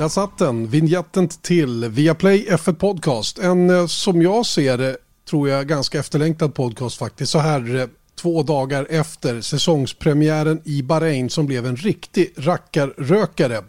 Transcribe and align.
Där 0.00 0.08
satt 0.08 0.38
den, 0.38 0.66
vignetten 0.66 1.28
till 1.28 1.88
Viaplay 1.88 2.46
F1 2.50 2.74
Podcast. 2.74 3.38
En 3.38 3.70
eh, 3.70 3.86
som 3.86 4.22
jag 4.22 4.46
ser 4.46 4.78
det, 4.78 4.96
tror 5.30 5.48
jag, 5.48 5.68
ganska 5.68 5.98
efterlängtad 5.98 6.54
podcast 6.54 6.98
faktiskt. 6.98 7.32
Så 7.32 7.38
här 7.38 7.76
eh, 7.76 7.86
två 8.20 8.42
dagar 8.42 8.86
efter 8.90 9.40
säsongspremiären 9.40 10.60
i 10.64 10.82
Bahrain 10.82 11.30
som 11.30 11.46
blev 11.46 11.66
en 11.66 11.76
riktig 11.76 12.34
rackarrökare. 12.36 13.62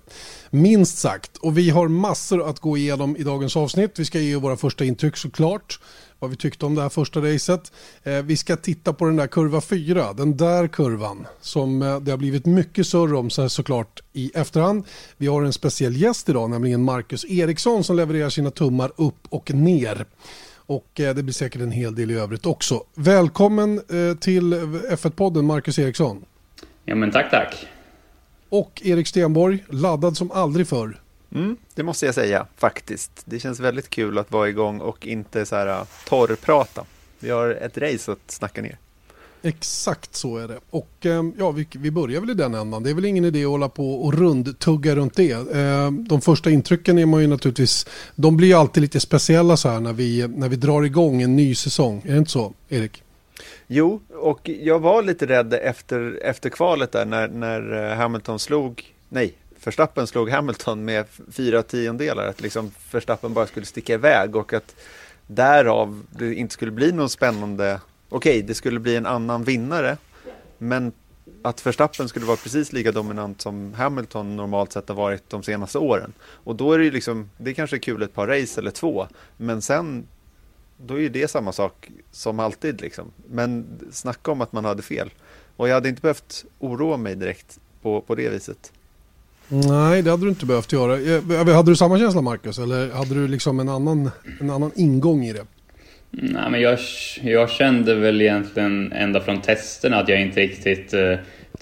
Minst 0.49 0.97
sagt. 0.97 1.37
Och 1.37 1.57
vi 1.57 1.69
har 1.69 1.87
massor 1.87 2.49
att 2.49 2.59
gå 2.59 2.77
igenom 2.77 3.17
i 3.17 3.23
dagens 3.23 3.57
avsnitt. 3.57 3.99
Vi 3.99 4.05
ska 4.05 4.19
ge 4.19 4.35
våra 4.35 4.57
första 4.57 4.85
intryck 4.85 5.17
såklart 5.17 5.79
vad 6.21 6.29
vi 6.29 6.35
tyckte 6.35 6.65
om 6.65 6.75
det 6.75 6.81
här 6.81 6.89
första 6.89 7.19
racet. 7.19 7.71
Eh, 8.03 8.21
vi 8.21 8.37
ska 8.37 8.55
titta 8.55 8.93
på 8.93 9.05
den 9.05 9.15
där 9.15 9.27
kurva 9.27 9.61
4, 9.61 10.13
den 10.13 10.37
där 10.37 10.67
kurvan 10.67 11.27
som 11.41 11.81
eh, 11.81 11.99
det 11.99 12.11
har 12.11 12.17
blivit 12.17 12.45
mycket 12.45 12.87
surr 12.87 13.13
om 13.13 13.29
så 13.29 13.49
såklart 13.49 14.01
i 14.13 14.31
efterhand. 14.35 14.85
Vi 15.17 15.27
har 15.27 15.43
en 15.43 15.53
speciell 15.53 15.97
gäst 15.97 16.29
idag, 16.29 16.49
nämligen 16.49 16.83
Marcus 16.83 17.25
Eriksson 17.25 17.83
som 17.83 17.95
levererar 17.95 18.29
sina 18.29 18.51
tummar 18.51 18.91
upp 18.95 19.27
och 19.29 19.53
ner. 19.53 20.05
Och 20.53 20.99
eh, 20.99 21.15
det 21.15 21.23
blir 21.23 21.33
säkert 21.33 21.61
en 21.61 21.71
hel 21.71 21.95
del 21.95 22.11
i 22.11 22.15
övrigt 22.15 22.45
också. 22.45 22.83
Välkommen 22.95 23.81
till 24.19 24.53
F1-podden 24.89 25.41
Marcus 25.45 25.79
Eriksson. 25.79 26.25
Ja 26.85 26.95
men 26.95 27.11
tack 27.11 27.31
tack. 27.31 27.67
Och 28.49 28.81
Erik 28.85 29.07
Stenborg, 29.07 29.63
laddad 29.69 30.17
som 30.17 30.31
aldrig 30.31 30.67
förr. 30.67 31.01
Mm, 31.35 31.57
det 31.75 31.83
måste 31.83 32.05
jag 32.05 32.15
säga 32.15 32.47
faktiskt. 32.57 33.11
Det 33.25 33.39
känns 33.39 33.59
väldigt 33.59 33.89
kul 33.89 34.17
att 34.17 34.31
vara 34.31 34.49
igång 34.49 34.79
och 34.79 35.07
inte 35.07 35.45
så 35.45 35.55
här 35.55 35.67
äh, 35.67 35.83
torrprata. 36.07 36.85
Vi 37.19 37.29
har 37.29 37.49
ett 37.49 37.77
race 37.77 38.11
att 38.11 38.31
snacka 38.31 38.61
ner. 38.61 38.77
Exakt 39.43 40.15
så 40.15 40.37
är 40.37 40.47
det. 40.47 40.59
Och 40.69 41.05
ehm, 41.05 41.33
ja, 41.37 41.51
vi, 41.51 41.67
vi 41.71 41.91
börjar 41.91 42.21
väl 42.21 42.29
i 42.29 42.33
den 42.33 42.53
ändan. 42.53 42.83
Det 42.83 42.89
är 42.89 42.93
väl 42.93 43.05
ingen 43.05 43.25
idé 43.25 43.43
att 43.43 43.49
hålla 43.49 43.69
på 43.69 43.93
och 43.93 44.13
rundtugga 44.13 44.95
runt 44.95 45.15
det. 45.15 45.55
Ehm, 45.55 46.07
de 46.07 46.21
första 46.21 46.49
intrycken 46.49 46.97
är 46.97 47.05
man 47.05 47.21
ju 47.21 47.27
naturligtvis, 47.27 47.87
de 48.15 48.37
blir 48.37 48.47
ju 48.47 48.53
alltid 48.53 48.81
lite 48.81 48.99
speciella 48.99 49.57
så 49.57 49.69
här 49.69 49.79
när 49.79 49.93
vi, 49.93 50.27
när 50.27 50.49
vi 50.49 50.55
drar 50.55 50.83
igång 50.83 51.21
en 51.21 51.35
ny 51.35 51.55
säsong. 51.55 52.01
Är 52.05 52.11
det 52.11 52.17
inte 52.17 52.31
så, 52.31 52.53
Erik? 52.69 53.03
Jo, 53.67 54.01
och 54.09 54.49
jag 54.49 54.79
var 54.79 55.03
lite 55.03 55.25
rädd 55.25 55.53
efter, 55.53 56.19
efter 56.23 56.49
kvalet 56.49 56.91
där 56.91 57.05
när, 57.05 57.27
när 57.27 57.91
äh, 57.91 57.97
Hamilton 57.97 58.39
slog, 58.39 58.93
nej, 59.09 59.33
Verstappen 59.63 60.07
slog 60.07 60.29
Hamilton 60.29 60.85
med 60.85 61.05
fyra 61.31 61.63
tiondelar, 61.63 62.27
att 62.27 62.41
liksom 62.41 62.71
Verstappen 62.91 63.33
bara 63.33 63.47
skulle 63.47 63.65
sticka 63.65 63.93
iväg 63.93 64.35
och 64.35 64.53
att 64.53 64.75
därav 65.27 66.03
det 66.09 66.35
inte 66.35 66.53
skulle 66.53 66.71
bli 66.71 66.91
någon 66.91 67.09
spännande, 67.09 67.81
okej, 68.09 68.31
okay, 68.31 68.47
det 68.47 68.53
skulle 68.53 68.79
bli 68.79 68.95
en 68.95 69.05
annan 69.05 69.43
vinnare, 69.43 69.97
men 70.57 70.91
att 71.41 71.65
Verstappen 71.65 72.09
skulle 72.09 72.25
vara 72.25 72.37
precis 72.37 72.73
lika 72.73 72.91
dominant 72.91 73.41
som 73.41 73.73
Hamilton 73.73 74.35
normalt 74.35 74.71
sett 74.71 74.89
har 74.89 74.95
varit 74.95 75.29
de 75.29 75.43
senaste 75.43 75.77
åren. 75.77 76.13
Och 76.21 76.55
då 76.55 76.73
är 76.73 76.77
det 76.77 76.83
ju 76.83 76.91
liksom, 76.91 77.29
det 77.37 77.53
kanske 77.53 77.75
är 77.75 77.79
kul 77.79 78.01
ett 78.01 78.13
par 78.13 78.27
race 78.27 78.61
eller 78.61 78.71
två, 78.71 79.07
men 79.37 79.61
sen 79.61 80.07
då 80.77 80.95
är 80.95 80.99
ju 80.99 81.09
det 81.09 81.27
samma 81.27 81.51
sak 81.51 81.91
som 82.11 82.39
alltid 82.39 82.81
liksom. 82.81 83.11
Men 83.29 83.79
snacka 83.91 84.31
om 84.31 84.41
att 84.41 84.53
man 84.53 84.65
hade 84.65 84.81
fel. 84.81 85.09
Och 85.57 85.69
jag 85.69 85.73
hade 85.73 85.89
inte 85.89 86.01
behövt 86.01 86.45
oroa 86.59 86.97
mig 86.97 87.15
direkt 87.15 87.59
på, 87.81 88.01
på 88.01 88.15
det 88.15 88.29
viset. 88.29 88.71
Nej, 89.53 90.01
det 90.01 90.09
hade 90.11 90.25
du 90.25 90.29
inte 90.29 90.45
behövt 90.45 90.73
göra. 90.73 90.93
Eh, 90.93 91.39
eh, 91.39 91.55
hade 91.55 91.71
du 91.71 91.75
samma 91.75 91.99
känsla 91.99 92.21
Marcus 92.21 92.59
eller 92.59 92.91
hade 92.91 93.13
du 93.13 93.27
liksom 93.27 93.59
en 93.59 93.69
annan, 93.69 94.11
en 94.39 94.49
annan 94.49 94.71
ingång 94.75 95.23
i 95.23 95.33
det? 95.33 95.45
Nej, 96.11 96.51
men 96.51 96.61
jag, 96.61 96.79
jag 97.21 97.49
kände 97.49 97.95
väl 97.95 98.21
egentligen 98.21 98.91
ända 98.91 99.21
från 99.21 99.41
testerna 99.41 99.97
att 99.97 100.09
jag 100.09 100.21
inte 100.21 100.39
riktigt 100.39 100.93
eh, 100.93 101.15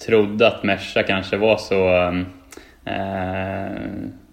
trodde 0.06 0.46
att 0.46 0.64
Merca 0.64 1.02
kanske 1.02 1.36
var 1.36 1.56
så 1.56 1.88
ehm, 1.88 2.26
eh, 2.84 3.80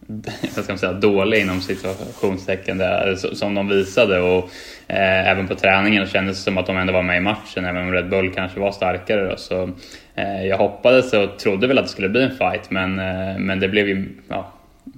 vad 0.56 0.64
ska 0.64 0.74
man 0.74 0.78
säga, 0.78 0.94
dålig 0.94 1.42
inom 1.42 1.62
situationstecken 1.62 2.78
där, 2.78 3.16
som 3.16 3.56
de 3.56 3.68
visade. 3.68 4.20
Och, 4.20 4.50
eh, 4.88 5.30
även 5.30 5.48
på 5.48 5.56
träningen 5.56 6.06
kändes 6.06 6.38
det 6.38 6.44
som 6.44 6.58
att 6.58 6.66
de 6.66 6.78
ändå 6.78 6.94
var 6.94 7.04
med 7.04 7.18
i 7.18 7.22
matchen, 7.22 7.66
även 7.66 7.82
om 7.82 7.92
Red 7.92 8.10
Bull 8.10 8.34
kanske 8.34 8.60
var 8.60 8.72
starkare. 8.72 9.30
Då, 9.30 9.38
så, 9.38 9.70
Eh, 10.18 10.46
jag 10.46 10.58
hoppades 10.58 11.14
och 11.14 11.40
trodde 11.40 11.68
väl 11.68 11.78
att 11.78 11.86
det 11.86 11.92
skulle 11.92 12.10
bli 12.10 12.24
en 12.24 12.38
fight, 12.38 12.72
men, 12.72 13.00
eh, 13.00 13.38
men 13.40 13.60
det 13.60 13.68
blev 13.68 13.88
ju 13.88 14.10
ja, 14.28 14.52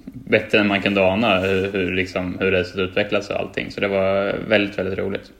bättre 0.04 0.58
än 0.58 0.66
man 0.66 0.82
kunde 0.82 1.06
ana 1.06 1.38
hur, 1.38 1.72
hur, 1.72 1.92
liksom, 1.92 2.36
hur 2.40 2.50
racet 2.50 2.78
utvecklades 2.78 3.30
och 3.30 3.36
allting. 3.36 3.70
Så 3.70 3.80
det 3.80 3.88
var 3.88 4.34
väldigt, 4.48 4.78
väldigt 4.78 4.98
roligt. 4.98 5.32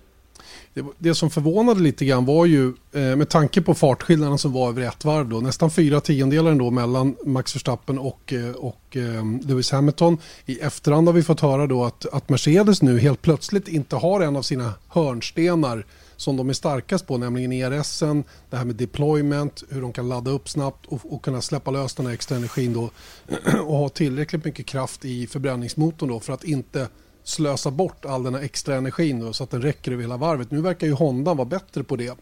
Det, 0.74 0.84
det, 0.98 1.14
som 1.14 1.30
förvånade 1.30 1.80
lite 1.80 2.04
grann 2.04 2.24
var 2.24 2.46
ju, 2.46 2.72
eh, 2.92 3.16
med 3.16 3.28
tanke 3.28 3.62
på 3.62 3.74
fartskillnaden 3.74 4.38
som 4.38 4.52
var 4.52 4.68
över 4.68 4.82
ett 4.82 5.04
varv 5.04 5.28
då, 5.28 5.40
nästan 5.40 5.70
fyra 5.70 6.00
tiondelar 6.00 6.50
ändå 6.50 6.70
mellan 6.70 7.16
Max 7.26 7.56
Verstappen 7.56 7.98
och, 7.98 8.34
och 8.56 8.96
Lewis 9.42 9.70
Hamilton. 9.72 10.18
I 10.46 10.58
efterhand 10.60 11.08
har 11.08 11.12
vi 11.12 11.22
fått 11.22 11.40
höra 11.40 11.66
då 11.66 11.84
att, 11.84 12.06
att 12.12 12.28
Mercedes 12.28 12.82
nu 12.82 12.98
helt 12.98 13.22
plötsligt 13.22 13.68
inte 13.68 13.96
har 13.96 14.20
en 14.20 14.36
av 14.36 14.42
sina 14.42 14.72
hörnstenar 14.88 15.84
som 16.20 16.36
de 16.36 16.48
är 16.48 16.52
starkast 16.52 17.06
på, 17.06 17.18
nämligen 17.18 17.52
ERSen, 17.52 18.24
det 18.50 18.56
här 18.56 18.64
med 18.64 18.76
deployment, 18.76 19.62
hur 19.68 19.80
de 19.80 19.92
kan 19.92 20.08
ladda 20.08 20.30
upp 20.30 20.48
snabbt 20.48 20.86
och, 20.86 21.12
och 21.12 21.22
kunna 21.22 21.40
släppa 21.40 21.70
lös 21.70 21.94
den 21.94 22.06
här 22.06 22.12
extra 22.12 22.36
energin 22.36 22.72
då 22.72 22.90
och 23.66 23.76
ha 23.76 23.88
tillräckligt 23.88 24.44
mycket 24.44 24.66
kraft 24.66 25.04
i 25.04 25.26
förbränningsmotorn 25.26 26.08
då 26.08 26.20
för 26.20 26.32
att 26.32 26.44
inte 26.44 26.88
slösa 27.24 27.70
bort 27.70 28.04
all 28.04 28.22
den 28.22 28.34
här 28.34 28.42
extra 28.42 28.76
energin 28.76 29.20
då, 29.20 29.32
så 29.32 29.44
att 29.44 29.50
den 29.50 29.62
räcker 29.62 29.92
över 29.92 30.02
hela 30.02 30.16
varvet. 30.16 30.50
Nu 30.50 30.60
verkar 30.60 30.86
ju 30.86 30.92
Honda 30.92 31.34
vara 31.34 31.48
bättre 31.48 31.84
på 31.84 31.96
det. 31.96 32.18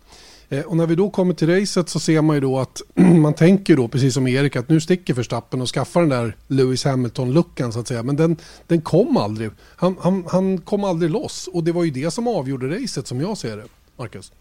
Eh, 0.49 0.61
och 0.61 0.77
när 0.77 0.87
vi 0.87 0.95
då 0.95 1.11
kommer 1.11 1.35
till 1.35 1.61
racet 1.61 1.89
så 1.89 2.01
ser 2.01 2.23
man 2.23 2.37
ju 2.37 2.41
då 2.41 2.59
att 2.59 2.83
man 2.95 3.35
tänker 3.35 3.77
då 3.77 3.89
precis 3.89 4.15
som 4.15 4.27
Erik 4.27 4.57
att 4.57 4.69
nu 4.69 4.81
sticker 4.81 5.15
Verstappen 5.15 5.61
och 5.61 5.69
skaffar 5.69 6.01
den 6.01 6.11
där 6.11 6.37
Lewis 6.47 6.85
Hamilton-luckan 6.85 7.73
så 7.73 7.81
att 7.81 7.89
säga. 7.89 8.03
Men 8.03 8.17
den, 8.17 8.37
den 8.67 8.81
kom 8.81 9.17
aldrig. 9.17 9.51
Han, 9.77 9.97
han, 10.01 10.25
han 10.29 10.59
kom 10.59 10.85
aldrig 10.85 11.11
loss 11.11 11.49
och 11.53 11.65
det 11.65 11.73
var 11.73 11.85
ju 11.85 11.91
det 11.91 12.11
som 12.11 12.29
avgjorde 12.29 12.83
racet 12.83 13.07
som 13.07 13.21
jag 13.21 13.39
ser 13.39 13.57
det. 13.57 13.65
Marcus? 13.99 14.33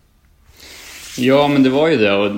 Ja, 1.17 1.47
men 1.47 1.63
det 1.63 1.69
var 1.69 1.87
ju 1.87 1.97
det. 1.97 2.13
Och 2.13 2.31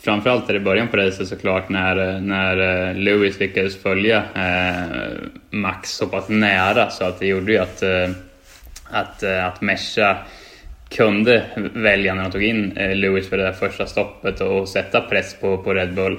framförallt 0.00 0.46
där 0.46 0.54
i 0.54 0.60
början 0.60 0.88
på 0.88 0.96
racet 0.96 1.28
såklart 1.28 1.68
när, 1.68 2.20
när 2.20 2.88
eh, 2.88 2.96
Lewis 2.96 3.40
lyckades 3.40 3.82
följa 3.82 4.22
eh, 4.34 5.12
Max 5.50 5.90
så 5.90 6.06
pass 6.06 6.28
nära 6.28 6.90
så 6.90 7.04
att 7.04 7.20
det 7.20 7.26
gjorde 7.26 7.52
ju 7.52 7.58
att, 7.58 7.82
eh, 7.82 8.10
att, 8.90 9.22
eh, 9.22 9.46
att 9.46 9.60
Mesha 9.60 10.16
kunde 10.88 11.44
välja 11.74 12.14
när 12.14 12.22
de 12.22 12.32
tog 12.32 12.42
in 12.42 12.68
Lewis 12.94 13.28
för 13.28 13.36
det 13.36 13.42
där 13.42 13.52
första 13.52 13.86
stoppet 13.86 14.40
och 14.40 14.68
sätta 14.68 15.00
press 15.00 15.36
på, 15.40 15.58
på 15.58 15.74
Red 15.74 15.94
Bull. 15.94 16.18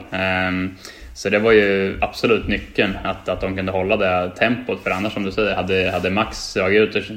Um, 0.49 0.75
så 1.13 1.29
det 1.29 1.39
var 1.39 1.51
ju 1.51 1.97
absolut 2.01 2.47
nyckeln, 2.47 2.97
att, 3.03 3.29
att 3.29 3.41
de 3.41 3.55
kunde 3.55 3.71
hålla 3.71 3.97
det 3.97 4.31
tempot. 4.37 4.83
För 4.83 4.89
annars 4.89 5.13
som 5.13 5.23
du 5.23 5.31
säger, 5.31 5.55
hade, 5.55 5.91
hade 5.91 6.09
Max 6.09 6.53
dragit 6.53 6.81
ut 6.81 6.95
och 6.95 7.15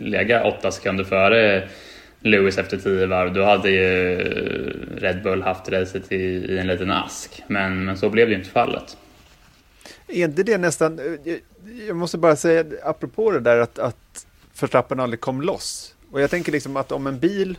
legat 0.00 0.44
åtta 0.44 0.70
sekunder 0.70 1.04
före 1.04 1.68
Lewis 2.20 2.58
efter 2.58 2.76
tio 2.76 3.06
varv, 3.06 3.32
då 3.32 3.44
hade 3.44 3.70
ju 3.70 4.18
Red 4.96 5.22
Bull 5.22 5.42
haft 5.42 5.68
racet 5.68 6.12
i, 6.12 6.16
i 6.16 6.58
en 6.58 6.66
liten 6.66 6.90
ask. 6.90 7.42
Men, 7.46 7.84
men 7.84 7.98
så 7.98 8.10
blev 8.10 8.28
det 8.28 8.32
ju 8.32 8.38
inte 8.38 8.50
fallet. 8.50 8.96
Är 10.08 10.24
inte 10.24 10.42
det 10.42 10.58
nästan, 10.58 11.00
jag 11.88 11.96
måste 11.96 12.18
bara 12.18 12.36
säga 12.36 12.64
apropå 12.82 13.30
det 13.30 13.40
där 13.40 13.56
att, 13.58 13.78
att 13.78 14.26
Verstappen 14.60 15.00
aldrig 15.00 15.20
kom 15.20 15.42
loss. 15.42 15.94
Och 16.10 16.20
jag 16.20 16.30
tänker 16.30 16.52
liksom 16.52 16.76
att 16.76 16.92
om 16.92 17.06
en 17.06 17.18
bil 17.18 17.58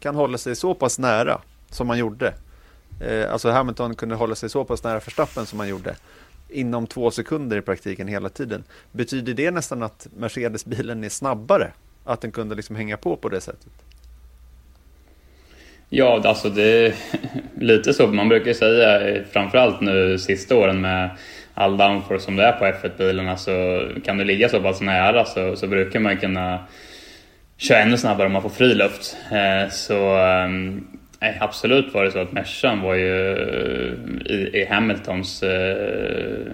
kan 0.00 0.14
hålla 0.14 0.38
sig 0.38 0.56
så 0.56 0.74
pass 0.74 0.98
nära 0.98 1.40
som 1.70 1.86
man 1.86 1.98
gjorde, 1.98 2.34
eh, 3.00 3.32
alltså 3.32 3.50
Hamilton 3.50 3.94
kunde 3.94 4.14
hålla 4.14 4.34
sig 4.34 4.48
så 4.48 4.64
pass 4.64 4.84
nära 4.84 4.98
Verstappen 4.98 5.46
som 5.46 5.58
man 5.58 5.68
gjorde, 5.68 5.96
inom 6.48 6.86
två 6.86 7.10
sekunder 7.10 7.56
i 7.56 7.62
praktiken 7.62 8.08
hela 8.08 8.28
tiden. 8.28 8.64
Betyder 8.92 9.34
det 9.34 9.50
nästan 9.50 9.82
att 9.82 10.08
Mercedes-bilen 10.16 11.04
är 11.04 11.08
snabbare? 11.08 11.72
Att 12.04 12.20
den 12.20 12.32
kunde 12.32 12.54
liksom 12.54 12.76
hänga 12.76 12.96
på 12.96 13.16
på 13.16 13.28
det 13.28 13.40
sättet? 13.40 13.72
Ja, 15.92 16.22
alltså 16.24 16.48
det 16.48 16.86
är 16.86 16.94
lite 17.60 17.92
så. 17.92 18.06
Man 18.06 18.28
brukar 18.28 18.52
säga, 18.52 19.22
framförallt 19.32 19.80
nu 19.80 20.18
sista 20.18 20.56
åren 20.56 20.80
med 20.80 21.10
all 21.54 21.76
downforce 21.76 22.24
som 22.24 22.36
det 22.36 22.44
är 22.44 22.52
på 22.52 22.64
F1-bilarna, 22.64 23.36
så 23.36 23.82
kan 24.04 24.18
du 24.18 24.24
ligga 24.24 24.48
så 24.48 24.60
pass 24.60 24.80
nära 24.80 25.24
så, 25.24 25.56
så 25.56 25.66
brukar 25.66 26.00
man 26.00 26.16
kunna 26.16 26.58
köra 27.56 27.78
ännu 27.78 27.96
snabbare 27.96 28.26
om 28.26 28.32
man 28.32 28.42
får 28.42 28.48
fri 28.48 28.74
luft. 28.74 29.16
Eh, 29.32 29.70
så 29.70 30.16
ehm, 30.16 30.86
nej, 31.20 31.38
absolut 31.40 31.94
var 31.94 32.04
det 32.04 32.10
så 32.10 32.18
att 32.18 32.32
Mercan 32.32 32.80
var 32.80 32.94
ju 32.94 33.36
i, 34.26 34.34
i 34.34 34.66
Hamiltons 34.70 35.42
eh, 35.42 36.52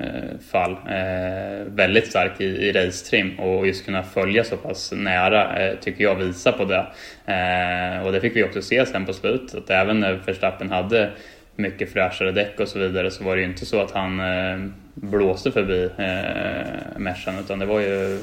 Eh, 0.00 0.38
fall. 0.50 0.72
Eh, 0.72 1.66
väldigt 1.66 2.06
stark 2.06 2.40
i, 2.40 2.44
i 2.44 2.72
racetrim 2.72 3.38
och 3.38 3.66
just 3.66 3.84
kunna 3.84 4.02
följa 4.02 4.44
så 4.44 4.56
pass 4.56 4.92
nära 4.92 5.66
eh, 5.66 5.78
tycker 5.78 6.04
jag 6.04 6.14
visar 6.14 6.52
på 6.52 6.64
det. 6.64 6.86
Eh, 7.32 8.06
och 8.06 8.12
det 8.12 8.20
fick 8.20 8.36
vi 8.36 8.44
också 8.44 8.62
se 8.62 8.86
sen 8.86 9.06
på 9.06 9.12
slutet 9.12 9.54
att 9.54 9.70
även 9.70 10.00
när 10.00 10.12
Verstappen 10.12 10.70
hade 10.70 11.10
mycket 11.56 11.92
fräschare 11.92 12.32
däck 12.32 12.60
och 12.60 12.68
så 12.68 12.78
vidare 12.78 13.10
så 13.10 13.24
var 13.24 13.36
det 13.36 13.42
ju 13.42 13.48
inte 13.48 13.66
så 13.66 13.80
att 13.80 13.90
han 13.90 14.20
eh, 14.20 14.70
blåste 14.94 15.52
förbi 15.52 15.84
eh, 15.84 16.98
Mercan 16.98 17.38
utan 17.38 17.58
det 17.58 17.66
var 17.66 17.80
ju 17.80 18.14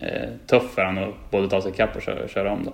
eh, 0.00 0.28
tufft 0.46 0.74
för 0.74 0.84
honom 0.84 1.04
att 1.04 1.30
både 1.30 1.48
ta 1.48 1.62
sig 1.62 1.72
kapp 1.72 1.96
och 1.96 2.02
köra, 2.02 2.28
köra 2.28 2.52
om. 2.52 2.64
Då. 2.64 2.72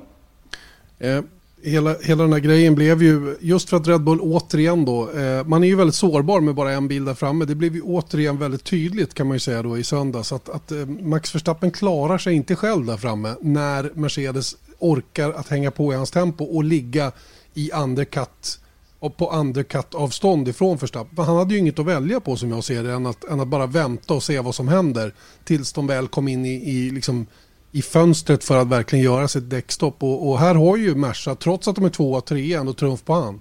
Hela, 1.62 1.96
hela 2.02 2.22
den 2.22 2.32
här 2.32 2.40
grejen 2.40 2.74
blev 2.74 3.02
ju, 3.02 3.36
just 3.40 3.70
för 3.70 3.76
att 3.76 3.88
Red 3.88 4.00
Bull 4.00 4.20
återigen 4.20 4.84
då, 4.84 5.10
eh, 5.10 5.44
man 5.44 5.64
är 5.64 5.68
ju 5.68 5.76
väldigt 5.76 5.94
sårbar 5.94 6.40
med 6.40 6.54
bara 6.54 6.72
en 6.72 6.88
bil 6.88 7.04
där 7.04 7.14
framme. 7.14 7.44
Det 7.44 7.54
blev 7.54 7.74
ju 7.74 7.82
återigen 7.82 8.38
väldigt 8.38 8.64
tydligt 8.64 9.14
kan 9.14 9.26
man 9.26 9.34
ju 9.34 9.40
säga 9.40 9.62
då 9.62 9.78
i 9.78 9.84
söndags 9.84 10.32
att, 10.32 10.48
att 10.48 10.72
eh, 10.72 10.86
Max 10.86 11.34
Verstappen 11.34 11.70
klarar 11.70 12.18
sig 12.18 12.34
inte 12.34 12.56
själv 12.56 12.86
där 12.86 12.96
framme 12.96 13.34
när 13.40 13.90
Mercedes 13.94 14.56
orkar 14.78 15.32
att 15.32 15.48
hänga 15.48 15.70
på 15.70 15.92
i 15.92 15.96
hans 15.96 16.10
tempo 16.10 16.44
och 16.44 16.64
ligga 16.64 17.12
i 17.54 17.70
undercut 17.72 18.60
och 18.98 19.16
på 19.16 19.30
undercut 19.30 19.94
avstånd 19.94 20.48
ifrån 20.48 20.76
Verstappen. 20.76 21.24
Han 21.24 21.36
hade 21.36 21.54
ju 21.54 21.60
inget 21.60 21.78
att 21.78 21.86
välja 21.86 22.20
på 22.20 22.36
som 22.36 22.50
jag 22.50 22.64
ser 22.64 22.82
det 22.82 22.92
än 22.92 23.06
att, 23.06 23.24
än 23.24 23.40
att 23.40 23.48
bara 23.48 23.66
vänta 23.66 24.14
och 24.14 24.22
se 24.22 24.40
vad 24.40 24.54
som 24.54 24.68
händer 24.68 25.14
tills 25.44 25.72
de 25.72 25.86
väl 25.86 26.08
kom 26.08 26.28
in 26.28 26.46
i, 26.46 26.70
i 26.70 26.90
liksom 26.90 27.26
i 27.72 27.82
fönstret 27.82 28.44
för 28.44 28.60
att 28.60 28.68
verkligen 28.68 29.04
göra 29.04 29.28
sitt 29.28 29.50
däckstopp. 29.50 30.02
Och, 30.02 30.28
och 30.28 30.38
här 30.38 30.54
har 30.54 30.76
ju 30.76 30.94
Merca, 30.94 31.34
trots 31.34 31.68
att 31.68 31.76
de 31.76 31.84
är 31.84 31.88
tvåa, 31.88 32.20
trea, 32.20 32.60
ändå 32.60 32.72
trumf 32.72 33.04
på 33.04 33.12
hand. 33.12 33.40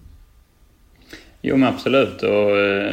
Jo 1.41 1.57
men 1.57 1.69
absolut 1.69 2.23
och 2.23 2.57
äh, 2.57 2.91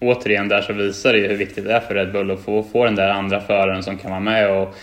återigen 0.00 0.48
där 0.48 0.62
så 0.62 0.72
visar 0.72 1.12
det 1.12 1.18
ju 1.18 1.28
hur 1.28 1.36
viktigt 1.36 1.64
det 1.64 1.72
är 1.72 1.80
för 1.80 1.94
Red 1.94 2.12
Bull 2.12 2.30
att 2.30 2.40
få, 2.40 2.62
få 2.62 2.84
den 2.84 2.94
där 2.94 3.08
andra 3.08 3.40
föraren 3.40 3.82
som 3.82 3.98
kan 3.98 4.10
vara 4.10 4.20
med 4.20 4.50
och 4.50 4.74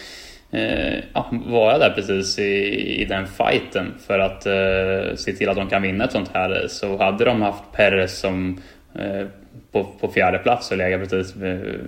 äh, 0.52 1.00
ja, 1.14 1.30
vara 1.32 1.78
där 1.78 1.90
precis 1.90 2.40
i, 2.40 3.02
i 3.02 3.06
den 3.06 3.28
fighten 3.28 3.94
för 4.08 4.20
att 4.20 4.46
äh, 4.46 5.16
se 5.16 5.34
till 5.34 5.50
att 5.50 5.56
de 5.56 5.70
kan 5.70 5.82
vinna 5.82 6.04
ett 6.04 6.12
sånt 6.12 6.30
här. 6.34 6.68
Så 6.70 6.98
hade 6.98 7.26
de 7.26 7.42
haft 7.42 7.64
Perez 7.72 8.20
som 8.20 8.62
på, 9.72 9.84
på 9.84 10.08
fjärde 10.08 10.38
plats 10.38 10.72
och 10.72 10.78
lägga 10.78 11.00
precis 11.00 11.36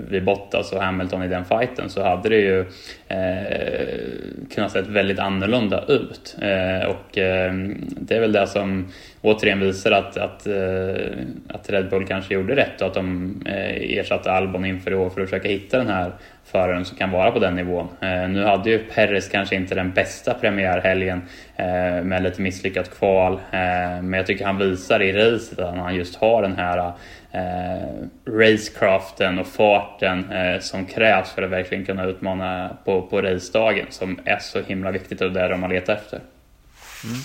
vid, 0.10 0.24
Bottas 0.24 0.71
och 0.71 0.81
Hamilton 0.81 1.24
i 1.24 1.27
den 1.27 1.45
fighten 1.45 1.89
så 1.89 2.04
hade 2.04 2.30
det 2.30 2.38
ju 2.38 2.60
eh, 3.07 4.48
kunnat 4.56 4.71
se 4.71 4.81
väldigt 4.81 5.19
annorlunda 5.19 5.83
ut. 5.88 6.38
Eh, 6.42 6.89
och 6.89 7.18
eh, 7.18 7.54
det 7.80 8.15
är 8.15 8.19
väl 8.19 8.31
det 8.31 8.48
som 8.48 8.88
återigen 9.21 9.60
visar 9.60 9.92
att, 9.92 10.18
att, 10.18 10.48
eh, 10.48 11.12
att 11.48 11.69
Red 11.69 11.89
Bull 11.89 12.07
kanske 12.07 12.33
gjorde 12.33 12.56
rätt 12.56 12.81
och 12.81 12.88
att 12.88 12.94
de 12.94 13.36
eh, 13.45 13.98
ersatte 13.98 14.31
Albon 14.31 14.66
inför 14.66 14.92
i 14.92 14.95
år 14.95 15.09
för 15.09 15.21
att 15.21 15.30
försöka 15.30 15.50
hitta 15.50 15.77
den 15.77 15.88
här 15.88 16.12
föraren 16.44 16.86
som 16.86 16.98
kan 16.98 17.12
vara 17.12 17.31
på 17.31 17.39
den 17.39 17.56
nivån. 17.56 17.88
Eh, 18.01 18.30
nu 18.30 18.44
hade 18.44 18.69
ju 18.69 18.80
Perez 18.80 19.30
kanske 19.30 19.56
inte 19.56 19.75
den 19.75 19.92
bästa 19.92 20.33
premiärhelgen 20.33 21.21
eh, 21.56 22.04
med 22.04 22.24
lite 22.24 22.42
misslyckat 22.42 22.98
kval, 22.98 23.33
eh, 23.33 24.01
men 24.01 24.13
jag 24.13 24.25
tycker 24.25 24.45
han 24.45 24.57
visar 24.57 25.01
i 25.01 25.13
racet 25.13 25.59
att 25.59 25.77
han 25.77 25.95
just 25.95 26.16
har 26.16 26.42
den 26.42 26.56
här 26.56 26.94
Eh, 27.33 28.07
racecraften 28.25 29.39
och 29.39 29.47
farten 29.47 30.31
eh, 30.31 30.59
som 30.59 30.85
krävs 30.85 31.30
för 31.31 31.41
att 31.41 31.51
verkligen 31.51 31.85
kunna 31.85 32.06
utmana 32.06 32.77
på, 32.85 33.01
på 33.01 33.21
racedagen 33.21 33.85
som 33.89 34.19
är 34.25 34.39
så 34.39 34.62
himla 34.62 34.91
viktigt 34.91 35.21
och 35.21 35.31
det 35.31 35.41
är 35.41 35.50
de 35.50 35.59
man 35.59 35.69
letar 35.69 35.94
efter. 35.94 36.21
Mm. 37.03 37.15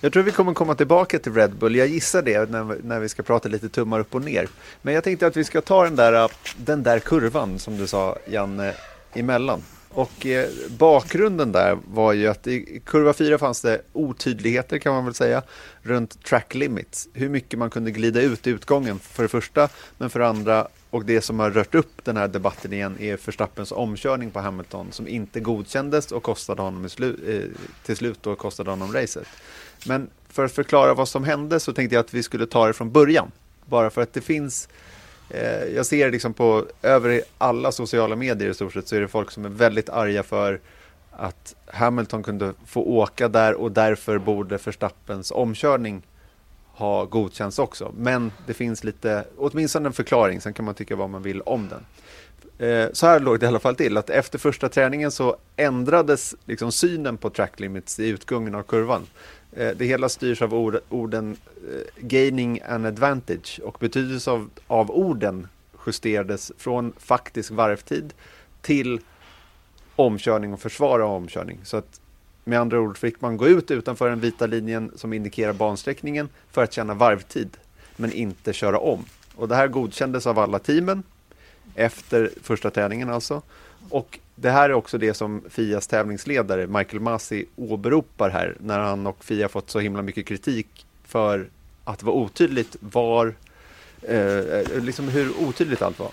Jag 0.00 0.12
tror 0.12 0.22
vi 0.22 0.30
kommer 0.30 0.54
komma 0.54 0.74
tillbaka 0.74 1.18
till 1.18 1.34
Red 1.34 1.54
Bull. 1.54 1.76
Jag 1.76 1.86
gissar 1.86 2.22
det 2.22 2.50
när, 2.50 2.76
när 2.82 3.00
vi 3.00 3.08
ska 3.08 3.22
prata 3.22 3.48
lite 3.48 3.68
tummar 3.68 4.00
upp 4.00 4.14
och 4.14 4.22
ner. 4.22 4.48
Men 4.82 4.94
jag 4.94 5.04
tänkte 5.04 5.26
att 5.26 5.36
vi 5.36 5.44
ska 5.44 5.60
ta 5.60 5.84
den 5.84 5.96
där, 5.96 6.30
den 6.56 6.82
där 6.82 6.98
kurvan 6.98 7.58
som 7.58 7.76
du 7.76 7.86
sa, 7.86 8.16
Janne, 8.26 8.72
emellan. 9.14 9.62
Och 9.90 10.26
eh, 10.26 10.48
bakgrunden 10.78 11.52
där 11.52 11.78
var 11.92 12.12
ju 12.12 12.28
att 12.28 12.46
i 12.46 12.82
kurva 12.84 13.12
4 13.12 13.38
fanns 13.38 13.60
det 13.60 13.80
otydligheter 13.92 14.78
kan 14.78 14.94
man 14.94 15.04
väl 15.04 15.14
säga 15.14 15.42
runt 15.82 16.24
track 16.24 16.54
limits. 16.54 17.08
Hur 17.12 17.28
mycket 17.28 17.58
man 17.58 17.70
kunde 17.70 17.90
glida 17.90 18.20
ut 18.20 18.46
i 18.46 18.50
utgången 18.50 18.98
för 18.98 19.22
det 19.22 19.28
första, 19.28 19.68
men 19.98 20.10
för 20.10 20.20
det 20.20 20.28
andra 20.28 20.68
och 20.90 21.04
det 21.04 21.20
som 21.20 21.38
har 21.38 21.50
rört 21.50 21.74
upp 21.74 22.04
den 22.04 22.16
här 22.16 22.28
debatten 22.28 22.72
igen 22.72 22.96
är 23.00 23.16
Förstappens 23.16 23.72
omkörning 23.72 24.30
på 24.30 24.40
Hamilton 24.40 24.92
som 24.92 25.08
inte 25.08 25.40
godkändes 25.40 26.12
och 26.12 26.22
kostade 26.22 26.62
honom 26.62 26.88
slu 26.88 27.16
eh, 27.26 27.60
till 27.86 27.96
slut 27.96 28.26
och 28.26 28.38
kostade 28.38 28.70
honom 28.70 28.92
racet. 28.92 29.26
Men 29.86 30.10
för 30.28 30.44
att 30.44 30.52
förklara 30.52 30.94
vad 30.94 31.08
som 31.08 31.24
hände 31.24 31.60
så 31.60 31.72
tänkte 31.72 31.94
jag 31.94 32.04
att 32.04 32.14
vi 32.14 32.22
skulle 32.22 32.46
ta 32.46 32.66
det 32.66 32.72
från 32.72 32.92
början. 32.92 33.30
Bara 33.66 33.90
för 33.90 34.02
att 34.02 34.12
det 34.12 34.20
finns 34.20 34.68
Eh, 35.30 35.64
jag 35.64 35.86
ser 35.86 36.10
liksom 36.10 36.34
på 36.34 36.66
över 36.82 37.22
alla 37.38 37.72
sociala 37.72 38.16
medier 38.16 38.50
i 38.50 38.54
stort 38.54 38.72
sett 38.72 38.88
så 38.88 38.96
är 38.96 39.00
det 39.00 39.08
folk 39.08 39.30
som 39.30 39.44
är 39.44 39.48
väldigt 39.48 39.88
arga 39.88 40.22
för 40.22 40.60
att 41.10 41.54
Hamilton 41.66 42.22
kunde 42.22 42.52
få 42.66 42.82
åka 42.82 43.28
där 43.28 43.54
och 43.54 43.72
därför 43.72 44.18
borde 44.18 44.56
Verstappens 44.56 45.30
omkörning 45.30 46.02
ha 46.72 47.04
godkänts 47.04 47.58
också. 47.58 47.92
Men 47.96 48.32
det 48.46 48.54
finns 48.54 48.84
lite, 48.84 49.24
åtminstone 49.36 49.88
en 49.88 49.92
förklaring, 49.92 50.40
sen 50.40 50.52
kan 50.52 50.64
man 50.64 50.74
tycka 50.74 50.96
vad 50.96 51.10
man 51.10 51.22
vill 51.22 51.40
om 51.40 51.68
den. 51.68 51.84
Eh, 52.68 52.88
så 52.92 53.06
här 53.06 53.20
låg 53.20 53.40
det 53.40 53.44
i 53.44 53.48
alla 53.48 53.58
fall 53.58 53.76
till, 53.76 53.96
att 53.96 54.10
efter 54.10 54.38
första 54.38 54.68
träningen 54.68 55.10
så 55.10 55.36
ändrades 55.56 56.34
liksom 56.44 56.72
synen 56.72 57.16
på 57.16 57.30
track 57.30 57.60
limits 57.60 58.00
i 58.00 58.08
utgången 58.08 58.54
av 58.54 58.62
kurvan. 58.62 59.06
Eh, 59.52 59.76
det 59.76 59.84
hela 59.84 60.08
styrs 60.08 60.42
av 60.42 60.54
ord, 60.54 60.78
orden 60.88 61.36
eh, 61.70 62.06
gaining 62.06 62.60
an 62.68 62.84
advantage 62.84 63.60
och 63.64 63.76
betydelsen 63.80 64.32
av, 64.32 64.50
av 64.66 64.90
orden 64.90 65.48
justerades 65.86 66.52
från 66.58 66.92
faktisk 66.98 67.50
varvtid 67.50 68.14
till 68.60 69.00
omkörning 69.96 70.52
och 70.52 70.60
försvara 70.60 71.06
omkörning. 71.06 71.58
Så 71.64 71.76
att 71.76 72.00
med 72.44 72.60
andra 72.60 72.80
ord 72.80 72.98
fick 72.98 73.20
man 73.20 73.36
gå 73.36 73.48
ut 73.48 73.70
utanför 73.70 74.10
den 74.10 74.20
vita 74.20 74.46
linjen 74.46 74.92
som 74.96 75.12
indikerar 75.12 75.52
bansträckningen 75.52 76.28
för 76.50 76.62
att 76.62 76.72
känna 76.72 76.94
varvtid, 76.94 77.56
men 77.96 78.12
inte 78.12 78.52
köra 78.52 78.78
om. 78.78 79.04
Och 79.34 79.48
det 79.48 79.54
här 79.54 79.68
godkändes 79.68 80.26
av 80.26 80.38
alla 80.38 80.58
teamen 80.58 81.02
efter 81.74 82.30
första 82.42 82.70
träningen 82.70 83.10
alltså. 83.10 83.42
Och 83.88 84.18
det 84.34 84.50
här 84.50 84.70
är 84.70 84.74
också 84.74 84.98
det 84.98 85.14
som 85.14 85.42
Fias 85.50 85.86
tävlingsledare 85.86 86.66
Michael 86.66 87.00
Masi 87.00 87.46
åberopar 87.56 88.30
här 88.30 88.56
när 88.60 88.78
han 88.78 89.06
och 89.06 89.24
Fia 89.24 89.48
fått 89.48 89.70
så 89.70 89.80
himla 89.80 90.02
mycket 90.02 90.26
kritik 90.26 90.86
för 91.04 91.48
att 91.84 91.98
det 91.98 92.06
var 92.06 92.12
otydligt 92.12 92.76
var, 92.80 93.34
eh, 94.02 94.82
liksom 94.82 95.08
hur 95.08 95.32
otydligt 95.40 95.82
allt 95.82 95.98
var. 95.98 96.10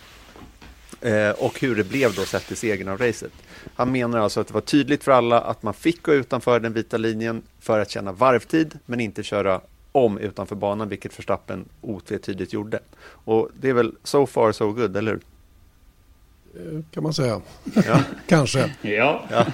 Eh, 1.02 1.30
och 1.30 1.60
hur 1.60 1.76
det 1.76 1.84
blev 1.84 2.14
då 2.14 2.22
sett 2.22 2.48
till 2.48 2.58
segern 2.58 2.88
av 2.88 2.98
racet. 2.98 3.32
Han 3.76 3.92
menar 3.92 4.20
alltså 4.20 4.40
att 4.40 4.48
det 4.48 4.54
var 4.54 4.62
tydligt 4.62 5.04
för 5.04 5.12
alla 5.12 5.42
att 5.42 5.64
man 5.64 5.74
fick 5.74 6.02
gå 6.02 6.14
utanför 6.14 6.60
den 6.60 6.74
vita 6.74 6.98
linjen 6.98 7.42
för 7.60 7.80
att 7.80 7.90
känna 7.90 8.12
varvtid 8.12 8.80
men 8.86 9.00
inte 9.00 9.24
köra 9.24 9.62
om 9.92 10.18
utanför 10.18 10.56
banan, 10.56 10.90
vilket 10.90 11.20
Verstappen 11.20 11.66
otvetydigt 11.82 12.54
gjorde. 12.54 12.80
Och 13.08 13.50
det 13.60 13.70
är 13.70 13.74
väl 13.74 13.96
so 14.04 14.26
far 14.26 14.52
so 14.52 14.72
good, 14.72 14.98
eller 14.98 15.12
hur? 15.12 15.22
Eh, 16.56 16.80
kan 16.92 17.04
man 17.04 17.14
säga. 17.14 17.42
Ja. 17.88 18.04
Kanske. 18.28 18.76
Ja. 18.82 19.26
ja. 19.30 19.46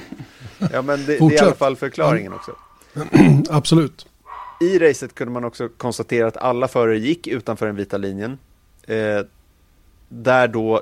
Ja, 0.72 0.82
men 0.82 1.06
det, 1.06 1.06
det, 1.06 1.26
är 1.26 1.32
i 1.34 1.40
alla 1.40 1.56
fall 1.56 1.76
förklaringen 1.76 2.34
också. 2.34 2.56
Absolut. 3.50 4.08
I 4.62 4.80
racet 4.80 5.16
kunde 5.16 5.34
man 5.34 5.44
också 5.44 5.70
konstatera 5.70 6.28
att 6.28 6.38
alla 6.38 6.68
förare 6.68 7.00
gick 7.00 7.28
utanför 7.28 7.66
den 7.66 7.76
vita 7.76 7.98
linjen. 7.98 8.38
Eh, 8.88 9.22
där 10.10 10.48
då, 10.48 10.82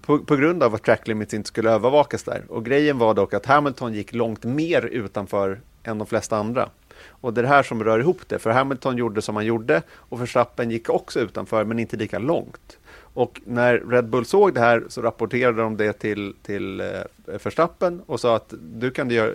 på, 0.00 0.18
på, 0.18 0.36
grund 0.36 0.62
av 0.62 0.74
att 0.74 0.82
track 0.82 1.08
limits 1.08 1.34
inte 1.34 1.48
skulle 1.48 1.70
övervakas 1.70 2.22
där. 2.22 2.42
Och 2.48 2.64
grejen 2.64 2.98
var 2.98 3.14
dock 3.14 3.34
att 3.34 3.46
Hamilton 3.46 3.94
gick 3.94 4.12
långt 4.12 4.44
mer 4.44 4.82
utanför 4.82 5.60
än 5.82 5.98
de 5.98 6.06
flesta 6.06 6.36
andra. 6.36 6.68
Och 7.06 7.34
det 7.34 7.40
är 7.40 7.42
det 7.42 7.48
här 7.48 7.62
som 7.62 7.84
rör 7.84 7.98
ihop 7.98 8.28
det, 8.28 8.38
för 8.38 8.50
Hamilton 8.50 8.96
gjorde 8.96 9.22
som 9.22 9.36
han 9.36 9.46
gjorde 9.46 9.82
och 9.92 10.20
Verstappen 10.20 10.70
gick 10.70 10.90
också 10.90 11.20
utanför, 11.20 11.64
men 11.64 11.78
inte 11.78 11.96
lika 11.96 12.18
långt. 12.18 12.78
Och 13.14 13.40
när 13.44 13.78
Red 13.78 14.08
Bull 14.08 14.24
såg 14.24 14.54
det 14.54 14.60
här 14.60 14.84
så 14.88 15.02
rapporterade 15.02 15.62
de 15.62 15.76
det 15.76 15.92
till, 15.92 16.34
till 16.42 16.80
eh, 16.80 16.86
Verstappen 17.24 18.02
och 18.06 18.20
sa 18.20 18.36
att 18.36 18.54
du 18.60 18.90
kan 18.90 19.08
du 19.08 19.14
göra, 19.14 19.32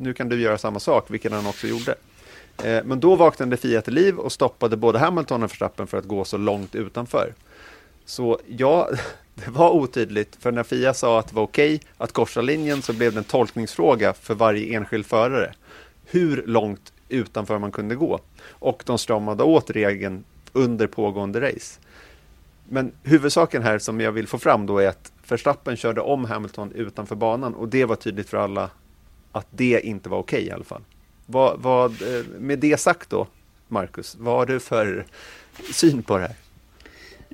nu 0.00 0.14
kan 0.14 0.28
du 0.28 0.40
göra 0.40 0.58
samma 0.58 0.80
sak, 0.80 1.10
vilket 1.10 1.32
han 1.32 1.46
också 1.46 1.66
gjorde. 1.66 1.94
Eh, 2.62 2.84
men 2.84 3.00
då 3.00 3.16
vaknade 3.16 3.56
Fia 3.56 3.82
till 3.82 3.94
liv 3.94 4.18
och 4.18 4.32
stoppade 4.32 4.76
både 4.76 4.98
Hamilton 4.98 5.42
och 5.42 5.50
Verstappen 5.50 5.86
för 5.86 5.98
att 5.98 6.04
gå 6.04 6.24
så 6.24 6.36
långt 6.36 6.74
utanför. 6.74 7.34
Så 8.04 8.38
ja, 8.46 8.90
det 9.34 9.50
var 9.50 9.70
otydligt, 9.70 10.36
för 10.40 10.52
när 10.52 10.62
Fia 10.62 10.94
sa 10.94 11.18
att 11.18 11.28
det 11.28 11.34
var 11.34 11.42
okej 11.42 11.74
okay 11.74 11.88
att 11.98 12.12
korsa 12.12 12.40
linjen 12.40 12.82
så 12.82 12.92
blev 12.92 13.12
det 13.12 13.18
en 13.18 13.24
tolkningsfråga 13.24 14.12
för 14.12 14.34
varje 14.34 14.76
enskild 14.76 15.06
förare. 15.06 15.52
Hur 16.04 16.44
långt 16.46 16.92
utanför 17.08 17.58
man 17.58 17.72
kunde 17.72 17.94
gå. 17.94 18.20
Och 18.48 18.82
de 18.86 18.98
stramade 18.98 19.42
åt 19.42 19.70
regeln 19.70 20.24
under 20.52 20.86
pågående 20.86 21.40
race. 21.40 21.80
Men 22.68 22.92
huvudsaken 23.02 23.62
här 23.62 23.78
som 23.78 24.00
jag 24.00 24.12
vill 24.12 24.26
få 24.26 24.38
fram 24.38 24.66
då 24.66 24.78
är 24.78 24.88
att 24.88 25.12
Verstappen 25.28 25.76
körde 25.76 26.00
om 26.00 26.24
Hamilton 26.24 26.72
utanför 26.72 27.16
banan 27.16 27.54
och 27.54 27.68
det 27.68 27.84
var 27.84 27.96
tydligt 27.96 28.28
för 28.28 28.36
alla 28.36 28.70
att 29.32 29.46
det 29.50 29.80
inte 29.80 30.08
var 30.08 30.18
okej 30.18 30.36
okay, 30.36 30.48
i 30.48 30.50
alla 30.50 30.64
fall. 30.64 30.82
Vad, 31.26 31.60
vad, 31.60 31.90
eh, 31.90 32.24
med 32.38 32.58
det 32.58 32.80
sagt 32.80 33.10
då, 33.10 33.26
Marcus, 33.68 34.16
vad 34.20 34.36
har 34.36 34.46
du 34.46 34.60
för 34.60 35.06
syn 35.72 36.02
på 36.02 36.18
det 36.18 36.22
här? 36.22 36.36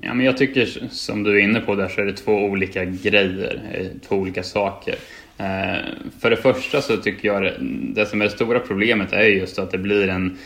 Ja, 0.03 0.13
men 0.13 0.25
jag 0.25 0.37
tycker 0.37 0.87
som 0.89 1.23
du 1.23 1.39
är 1.39 1.43
inne 1.43 1.59
på 1.59 1.75
där 1.75 1.87
så 1.87 2.01
är 2.01 2.05
det 2.05 2.13
två 2.13 2.31
olika 2.31 2.85
grejer, 2.85 3.61
eh, 3.73 4.07
två 4.07 4.15
olika 4.15 4.43
saker. 4.43 4.95
Eh, 5.37 5.79
för 6.19 6.29
det 6.29 6.37
första 6.37 6.81
så 6.81 6.97
tycker 6.97 7.27
jag 7.27 7.51
det 7.95 8.05
som 8.05 8.21
är 8.21 8.25
det 8.25 8.31
stora 8.31 8.59
problemet 8.59 9.13
är 9.13 9.23
just 9.23 9.59
att 9.59 9.71
det 9.71 9.77
blir 9.77 10.07
en 10.07 10.37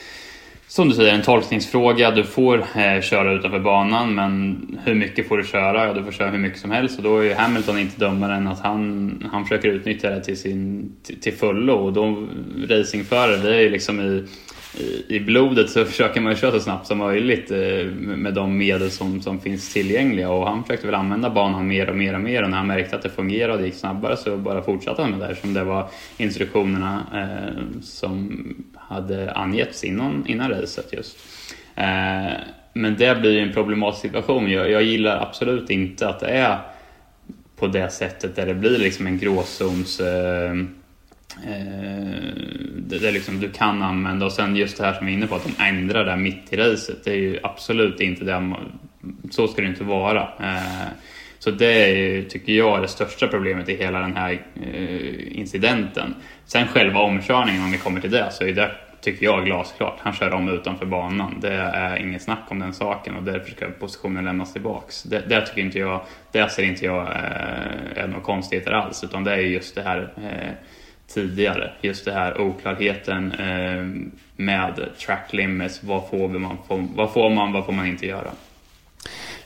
som 0.68 0.90
du 0.90 0.96
säger, 0.96 1.14
en 1.14 1.22
tolkningsfråga. 1.22 2.12
Du 2.12 2.24
får 2.24 2.58
eh, 2.58 3.02
köra 3.02 3.34
utanför 3.34 3.60
banan, 3.60 4.16
men 4.16 4.58
hur 4.86 4.96
mycket 4.96 5.28
får 5.28 5.38
du 5.38 5.44
köra? 5.44 5.88
Ja, 5.88 5.94
du 5.94 6.04
får 6.04 6.12
köra 6.12 6.30
hur 6.30 6.38
mycket 6.38 6.60
som 6.60 6.72
helst 6.72 6.98
och 6.98 7.04
då 7.04 7.18
är 7.18 7.24
ju 7.24 7.34
Hamilton 7.34 7.80
inte 7.80 8.00
dömaren. 8.00 8.48
att 8.48 8.60
han, 8.60 9.30
han 9.32 9.44
försöker 9.44 9.70
utnyttja 9.70 10.10
det 10.10 10.24
till, 10.24 10.38
sin, 10.38 10.92
till, 11.04 11.20
till 11.20 11.34
fullo. 11.34 11.74
Och 11.74 11.94
då, 11.94 12.28
racingförare, 12.68 13.38
vi 13.38 13.56
är 13.56 13.62
ju 13.62 13.70
liksom 13.70 14.00
i 14.00 14.26
i 15.08 15.20
blodet 15.20 15.70
så 15.70 15.86
försöker 15.86 16.22
man 16.22 16.36
köra 16.36 16.52
så 16.52 16.60
snabbt 16.60 16.88
som 16.88 16.98
möjligt 16.98 17.52
eh, 17.52 17.86
med 17.96 18.34
de 18.34 18.58
medel 18.58 18.92
som, 18.92 19.22
som 19.22 19.40
finns 19.40 19.74
tillgängliga 19.74 20.30
och 20.30 20.48
han 20.48 20.64
försökte 20.64 20.86
väl 20.86 20.96
använda 20.96 21.30
banan 21.30 21.68
mer 21.68 21.90
och 21.90 21.96
mer 21.96 22.14
och 22.14 22.22
mer 22.22 22.44
och 22.44 22.50
när 22.50 22.58
han 22.58 22.68
märkte 22.68 22.96
att 22.96 23.02
det 23.02 23.10
fungerade 23.10 23.60
och 23.60 23.66
gick 23.66 23.76
snabbare 23.76 24.18
så 24.18 24.38
bara 24.38 24.62
fortsatte 24.62 25.02
han 25.02 25.12
med 25.12 25.30
det 25.30 25.36
som 25.36 25.54
det 25.54 25.64
var 25.64 25.88
instruktionerna 26.18 27.04
eh, 27.14 27.82
som 27.82 28.44
hade 28.76 29.32
angetts 29.32 29.84
innan, 29.84 30.24
innan 30.28 30.50
racet 30.50 30.94
just. 30.94 31.18
Eh, 31.76 32.34
men 32.74 32.96
det 32.98 33.20
blir 33.22 33.40
en 33.40 33.54
problematisk 33.54 34.02
situation. 34.02 34.52
Jag, 34.52 34.72
jag 34.72 34.84
gillar 34.84 35.22
absolut 35.22 35.70
inte 35.70 36.10
att 36.10 36.20
det 36.20 36.28
är 36.28 36.58
på 37.56 37.68
det 37.68 37.90
sättet 37.90 38.36
där 38.36 38.46
det 38.46 38.54
blir 38.54 38.78
liksom 38.78 39.08
en 39.08 39.18
gråzons 39.18 40.00
eh, 40.00 40.54
Eh, 41.44 42.34
det, 42.76 43.00
det 43.00 43.12
liksom 43.12 43.40
du 43.40 43.50
kan 43.50 43.84
använda 43.84 44.26
och 44.26 44.32
sen 44.32 44.56
just 44.56 44.78
det 44.78 44.84
här 44.84 44.94
som 44.94 45.06
vi 45.06 45.12
är 45.12 45.18
inne 45.18 45.28
på 45.28 45.36
att 45.36 45.44
de 45.44 45.64
ändrar 45.64 46.06
det 46.06 46.18
mitt 46.18 46.54
i 46.54 46.58
racet. 46.58 47.04
Det 47.04 47.12
är 47.12 47.16
ju 47.16 47.40
absolut 47.44 48.00
inte 48.00 48.26
det. 48.26 48.56
Så 49.32 49.48
ska 49.48 49.62
det 49.62 49.68
inte 49.68 49.84
vara. 49.84 50.22
Eh, 50.22 50.88
så 51.40 51.52
det 51.52 51.84
är, 51.84 51.96
ju, 51.96 52.24
tycker 52.24 52.54
jag 52.54 52.82
det 52.82 52.88
största 52.88 53.28
problemet 53.28 53.70
i 53.70 53.76
hela 53.76 54.00
den 54.00 54.16
här 54.16 54.42
eh, 54.74 55.38
incidenten. 55.40 56.16
Sen 56.46 56.68
själva 56.68 57.00
omkörningen 57.00 57.64
om 57.64 57.72
vi 57.72 57.78
kommer 57.78 58.02
till 58.02 58.12
det 58.12 58.32
så 58.32 58.44
är 58.44 58.54
det 58.54 58.72
tycker 59.02 59.26
jag 59.26 59.46
glasklart. 59.46 59.98
Han 60.00 60.14
kör 60.14 60.34
om 60.34 60.50
utanför 60.50 60.86
banan. 60.86 61.38
Det 61.42 61.54
är 61.54 61.98
inget 61.98 62.22
snack 62.22 62.44
om 62.48 62.60
den 62.60 62.74
saken 62.74 63.16
och 63.16 63.24
därför 63.24 63.52
ska 63.52 63.68
positionen 63.80 64.26
lämnas 64.26 64.54
tillbaks. 64.54 65.04
Det, 65.04 65.24
det 65.28 65.42
tycker 65.42 65.62
inte 65.62 65.80
jag, 65.80 66.02
det 66.32 66.50
ser 66.50 66.64
inte 66.64 66.86
jag 66.86 67.08
är 67.96 68.08
några 68.08 68.22
konstigheter 68.22 68.72
alls 68.72 69.04
utan 69.04 69.24
det 69.24 69.32
är 69.32 69.38
just 69.38 69.76
det 69.76 69.82
här 69.82 70.10
tidigare. 71.14 71.72
Just 71.82 72.06
det 72.06 72.12
här 72.12 72.42
oklarheten 72.42 73.32
eh, 73.32 74.10
med 74.36 74.90
track 75.06 75.34
limits. 75.34 75.84
Vad 75.84 76.10
får 76.10 76.30
man, 76.30 76.58
vad 76.96 77.14
får 77.14 77.30
man, 77.30 77.54
vad 77.54 77.66
får 77.66 77.74
man 77.74 77.88
inte 77.88 78.06
göra? 78.06 78.32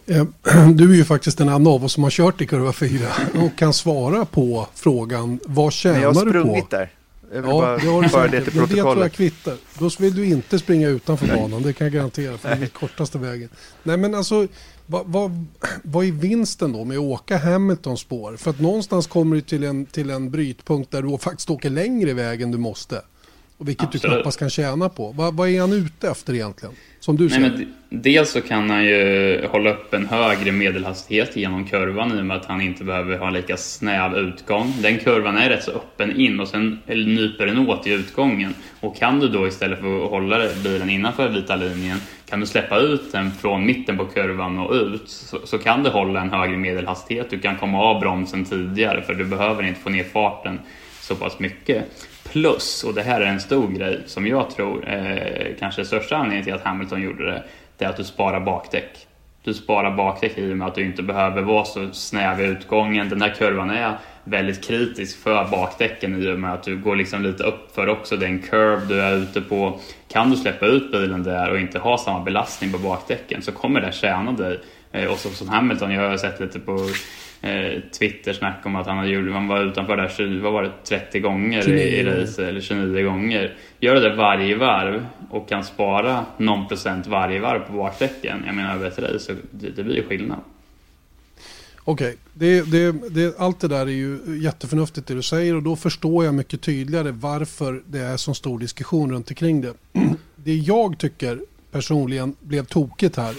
Eh, 0.06 0.26
du 0.74 0.92
är 0.92 0.96
ju 0.96 1.06
faktiskt 1.06 1.38
den 1.38 1.50
enda 1.50 1.72
av 1.72 1.86
oss 1.86 1.94
som 1.94 2.04
har 2.04 2.12
kört 2.12 2.42
i 2.42 2.48
kurva 2.48 2.74
4 2.74 3.08
och 3.46 3.58
kan 3.58 3.74
svara 3.74 4.26
på 4.26 4.68
frågan 4.76 5.40
vad 5.46 5.74
tjänar 5.74 5.96
du 5.96 6.02
på? 6.02 6.08
Jag 6.08 6.14
har 6.14 6.30
sprungit 6.30 6.70
där. 6.70 6.90
Jag 7.34 7.42
vill 7.42 7.52
ja, 7.52 7.62
bara, 7.62 7.78
det 7.78 7.88
har 7.88 8.02
du 8.02 8.10
bara 8.10 8.28
det 8.28 8.42
till 8.42 8.54
protokollet. 8.54 8.76
Det 8.76 8.82
tror 8.82 9.04
jag 9.04 9.14
kvittar. 9.14 9.56
Då 9.80 9.90
vill 10.00 10.16
du 10.16 10.26
inte 10.26 10.60
springa 10.60 10.88
utanför 10.88 11.28
banan, 11.28 11.62
det 11.62 11.74
kan 11.74 11.86
jag 11.86 11.94
garantera. 11.94 12.38
För 12.38 12.50
det 12.50 12.56
är 12.56 12.60
den 12.60 12.70
kortaste 12.70 13.18
vägen. 13.18 13.50
Nej 13.84 13.98
men 13.98 14.16
alltså, 14.16 14.48
vad, 14.90 15.06
vad, 15.06 15.46
vad 15.84 16.06
är 16.06 16.12
vinsten 16.12 16.74
då 16.74 16.86
med 16.86 16.98
att 16.98 17.04
åka 17.04 17.38
Hamiltons 17.38 18.00
spår? 18.00 18.38
För 18.38 18.50
att 18.50 18.60
någonstans 18.60 19.08
kommer 19.08 19.36
du 19.36 19.42
till 19.42 19.64
en, 19.64 19.86
till 19.86 20.10
en 20.10 20.32
brytpunkt 20.32 20.92
där 20.92 21.02
du 21.02 21.18
faktiskt 21.18 21.50
åker 21.50 21.70
längre 21.70 22.14
väg 22.14 22.42
än 22.42 22.52
du 22.52 22.58
måste. 22.58 23.02
Och 23.58 23.68
vilket 23.68 23.84
Absolut. 23.84 24.02
du 24.02 24.10
knappast 24.10 24.40
kan 24.40 24.50
tjäna 24.50 24.90
på. 24.90 25.12
Vad, 25.12 25.34
vad 25.34 25.50
är 25.50 25.62
han 25.62 25.74
ute 25.74 26.10
efter 26.10 26.34
egentligen? 26.34 26.76
Som 27.00 27.18
du 27.18 27.30
Nej, 27.30 27.40
Men 27.40 27.74
dels 27.90 28.32
så 28.32 28.42
kan 28.42 28.70
han 28.70 28.86
ju 28.86 29.48
hålla 29.48 29.74
upp 29.74 29.94
en 29.94 30.06
högre 30.06 30.52
medelhastighet 30.52 31.36
genom 31.36 31.66
kurvan 31.66 32.18
i 32.18 32.22
och 32.22 32.26
med 32.26 32.38
att 32.38 32.46
han 32.46 32.62
inte 32.62 32.84
behöver 32.84 33.18
ha 33.18 33.30
lika 33.30 33.58
snäv 33.58 34.18
utgång. 34.18 34.74
Den 34.82 34.98
kurvan 34.98 35.38
är 35.38 35.50
rätt 35.50 35.64
så 35.64 35.72
öppen 35.72 36.20
in 36.20 36.40
och 36.40 36.48
sen 36.48 36.80
nyper 36.88 37.46
den 37.46 37.70
åt 37.70 37.88
i 37.88 37.92
utgången. 37.92 38.54
Och 38.80 38.98
kan 38.98 39.20
du 39.20 39.28
då 39.28 39.48
istället 39.48 39.80
för 39.80 40.06
att 40.06 40.10
hålla 40.10 40.48
bilen 40.64 40.90
innanför 40.90 41.30
vita 41.30 41.56
linjen 41.56 41.98
kan 42.30 42.40
du 42.40 42.46
släppa 42.46 42.78
ut 42.78 43.12
den 43.12 43.32
från 43.32 43.66
mitten 43.66 43.98
på 43.98 44.06
kurvan 44.06 44.60
och 44.60 44.74
ut 44.74 45.10
så, 45.10 45.38
så 45.44 45.58
kan 45.58 45.84
du 45.84 45.90
hålla 45.90 46.22
en 46.22 46.30
högre 46.30 46.58
medelhastighet. 46.58 47.30
Du 47.30 47.40
kan 47.40 47.56
komma 47.58 47.84
av 47.84 48.00
bromsen 48.00 48.46
tidigare 48.46 49.02
för 49.02 49.14
du 49.14 49.26
behöver 49.26 49.64
inte 49.64 49.80
få 49.80 49.90
ner 49.90 50.04
farten 50.04 50.60
så 51.02 51.16
pass 51.16 51.40
mycket. 51.40 51.86
Plus, 52.32 52.84
och 52.84 52.94
det 52.94 53.02
här 53.02 53.22
är 53.22 53.26
en 53.26 53.40
stor 53.40 53.68
grej 53.68 54.04
som 54.06 54.28
jag 54.28 54.50
tror 54.50 54.90
eh, 54.90 55.56
kanske 55.60 55.82
är 55.82 55.86
största 55.86 56.16
anledningen 56.16 56.44
till 56.44 56.54
att 56.54 56.64
Hamilton 56.64 57.02
gjorde 57.02 57.26
det, 57.26 57.44
det 57.78 57.86
är 57.86 57.90
att 57.90 57.98
du 57.98 58.04
sparar 58.04 58.40
bakdäck. 58.40 59.08
Du 59.44 59.54
sparar 59.54 59.92
bakdäck 59.92 60.38
i 60.38 60.54
och 60.54 60.58
med 60.58 60.68
att 60.68 60.76
du 60.76 60.86
inte 60.86 61.04
behöver 61.04 61.42
vara 61.42 61.66
så 61.66 61.90
snäv 61.92 62.42
i 62.42 62.44
utgången. 62.44 63.10
Den 63.10 63.22
här 63.22 63.30
kurvan 63.38 63.70
är 63.70 63.98
väldigt 64.24 64.68
kritisk 64.68 65.24
för 65.24 65.48
bakdäcken 65.52 66.24
i 66.24 66.32
och 66.32 66.40
med 66.40 66.54
att 66.54 66.64
du 66.64 66.78
går 66.78 66.96
liksom 66.96 67.24
lite 67.24 67.44
upp 67.44 67.76
för 67.76 67.90
också 67.90 68.18
den 68.18 68.40
curve 68.40 68.86
du 68.88 69.02
är 69.02 69.16
ute 69.16 69.42
på. 69.42 69.80
Kan 70.08 70.30
du 70.30 70.38
släppa 70.38 70.66
ut 70.66 70.92
bilen 70.92 71.24
där 71.24 71.50
och 71.52 71.60
inte 71.60 71.80
ha 71.80 71.98
samma 71.98 72.24
belastning 72.24 72.72
på 72.72 72.78
bakdäcken 72.78 73.42
så 73.42 73.52
kommer 73.52 73.82
det 73.82 73.92
tjäna 73.92 74.32
dig. 74.32 74.60
Eh, 74.92 75.12
och 75.12 75.18
så, 75.18 75.30
som 75.30 75.50
Hamilton, 75.50 75.92
jag 75.92 76.10
har 76.10 76.18
sett 76.18 76.40
lite 76.40 76.60
på 76.60 76.74
eh, 77.42 77.82
Twitter-snack 78.00 78.66
om 78.66 78.76
att 78.76 78.88
han, 78.88 78.98
hade 78.98 79.34
han 79.34 79.48
var 79.48 79.64
utanför 79.64 79.98
där 79.98 80.10
20, 80.18 80.40
vad 80.40 80.54
var 80.54 80.64
det, 80.64 80.72
30 80.84 81.20
gånger 81.20 81.62
29. 81.62 81.78
i, 81.78 82.00
i 82.00 82.04
race, 82.04 82.48
eller 82.48 82.62
29 82.62 83.04
gånger. 83.04 83.54
Gör 83.80 83.96
det 83.96 84.16
varje 84.16 84.56
varv 84.56 85.06
och 85.30 85.50
kan 85.50 85.64
spara 85.64 86.26
någon 86.38 86.68
procent 86.68 87.08
varje 87.08 87.40
varv 87.40 87.60
på 87.60 87.74
bakdäcken, 87.74 88.44
jag 88.46 88.56
menar 88.56 88.76
över 88.76 88.88
ett 88.88 89.00
race, 89.00 89.20
så 89.20 89.34
det, 89.52 89.70
det 89.70 89.84
blir 89.84 90.04
skillnad. 90.04 90.40
Okej, 91.90 92.08
okay. 92.08 92.18
det, 92.34 92.62
det, 92.62 93.10
det, 93.10 93.40
allt 93.40 93.60
det 93.60 93.68
där 93.68 93.86
är 93.86 93.92
ju 93.92 94.40
jätteförnuftigt 94.44 95.08
det 95.08 95.14
du 95.14 95.22
säger 95.22 95.56
och 95.56 95.64
då 95.64 95.76
förstår 95.76 96.26
jag 96.26 96.34
mycket 96.34 96.62
tydligare 96.62 97.12
varför 97.12 97.84
det 97.88 98.00
är 98.00 98.18
så 98.18 98.34
stor 98.34 98.60
diskussion 98.60 99.12
runt 99.12 99.30
omkring 99.30 99.62
det. 99.62 99.74
Det 100.36 100.56
jag 100.56 100.98
tycker 100.98 101.42
personligen 101.72 102.36
blev 102.42 102.66
tokigt 102.66 103.16
här 103.16 103.36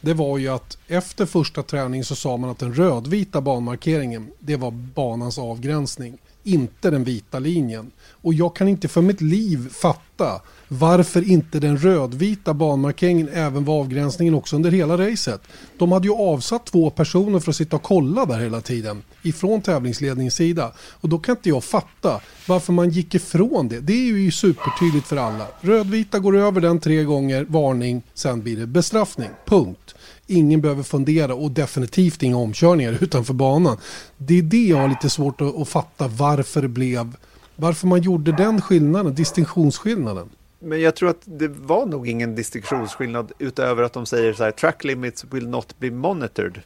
det 0.00 0.14
var 0.14 0.38
ju 0.38 0.48
att 0.48 0.78
efter 0.86 1.26
första 1.26 1.62
träning 1.62 2.04
så 2.04 2.14
sa 2.14 2.36
man 2.36 2.50
att 2.50 2.58
den 2.58 2.74
rödvita 2.74 3.40
banmarkeringen 3.40 4.30
det 4.38 4.56
var 4.56 4.70
banans 4.70 5.38
avgränsning, 5.38 6.18
inte 6.44 6.90
den 6.90 7.04
vita 7.04 7.38
linjen. 7.38 7.90
Och 8.10 8.34
jag 8.34 8.56
kan 8.56 8.68
inte 8.68 8.88
för 8.88 9.02
mitt 9.02 9.20
liv 9.20 9.68
fatta 9.72 10.42
varför 10.68 11.30
inte 11.30 11.60
den 11.60 11.78
rödvita 11.78 12.54
banmarkeringen 12.54 13.28
även 13.28 13.64
var 13.64 13.80
avgränsningen 13.80 14.34
också 14.34 14.56
under 14.56 14.70
hela 14.70 14.98
racet. 14.98 15.40
De 15.78 15.92
hade 15.92 16.08
ju 16.08 16.14
avsatt 16.14 16.66
två 16.66 16.90
personer 16.90 17.40
för 17.40 17.50
att 17.50 17.56
sitta 17.56 17.76
och 17.76 17.82
kolla 17.82 18.26
där 18.26 18.38
hela 18.38 18.60
tiden 18.60 19.02
ifrån 19.22 19.62
tävlingsledningens 19.62 20.34
sida. 20.34 20.72
Och 20.78 21.08
då 21.08 21.18
kan 21.18 21.36
inte 21.36 21.48
jag 21.48 21.64
fatta 21.64 22.20
varför 22.46 22.72
man 22.72 22.90
gick 22.90 23.14
ifrån 23.14 23.68
det. 23.68 23.80
Det 23.80 23.92
är 23.92 24.16
ju 24.16 24.30
supertydligt 24.30 25.06
för 25.06 25.16
alla. 25.16 25.46
Rödvita 25.60 26.18
går 26.18 26.36
över 26.36 26.60
den 26.60 26.80
tre 26.80 27.04
gånger, 27.04 27.46
varning, 27.48 28.02
sen 28.14 28.42
blir 28.42 28.56
det 28.56 28.66
bestraffning. 28.66 29.30
Punkt. 29.46 29.94
Ingen 30.26 30.60
behöver 30.60 30.82
fundera 30.82 31.34
och 31.34 31.50
definitivt 31.50 32.22
inga 32.22 32.36
omkörningar 32.36 32.98
utanför 33.00 33.34
banan. 33.34 33.76
Det 34.16 34.38
är 34.38 34.42
det 34.42 34.66
jag 34.66 34.76
har 34.76 34.88
lite 34.88 35.10
svårt 35.10 35.40
att, 35.40 35.56
att 35.56 35.68
fatta 35.68 36.08
varför 36.08 36.62
det 36.62 36.68
blev 36.68 37.16
varför 37.60 37.86
man 37.86 38.02
gjorde 38.02 38.32
den 38.32 38.60
skillnaden, 38.60 39.14
distinktionsskillnaden. 39.14 40.28
Men 40.58 40.80
jag 40.80 40.96
tror 40.96 41.10
att 41.10 41.22
det 41.24 41.48
var 41.48 41.86
nog 41.86 42.08
ingen 42.08 42.34
distinktionsskillnad 42.34 43.32
utöver 43.38 43.82
att 43.82 43.92
de 43.92 44.06
säger 44.06 44.32
så 44.32 44.44
här 44.44 44.50
track 44.50 44.84
limits 44.84 45.24
will 45.24 45.48
not 45.48 45.78
be 45.78 45.90
monitored 45.90 46.60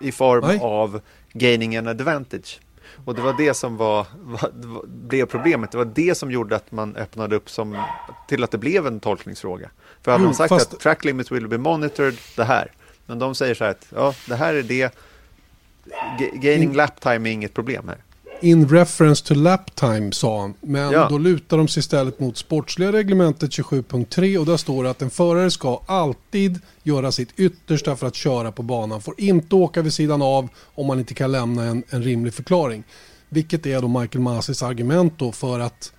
i 0.00 0.12
form 0.12 0.44
Nej. 0.46 0.58
av 0.62 1.00
gaining 1.32 1.76
an 1.76 1.88
advantage. 1.88 2.60
Och 3.04 3.14
det 3.14 3.22
var 3.22 3.34
det 3.38 3.54
som 3.54 3.76
var, 3.76 4.06
var, 4.20 4.50
blev 4.86 5.26
problemet. 5.26 5.70
Det 5.70 5.78
var 5.78 5.84
det 5.84 6.14
som 6.14 6.30
gjorde 6.30 6.56
att 6.56 6.72
man 6.72 6.96
öppnade 6.96 7.36
upp 7.36 7.50
som, 7.50 7.82
till 8.28 8.44
att 8.44 8.50
det 8.50 8.58
blev 8.58 8.86
en 8.86 9.00
tolkningsfråga. 9.00 9.70
För 10.02 10.12
hade 10.12 10.24
de 10.24 10.34
sagt 10.34 10.48
fast... 10.48 10.74
att 10.74 10.80
track 10.80 11.04
limits 11.04 11.32
will 11.32 11.48
be 11.48 11.58
monitored, 11.58 12.16
det 12.36 12.44
här. 12.44 12.72
Men 13.06 13.18
de 13.18 13.34
säger 13.34 13.54
så 13.54 13.64
här 13.64 13.70
att 13.70 13.86
ja, 13.94 14.14
det 14.28 14.34
här 14.34 14.54
är 14.54 14.62
det. 14.62 14.94
Gaining 16.34 16.74
lap 16.74 17.00
time 17.00 17.28
är 17.28 17.32
inget 17.32 17.54
problem 17.54 17.88
här 17.88 17.98
in 18.42 18.68
reference 18.68 19.24
to 19.24 19.34
lap 19.34 19.74
time 19.74 20.12
sa 20.12 20.40
han. 20.40 20.54
Men 20.60 20.92
ja. 20.92 21.08
då 21.08 21.18
lutar 21.18 21.56
de 21.56 21.68
sig 21.68 21.80
istället 21.80 22.20
mot 22.20 22.36
sportsliga 22.36 22.92
reglementet 22.92 23.50
27.3 23.50 24.38
och 24.38 24.46
där 24.46 24.56
står 24.56 24.84
det 24.84 24.90
att 24.90 25.02
en 25.02 25.10
förare 25.10 25.50
ska 25.50 25.80
alltid 25.86 26.60
göra 26.82 27.12
sitt 27.12 27.28
yttersta 27.36 27.96
för 27.96 28.06
att 28.06 28.14
köra 28.14 28.52
på 28.52 28.62
banan. 28.62 29.00
Får 29.00 29.14
inte 29.20 29.54
åka 29.54 29.82
vid 29.82 29.92
sidan 29.92 30.22
av 30.22 30.48
om 30.74 30.86
man 30.86 30.98
inte 30.98 31.14
kan 31.14 31.32
lämna 31.32 31.64
en, 31.64 31.82
en 31.90 32.02
rimlig 32.02 32.34
förklaring. 32.34 32.84
Vilket 33.28 33.66
är 33.66 33.80
då 33.80 33.88
Michael 33.88 34.22
Masis 34.22 34.62
argument 34.62 35.12
då 35.18 35.32
för 35.32 35.60
att 35.60 35.92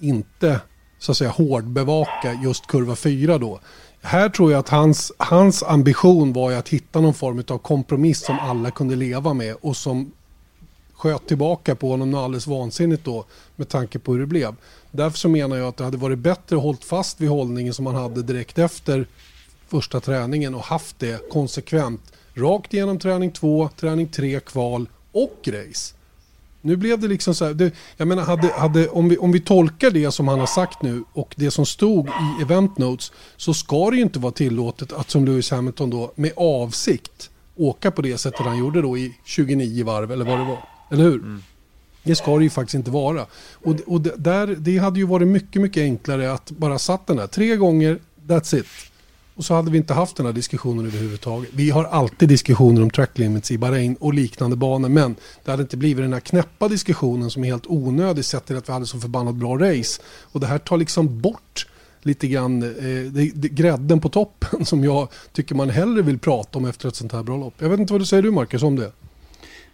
inte 0.00 0.60
så 0.98 1.12
att 1.12 1.18
säga 1.18 1.30
hårdbevaka 1.30 2.32
just 2.44 2.66
kurva 2.66 2.96
4 2.96 3.38
då. 3.38 3.60
Här 4.02 4.28
tror 4.28 4.52
jag 4.52 4.58
att 4.58 4.68
hans, 4.68 5.12
hans 5.18 5.62
ambition 5.62 6.32
var 6.32 6.52
att 6.52 6.68
hitta 6.68 7.00
någon 7.00 7.14
form 7.14 7.42
av 7.48 7.58
kompromiss 7.58 8.24
som 8.24 8.38
alla 8.38 8.70
kunde 8.70 8.96
leva 8.96 9.34
med 9.34 9.56
och 9.60 9.76
som 9.76 10.12
sköt 10.96 11.26
tillbaka 11.26 11.74
på 11.74 11.90
honom 11.90 12.10
något 12.10 12.24
alldeles 12.24 12.46
vansinnigt 12.46 13.04
då 13.04 13.24
med 13.56 13.68
tanke 13.68 13.98
på 13.98 14.12
hur 14.12 14.20
det 14.20 14.26
blev. 14.26 14.54
Därför 14.90 15.18
så 15.18 15.28
menar 15.28 15.56
jag 15.56 15.68
att 15.68 15.76
det 15.76 15.84
hade 15.84 15.96
varit 15.96 16.18
bättre 16.18 16.56
att 16.56 16.62
hålla 16.62 16.78
fast 16.78 17.20
vid 17.20 17.28
hållningen 17.28 17.74
som 17.74 17.86
han 17.86 17.94
hade 17.94 18.22
direkt 18.22 18.58
efter 18.58 19.06
första 19.68 20.00
träningen 20.00 20.54
och 20.54 20.62
haft 20.62 20.98
det 20.98 21.30
konsekvent. 21.30 22.12
Rakt 22.34 22.74
igenom 22.74 22.98
träning 22.98 23.30
två, 23.30 23.68
träning 23.76 24.08
tre, 24.08 24.40
kval 24.40 24.88
och 25.12 25.48
race. 25.48 25.94
Nu 26.60 26.76
blev 26.76 27.00
det 27.00 27.08
liksom 27.08 27.34
så 27.34 27.44
här, 27.44 27.54
det, 27.54 27.72
jag 27.96 28.08
menar 28.08 28.22
hade, 28.22 28.52
hade, 28.52 28.88
om, 28.88 29.08
vi, 29.08 29.18
om 29.18 29.32
vi 29.32 29.40
tolkar 29.40 29.90
det 29.90 30.10
som 30.10 30.28
han 30.28 30.40
har 30.40 30.46
sagt 30.46 30.82
nu 30.82 31.04
och 31.12 31.34
det 31.36 31.50
som 31.50 31.66
stod 31.66 32.08
i 32.08 32.42
event 32.42 32.78
notes 32.78 33.12
så 33.36 33.54
ska 33.54 33.90
det 33.90 33.96
ju 33.96 34.02
inte 34.02 34.18
vara 34.18 34.32
tillåtet 34.32 34.92
att 34.92 35.10
som 35.10 35.24
Lewis 35.24 35.50
Hamilton 35.50 35.90
då 35.90 36.12
med 36.14 36.32
avsikt 36.36 37.30
åka 37.56 37.90
på 37.90 38.02
det 38.02 38.18
sättet 38.18 38.40
han 38.40 38.58
gjorde 38.58 38.82
då 38.82 38.98
i 38.98 39.14
29 39.24 39.84
varv 39.84 40.12
eller 40.12 40.24
vad 40.24 40.38
det 40.38 40.44
var. 40.44 40.75
Eller 40.90 41.04
hur? 41.04 41.14
Mm. 41.14 41.42
Det 42.02 42.14
ska 42.14 42.36
det 42.36 42.44
ju 42.44 42.50
faktiskt 42.50 42.74
inte 42.74 42.90
vara. 42.90 43.26
Och, 43.52 43.76
och 43.86 44.00
där, 44.00 44.46
det 44.46 44.78
hade 44.78 44.98
ju 44.98 45.06
varit 45.06 45.28
mycket, 45.28 45.62
mycket 45.62 45.80
enklare 45.80 46.32
att 46.32 46.50
bara 46.50 46.78
satt 46.78 47.06
den 47.06 47.16
där 47.16 47.26
tre 47.26 47.56
gånger, 47.56 47.98
that's 48.26 48.56
it. 48.56 48.66
Och 49.36 49.44
så 49.44 49.54
hade 49.54 49.70
vi 49.70 49.78
inte 49.78 49.94
haft 49.94 50.16
den 50.16 50.26
här 50.26 50.32
diskussionen 50.32 50.86
överhuvudtaget. 50.86 51.50
Vi 51.52 51.70
har 51.70 51.84
alltid 51.84 52.28
diskussioner 52.28 52.82
om 52.82 52.90
track 52.90 53.18
limits 53.18 53.50
i 53.50 53.58
Bahrain 53.58 53.96
och 54.00 54.14
liknande 54.14 54.56
banor. 54.56 54.88
Men 54.88 55.16
det 55.44 55.50
hade 55.50 55.62
inte 55.62 55.76
blivit 55.76 56.04
den 56.04 56.12
här 56.12 56.20
knäppa 56.20 56.68
diskussionen 56.68 57.30
som 57.30 57.44
är 57.44 57.48
helt 57.48 57.66
onödig 57.66 58.24
sett 58.24 58.46
till 58.46 58.56
att 58.56 58.68
vi 58.68 58.72
hade 58.72 58.86
så 58.86 59.00
förbannat 59.00 59.34
bra 59.34 59.58
race. 59.58 60.02
Och 60.22 60.40
det 60.40 60.46
här 60.46 60.58
tar 60.58 60.76
liksom 60.76 61.20
bort 61.20 61.66
lite 62.02 62.28
grann 62.28 62.62
eh, 62.62 63.12
det, 63.12 63.30
det, 63.34 63.48
grädden 63.48 64.00
på 64.00 64.08
toppen 64.08 64.64
som 64.66 64.84
jag 64.84 65.08
tycker 65.32 65.54
man 65.54 65.70
hellre 65.70 66.02
vill 66.02 66.18
prata 66.18 66.58
om 66.58 66.64
efter 66.64 66.88
ett 66.88 66.96
sånt 66.96 67.12
här 67.12 67.22
bra 67.22 67.36
lopp. 67.36 67.54
Jag 67.58 67.68
vet 67.68 67.80
inte 67.80 67.92
vad 67.92 68.00
du 68.00 68.06
säger 68.06 68.22
du 68.22 68.30
Marcus 68.30 68.62
om 68.62 68.76
det? 68.76 68.92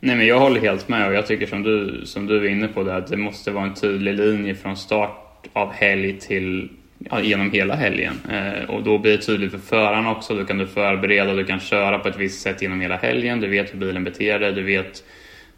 Nej 0.05 0.17
men 0.17 0.27
jag 0.27 0.39
håller 0.39 0.61
helt 0.61 0.89
med 0.89 1.09
och 1.09 1.15
jag 1.15 1.27
tycker 1.27 1.47
som 1.47 1.63
du, 1.63 2.03
som 2.05 2.27
du 2.27 2.37
är 2.37 2.51
inne 2.51 2.69
på 2.69 2.83
det 2.83 2.97
att 2.97 3.07
det 3.07 3.17
måste 3.17 3.51
vara 3.51 3.65
en 3.65 3.75
tydlig 3.75 4.15
linje 4.15 4.55
från 4.55 4.77
start 4.77 5.47
av 5.53 5.73
helg 5.73 6.21
till 6.21 6.69
ja, 6.99 7.21
genom 7.21 7.51
hela 7.53 7.75
helgen. 7.75 8.15
Eh, 8.31 8.71
och 8.71 8.83
då 8.83 8.99
blir 8.99 9.13
det 9.13 9.23
tydligt 9.23 9.51
för 9.51 9.59
förarna 9.59 10.11
också. 10.11 10.35
Då 10.35 10.45
kan 10.45 10.59
du 10.59 10.67
förbereda, 10.67 11.35
du 11.35 11.45
kan 11.45 11.61
köra 11.61 11.99
på 11.99 12.09
ett 12.09 12.19
visst 12.19 12.43
sätt 12.43 12.63
genom 12.63 12.81
hela 12.81 12.97
helgen. 12.97 13.41
Du 13.41 13.49
vet 13.49 13.75
hur 13.75 13.79
bilen 13.79 14.05
beter 14.05 14.39
dig, 14.39 14.53
du 14.53 14.63
vet 14.63 15.05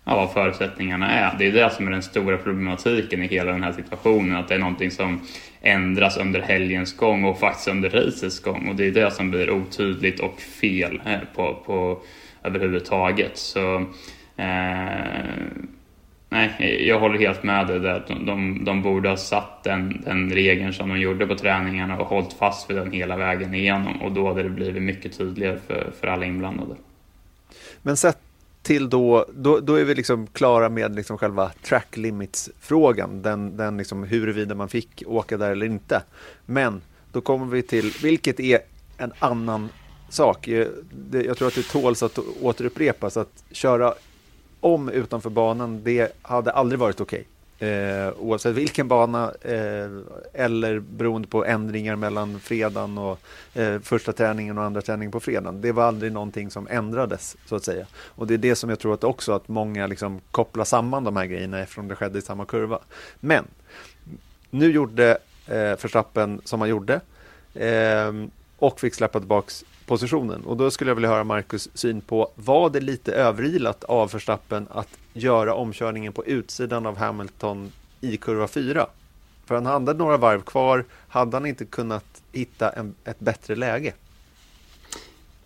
ja, 0.04 0.16
vad 0.16 0.32
förutsättningarna 0.32 1.10
är. 1.10 1.38
Det 1.38 1.46
är 1.46 1.52
det 1.52 1.70
som 1.70 1.86
är 1.86 1.90
den 1.90 2.02
stora 2.02 2.36
problematiken 2.36 3.22
i 3.22 3.26
hela 3.26 3.52
den 3.52 3.62
här 3.62 3.72
situationen. 3.72 4.36
Att 4.36 4.48
det 4.48 4.54
är 4.54 4.58
någonting 4.58 4.90
som 4.90 5.20
ändras 5.62 6.16
under 6.16 6.40
helgens 6.40 6.96
gång 6.96 7.24
och 7.24 7.40
faktiskt 7.40 7.68
under 7.68 7.90
racets 7.90 8.40
gång. 8.40 8.68
Och 8.68 8.76
det 8.76 8.86
är 8.86 8.90
det 8.90 9.10
som 9.10 9.30
blir 9.30 9.50
otydligt 9.50 10.20
och 10.20 10.40
fel 10.40 11.00
eh, 11.06 11.18
på, 11.34 11.62
på 11.66 12.02
överhuvudtaget. 12.42 13.36
Så 13.36 13.86
Eh, 14.36 15.24
nej, 16.28 16.86
jag 16.88 17.00
håller 17.00 17.18
helt 17.18 17.42
med 17.42 17.66
dig 17.66 17.80
där. 17.80 18.04
De, 18.08 18.26
de, 18.26 18.64
de 18.64 18.82
borde 18.82 19.08
ha 19.08 19.16
satt 19.16 19.64
den, 19.64 20.02
den 20.04 20.30
regeln 20.30 20.72
som 20.72 20.88
de 20.88 21.00
gjorde 21.00 21.26
på 21.26 21.34
träningarna 21.34 21.98
och 21.98 22.06
hållit 22.06 22.32
fast 22.32 22.70
vid 22.70 22.76
den 22.76 22.92
hela 22.92 23.16
vägen 23.16 23.54
igenom 23.54 24.02
och 24.02 24.12
då 24.12 24.28
hade 24.28 24.42
det 24.42 24.48
blivit 24.48 24.82
mycket 24.82 25.18
tydligare 25.18 25.58
för, 25.66 25.92
för 26.00 26.06
alla 26.06 26.26
inblandade. 26.26 26.74
Men 27.82 27.96
sett 27.96 28.18
till 28.62 28.90
då, 28.90 29.26
då, 29.34 29.60
då 29.60 29.74
är 29.74 29.84
vi 29.84 29.94
liksom 29.94 30.26
klara 30.26 30.68
med 30.68 30.96
liksom 30.96 31.18
själva 31.18 31.50
track 31.62 31.96
limits-frågan, 31.96 33.22
den, 33.22 33.56
den 33.56 33.76
liksom 33.76 34.04
huruvida 34.04 34.54
man 34.54 34.68
fick 34.68 35.02
åka 35.06 35.36
där 35.36 35.50
eller 35.50 35.66
inte. 35.66 36.02
Men 36.46 36.82
då 37.12 37.20
kommer 37.20 37.46
vi 37.46 37.62
till, 37.62 37.92
vilket 38.02 38.40
är 38.40 38.58
en 38.98 39.12
annan 39.18 39.68
sak. 40.08 40.48
Eh, 40.48 40.68
jag 41.12 41.36
tror 41.36 41.48
att 41.48 41.54
det 41.54 41.68
tåls 41.68 42.02
att 42.02 42.18
återupprepas, 42.40 43.16
att 43.16 43.44
köra 43.52 43.94
om 44.64 44.88
utanför 44.88 45.30
banan, 45.30 45.80
det 45.84 46.12
hade 46.22 46.50
aldrig 46.50 46.78
varit 46.78 47.00
okej. 47.00 47.24
Okay. 47.58 47.68
Eh, 47.68 48.12
oavsett 48.18 48.54
vilken 48.54 48.88
bana 48.88 49.32
eh, 49.42 49.90
eller 50.32 50.78
beroende 50.78 51.28
på 51.28 51.44
ändringar 51.44 51.96
mellan 51.96 52.40
fredagen 52.40 52.98
och 52.98 53.18
eh, 53.54 53.80
första 53.80 54.12
träningen 54.12 54.58
och 54.58 54.64
andra 54.64 54.82
träningen 54.82 55.12
på 55.12 55.20
fredagen. 55.20 55.60
Det 55.60 55.72
var 55.72 55.84
aldrig 55.84 56.12
någonting 56.12 56.50
som 56.50 56.68
ändrades 56.70 57.36
så 57.46 57.56
att 57.56 57.64
säga. 57.64 57.86
Och 57.94 58.26
det 58.26 58.34
är 58.34 58.38
det 58.38 58.56
som 58.56 58.70
jag 58.70 58.78
tror 58.78 58.94
att 58.94 59.04
också 59.04 59.32
att 59.32 59.48
många 59.48 59.86
liksom 59.86 60.20
kopplar 60.30 60.64
samman 60.64 61.04
de 61.04 61.16
här 61.16 61.26
grejerna 61.26 61.60
eftersom 61.60 61.88
det 61.88 61.96
skedde 61.96 62.18
i 62.18 62.22
samma 62.22 62.44
kurva. 62.44 62.78
Men 63.20 63.44
nu 64.50 64.72
gjorde 64.72 65.18
eh, 65.46 65.54
Verstappen 65.54 66.40
som 66.44 66.60
han 66.60 66.70
gjorde 66.70 67.00
eh, 67.54 68.12
och 68.58 68.80
fick 68.80 68.94
släppa 68.94 69.18
tillbaks 69.18 69.64
positionen. 69.86 70.44
Och 70.44 70.56
då 70.56 70.70
skulle 70.70 70.90
jag 70.90 70.94
vilja 70.94 71.10
höra 71.10 71.24
Marcus 71.24 71.68
syn 71.74 72.00
på, 72.00 72.30
var 72.34 72.70
det 72.70 72.80
lite 72.80 73.12
överilat 73.12 73.84
av 73.84 74.12
Verstappen 74.12 74.66
att 74.70 74.98
göra 75.12 75.54
omkörningen 75.54 76.12
på 76.12 76.24
utsidan 76.24 76.86
av 76.86 76.96
Hamilton 76.96 77.72
i 78.00 78.16
kurva 78.16 78.48
4? 78.48 78.86
För 79.46 79.54
han 79.54 79.66
hade 79.66 79.94
några 79.94 80.16
varv 80.16 80.42
kvar, 80.42 80.84
hade 81.08 81.36
han 81.36 81.46
inte 81.46 81.64
kunnat 81.64 82.22
hitta 82.32 82.70
en, 82.70 82.94
ett 83.04 83.20
bättre 83.20 83.56
läge? 83.56 83.92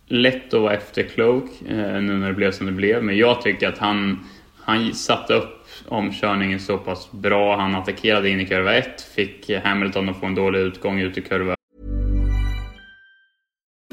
Lätt 0.07 0.55
att 0.55 0.61
vara 0.61 0.75
efterklok 0.75 1.45
eh, 1.69 1.77
nu 1.77 2.19
när 2.19 2.29
det 2.29 2.35
blev 2.35 2.53
som 2.53 2.67
det 2.67 2.73
blev, 2.73 3.05
men 3.05 3.17
jag 3.17 3.43
tycker 3.43 3.69
att 3.69 3.79
han, 3.79 4.27
han 4.61 4.95
satte 4.95 5.35
upp 5.35 5.67
omkörningen 5.89 6.61
så 6.61 6.79
pass 6.79 7.13
bra. 7.13 7.57
Han 7.57 7.75
attackerade 7.75 8.31
in 8.31 8.41
i 8.41 8.47
kurva 8.47 8.75
1, 8.75 9.01
fick 9.01 9.51
Hamilton 9.51 10.09
att 10.09 10.21
få 10.21 10.27
en 10.27 10.35
dålig 10.35 10.59
utgång 10.59 11.01
ut 11.01 11.19
i 11.19 11.23
kurva 11.23 11.58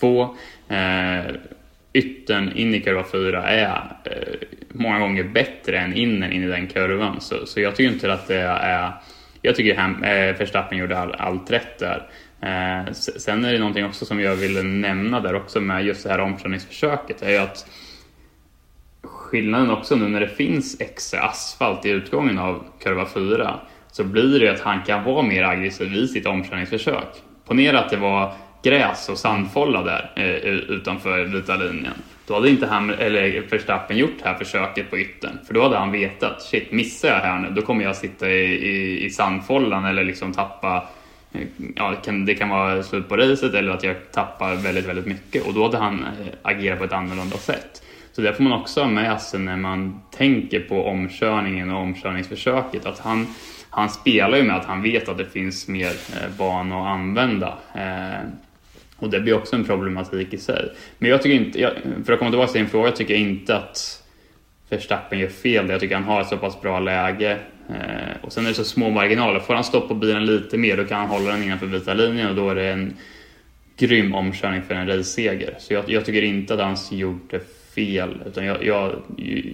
två. 0.00 0.36
Eh, 0.68 1.34
yttern 1.92 2.52
in 2.56 2.74
i 2.74 2.80
kurva 2.80 3.04
4 3.04 3.42
är 3.42 3.96
eh, 4.04 4.48
många 4.68 4.98
gånger 4.98 5.24
bättre 5.24 5.78
än 5.78 5.96
innen 5.96 6.32
in 6.32 6.42
i 6.42 6.46
den 6.46 6.66
kurvan. 6.66 7.20
Så, 7.20 7.46
så 7.46 7.60
jag 7.60 7.76
tycker 7.76 7.92
inte 7.92 8.12
att 8.12 8.28
det 8.28 8.40
är... 8.40 8.92
Jag 9.42 9.56
tycker 9.56 9.80
att 9.80 10.02
eh, 10.02 10.38
Verstappen 10.38 10.78
gjorde 10.78 10.98
all, 10.98 11.12
allt 11.12 11.50
rätt 11.50 11.78
där. 11.78 12.08
Eh, 12.40 12.92
sen 12.92 13.44
är 13.44 13.52
det 13.52 13.58
någonting 13.58 13.84
också 13.84 14.04
som 14.04 14.20
jag 14.20 14.36
ville 14.36 14.62
nämna 14.62 15.20
där 15.20 15.34
också 15.34 15.60
med 15.60 15.84
just 15.84 16.04
det 16.04 16.10
här 16.10 16.20
omkörningsförsöket. 16.20 17.22
är 17.22 17.30
ju 17.30 17.36
att 17.36 17.66
skillnaden 19.02 19.70
också 19.70 19.96
nu 19.96 20.08
när 20.08 20.20
det 20.20 20.28
finns 20.28 20.80
extra 20.80 21.20
asfalt 21.20 21.86
i 21.86 21.90
utgången 21.90 22.38
av 22.38 22.64
kurva 22.82 23.06
4 23.06 23.60
så 23.92 24.04
blir 24.04 24.40
det 24.40 24.52
att 24.52 24.60
han 24.60 24.82
kan 24.82 25.04
vara 25.04 25.22
mer 25.22 25.42
aggressiv 25.42 25.94
i 25.94 26.08
sitt 26.08 26.26
omkörningsförsök. 26.26 27.22
Ponera 27.46 27.80
att 27.80 27.90
det 27.90 27.96
var 27.96 28.34
gräs 28.62 29.08
och 29.08 29.18
sandfålla 29.18 29.82
där 29.82 30.10
eh, 30.16 30.24
utanför 30.74 31.24
vita 31.24 31.56
linjen. 31.56 31.94
Då 32.26 32.34
hade 32.34 32.50
inte 32.50 32.66
han, 32.66 32.90
eller 32.90 33.42
Verstappen 33.50 33.96
gjort 33.96 34.18
det 34.22 34.28
här 34.28 34.34
försöket 34.34 34.90
på 34.90 34.98
yttern. 34.98 35.38
För 35.46 35.54
då 35.54 35.62
hade 35.62 35.76
han 35.76 35.92
vetat, 35.92 36.42
shit 36.42 36.72
missar 36.72 37.08
jag 37.08 37.16
här 37.16 37.38
nu 37.38 37.50
då 37.50 37.62
kommer 37.62 37.84
jag 37.84 37.96
sitta 37.96 38.30
i, 38.30 38.68
i, 38.68 39.04
i 39.04 39.10
sandfållan 39.10 39.84
eller 39.84 40.04
liksom 40.04 40.32
tappa 40.32 40.88
eh, 41.32 41.40
Ja, 41.76 41.90
det 41.90 41.96
kan, 42.04 42.26
det 42.26 42.34
kan 42.34 42.48
vara 42.48 42.82
slut 42.82 43.08
på 43.08 43.16
racet 43.16 43.54
eller 43.54 43.72
att 43.72 43.84
jag 43.84 43.96
tappar 44.12 44.54
väldigt, 44.54 44.86
väldigt 44.86 45.06
mycket 45.06 45.46
och 45.46 45.54
då 45.54 45.62
hade 45.62 45.78
han 45.78 46.04
eh, 46.04 46.26
agerat 46.42 46.78
på 46.78 46.84
ett 46.84 46.92
annorlunda 46.92 47.36
sätt. 47.36 47.82
Så 48.12 48.20
det 48.20 48.34
får 48.34 48.42
man 48.42 48.60
också 48.60 48.80
ha 48.80 48.88
med 48.88 49.20
sig 49.20 49.40
när 49.40 49.56
man 49.56 50.00
tänker 50.10 50.60
på 50.60 50.86
omkörningen 50.86 51.70
och 51.70 51.80
omkörningsförsöket. 51.80 52.86
Att 52.86 52.98
han, 52.98 53.26
han 53.70 53.90
spelar 53.90 54.38
ju 54.38 54.44
med 54.44 54.56
att 54.56 54.64
han 54.64 54.82
vet 54.82 55.08
att 55.08 55.18
det 55.18 55.26
finns 55.26 55.68
mer 55.68 55.90
eh, 55.90 56.36
banor 56.38 56.80
att 56.80 56.92
använda. 56.92 57.58
Eh, 57.74 58.20
och 59.00 59.10
det 59.10 59.20
blir 59.20 59.34
också 59.34 59.56
en 59.56 59.64
problematik 59.64 60.34
i 60.34 60.38
sig. 60.38 60.72
Men 60.98 61.10
jag 61.10 61.22
tycker 61.22 61.36
inte, 61.36 61.72
för 62.04 62.12
att 62.12 62.18
komma 62.18 62.30
tillbaka 62.30 62.52
till 62.52 62.60
din 62.60 62.70
fråga, 62.70 62.90
tycker 62.90 63.14
jag 63.14 63.20
inte 63.20 63.56
att 63.56 64.02
Verstappen 64.68 65.18
gör 65.18 65.28
fel 65.28 65.68
Jag 65.68 65.80
tycker 65.80 65.94
han 65.94 66.04
har 66.04 66.20
ett 66.20 66.28
så 66.28 66.36
pass 66.36 66.60
bra 66.60 66.80
läge. 66.80 67.38
Eh, 67.68 68.24
och 68.24 68.32
sen 68.32 68.44
är 68.44 68.48
det 68.48 68.54
så 68.54 68.64
små 68.64 68.90
marginaler. 68.90 69.40
Får 69.40 69.54
han 69.54 69.64
stopp 69.64 69.88
på 69.88 69.94
bilen 69.94 70.26
lite 70.26 70.58
mer 70.58 70.76
då 70.76 70.84
kan 70.84 70.98
han 70.98 71.08
hålla 71.08 71.30
den 71.30 71.42
innanför 71.42 71.66
vita 71.66 71.94
linjen 71.94 72.28
och 72.28 72.34
då 72.34 72.50
är 72.50 72.54
det 72.54 72.68
en 72.68 72.96
grym 73.76 74.14
omkörning 74.14 74.62
för 74.62 74.74
en 74.74 74.86
raceseger. 74.86 75.54
Så 75.58 75.74
jag, 75.74 75.90
jag, 75.90 76.04
tycker 76.04 76.22
inte 76.22 76.54
att 76.54 76.60
han 76.60 76.76
gjorde 76.90 77.40
fel. 77.74 78.22
Utan 78.26 78.44
jag, 78.44 78.64
jag, 78.64 78.92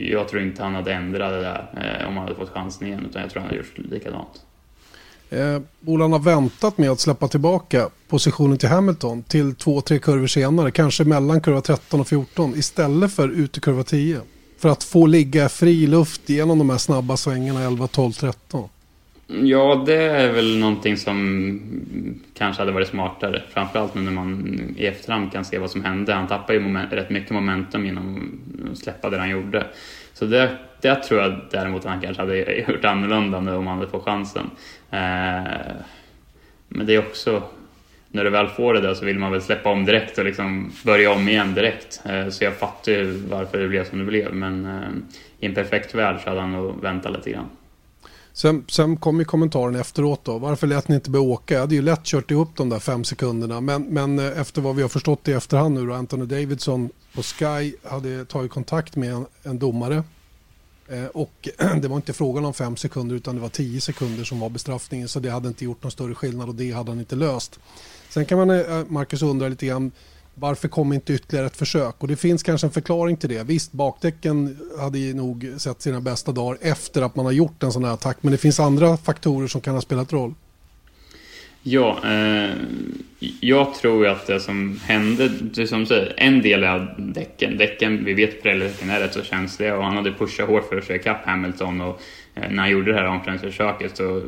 jag, 0.00 0.28
tror 0.28 0.42
inte 0.42 0.62
han 0.62 0.74
hade 0.74 0.92
ändrat 0.92 1.30
det 1.30 1.40
där 1.40 1.66
eh, 2.00 2.08
om 2.08 2.16
han 2.16 2.24
hade 2.24 2.34
fått 2.34 2.50
chansen 2.50 2.86
igen. 2.86 3.06
Utan 3.10 3.22
jag 3.22 3.30
tror 3.30 3.40
han 3.40 3.48
hade 3.48 3.58
gjort 3.58 3.78
likadant. 3.78 4.42
Eh, 5.30 5.60
Bolan 5.80 6.12
har 6.12 6.18
väntat 6.18 6.78
med 6.78 6.90
att 6.90 7.00
släppa 7.00 7.28
tillbaka 7.28 7.88
positionen 8.08 8.58
till 8.58 8.68
Hamilton 8.68 9.22
till 9.22 9.54
två, 9.54 9.80
tre 9.80 9.98
kurvor 9.98 10.26
senare. 10.26 10.70
Kanske 10.70 11.04
mellan 11.04 11.40
kurva 11.40 11.60
13 11.60 12.00
och 12.00 12.08
14 12.08 12.54
istället 12.56 13.12
för 13.12 13.28
ut 13.28 13.56
i 13.56 13.60
kurva 13.60 13.82
10. 13.82 14.20
För 14.58 14.68
att 14.68 14.84
få 14.84 15.06
ligga 15.06 15.48
fri 15.48 15.86
luft 15.86 16.28
genom 16.28 16.58
de 16.58 16.70
här 16.70 16.78
snabba 16.78 17.16
svängarna 17.16 17.62
11, 17.62 17.86
12, 17.86 18.12
13. 18.12 18.68
Ja, 19.28 19.82
det 19.86 20.02
är 20.02 20.32
väl 20.32 20.58
någonting 20.58 20.96
som 20.96 21.60
kanske 22.34 22.62
hade 22.62 22.72
varit 22.72 22.88
smartare. 22.88 23.42
Framförallt 23.50 23.94
nu 23.94 24.00
när 24.00 24.12
man 24.12 24.58
i 24.76 24.86
efterhand 24.86 25.32
kan 25.32 25.44
se 25.44 25.58
vad 25.58 25.70
som 25.70 25.84
hände. 25.84 26.12
Han 26.12 26.26
tappade 26.26 26.58
ju 26.58 26.60
moment, 26.60 26.92
rätt 26.92 27.10
mycket 27.10 27.30
momentum 27.30 27.86
genom 27.86 28.38
att 28.72 28.78
släppa 28.78 29.10
det 29.10 29.18
han 29.18 29.30
gjorde. 29.30 29.66
Så 30.12 30.24
det, 30.24 30.58
det 30.80 30.94
tror 30.94 31.20
jag 31.20 31.40
däremot 31.50 31.84
han 31.84 32.00
kanske 32.00 32.22
hade 32.22 32.54
gjort 32.68 32.84
annorlunda 32.84 33.40
nu 33.40 33.54
om 33.54 33.66
han 33.66 33.78
hade 33.78 33.90
fått 33.90 34.04
chansen. 34.04 34.50
Eh, 34.90 35.76
men 36.68 36.86
det 36.86 36.94
är 36.94 36.98
också... 36.98 37.42
när 38.08 38.24
du 38.24 38.30
väl 38.30 38.48
får 38.48 38.74
det 38.74 38.80
där 38.80 38.94
så 38.94 39.04
vill 39.04 39.18
man 39.18 39.32
väl 39.32 39.42
släppa 39.42 39.70
om 39.70 39.84
direkt 39.84 40.18
och 40.18 40.24
liksom 40.24 40.72
börja 40.84 41.12
om 41.12 41.28
igen 41.28 41.54
direkt. 41.54 42.02
Eh, 42.04 42.28
så 42.28 42.44
jag 42.44 42.54
fattar 42.54 42.92
ju 42.92 43.12
varför 43.12 43.58
det 43.58 43.68
blev 43.68 43.84
som 43.84 43.98
det 43.98 44.04
blev. 44.04 44.34
Men 44.34 44.64
eh, 44.66 44.88
i 45.40 45.46
en 45.46 45.54
perfekt 45.54 45.94
värld 45.94 46.20
så 46.22 46.28
hade 46.28 46.40
han 46.40 46.52
nog 46.52 46.82
väntat 46.82 47.12
lite 47.12 47.30
grann. 47.30 47.48
Sen, 48.36 48.64
sen 48.68 48.96
kom 48.96 49.18
ju 49.18 49.24
kommentaren 49.24 49.74
efteråt 49.74 50.24
då. 50.24 50.38
Varför 50.38 50.66
lät 50.66 50.88
ni 50.88 50.94
inte 50.94 51.10
mig 51.10 51.20
åka? 51.20 51.54
Jag 51.54 51.60
hade 51.60 51.74
ju 51.74 51.82
lätt 51.82 52.04
kört 52.04 52.30
ihop 52.30 52.48
de 52.56 52.68
där 52.68 52.78
fem 52.78 53.04
sekunderna. 53.04 53.60
Men, 53.60 53.82
men 53.82 54.18
eh, 54.18 54.40
efter 54.40 54.62
vad 54.62 54.76
vi 54.76 54.82
har 54.82 54.88
förstått 54.88 55.28
i 55.28 55.32
efterhand 55.32 55.74
nu 55.74 55.86
då. 55.86 55.94
Anthony 55.94 56.26
Davidson 56.26 56.90
på 57.14 57.22
Sky 57.22 57.74
hade 57.82 58.24
tagit 58.24 58.50
kontakt 58.50 58.96
med 58.96 59.12
en, 59.12 59.26
en 59.42 59.58
domare. 59.58 60.04
Eh, 60.88 61.04
och 61.04 61.48
det 61.82 61.88
var 61.88 61.96
inte 61.96 62.12
frågan 62.12 62.44
om 62.44 62.54
fem 62.54 62.76
sekunder 62.76 63.16
utan 63.16 63.34
det 63.34 63.40
var 63.40 63.48
tio 63.48 63.80
sekunder 63.80 64.24
som 64.24 64.40
var 64.40 64.50
bestraffningen. 64.50 65.08
Så 65.08 65.20
det 65.20 65.30
hade 65.30 65.48
inte 65.48 65.64
gjort 65.64 65.82
någon 65.82 65.92
större 65.92 66.14
skillnad 66.14 66.48
och 66.48 66.54
det 66.54 66.72
hade 66.72 66.90
han 66.90 66.98
inte 66.98 67.16
löst. 67.16 67.58
Sen 68.08 68.26
kan 68.26 68.38
man, 68.38 68.50
eh, 68.50 68.78
eh, 68.78 68.84
Marcus, 68.88 69.22
undra 69.22 69.48
lite 69.48 69.66
grann 69.66 69.92
varför 70.38 70.68
kom 70.68 70.92
inte 70.92 71.12
ytterligare 71.12 71.46
ett 71.46 71.56
försök? 71.56 71.94
Och 71.98 72.08
det 72.08 72.16
finns 72.16 72.42
kanske 72.42 72.66
en 72.66 72.70
förklaring 72.70 73.16
till 73.16 73.28
det. 73.28 73.42
Visst, 73.42 73.72
bakdäcken 73.72 74.58
hade 74.78 74.98
nog 74.98 75.52
sett 75.56 75.82
sina 75.82 76.00
bästa 76.00 76.32
dagar 76.32 76.58
efter 76.60 77.02
att 77.02 77.16
man 77.16 77.24
har 77.24 77.32
gjort 77.32 77.62
en 77.62 77.72
sån 77.72 77.84
här 77.84 77.92
attack. 77.92 78.16
Men 78.20 78.32
det 78.32 78.38
finns 78.38 78.60
andra 78.60 78.96
faktorer 78.96 79.46
som 79.46 79.60
kan 79.60 79.74
ha 79.74 79.80
spelat 79.80 80.12
roll. 80.12 80.34
Ja, 81.62 81.98
eh, 82.04 82.54
jag 83.40 83.74
tror 83.74 84.06
att 84.06 84.26
det 84.26 84.40
som 84.40 84.80
hände, 84.84 85.28
det 85.28 85.66
som 85.66 85.86
säger, 85.86 86.14
en 86.16 86.42
del 86.42 86.64
är 86.64 86.94
däcken. 86.98 87.56
Däcken, 87.56 88.04
vi 88.04 88.14
vet 88.14 88.36
att 88.36 88.42
Pirelli-däcken 88.42 88.90
är 88.90 89.00
rätt 89.00 89.14
så 89.14 89.22
känsliga 89.22 89.76
och 89.76 89.84
han 89.84 89.96
hade 89.96 90.12
pushat 90.12 90.48
hårt 90.48 90.68
för 90.68 90.78
att 90.78 90.86
köra 90.86 90.96
ikapp 90.96 91.26
Hamilton 91.26 91.80
och 91.80 92.00
eh, 92.34 92.50
när 92.50 92.62
han 92.62 92.70
gjorde 92.70 92.92
det 92.92 92.98
här 92.98 93.06
omklädningsförsöket 93.06 93.96
så 93.96 94.22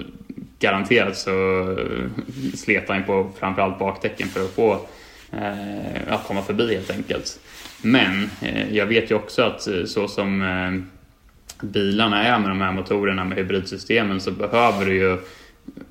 garanterat 0.58 1.16
så 1.16 1.60
eh, 1.70 2.06
slet 2.54 2.88
han 2.88 3.04
på 3.04 3.30
framförallt 3.38 3.78
bakdäcken 3.78 4.28
för 4.28 4.44
att 4.44 4.50
få 4.50 4.80
eh, 5.32 6.14
att 6.14 6.26
komma 6.26 6.42
förbi 6.42 6.74
helt 6.74 6.90
enkelt. 6.90 7.40
Men 7.82 8.30
eh, 8.42 8.74
jag 8.76 8.86
vet 8.86 9.10
ju 9.10 9.14
också 9.14 9.42
att 9.42 9.66
eh, 9.66 9.84
så 9.84 10.08
som 10.08 10.42
eh, 10.42 10.82
bilarna 11.60 12.24
är 12.24 12.38
med 12.38 12.50
de 12.50 12.60
här 12.60 12.72
motorerna 12.72 13.24
med 13.24 13.38
hybridsystemen 13.38 14.20
så 14.20 14.30
behöver 14.30 14.86
du 14.86 14.94
ju 14.94 15.18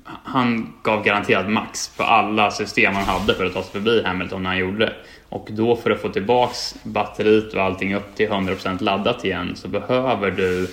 han 0.04 0.72
gav 0.82 1.04
garanterat 1.04 1.50
max 1.50 1.96
på 1.96 2.02
alla 2.02 2.50
system 2.50 2.94
han 2.94 3.04
hade 3.04 3.34
för 3.34 3.44
att 3.46 3.54
ta 3.54 3.62
sig 3.62 3.72
förbi 3.72 4.02
Hamilton 4.02 4.42
när 4.42 4.50
han 4.50 4.58
gjorde 4.58 4.78
det. 4.78 4.92
Och 5.28 5.48
då 5.50 5.76
för 5.76 5.90
att 5.90 6.00
få 6.00 6.08
tillbaks 6.08 6.74
batteriet 6.82 7.54
och 7.54 7.62
allting 7.62 7.94
upp 7.94 8.14
till 8.14 8.28
100% 8.28 8.82
laddat 8.82 9.24
igen 9.24 9.56
så 9.56 9.68
behöver 9.68 10.30
du, 10.30 10.70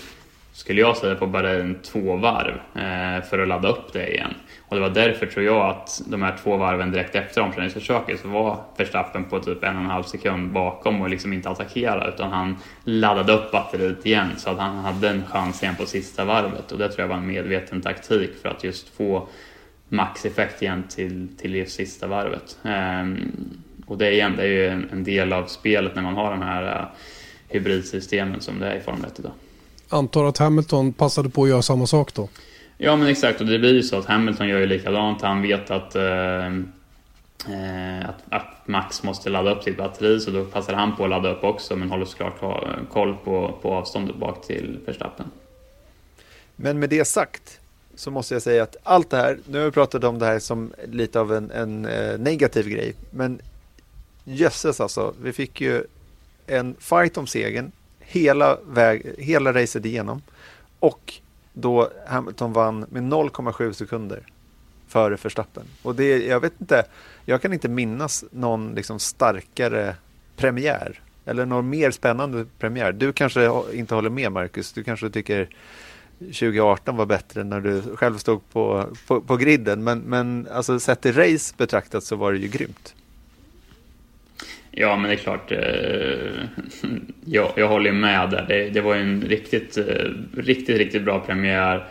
skulle 0.52 0.82
jag 0.82 0.98
säga 0.98 1.16
på 1.16 1.28
Bahrain, 1.28 1.80
två 1.84 2.16
varv 2.16 2.56
eh, 2.76 3.30
för 3.30 3.40
att 3.40 3.48
ladda 3.48 3.70
upp 3.70 3.94
det 3.94 4.14
igen. 4.14 4.34
Och 4.68 4.76
det 4.76 4.82
var 4.82 4.90
därför 4.90 5.26
tror 5.26 5.46
jag 5.46 5.70
att 5.70 6.02
de 6.08 6.22
här 6.22 6.38
två 6.44 6.58
varven 6.58 6.92
direkt 6.92 7.16
efter 7.16 7.42
omkörningsförsöket 7.42 8.20
så 8.20 8.28
var 8.28 8.64
Verstappen 8.78 9.24
på 9.24 9.40
typ 9.40 9.64
en 9.64 9.76
och 9.76 9.82
en 9.82 9.90
halv 9.90 10.04
sekund 10.04 10.52
bakom 10.52 11.02
och 11.02 11.10
liksom 11.10 11.34
inte 11.34 11.50
attackera 11.50 12.08
utan 12.08 12.32
han 12.32 12.58
laddade 12.84 13.34
upp 13.34 13.52
batteriet 13.52 14.06
igen 14.06 14.30
så 14.38 14.50
att 14.50 14.58
han 14.58 14.78
hade 14.78 15.10
en 15.10 15.24
chans 15.26 15.64
igen 15.64 15.76
på 15.76 15.86
sista 15.86 16.26
varvet 16.26 16.72
och 16.72 16.78
det 16.78 16.88
tror 16.88 17.02
jag 17.02 17.08
var 17.08 17.16
en 17.16 17.28
medveten 17.28 17.82
taktik 17.82 18.32
för 18.42 18.50
att 18.50 18.64
just 18.64 18.90
få 18.98 19.28
maxeffekt 19.90 20.62
igen 20.62 20.84
till, 20.90 21.28
till 21.38 21.56
just 21.56 21.76
sista 21.76 22.08
varvet. 22.08 22.58
Ehm, 22.64 23.32
och 23.86 23.98
det 23.98 24.12
igen, 24.12 24.34
det 24.38 24.44
är 24.44 24.48
ju 24.48 24.68
en, 24.68 24.90
en, 24.92 25.04
del 25.04 25.34
av 25.34 25.46
spelet 25.46 25.96
när 25.96 26.02
man 26.02 26.16
har 26.16 26.32
de 26.32 26.42
här 26.42 26.82
uh, 26.82 26.88
hybridsystemen 27.50 28.42
som 28.42 28.60
det 28.60 28.68
är 28.68 28.76
i 28.76 28.82
Formel 28.82 29.06
1 29.06 29.20
idag. 29.20 29.32
Antar 29.90 30.26
att 30.26 30.38
Hamilton 30.38 30.94
passade 30.94 31.30
på 31.30 31.44
att 31.44 31.50
göra 31.50 31.62
samma 31.62 31.88
sak 31.88 32.14
då? 32.14 32.30
Ja 32.78 32.96
men 32.96 33.08
exakt 33.08 33.42
och 33.42 33.48
det 33.48 33.60
blir 33.60 33.74
ju 33.74 33.84
så 33.84 33.98
att 33.98 34.06
Hamilton 34.06 34.48
gör 34.48 34.60
ju 34.60 34.66
likadant. 34.66 35.22
Han 35.22 35.42
vet 35.42 35.72
att, 35.72 35.96
eh, 35.96 36.46
eh, 36.46 38.10
att, 38.10 38.24
att, 38.30 38.68
Max 38.68 39.04
måste 39.04 39.30
ladda 39.30 39.56
upp 39.56 39.64
sitt 39.64 39.78
batteri 39.78 40.20
så 40.20 40.32
då 40.32 40.46
passar 40.46 40.74
han 40.74 40.96
på 40.96 41.04
att 41.04 41.10
ladda 41.10 41.30
upp 41.36 41.44
också 41.44 41.76
men 41.76 41.90
håller 41.90 42.06
såklart 42.06 42.40
koll 42.90 43.16
på, 43.24 43.58
på 43.62 43.74
avståndet 43.74 44.16
bak 44.16 44.48
till 44.48 44.80
Verstappen. 44.86 45.26
Men 46.56 46.80
med 46.80 46.90
det 46.90 47.06
sagt 47.06 47.60
så 47.96 48.12
måste 48.12 48.36
jag 48.36 48.42
säga 48.42 48.64
att 48.64 48.76
allt 48.84 49.10
det 49.10 49.18
här, 49.18 49.40
nu 49.48 49.58
har 49.58 49.66
vi 49.66 49.72
pratat 49.72 50.04
om 50.04 50.20
det 50.20 50.26
här 50.26 50.40
som 50.40 50.74
lite 50.88 51.20
av 51.20 51.34
en, 51.34 51.52
en 51.52 51.86
eh, 51.86 52.18
negativ 52.18 52.70
grej, 52.70 52.96
men 53.10 53.42
jösses 54.24 54.82
alltså, 54.82 55.14
vi 55.22 55.34
fick 55.34 55.62
ju 55.62 55.84
en 56.48 56.76
fight 56.80 57.18
om 57.18 57.28
segern 57.28 57.72
hela, 58.00 58.58
väg, 58.68 59.16
hela 59.18 59.54
racet 59.54 59.86
igenom 59.86 60.22
och 60.80 61.14
då 61.56 61.90
Hamilton 62.08 62.54
vann 62.54 62.86
med 62.90 63.04
0,7 63.04 63.72
sekunder 63.72 64.20
före 64.88 65.18
Verstappen. 65.24 65.64
Och 65.82 65.96
det, 65.96 66.26
jag 66.26 66.40
vet 66.40 66.54
inte, 66.62 66.86
jag 67.26 67.42
kan 67.42 67.54
inte 67.54 67.70
minnas 67.70 68.26
någon 68.32 68.76
liksom 68.76 69.00
starkare 69.00 69.96
premiär 70.36 71.00
eller 71.26 71.46
någon 71.46 71.70
mer 71.70 71.92
spännande 71.92 72.46
premiär. 72.60 72.92
Du 72.92 73.14
kanske 73.14 73.52
inte 73.74 73.96
håller 73.96 74.10
med 74.10 74.32
Marcus, 74.32 74.74
du 74.74 74.84
kanske 74.84 75.10
tycker 75.10 75.50
2018 76.20 76.98
var 76.98 77.06
bättre 77.06 77.44
när 77.44 77.62
du 77.62 77.82
själv 77.82 78.18
stod 78.18 78.50
på, 78.50 78.88
på, 79.08 79.22
på 79.22 79.38
griden. 79.38 79.84
Men, 79.84 80.00
men 80.00 80.48
alltså, 80.52 80.80
sett 80.80 81.06
i 81.06 81.12
race 81.12 81.54
betraktat 81.58 82.04
så 82.04 82.16
var 82.16 82.32
det 82.32 82.38
ju 82.38 82.48
grymt. 82.48 82.96
Ja, 84.78 84.96
men 84.96 85.10
det 85.10 85.16
är 85.16 85.18
klart. 85.18 85.52
Eh, 85.52 86.90
jag, 87.26 87.52
jag 87.56 87.68
håller 87.68 87.92
med 87.92 88.30
där. 88.30 88.46
Det, 88.48 88.70
det 88.70 88.82
var 88.82 88.96
en 88.96 89.22
riktigt, 89.22 89.78
eh, 89.78 89.84
riktigt, 90.38 90.78
riktigt 90.78 91.04
bra 91.04 91.20
premiär. 91.20 91.88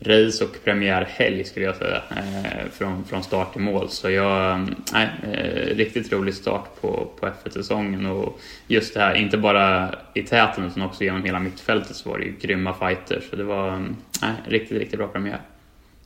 Race 0.00 0.44
och 0.44 0.64
premiärhelg 0.64 1.44
skulle 1.44 1.66
jag 1.66 1.76
säga. 1.76 2.02
Eh, 2.10 2.70
från, 2.72 3.04
från 3.04 3.22
start 3.22 3.52
till 3.52 3.62
mål. 3.62 3.88
Så 3.88 4.10
jag, 4.10 4.50
eh, 4.50 4.66
nej, 4.92 5.08
eh, 5.32 5.76
riktigt 5.76 6.12
rolig 6.12 6.34
start 6.34 6.80
på, 6.80 7.10
på 7.20 7.26
F1-säsongen. 7.26 8.06
Och 8.06 8.40
just 8.66 8.94
det 8.94 9.00
här, 9.00 9.14
inte 9.14 9.38
bara 9.38 9.94
i 10.14 10.22
täten 10.22 10.64
utan 10.64 10.82
också 10.82 11.04
genom 11.04 11.24
hela 11.24 11.38
mittfältet 11.38 11.96
så 11.96 12.10
var 12.10 12.18
det 12.18 12.24
ju 12.24 12.34
grymma 12.40 12.74
fighter. 12.74 13.22
Så 13.30 13.36
det 13.36 13.44
var 13.44 13.68
eh, 13.68 13.80
nej, 14.22 14.32
riktigt, 14.48 14.78
riktigt 14.78 14.98
bra 14.98 15.08
premiär. 15.08 15.40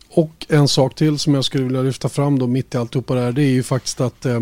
Och 0.09 0.47
en 0.49 0.69
sak 0.69 0.95
till 0.95 1.19
som 1.19 1.35
jag 1.35 1.45
skulle 1.45 1.65
vilja 1.65 1.83
lyfta 1.83 2.09
fram 2.09 2.39
då 2.39 2.47
mitt 2.47 2.75
i 2.75 2.79
alltihopa 2.79 3.15
det 3.15 3.21
här. 3.21 3.33
Det 3.33 3.43
är 3.43 3.51
ju 3.51 3.63
faktiskt 3.63 4.01
att 4.01 4.27
eh, 4.27 4.41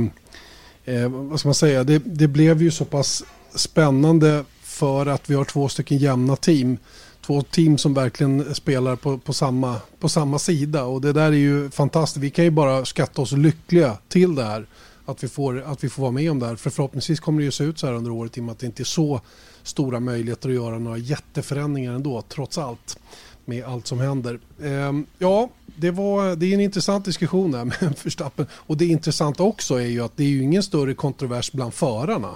Eh, 0.85 1.09
vad 1.09 1.41
ska 1.41 1.49
man 1.49 1.55
säga, 1.55 1.85
det, 1.85 2.03
det, 2.05 2.29
blev 2.29 2.63
ju 2.63 2.71
så 2.71 2.85
pass 2.85 3.25
spännande 3.55 4.45
för 4.63 5.07
att 5.07 5.31
vi 5.31 5.35
har 5.35 5.45
två 5.45 5.69
stycken 5.69 5.99
jämna 5.99 6.37
team. 6.37 6.79
Två 7.27 7.43
team 7.43 7.79
som 7.79 7.95
verkligen 7.95 8.55
spelar 8.55 8.97
på, 8.97 9.19
på, 9.19 9.33
samma, 9.33 9.77
på 9.99 10.09
samma 10.09 10.39
sida 10.39 10.85
och 10.85 11.01
det 11.01 11.13
där 11.13 11.27
är 11.27 11.33
ju 11.33 11.71
fantastiskt. 11.71 12.23
Vi 12.25 12.31
kan 12.31 12.45
ju 12.45 12.51
bara 12.51 12.85
skatta 12.85 13.23
oss 13.23 13.33
lyckliga 13.33 13.99
till 14.09 14.35
det 14.35 14.45
här. 14.45 14.67
Att 15.07 15.25
vi, 15.25 15.29
får, 15.29 15.63
att 15.63 15.85
vi 15.85 15.89
får 15.89 16.03
vara 16.03 16.13
med 16.13 16.31
om 16.31 16.39
det 16.39 16.47
här. 16.47 16.57
För 16.57 16.71
förhoppningsvis 16.71 17.21
kommer 17.21 17.39
det 17.39 17.45
ju 17.45 17.51
se 17.51 17.65
ut 17.65 17.79
så 17.79 17.87
här 17.87 17.95
under 17.95 18.11
året 18.11 18.39
i 18.39 18.41
och 18.41 18.45
med 18.45 18.53
att 18.53 18.59
det 18.59 18.67
inte 18.67 18.83
är 18.83 18.85
så 18.85 19.21
stora 19.63 20.01
möjligheter 20.01 20.49
att 20.49 20.55
göra 20.55 20.79
några 20.79 20.99
jätteförändringar 20.99 21.93
ändå 21.93 22.23
trots 22.23 22.59
allt 22.59 22.99
med 23.45 23.65
allt 23.65 23.87
som 23.87 24.01
händer. 24.01 24.41
Eh, 24.63 24.93
ja, 25.19 25.49
det, 25.77 25.91
var, 25.91 26.37
det 26.37 26.47
är 26.47 26.55
en 26.55 26.61
intressant 26.61 27.05
diskussion 27.05 27.51
där 27.51 27.65
med 27.65 27.95
Verstappen. 28.05 28.47
Och 28.53 28.77
det 28.77 28.87
intressanta 28.87 29.43
också 29.43 29.75
är 29.75 29.87
ju 29.87 30.01
att 30.01 30.17
det 30.17 30.25
är 30.25 30.29
ju 30.29 30.43
ingen 30.43 30.63
större 30.63 30.95
kontrovers 30.95 31.53
bland 31.53 31.75
förarna. 31.75 32.31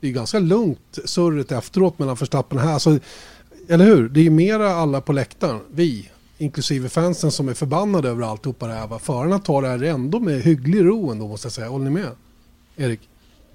Det 0.00 0.08
är 0.08 0.12
ganska 0.12 0.38
lugnt 0.38 0.98
surret 1.04 1.52
efteråt 1.52 1.98
mellan 1.98 2.14
Verstappen 2.14 2.58
och 2.58 2.64
här. 2.64 2.72
Alltså, 2.72 2.98
eller 3.68 3.84
hur? 3.84 4.08
Det 4.08 4.20
är 4.20 4.24
ju 4.24 4.30
mera 4.30 4.74
alla 4.74 5.00
på 5.00 5.12
läktaren, 5.12 5.60
vi, 5.72 6.10
inklusive 6.38 6.88
fansen 6.88 7.30
som 7.30 7.48
är 7.48 7.54
förbannade 7.54 8.08
över 8.08 8.22
alltihopa 8.22 8.66
det 8.66 8.74
här. 8.74 8.98
Förarna 8.98 9.38
tar 9.38 9.62
det 9.62 9.68
här 9.68 9.82
ändå 9.82 10.20
med 10.20 10.42
hygglig 10.42 10.84
ro 10.84 11.10
ändå 11.10 11.28
måste 11.28 11.46
jag 11.46 11.52
säga. 11.52 11.68
Håller 11.68 11.84
ni 11.84 11.90
med? 11.90 12.10
Erik? 12.76 13.00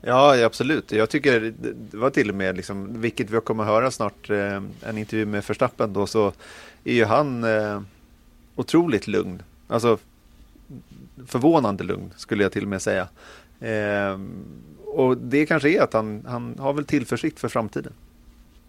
Ja, 0.01 0.45
absolut. 0.45 0.91
Jag 0.91 1.09
tycker 1.09 1.53
det 1.91 1.97
var 1.97 2.09
till 2.09 2.29
och 2.29 2.35
med, 2.35 2.57
liksom, 2.57 3.01
vilket 3.01 3.29
vi 3.29 3.39
kommer 3.41 3.63
att 3.63 3.69
höra 3.69 3.91
snart, 3.91 4.29
eh, 4.29 4.61
en 4.81 4.97
intervju 4.97 5.25
med 5.25 5.43
Verstappen 5.47 5.93
då, 5.93 6.07
så 6.07 6.33
är 6.83 6.93
ju 6.93 7.05
han 7.05 7.43
eh, 7.43 7.81
otroligt 8.59 9.07
lugn. 9.07 9.41
Alltså 9.67 9.97
förvånande 11.25 11.83
lugn 11.83 12.13
skulle 12.15 12.43
jag 12.43 12.51
till 12.51 12.63
och 12.63 12.69
med 12.69 12.81
säga. 12.81 13.07
Eh, 13.59 14.19
och 14.85 15.17
det 15.17 15.45
kanske 15.45 15.69
är 15.69 15.81
att 15.81 15.93
han, 15.93 16.25
han 16.27 16.55
har 16.59 16.73
väl 16.73 16.85
tillförsikt 16.85 17.39
för 17.39 17.49
framtiden. 17.49 17.93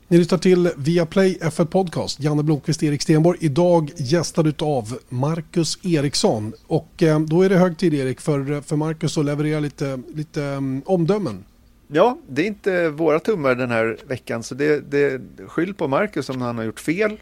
Ni 0.08 0.18
lyssnar 0.18 0.38
till 0.38 0.70
Viaplay 0.76 1.38
F1 1.40 1.64
Podcast. 1.64 2.20
Janne 2.20 2.42
Blomqvist, 2.42 2.82
Erik 2.82 3.02
Stenborg. 3.02 3.38
Idag 3.40 3.92
gästad 3.96 4.52
av 4.58 4.98
Marcus 5.08 5.78
Eriksson. 5.84 6.52
Och 6.66 7.02
eh, 7.02 7.20
då 7.20 7.42
är 7.42 7.48
det 7.48 7.56
hög 7.56 7.78
tid 7.78 7.94
Erik 7.94 8.20
för, 8.20 8.60
för 8.60 8.76
Marcus 8.76 9.18
att 9.18 9.24
leverera 9.24 9.60
lite, 9.60 10.02
lite 10.14 10.40
um, 10.40 10.82
omdömen. 10.86 11.44
Ja, 11.88 12.18
det 12.28 12.42
är 12.42 12.46
inte 12.46 12.88
våra 12.88 13.20
tummar 13.20 13.54
den 13.54 13.70
här 13.70 13.98
veckan 14.06 14.42
så 14.42 14.54
det, 14.54 14.90
det 14.90 15.22
skyll 15.46 15.74
på 15.74 15.88
Marcus 15.88 16.28
om 16.28 16.40
han 16.40 16.58
har 16.58 16.64
gjort 16.64 16.80
fel 16.80 17.16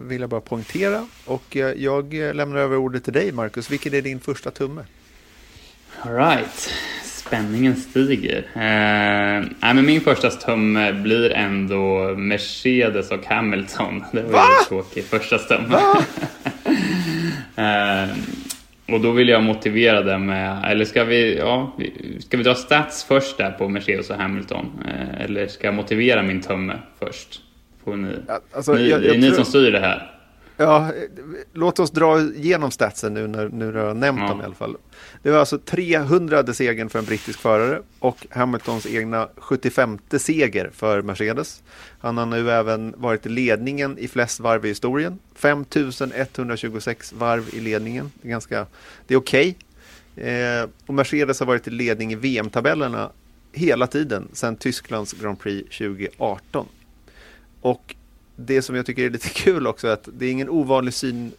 vill 0.00 0.20
jag 0.20 0.30
bara 0.30 0.40
poängtera. 0.40 1.06
Och 1.24 1.56
eh, 1.56 1.74
jag 1.76 2.14
lämnar 2.14 2.58
över 2.58 2.76
ordet 2.76 3.04
till 3.04 3.12
dig 3.12 3.32
Marcus. 3.32 3.70
Vilken 3.70 3.94
är 3.94 4.02
din 4.02 4.20
första 4.20 4.50
tumme? 4.50 4.84
All 6.00 6.14
right. 6.14 6.72
Spänningen 7.04 7.76
stiger. 7.76 8.38
Eh, 8.54 9.44
nej, 9.60 9.74
men 9.74 9.86
min 9.86 10.00
första 10.00 10.30
tumme 10.30 10.92
blir 10.92 11.32
ändå 11.32 12.14
Mercedes 12.16 13.10
och 13.10 13.24
Hamilton. 13.26 14.04
Det 14.12 14.22
var 14.22 14.32
Va? 14.32 14.46
ju 14.60 14.68
tråkig 14.68 15.04
första 15.04 15.38
tumme. 15.38 15.78
eh, 17.56 18.16
och 18.94 19.00
då 19.00 19.10
vill 19.10 19.28
jag 19.28 19.42
motivera 19.42 20.02
det 20.02 20.18
med, 20.18 20.64
eller 20.64 20.84
ska 20.84 21.04
vi, 21.04 21.38
ja, 21.38 21.76
ska 22.20 22.36
vi 22.36 22.42
dra 22.42 22.54
stats 22.54 23.04
först 23.04 23.38
där 23.38 23.50
på 23.50 23.68
Mercedes 23.68 24.10
och 24.10 24.16
Hamilton? 24.16 24.66
Eh, 24.86 25.24
eller 25.24 25.46
ska 25.46 25.66
jag 25.66 25.74
motivera 25.74 26.22
min 26.22 26.40
tumme 26.40 26.78
först? 26.98 27.40
Får 27.84 27.96
ni, 27.96 28.16
alltså, 28.52 28.72
ni, 28.72 28.88
jag, 28.88 29.04
jag 29.04 29.14
är 29.14 29.18
ni 29.18 29.26
tror... 29.26 29.34
som 29.34 29.44
styr 29.44 29.72
det 29.72 29.80
här. 29.80 30.12
Ja, 30.56 30.92
låt 31.52 31.78
oss 31.78 31.90
dra 31.90 32.20
igenom 32.20 32.70
statsen 32.70 33.14
nu 33.14 33.26
när, 33.26 33.48
nu 33.48 33.72
när 33.72 33.80
jag 33.80 33.86
har 33.86 33.94
nämnt 33.94 34.20
ja. 34.20 34.28
dem 34.28 34.40
i 34.40 34.44
alla 34.44 34.54
fall. 34.54 34.76
Det 35.22 35.30
var 35.30 35.38
alltså 35.38 35.58
300 35.58 36.54
segern 36.54 36.88
för 36.88 36.98
en 36.98 37.04
brittisk 37.04 37.38
förare 37.38 37.82
och 37.98 38.26
Hamiltons 38.30 38.86
egna 38.86 39.28
75 39.36 39.98
seger 40.10 40.70
för 40.74 41.02
Mercedes. 41.02 41.62
Han 42.00 42.18
har 42.18 42.26
nu 42.26 42.50
även 42.50 42.94
varit 42.96 43.26
i 43.26 43.28
ledningen 43.28 43.98
i 43.98 44.08
flest 44.08 44.40
varv 44.40 44.66
i 44.66 44.68
historien. 44.68 45.18
5126 45.34 47.12
varv 47.12 47.54
i 47.54 47.60
ledningen. 47.60 48.12
Det 48.22 48.28
är 48.28 48.30
ganska, 48.30 48.66
det 49.06 49.14
är 49.14 49.18
okej. 49.18 49.56
Okay. 50.16 50.30
Eh, 50.30 50.66
och 50.86 50.94
Mercedes 50.94 51.40
har 51.40 51.46
varit 51.46 51.68
i 51.68 51.70
ledning 51.70 52.12
i 52.12 52.14
VM-tabellerna 52.14 53.10
hela 53.52 53.86
tiden 53.86 54.28
sedan 54.32 54.56
Tysklands 54.56 55.12
Grand 55.12 55.38
Prix 55.38 55.78
2018. 55.78 56.66
Och 57.62 57.94
det 58.36 58.62
som 58.62 58.76
jag 58.76 58.86
tycker 58.86 59.06
är 59.06 59.10
lite 59.10 59.28
kul 59.34 59.66
också 59.66 59.88
är 59.88 59.92
att 59.92 60.08
det 60.12 60.26
är 60.26 60.30
ingen 60.30 60.48
ovanlig 60.48 60.94
syn 60.94 61.32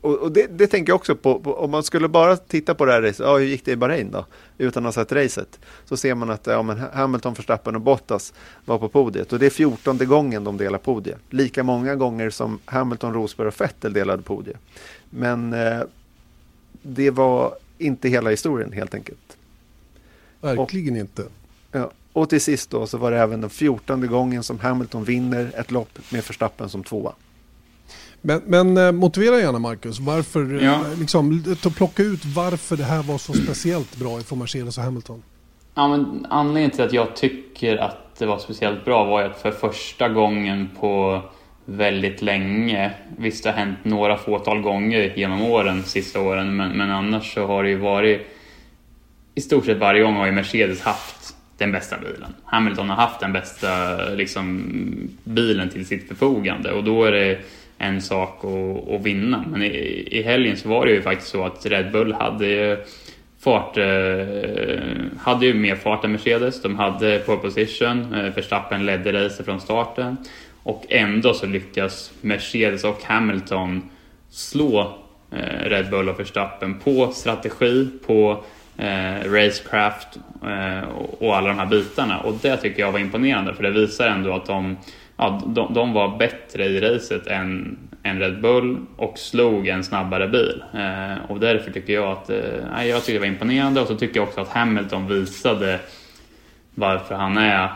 och, 0.00 0.14
och 0.18 0.32
det, 0.32 0.46
det, 0.46 0.66
tänker 0.66 0.90
jag 0.90 0.96
också 0.96 1.16
på, 1.16 1.40
på, 1.40 1.54
om 1.54 1.70
man 1.70 1.82
skulle 1.82 2.08
bara 2.08 2.36
titta 2.36 2.74
på 2.74 2.84
det 2.84 2.92
här 2.92 3.02
racet, 3.02 3.26
ja, 3.26 3.38
hur 3.38 3.46
gick 3.46 3.64
det 3.64 3.70
i 3.70 3.76
Bahrain 3.76 4.10
då? 4.10 4.26
Utan 4.58 4.86
att 4.86 4.94
ha 4.94 5.04
sett 5.04 5.12
racet. 5.12 5.60
Så 5.84 5.96
ser 5.96 6.14
man 6.14 6.30
att 6.30 6.46
ja, 6.46 6.62
men 6.62 6.78
Hamilton, 6.92 7.34
Verstappen 7.34 7.74
och 7.74 7.80
Bottas 7.80 8.32
var 8.64 8.78
på 8.78 8.88
podiet. 8.88 9.32
Och 9.32 9.38
det 9.38 9.46
är 9.46 9.50
fjortonde 9.50 10.06
gången 10.06 10.44
de 10.44 10.56
delar 10.56 10.78
podiet. 10.78 11.18
Lika 11.30 11.62
många 11.62 11.96
gånger 11.96 12.30
som 12.30 12.58
Hamilton, 12.64 13.14
Rosberg 13.14 13.48
och 13.48 13.60
Vettel 13.60 13.92
delade 13.92 14.22
podiet. 14.22 14.58
Men 15.10 15.52
eh, 15.52 15.80
det 16.82 17.10
var 17.10 17.54
inte 17.78 18.08
hela 18.08 18.30
historien 18.30 18.72
helt 18.72 18.94
enkelt. 18.94 19.36
Verkligen 20.40 20.94
och, 20.94 21.00
inte. 21.00 21.24
Ja, 21.72 21.90
och 22.12 22.28
till 22.28 22.40
sist 22.40 22.70
då 22.70 22.86
så 22.86 22.98
var 22.98 23.10
det 23.10 23.18
även 23.18 23.40
den 23.40 23.50
fjortonde 23.50 24.06
gången 24.06 24.42
som 24.42 24.58
Hamilton 24.58 25.04
vinner 25.04 25.50
ett 25.56 25.70
lopp 25.70 25.98
med 26.10 26.24
Verstappen 26.26 26.68
som 26.68 26.84
tvåa. 26.84 27.12
Men, 28.22 28.42
men 28.46 28.76
eh, 28.76 28.92
motivera 28.92 29.38
gärna 29.38 29.58
Marcus, 29.58 30.00
varför, 30.00 30.54
eh, 30.54 30.64
ja. 30.64 30.80
liksom, 30.98 31.44
plocka 31.76 32.02
ut 32.02 32.24
varför 32.24 32.76
det 32.76 32.84
här 32.84 33.02
var 33.02 33.18
så 33.18 33.32
speciellt 33.32 33.96
bra 33.96 34.20
för 34.20 34.36
Mercedes 34.36 34.78
och 34.78 34.84
Hamilton. 34.84 35.22
Ja, 35.74 35.88
men 35.88 36.26
anledningen 36.30 36.70
till 36.70 36.84
att 36.84 36.92
jag 36.92 37.16
tycker 37.16 37.76
att 37.76 38.18
det 38.18 38.26
var 38.26 38.38
speciellt 38.38 38.84
bra 38.84 39.04
var 39.04 39.22
att 39.22 39.38
för 39.38 39.50
första 39.50 40.08
gången 40.08 40.70
på 40.80 41.22
väldigt 41.64 42.22
länge, 42.22 42.90
visst 43.18 43.44
det 43.44 43.50
har 43.50 43.58
hänt 43.58 43.78
några 43.82 44.16
fåtal 44.16 44.60
gånger 44.60 45.12
genom 45.16 45.42
åren, 45.42 45.82
sista 45.84 46.20
åren, 46.20 46.56
men, 46.56 46.70
men 46.78 46.90
annars 46.90 47.34
så 47.34 47.46
har 47.46 47.62
det 47.62 47.68
ju 47.68 47.78
varit 47.78 48.26
i 49.34 49.40
stort 49.40 49.64
sett 49.64 49.78
varje 49.78 50.02
gång 50.02 50.14
har 50.14 50.26
ju 50.26 50.32
Mercedes 50.32 50.80
haft 50.80 51.36
den 51.60 51.72
bästa 51.72 51.96
bilen. 51.98 52.34
Hamilton 52.44 52.88
har 52.88 52.96
haft 52.96 53.20
den 53.20 53.32
bästa 53.32 53.98
liksom, 54.14 54.64
bilen 55.24 55.68
till 55.68 55.86
sitt 55.86 56.08
förfogande 56.08 56.72
och 56.72 56.84
då 56.84 57.04
är 57.04 57.12
det 57.12 57.38
en 57.78 58.02
sak 58.02 58.44
att, 58.44 58.94
att 58.94 59.02
vinna. 59.02 59.44
Men 59.50 59.62
i, 59.62 60.08
i 60.10 60.22
helgen 60.22 60.56
så 60.56 60.68
var 60.68 60.86
det 60.86 60.92
ju 60.92 61.02
faktiskt 61.02 61.30
så 61.30 61.44
att 61.44 61.66
Red 61.66 61.92
Bull 61.92 62.12
hade 62.12 62.78
fart, 63.40 63.76
eh, 63.76 63.84
hade 65.18 65.46
ju 65.46 65.54
mer 65.54 65.76
fart 65.76 66.04
än 66.04 66.12
Mercedes. 66.12 66.62
De 66.62 66.76
hade 66.76 67.18
pole 67.18 67.38
position, 67.38 68.14
eh, 68.14 68.34
Verstappen 68.34 68.86
ledde 68.86 69.12
racet 69.12 69.46
från 69.46 69.60
starten 69.60 70.16
och 70.62 70.86
ändå 70.88 71.34
så 71.34 71.46
lyckas 71.46 72.12
Mercedes 72.20 72.84
och 72.84 73.02
Hamilton 73.04 73.82
slå 74.30 74.98
eh, 75.32 75.68
Red 75.68 75.90
Bull 75.90 76.08
och 76.08 76.20
Verstappen 76.20 76.78
på 76.78 77.12
strategi, 77.12 77.88
på 78.06 78.44
eh, 78.76 79.30
racecraft 79.32 80.18
eh, 80.42 80.88
och 81.18 81.36
alla 81.36 81.48
de 81.48 81.58
här 81.58 81.66
bitarna. 81.66 82.20
Och 82.20 82.34
det 82.42 82.56
tycker 82.56 82.80
jag 82.80 82.92
var 82.92 82.98
imponerande 82.98 83.54
för 83.54 83.62
det 83.62 83.70
visar 83.70 84.06
ändå 84.06 84.34
att 84.34 84.46
de 84.46 84.76
ja, 85.20 85.42
de, 85.46 85.74
de 85.74 85.92
var 85.92 86.18
bättre 86.18 86.64
i 86.64 86.80
racet 86.80 87.26
än, 87.26 87.78
än 88.02 88.18
Red 88.18 88.40
Bull 88.40 88.86
och 88.96 89.18
slog 89.18 89.68
en 89.68 89.84
snabbare 89.84 90.28
bil. 90.28 90.64
Eh, 90.74 91.30
och 91.30 91.40
därför 91.40 91.70
tycker 91.70 91.92
jag 91.92 92.12
att 92.12 92.30
eh, 92.30 92.88
jag 92.88 93.00
tycker 93.00 93.12
det 93.12 93.18
var 93.18 93.26
imponerande 93.26 93.80
och 93.80 93.86
så 93.86 93.96
tycker 93.96 94.20
jag 94.20 94.28
också 94.28 94.40
att 94.40 94.48
Hamilton 94.48 95.08
visade 95.08 95.80
varför 96.74 97.14
han 97.14 97.38
är, 97.38 97.72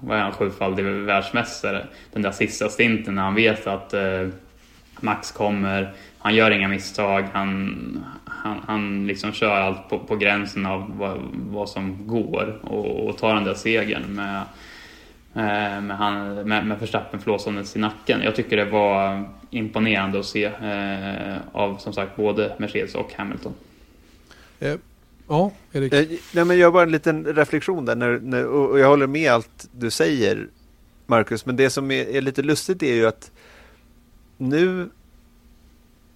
vad 0.00 0.18
är 0.18 0.22
han, 0.22 0.32
sjufaldig 0.32 0.84
världsmästare. 0.84 1.86
Den 2.12 2.22
där 2.22 2.32
sista 2.32 2.68
stinten 2.68 3.14
när 3.14 3.22
han 3.22 3.34
vet 3.34 3.66
att 3.66 3.94
eh, 3.94 4.28
Max 5.00 5.32
kommer, 5.32 5.92
han 6.18 6.34
gör 6.34 6.50
inga 6.50 6.68
misstag, 6.68 7.24
han, 7.32 8.04
han, 8.44 8.60
han 8.66 9.06
liksom 9.06 9.32
kör 9.32 9.60
allt 9.60 9.88
på, 9.88 9.98
på 9.98 10.16
gränsen 10.16 10.66
av 10.66 10.98
vad, 10.98 11.18
vad 11.32 11.68
som 11.68 12.06
går 12.06 12.58
och, 12.62 13.08
och 13.08 13.18
tar 13.18 13.34
den 13.34 13.44
där 13.44 13.54
segern 13.54 14.14
med 14.14 14.42
Eh, 15.36 15.80
med, 15.80 15.96
han, 15.96 16.34
med, 16.34 16.66
med 16.66 16.80
Verstappen 16.80 17.20
flåsandes 17.20 17.76
i 17.76 17.78
nacken. 17.78 18.22
Jag 18.22 18.36
tycker 18.36 18.56
det 18.56 18.64
var 18.64 19.24
imponerande 19.50 20.18
att 20.18 20.26
se 20.26 20.44
eh, 20.44 21.36
av 21.52 21.76
som 21.76 21.92
sagt 21.92 22.16
både 22.16 22.54
Mercedes 22.58 22.94
och 22.94 23.12
Hamilton. 23.14 23.54
Eh, 24.60 24.74
ja, 25.28 25.52
Erik? 25.72 25.92
Eh, 25.92 26.06
nej, 26.34 26.44
men 26.44 26.58
jag 26.58 26.66
har 26.66 26.72
bara 26.72 26.82
en 26.82 26.92
liten 26.92 27.24
reflektion 27.24 27.84
där 27.84 27.96
när, 27.96 28.18
när, 28.18 28.46
och 28.46 28.78
jag 28.78 28.88
håller 28.88 29.06
med 29.06 29.32
allt 29.32 29.68
du 29.72 29.90
säger 29.90 30.48
Marcus, 31.06 31.46
men 31.46 31.56
det 31.56 31.70
som 31.70 31.90
är, 31.90 32.16
är 32.16 32.20
lite 32.20 32.42
lustigt 32.42 32.82
är 32.82 32.94
ju 32.94 33.06
att 33.06 33.30
nu 34.36 34.90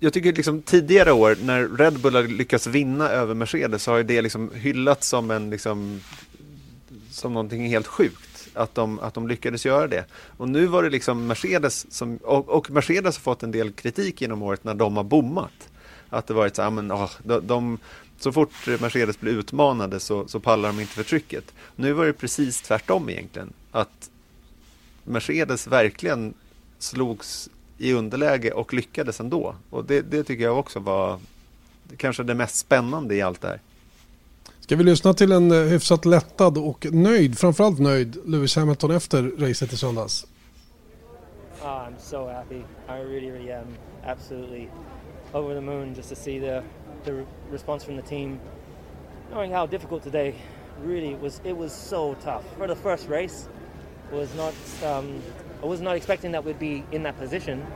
jag 0.01 0.13
tycker 0.13 0.33
liksom 0.33 0.63
tidigare 0.63 1.13
år 1.13 1.37
när 1.43 1.69
Red 1.69 2.01
Bull 2.01 2.15
har 2.15 2.23
lyckats 2.23 2.67
vinna 2.67 3.09
över 3.09 3.35
Mercedes 3.35 3.83
så 3.83 3.91
har 3.91 4.03
det 4.03 4.23
liksom 4.23 4.51
hyllats 4.55 5.09
som 5.09 5.31
en 5.31 5.51
liksom 5.51 6.01
som 7.11 7.33
någonting 7.33 7.69
helt 7.69 7.87
sjukt 7.87 8.49
att 8.55 8.75
de, 8.75 9.01
att 9.01 9.15
de 9.15 9.29
lyckades 9.29 9.67
göra 9.67 9.87
det. 9.87 10.05
Och 10.37 10.49
nu 10.49 10.67
var 10.67 10.83
det 10.83 10.91
liksom 10.91 11.27
Mercedes 11.27 11.93
som, 11.93 12.17
och, 12.17 12.49
och 12.49 12.71
Mercedes 12.71 13.17
har 13.17 13.23
fått 13.23 13.43
en 13.43 13.51
del 13.51 13.73
kritik 13.73 14.21
genom 14.21 14.43
året 14.43 14.65
när 14.65 14.75
de 14.75 14.97
har 14.97 15.05
bommat. 15.05 15.69
Att 16.09 16.27
det 16.27 16.35
varit 16.35 16.57
så 16.57 16.63
här, 16.63 16.69
ah, 16.69 16.71
men, 16.71 16.93
oh, 16.93 17.11
de, 17.23 17.47
de, 17.47 17.79
så 18.19 18.33
fort 18.33 18.67
Mercedes 18.81 19.21
blir 19.21 19.33
utmanade 19.33 20.01
så, 20.01 20.29
så 20.29 20.41
pallar 20.41 20.69
de 20.69 20.81
inte 20.81 20.93
för 20.93 21.03
trycket. 21.03 21.55
Nu 21.77 21.93
var 21.93 22.07
det 22.07 22.13
precis 22.13 22.63
tvärtom 22.63 23.09
egentligen. 23.09 23.53
Att 23.71 24.11
Mercedes 25.05 25.67
verkligen 25.67 26.35
slogs 26.79 27.51
i 27.79 27.93
underläge 27.93 28.51
och 28.51 28.75
lyckades 28.75 29.21
ändå. 29.21 29.55
Och 29.71 29.85
det, 29.85 30.03
det 30.03 30.25
tycker 30.25 30.45
jag 30.45 30.59
också 30.59 30.81
var 30.81 31.19
kanske 31.97 32.23
det 32.23 32.35
mest 32.35 32.57
spännande 32.57 33.14
i 33.14 33.23
allt 33.23 33.41
det 33.41 33.49
här. 33.49 33.61
Ska 34.61 34.77
vi 34.77 34.85
lyssna 34.85 35.14
till 35.14 35.33
en 35.33 35.51
eh, 35.51 35.59
hyfsat 35.59 36.05
lättad 36.05 36.59
och 36.59 36.87
nöjd, 36.93 37.38
framförallt 37.38 37.79
nöjd, 37.79 38.17
Lewis 38.27 38.57
Hamilton 38.57 38.91
efter 38.91 39.23
racet 39.23 39.73
i 39.73 39.77
söndags? 39.77 40.27
Oh, 41.62 41.67
I'm 41.67 41.99
so 41.99 42.29
happy. 42.29 42.62
I 42.88 43.03
really, 43.03 43.31
really 43.31 43.53
am 43.53 43.67
absolutely 44.07 44.69
over 45.33 45.55
the 45.55 45.61
moon 45.61 45.95
just 45.95 46.09
to 46.09 46.14
see 46.14 46.41
the, 46.41 46.62
the 47.05 47.25
response 47.53 47.85
from 47.85 47.97
the 47.97 48.09
team. 48.09 48.38
Knowing 49.31 49.55
how 49.55 49.67
difficult 49.67 50.03
today 50.03 50.35
really 50.85 51.17
was, 51.23 51.41
it 51.45 51.57
was 51.57 51.73
so 51.73 52.14
tough. 52.25 52.45
For 52.59 52.67
the 52.67 52.77
first 52.77 53.09
race, 53.09 53.49
was 54.12 54.35
not, 54.35 54.55
um, 54.85 55.23
I 55.62 55.66
was 55.66 55.81
not 55.81 55.97
expecting 55.97 56.33
that 56.33 56.44
we'd 56.44 56.59
be 56.59 56.85
in 56.92 57.03
that 57.03 57.18
position, 57.18 57.66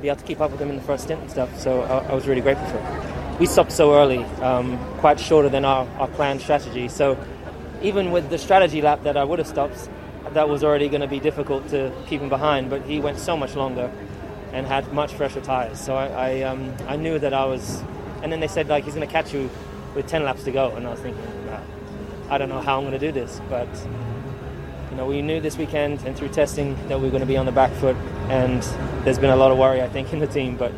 be 0.00 0.08
able 0.08 0.20
to 0.20 0.24
keep 0.24 0.40
up 0.40 0.50
with 0.50 0.60
them 0.60 0.70
in 0.70 0.76
the 0.76 0.82
first 0.82 1.04
stint 1.04 1.20
and 1.20 1.30
stuff. 1.30 1.58
So 1.58 1.82
I, 1.82 2.10
I 2.10 2.14
was 2.14 2.26
really 2.26 2.40
grateful 2.40 2.66
for 2.66 2.78
it 2.78 3.12
we 3.42 3.46
stopped 3.46 3.72
so 3.72 3.94
early, 3.94 4.22
um, 4.40 4.78
quite 4.98 5.18
shorter 5.18 5.48
than 5.48 5.64
our, 5.64 5.84
our 5.98 6.06
planned 6.06 6.40
strategy. 6.40 6.88
So 6.88 7.18
even 7.82 8.12
with 8.12 8.30
the 8.30 8.38
strategy 8.38 8.82
lap 8.82 9.02
that 9.02 9.16
I 9.16 9.24
would 9.24 9.40
have 9.40 9.48
stopped, 9.48 9.88
that 10.30 10.48
was 10.48 10.62
already 10.62 10.88
going 10.88 11.00
to 11.00 11.08
be 11.08 11.18
difficult 11.18 11.68
to 11.70 11.92
keep 12.06 12.20
him 12.20 12.28
behind. 12.28 12.70
But 12.70 12.82
he 12.82 13.00
went 13.00 13.18
so 13.18 13.36
much 13.36 13.56
longer 13.56 13.90
and 14.52 14.64
had 14.64 14.92
much 14.92 15.14
fresher 15.14 15.40
tires. 15.40 15.80
So 15.80 15.96
I, 15.96 16.06
I, 16.06 16.42
um, 16.42 16.72
I 16.86 16.94
knew 16.94 17.18
that 17.18 17.34
I 17.34 17.44
was. 17.46 17.82
And 18.22 18.30
then 18.30 18.38
they 18.38 18.46
said 18.46 18.68
like 18.68 18.84
he's 18.84 18.94
going 18.94 19.06
to 19.06 19.12
catch 19.12 19.34
you 19.34 19.50
with 19.96 20.06
10 20.06 20.22
laps 20.22 20.44
to 20.44 20.52
go, 20.52 20.70
and 20.76 20.86
I 20.86 20.90
was 20.90 21.00
thinking, 21.00 21.20
I 22.30 22.38
don't 22.38 22.48
know 22.48 22.60
how 22.60 22.78
I'm 22.78 22.84
going 22.84 22.98
to 22.98 23.04
do 23.04 23.12
this, 23.12 23.40
but 23.50 23.68
you 24.92 24.98
know 24.98 25.06
we 25.06 25.22
knew 25.22 25.40
this 25.40 25.56
weekend 25.56 26.02
and 26.02 26.14
through 26.14 26.28
testing 26.28 26.76
that 26.88 26.98
we 26.98 27.04
were 27.04 27.10
going 27.10 27.22
to 27.22 27.26
be 27.26 27.38
on 27.38 27.46
the 27.46 27.52
back 27.52 27.72
foot, 27.72 27.96
and 28.28 28.62
there's 29.04 29.18
been 29.18 29.30
a 29.30 29.36
lot 29.36 29.50
of 29.50 29.56
worry 29.56 29.80
I 29.80 29.88
think 29.88 30.12
in 30.12 30.18
the 30.18 30.26
team, 30.26 30.56
but 30.56 30.70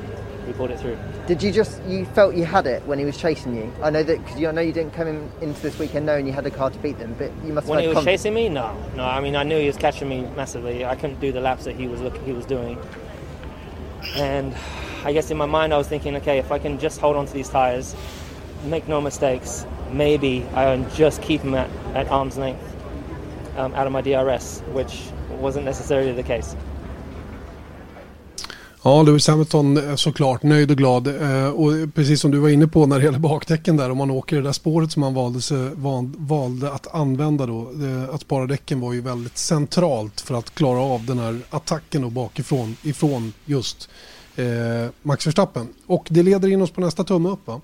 we 0.46 0.53
pulled 0.53 0.70
it 0.70 0.79
through. 0.79 0.96
Did 1.27 1.42
you 1.42 1.50
just 1.50 1.83
you 1.83 2.05
felt 2.05 2.37
you 2.37 2.44
had 2.44 2.66
it 2.68 2.85
when 2.87 3.00
he 3.00 3.05
was 3.05 3.18
chasing 3.18 3.57
you? 3.57 3.72
I 3.83 3.90
know 3.90 4.05
that 4.05 4.24
because 4.24 4.44
I 4.44 4.53
know 4.53 4.61
you 4.61 4.72
didn't 4.72 4.92
come 4.92 5.09
in, 5.09 5.33
into 5.40 5.61
this 5.61 5.77
weekend 5.81 6.07
knowing 6.07 6.29
you 6.29 6.33
had 6.33 6.46
a 6.46 6.50
car 6.50 6.70
to 6.70 6.79
beat 6.79 6.98
them, 6.98 7.16
but 7.18 7.33
you 7.44 7.53
must. 7.53 7.66
Have. 7.66 7.70
When 7.70 7.81
he 7.81 7.88
was 7.88 8.05
chasing 8.05 8.35
me, 8.35 8.48
no, 8.48 8.77
no. 8.94 9.05
I 9.05 9.20
mean, 9.20 9.35
I 9.35 9.42
knew 9.42 9.59
he 9.59 9.66
was 9.66 9.77
catching 9.77 10.09
me 10.09 10.20
massively. 10.37 10.85
I 10.85 10.94
couldn't 10.94 11.18
do 11.18 11.33
the 11.33 11.40
laps 11.40 11.64
that 11.64 11.74
he 11.74 11.88
was 11.88 12.00
looking, 12.00 12.24
he 12.24 12.33
was 12.33 12.46
doing, 12.46 12.79
and 14.14 14.55
I 15.03 15.12
guess 15.12 15.29
in 15.33 15.37
my 15.37 15.46
mind 15.46 15.74
I 15.74 15.77
was 15.77 15.88
thinking, 15.88 16.14
okay, 16.16 16.38
if 16.38 16.53
I 16.53 16.61
can 16.61 16.79
just 16.79 17.00
hold 17.00 17.16
on 17.16 17.27
to 17.27 17.33
these 17.33 17.48
tires, 17.48 17.96
make 18.66 18.87
no 18.87 19.00
mistakes, 19.00 19.66
maybe 19.90 20.46
I 20.55 20.77
can 20.77 20.88
just 20.94 21.20
keep 21.20 21.40
him 21.40 21.55
at, 21.55 21.68
at 21.96 22.07
arm's 22.09 22.38
length 22.38 22.74
um, 23.59 23.75
out 23.75 23.87
of 23.87 23.93
my 23.93 24.03
DRS, 24.03 24.62
which 24.75 25.03
wasn't 25.43 25.64
necessarily 25.64 26.23
the 26.23 26.23
case. 26.23 26.57
Ja, 28.87 29.03
Lewis 29.03 29.29
Hamilton 29.29 29.77
är 29.77 29.97
såklart 29.97 30.43
nöjd 30.43 30.71
och 30.71 30.77
glad. 30.77 31.07
Eh, 31.07 31.49
och 31.49 31.95
precis 31.95 32.21
som 32.21 32.31
du 32.31 32.38
var 32.38 32.49
inne 32.49 32.67
på 32.67 32.87
när 32.87 32.99
det 32.99 33.05
gäller 33.05 33.19
bakdäcken 33.19 33.77
där, 33.77 33.90
om 33.90 33.99
man 33.99 34.11
åker 34.11 34.37
det 34.37 34.43
där 34.43 34.53
spåret 34.53 34.93
som 34.93 35.01
man 35.01 35.14
valde, 35.14 35.40
valde 36.17 36.73
att 36.73 36.95
använda 36.95 37.47
då, 37.47 37.73
att 38.12 38.21
spara 38.21 38.47
däcken 38.47 38.81
var 38.81 38.93
ju 38.93 39.01
väldigt 39.01 39.38
centralt 39.38 40.21
för 40.21 40.35
att 40.35 40.55
klara 40.55 40.79
av 40.79 41.05
den 41.07 41.19
här 41.19 41.40
attacken 41.51 42.03
då 42.03 42.11
bakifrån, 42.11 42.77
ifrån 42.83 43.33
just 43.45 43.90
eh, 44.37 44.45
Max 45.03 45.27
Verstappen. 45.27 45.69
Och 45.87 46.07
det 46.11 46.23
leder 46.23 46.49
in 46.49 46.62
oss 46.62 46.71
på 46.71 46.81
nästa 46.81 47.05
tumme 47.05 47.29
upp 47.29 47.47
va? 47.47 47.61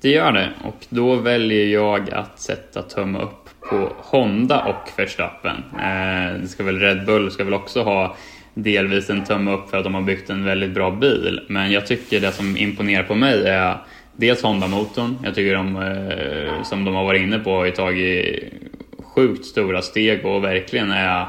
Det 0.00 0.10
gör 0.10 0.32
det 0.32 0.52
och 0.64 0.86
då 0.88 1.16
väljer 1.16 1.66
jag 1.66 2.10
att 2.10 2.40
sätta 2.40 2.82
tumme 2.82 3.18
upp 3.18 3.47
på 3.68 3.92
Honda 3.96 4.64
och 4.64 4.90
Verstappen. 4.96 5.56
Eh, 5.72 6.40
det 6.40 6.48
ska 6.48 6.64
väl 6.64 6.78
Red 6.78 7.06
Bull 7.06 7.30
ska 7.30 7.44
väl 7.44 7.54
också 7.54 7.82
ha 7.82 8.16
delvis 8.54 9.10
en 9.10 9.24
tumme 9.24 9.50
upp 9.50 9.70
för 9.70 9.78
att 9.78 9.84
de 9.84 9.94
har 9.94 10.02
byggt 10.02 10.30
en 10.30 10.44
väldigt 10.44 10.70
bra 10.70 10.90
bil. 10.90 11.40
Men 11.48 11.72
jag 11.72 11.86
tycker 11.86 12.20
det 12.20 12.32
som 12.32 12.56
imponerar 12.56 13.02
på 13.02 13.14
mig 13.14 13.48
är 13.48 13.76
dels 14.16 14.42
Honda-motorn. 14.42 15.16
Jag 15.24 15.34
tycker 15.34 15.54
de, 15.54 15.76
eh, 15.76 16.62
som 16.62 16.84
de 16.84 16.94
har 16.94 17.04
varit 17.04 17.22
inne 17.22 17.38
på, 17.38 17.50
har 17.50 17.70
tagit 17.70 18.52
sjukt 18.98 19.44
stora 19.44 19.82
steg 19.82 20.26
och 20.26 20.44
verkligen 20.44 20.90
är 20.90 21.26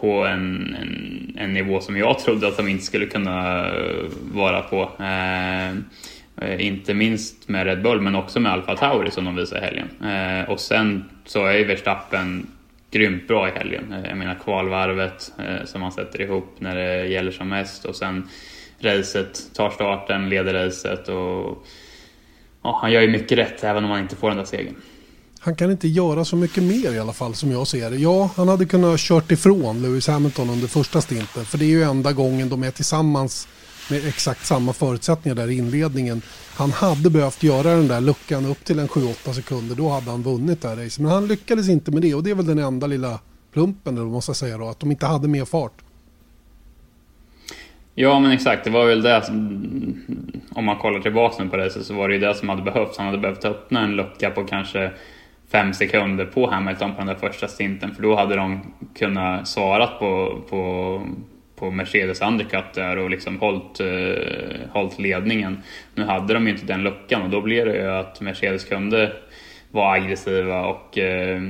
på 0.00 0.26
en, 0.26 0.76
en, 0.80 1.36
en, 1.38 1.54
nivå 1.54 1.80
som 1.80 1.96
jag 1.96 2.18
trodde 2.18 2.48
att 2.48 2.56
de 2.56 2.68
inte 2.68 2.84
skulle 2.84 3.06
kunna 3.06 3.66
vara 4.32 4.60
på. 4.60 4.82
Eh, 4.82 5.76
Eh, 6.36 6.66
inte 6.66 6.94
minst 6.94 7.48
med 7.48 7.66
Red 7.66 7.82
Bull 7.82 8.00
men 8.00 8.14
också 8.14 8.40
med 8.40 8.52
Alfa 8.52 8.76
Tauri 8.76 9.10
som 9.10 9.24
de 9.24 9.36
visade 9.36 9.60
i 9.60 9.64
helgen. 9.64 9.88
Eh, 10.04 10.50
och 10.50 10.60
sen 10.60 11.04
så 11.24 11.46
är 11.46 11.52
ju 11.58 11.64
Verstappen 11.64 12.46
grymt 12.90 13.28
bra 13.28 13.48
i 13.48 13.50
helgen. 13.50 13.92
Eh, 13.92 14.08
jag 14.08 14.18
menar 14.18 14.34
kvalvarvet 14.44 15.32
som 15.64 15.82
han 15.82 15.92
sätter 15.92 16.20
ihop 16.20 16.56
när 16.58 16.76
det 16.76 17.06
gäller 17.06 17.30
som 17.30 17.48
mest 17.48 17.84
och 17.84 17.96
sen 17.96 18.28
racet, 18.80 19.54
tar 19.54 19.70
starten, 19.70 20.28
leder 20.28 20.54
racet 20.54 21.08
och 21.08 21.66
ja, 22.62 22.78
han 22.82 22.92
gör 22.92 23.00
ju 23.00 23.08
mycket 23.08 23.38
rätt 23.38 23.64
även 23.64 23.84
om 23.84 23.90
han 23.90 24.00
inte 24.00 24.16
får 24.16 24.28
den 24.28 24.38
där 24.38 24.44
segern. 24.44 24.74
Han 25.38 25.56
kan 25.56 25.70
inte 25.70 25.88
göra 25.88 26.24
så 26.24 26.36
mycket 26.36 26.62
mer 26.62 26.92
i 26.92 26.98
alla 26.98 27.12
fall 27.12 27.34
som 27.34 27.52
jag 27.52 27.66
ser 27.66 27.90
det. 27.90 27.96
Ja, 27.96 28.30
han 28.36 28.48
hade 28.48 28.66
kunnat 28.66 29.00
kört 29.00 29.30
ifrån 29.30 29.82
Lewis 29.82 30.06
Hamilton 30.06 30.50
under 30.50 30.68
första 30.68 31.00
stinten 31.00 31.44
för 31.44 31.58
det 31.58 31.64
är 31.64 31.68
ju 31.68 31.82
enda 31.82 32.12
gången 32.12 32.48
de 32.48 32.62
är 32.62 32.70
tillsammans 32.70 33.48
med 33.92 34.08
exakt 34.08 34.46
samma 34.46 34.72
förutsättningar 34.72 35.36
där 35.36 35.50
i 35.50 35.58
inledningen. 35.58 36.22
Han 36.56 36.70
hade 36.70 37.10
behövt 37.10 37.42
göra 37.42 37.70
den 37.76 37.88
där 37.88 38.00
luckan 38.00 38.46
upp 38.46 38.64
till 38.64 38.78
en 38.78 38.88
7-8 38.88 39.32
sekunder. 39.32 39.74
Då 39.74 39.88
hade 39.88 40.10
han 40.10 40.22
vunnit 40.22 40.62
det 40.62 40.68
här 40.68 40.76
racet. 40.76 40.98
Men 40.98 41.10
han 41.10 41.26
lyckades 41.26 41.68
inte 41.68 41.90
med 41.90 42.02
det 42.02 42.14
och 42.14 42.22
det 42.22 42.30
är 42.30 42.34
väl 42.34 42.46
den 42.46 42.58
enda 42.58 42.86
lilla 42.86 43.18
plumpen 43.52 43.96
eller 43.96 44.06
måste 44.06 44.30
jag 44.30 44.36
säga 44.36 44.58
då. 44.58 44.68
Att 44.68 44.80
de 44.80 44.90
inte 44.90 45.06
hade 45.06 45.28
mer 45.28 45.44
fart. 45.44 45.72
Ja 47.94 48.20
men 48.20 48.30
exakt, 48.30 48.64
det 48.64 48.70
var 48.70 48.86
väl 48.86 49.02
det 49.02 49.24
som, 49.24 49.36
om 50.54 50.64
man 50.64 50.76
kollar 50.78 51.00
tillbaka 51.00 51.44
nu 51.44 51.50
på 51.50 51.56
racet 51.56 51.86
så 51.86 51.94
var 51.94 52.08
det 52.08 52.14
ju 52.14 52.20
det 52.20 52.34
som 52.34 52.48
hade 52.48 52.62
behövts. 52.62 52.98
Han 52.98 53.06
hade 53.06 53.18
behövt 53.18 53.44
öppna 53.44 53.80
en 53.84 53.96
lucka 53.96 54.30
på 54.30 54.44
kanske 54.44 54.92
fem 55.52 55.72
sekunder 55.72 56.24
på 56.24 56.50
Hamilton 56.50 56.92
på 56.92 56.98
den 56.98 57.06
där 57.06 57.14
första 57.14 57.48
stinten 57.48 57.94
för 57.94 58.02
då 58.02 58.16
hade 58.16 58.36
de 58.36 58.60
kunnat 58.94 59.48
svara 59.48 59.86
på, 59.86 60.40
på 60.50 61.02
på 61.62 61.70
Mercedes 61.70 62.20
undercut 62.20 62.74
där 62.74 62.98
och 62.98 63.10
liksom 63.10 63.38
hållit, 63.38 63.80
eh, 63.80 64.70
hållit 64.70 64.98
ledningen. 64.98 65.62
Nu 65.94 66.04
hade 66.04 66.34
de 66.34 66.46
ju 66.46 66.52
inte 66.52 66.66
den 66.66 66.82
luckan 66.82 67.22
och 67.22 67.30
då 67.30 67.40
blev 67.40 67.66
det 67.66 67.76
ju 67.76 67.90
att 67.90 68.20
Mercedes 68.20 68.64
kunde 68.64 69.12
vara 69.70 69.92
aggressiva 69.92 70.66
och 70.66 70.98
eh, 70.98 71.42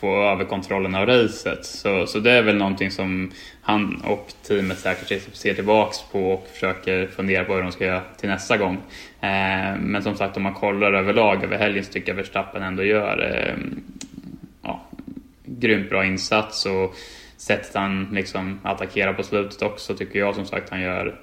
få 0.00 0.22
över 0.22 0.44
kontrollen 0.44 0.94
av 0.94 1.06
racet. 1.06 1.64
Så, 1.64 2.06
så 2.06 2.18
det 2.18 2.30
är 2.30 2.42
väl 2.42 2.56
någonting 2.56 2.90
som 2.90 3.30
han 3.62 4.02
och 4.04 4.32
teamet 4.48 4.78
säkert 4.78 5.22
ser 5.32 5.54
tillbaks 5.54 5.98
på 6.12 6.32
och 6.32 6.48
försöker 6.52 7.06
fundera 7.06 7.44
på 7.44 7.54
hur 7.54 7.62
de 7.62 7.72
ska 7.72 7.86
göra 7.86 8.02
till 8.16 8.28
nästa 8.28 8.56
gång. 8.56 8.74
Eh, 9.20 9.76
men 9.78 10.02
som 10.02 10.16
sagt 10.16 10.36
om 10.36 10.42
man 10.42 10.54
kollar 10.54 10.92
överlag 10.92 11.44
över 11.44 11.58
helgen 11.58 11.84
så 11.84 11.92
tycker 11.92 12.08
jag 12.08 12.16
Verstappen 12.16 12.62
ändå 12.62 12.82
gör 12.82 13.32
eh, 13.34 13.54
ja, 14.62 14.80
grymt 15.44 15.90
bra 15.90 16.04
insats. 16.04 16.66
Och, 16.66 16.94
sättet 17.40 17.74
han 17.74 18.08
liksom 18.12 18.60
attackerar 18.62 19.12
på 19.12 19.22
slutet 19.22 19.62
också 19.62 19.94
tycker 19.94 20.18
jag 20.18 20.34
som 20.34 20.46
sagt 20.46 20.70
han 20.70 20.80
gör 20.80 21.20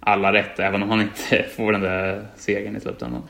alla 0.00 0.32
rätt 0.32 0.58
även 0.58 0.82
om 0.82 0.90
han 0.90 1.00
inte 1.00 1.46
får 1.56 1.72
den 1.72 1.80
där 1.80 2.26
segern 2.36 2.76
i 2.76 2.80
slutändan. 2.80 3.22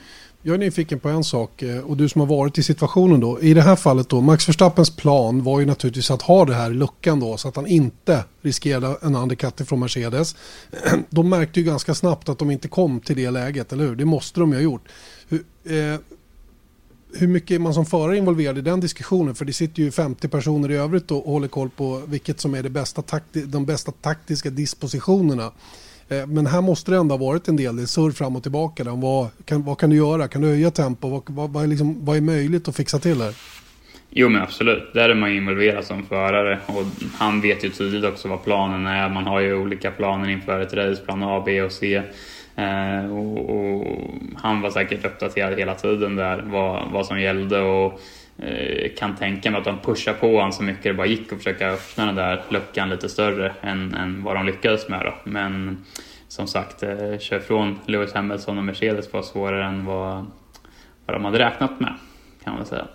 Jag 0.43 0.55
är 0.55 0.59
nyfiken 0.59 1.01
på 1.01 1.09
en 1.09 1.25
sak 1.25 1.63
eh, 1.63 1.79
och 1.79 1.97
du 1.97 2.09
som 2.09 2.21
har 2.21 2.29
varit 2.29 2.59
i 2.59 2.63
situationen 2.63 3.21
då. 3.21 3.41
I 3.41 3.55
det 3.55 3.63
här 3.63 3.77
fallet 3.77 4.09
då, 4.09 4.21
Max 4.21 4.49
Verstappens 4.49 4.97
plan 4.97 5.43
var 5.43 5.61
ju 5.61 5.67
naturligtvis 5.67 6.11
att 6.11 6.23
ha 6.23 6.45
det 6.45 6.55
här 6.55 6.71
luckan 6.71 7.21
då 7.21 7.37
så 7.37 7.49
att 7.49 7.57
han 7.57 7.67
inte 7.67 8.25
riskerade 8.43 8.97
en 9.03 9.15
undercut 9.15 9.69
från 9.69 9.81
Mercedes. 9.81 10.37
De 11.11 11.29
märkte 11.29 11.61
ju 11.61 11.67
ganska 11.67 11.95
snabbt 11.95 12.29
att 12.29 12.39
de 12.39 12.51
inte 12.51 12.69
kom 12.69 13.01
till 13.01 13.17
det 13.17 13.31
läget, 13.31 13.73
eller 13.73 13.85
hur? 13.85 13.97
Det 13.97 14.05
måste 14.05 14.41
de 14.41 14.51
ju 14.51 14.57
ha 14.57 14.63
gjort. 14.63 14.89
Eh, 15.65 16.01
hur 17.15 17.27
mycket 17.27 17.51
är 17.51 17.59
man 17.59 17.75
som 17.75 17.87
förare 17.87 18.17
involverad 18.17 18.59
i 18.59 18.61
den 18.61 18.81
diskussionen? 18.81 19.35
För 19.35 19.45
det 19.45 19.53
sitter 19.53 19.83
ju 19.83 19.91
50 19.91 20.29
personer 20.29 20.71
i 20.71 20.77
övrigt 20.77 21.11
och 21.11 21.23
håller 21.25 21.49
koll 21.49 21.71
på 21.71 22.03
vilket 22.07 22.41
som 22.41 22.55
är 22.55 22.63
det 22.63 22.71
bästa 22.71 23.21
de 23.33 23.67
bästa 23.67 23.93
taktiska 23.93 24.51
dispositionerna. 24.51 25.53
Eh, 26.09 26.27
men 26.27 26.47
här 26.47 26.61
måste 26.61 26.91
det 26.91 26.97
ändå 26.97 27.17
ha 27.17 27.27
varit 27.27 27.49
en 27.49 27.57
del, 27.57 27.77
det 27.77 27.87
surr 27.87 28.11
fram 28.11 28.37
och 28.37 28.43
tillbaka. 28.43 28.85
Där. 28.85 28.91
Vad, 28.91 29.29
kan, 29.45 29.63
vad 29.63 29.79
kan 29.79 29.91
du 29.91 29.97
göra? 29.97 30.29
Kan 30.29 30.43
du 30.43 30.49
höja 30.49 30.71
tempo? 30.71 31.09
Vad, 31.09 31.23
vad, 31.27 31.51
vad, 31.51 31.63
är 31.63 31.67
liksom, 31.67 32.05
vad 32.05 32.17
är 32.17 32.21
möjligt 32.21 32.69
att 32.69 32.77
fixa 32.77 32.99
till 32.99 33.21
här? 33.21 33.35
Jo 34.13 34.29
men 34.29 34.43
absolut, 34.43 34.95
där 34.95 35.09
är 35.09 35.15
man 35.15 35.33
involverad 35.33 35.85
som 35.85 36.07
förare 36.07 36.59
och 36.67 36.85
han 37.19 37.41
vet 37.41 37.65
ju 37.65 37.69
tydligt 37.69 38.05
också 38.05 38.29
vad 38.29 38.45
planen 38.45 38.87
är. 38.87 39.09
Man 39.09 39.25
har 39.25 39.41
ju 39.41 39.55
olika 39.55 39.91
planer 39.91 40.29
inför 40.29 40.61
ett 40.61 40.75
race, 40.75 41.03
plan 41.05 41.23
A, 41.23 41.43
B 41.47 41.63
och 41.63 41.73
C. 41.73 42.03
Eh, 42.61 43.13
och, 43.13 43.51
och, 43.51 43.87
han 44.37 44.61
var 44.61 44.71
säkert 44.71 45.05
uppdaterad 45.05 45.59
hela 45.59 45.75
tiden 45.75 46.17
där 46.17 46.43
vad, 46.47 46.91
vad 46.91 47.07
som 47.07 47.21
gällde 47.21 47.61
och 47.61 48.01
eh, 48.39 48.91
kan 48.99 49.17
tänka 49.17 49.51
mig 49.51 49.59
att 49.59 49.65
de 49.65 49.79
pushade 49.79 50.19
på 50.19 50.27
honom 50.27 50.53
så 50.53 50.63
mycket 50.63 50.83
det 50.83 50.95
bara 50.95 51.07
gick 51.07 51.33
och 51.33 51.39
försöka 51.39 51.71
öppna 51.71 52.07
den 52.07 52.15
där 52.15 52.43
luckan 52.49 52.91
lite 52.91 53.09
större 53.09 53.55
än, 53.61 53.95
än 53.95 54.23
vad 54.23 54.37
de 54.37 54.47
lyckades 54.47 54.89
med 54.89 55.01
då. 55.05 55.15
Men 55.25 55.85
som 56.29 56.47
sagt, 56.47 56.83
eh, 56.83 57.19
kör 57.19 57.41
från 57.41 57.79
Lewis 57.87 58.13
Hamilton 58.13 58.59
och 58.59 58.65
Mercedes 58.65 59.13
var 59.13 59.23
svårare 59.23 59.65
än 59.65 59.85
vad, 59.85 60.27
vad 61.07 61.17
de 61.17 61.25
hade 61.25 61.39
räknat 61.39 61.81
med 61.81 61.95
kan 62.45 62.55
man 62.55 62.67
säga. 62.67 62.87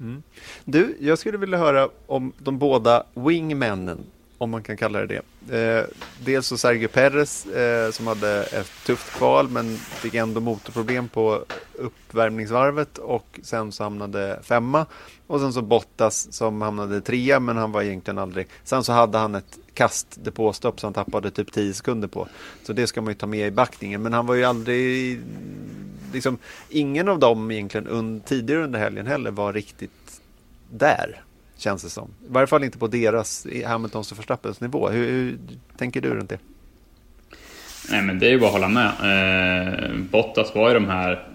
Mm. 0.00 0.22
Du, 0.64 0.96
jag 1.00 1.18
skulle 1.18 1.38
vilja 1.38 1.58
höra 1.58 1.88
om 2.06 2.32
de 2.38 2.58
båda 2.58 3.02
wingmännen 3.14 3.98
om 4.38 4.50
man 4.50 4.62
kan 4.62 4.76
kalla 4.76 4.98
det 5.06 5.06
det. 5.06 5.58
Eh, 5.58 5.84
dels 6.24 6.46
så 6.46 6.58
Sergio 6.58 6.88
Perez 6.88 7.46
eh, 7.46 7.90
som 7.90 8.06
hade 8.06 8.42
ett 8.42 8.70
tufft 8.86 9.16
kval 9.16 9.48
men 9.48 9.76
fick 9.76 10.14
ändå 10.14 10.40
motorproblem 10.40 11.08
på 11.08 11.44
uppvärmningsvarvet 11.74 12.98
och 12.98 13.40
sen 13.42 13.72
så 13.72 13.82
hamnade 13.82 14.40
femma. 14.42 14.86
Och 15.26 15.40
sen 15.40 15.52
så 15.52 15.62
Bottas 15.62 16.32
som 16.32 16.62
hamnade 16.62 17.00
trea 17.00 17.40
men 17.40 17.56
han 17.56 17.72
var 17.72 17.82
egentligen 17.82 18.18
aldrig... 18.18 18.48
Sen 18.64 18.84
så 18.84 18.92
hade 18.92 19.18
han 19.18 19.34
ett 19.34 19.58
kast 19.74 20.24
depåstopp 20.24 20.80
som 20.80 20.86
han 20.86 21.04
tappade 21.04 21.30
typ 21.30 21.52
10 21.52 21.74
sekunder 21.74 22.08
på. 22.08 22.28
Så 22.62 22.72
det 22.72 22.86
ska 22.86 23.00
man 23.00 23.10
ju 23.10 23.18
ta 23.18 23.26
med 23.26 23.46
i 23.46 23.50
backningen 23.50 24.02
men 24.02 24.12
han 24.12 24.26
var 24.26 24.34
ju 24.34 24.44
aldrig... 24.44 25.20
Liksom, 26.12 26.38
ingen 26.68 27.08
av 27.08 27.18
dem 27.18 27.50
egentligen 27.50 27.86
un, 27.86 28.20
tidigare 28.20 28.64
under 28.64 28.78
helgen 28.78 29.06
heller 29.06 29.30
var 29.30 29.52
riktigt 29.52 30.20
där. 30.70 31.22
Känns 31.58 31.82
det 31.82 31.90
som. 31.90 32.08
I 32.08 32.32
varje 32.32 32.46
fall 32.46 32.64
inte 32.64 32.78
på 32.78 32.86
deras, 32.86 33.46
Hamiltons 33.66 34.12
och 34.12 34.18
Verstappens 34.18 34.60
nivå. 34.60 34.88
Hur, 34.88 35.10
hur, 35.10 35.38
tänker 35.76 36.00
du 36.00 36.14
runt 36.14 36.30
det? 36.30 36.38
Nej 37.90 38.02
men 38.02 38.18
det 38.18 38.26
är 38.26 38.30
ju 38.30 38.38
bara 38.38 38.46
att 38.46 38.52
hålla 38.52 38.68
med. 38.68 38.86
Eh, 38.86 39.94
Bottas 40.10 40.54
var 40.54 40.68
ju 40.68 40.74
de 40.74 40.86
här 40.86 41.28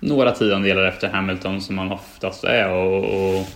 några 0.00 0.32
tiondelar 0.32 0.84
efter 0.84 1.08
Hamilton 1.08 1.60
som 1.60 1.76
man 1.76 1.92
oftast 1.92 2.44
är 2.44 2.70
och, 2.70 3.04
och 3.04 3.46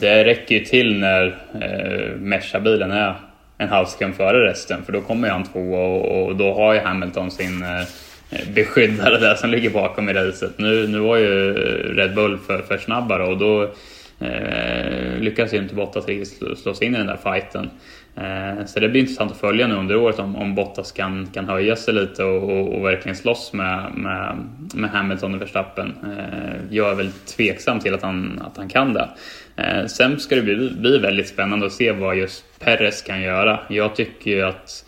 det 0.00 0.24
räcker 0.24 0.54
ju 0.54 0.64
till 0.64 0.98
när 0.98 1.26
eh, 1.54 2.16
Merca-bilen 2.20 2.90
är 2.90 3.20
en 3.58 3.68
halv 3.68 3.86
sekund 3.86 4.14
före 4.14 4.50
resten 4.50 4.84
för 4.84 4.92
då 4.92 5.00
kommer 5.00 5.28
han 5.28 5.44
två 5.44 5.74
och, 5.74 6.26
och 6.26 6.36
då 6.36 6.54
har 6.54 6.74
ju 6.74 6.80
Hamilton 6.80 7.30
sin 7.30 7.62
eh, 7.62 8.48
beskyddare 8.54 9.18
där 9.18 9.34
som 9.34 9.50
ligger 9.50 9.70
bakom 9.70 10.08
i 10.08 10.12
racet. 10.12 10.58
Nu, 10.58 10.88
nu 10.88 10.98
var 10.98 11.16
ju 11.16 11.52
Red 11.94 12.14
Bull 12.14 12.38
för, 12.38 12.62
för 12.62 12.78
snabbare 12.78 13.24
och 13.24 13.38
då 13.38 13.70
Eh, 14.20 15.20
lyckas 15.20 15.54
ju 15.54 15.58
inte 15.58 15.74
Bottas 15.74 16.06
riktigt 16.06 16.58
slå 16.58 16.74
sig 16.74 16.86
in 16.86 16.94
i 16.94 16.98
den 16.98 17.06
där 17.06 17.16
fighten. 17.16 17.70
Eh, 18.16 18.66
så 18.66 18.80
det 18.80 18.88
blir 18.88 19.00
intressant 19.00 19.32
att 19.32 19.38
följa 19.38 19.66
nu 19.66 19.74
under 19.74 19.96
året 19.96 20.18
om, 20.18 20.36
om 20.36 20.54
Bottas 20.54 20.92
kan, 20.92 21.26
kan 21.26 21.48
höja 21.48 21.76
sig 21.76 21.94
lite 21.94 22.24
och, 22.24 22.42
och, 22.42 22.74
och 22.74 22.84
verkligen 22.84 23.16
slåss 23.16 23.52
med, 23.52 23.92
med, 23.94 24.36
med 24.74 24.90
Hamilton 24.90 25.34
och 25.34 25.40
Verstappen. 25.40 25.94
Eh, 26.04 26.54
jag 26.70 26.90
är 26.90 26.94
väl 26.94 27.12
tveksam 27.12 27.80
till 27.80 27.94
att 27.94 28.02
han, 28.02 28.42
att 28.46 28.56
han 28.56 28.68
kan 28.68 28.92
det. 28.92 29.08
Eh, 29.56 29.86
sen 29.86 30.20
ska 30.20 30.36
det 30.36 30.42
bli, 30.42 30.70
bli 30.70 30.98
väldigt 30.98 31.28
spännande 31.28 31.66
att 31.66 31.72
se 31.72 31.92
vad 31.92 32.16
just 32.16 32.44
Perez 32.58 33.02
kan 33.02 33.22
göra. 33.22 33.60
Jag 33.68 33.96
tycker 33.96 34.30
ju 34.30 34.42
att 34.42 34.84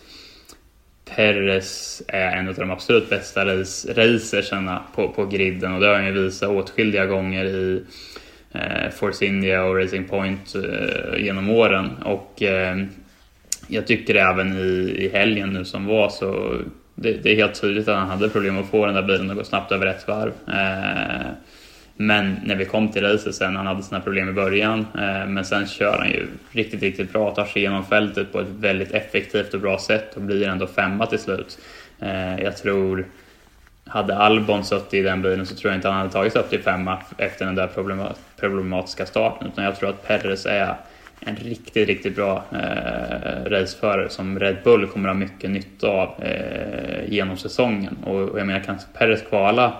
Perez 1.15 2.01
är 2.07 2.37
en 2.37 2.47
av 2.47 2.55
de 2.55 2.71
absolut 2.71 3.09
bästa 3.09 3.45
racerserna 3.45 4.81
på, 4.95 5.07
på 5.07 5.25
griden 5.25 5.73
och 5.73 5.81
det 5.81 5.87
har 5.87 5.95
han 5.95 6.05
ju 6.05 6.11
visat 6.11 6.49
åtskilliga 6.49 7.05
gånger 7.05 7.45
i 7.45 7.83
Eh, 8.53 8.89
Force 8.89 9.25
India 9.25 9.63
och 9.63 9.77
Racing 9.77 10.09
Point 10.09 10.55
eh, 10.55 11.23
genom 11.23 11.49
åren. 11.49 11.89
Och 12.05 12.43
eh, 12.43 12.77
jag 13.67 13.87
tycker 13.87 14.15
även 14.15 14.57
i, 14.57 14.95
i 14.97 15.09
helgen 15.13 15.49
nu 15.49 15.65
som 15.65 15.85
var 15.85 16.09
så 16.09 16.57
det, 16.95 17.13
det, 17.23 17.31
är 17.31 17.35
helt 17.35 17.61
tydligt 17.61 17.87
att 17.87 17.97
han 17.97 18.09
hade 18.09 18.29
problem 18.29 18.57
att 18.57 18.69
få 18.69 18.85
den 18.85 18.95
där 18.95 19.03
bilen 19.03 19.31
att 19.31 19.37
gå 19.37 19.43
snabbt 19.43 19.71
över 19.71 19.85
ett 19.85 20.07
varv. 20.07 20.31
Eh, 20.47 21.27
men 21.95 22.39
när 22.43 22.55
vi 22.55 22.65
kom 22.65 22.91
till 22.91 23.01
racet 23.01 23.35
sen, 23.35 23.55
han 23.55 23.67
hade 23.67 23.83
sina 23.83 24.01
problem 24.01 24.29
i 24.29 24.33
början, 24.33 24.79
eh, 24.79 25.27
men 25.27 25.45
sen 25.45 25.67
kör 25.67 25.97
han 25.97 26.09
ju 26.09 26.27
riktigt, 26.51 26.81
riktigt 26.81 27.13
bra, 27.13 27.35
tar 27.35 27.45
sig 27.45 27.61
igenom 27.61 27.85
fältet 27.85 28.31
på 28.31 28.39
ett 28.39 28.47
väldigt 28.59 28.91
effektivt 28.91 29.53
och 29.53 29.59
bra 29.59 29.79
sätt 29.79 30.15
och 30.15 30.21
blir 30.21 30.47
ändå 30.47 30.67
femma 30.67 31.05
till 31.05 31.19
slut. 31.19 31.59
Jag 32.39 32.57
tror, 32.57 33.05
hade 33.85 34.17
Albon 34.17 34.63
suttit 34.63 34.93
i 34.93 35.01
den 35.01 35.21
bilen 35.21 35.45
så 35.45 35.55
tror 35.55 35.71
jag 35.71 35.77
inte 35.77 35.87
han 35.87 35.97
hade 35.97 36.11
tagit 36.11 36.33
sig 36.33 36.41
upp 36.41 36.49
till 36.49 36.63
femma 36.63 36.97
efter 37.17 37.45
den 37.45 37.55
där 37.55 37.69
problematiska 38.39 39.05
starten, 39.05 39.47
utan 39.47 39.63
jag 39.63 39.75
tror 39.75 39.89
att 39.89 40.07
Perez 40.07 40.45
är 40.45 40.75
en 41.25 41.35
riktigt, 41.35 41.87
riktigt 41.87 42.15
bra 42.15 42.43
eh, 42.51 43.49
raceförare 43.49 44.09
som 44.09 44.39
Red 44.39 44.57
Bull 44.63 44.87
kommer 44.87 45.09
att 45.09 45.15
ha 45.15 45.19
mycket 45.19 45.49
nytta 45.49 45.87
av 45.87 46.23
eh, 46.23 47.09
genom 47.13 47.37
säsongen. 47.37 47.97
Och, 48.05 48.21
och 48.21 48.39
jag 48.39 48.47
menar, 48.47 48.59
kan 48.59 48.77
Perez 48.93 49.21
kvala 49.21 49.73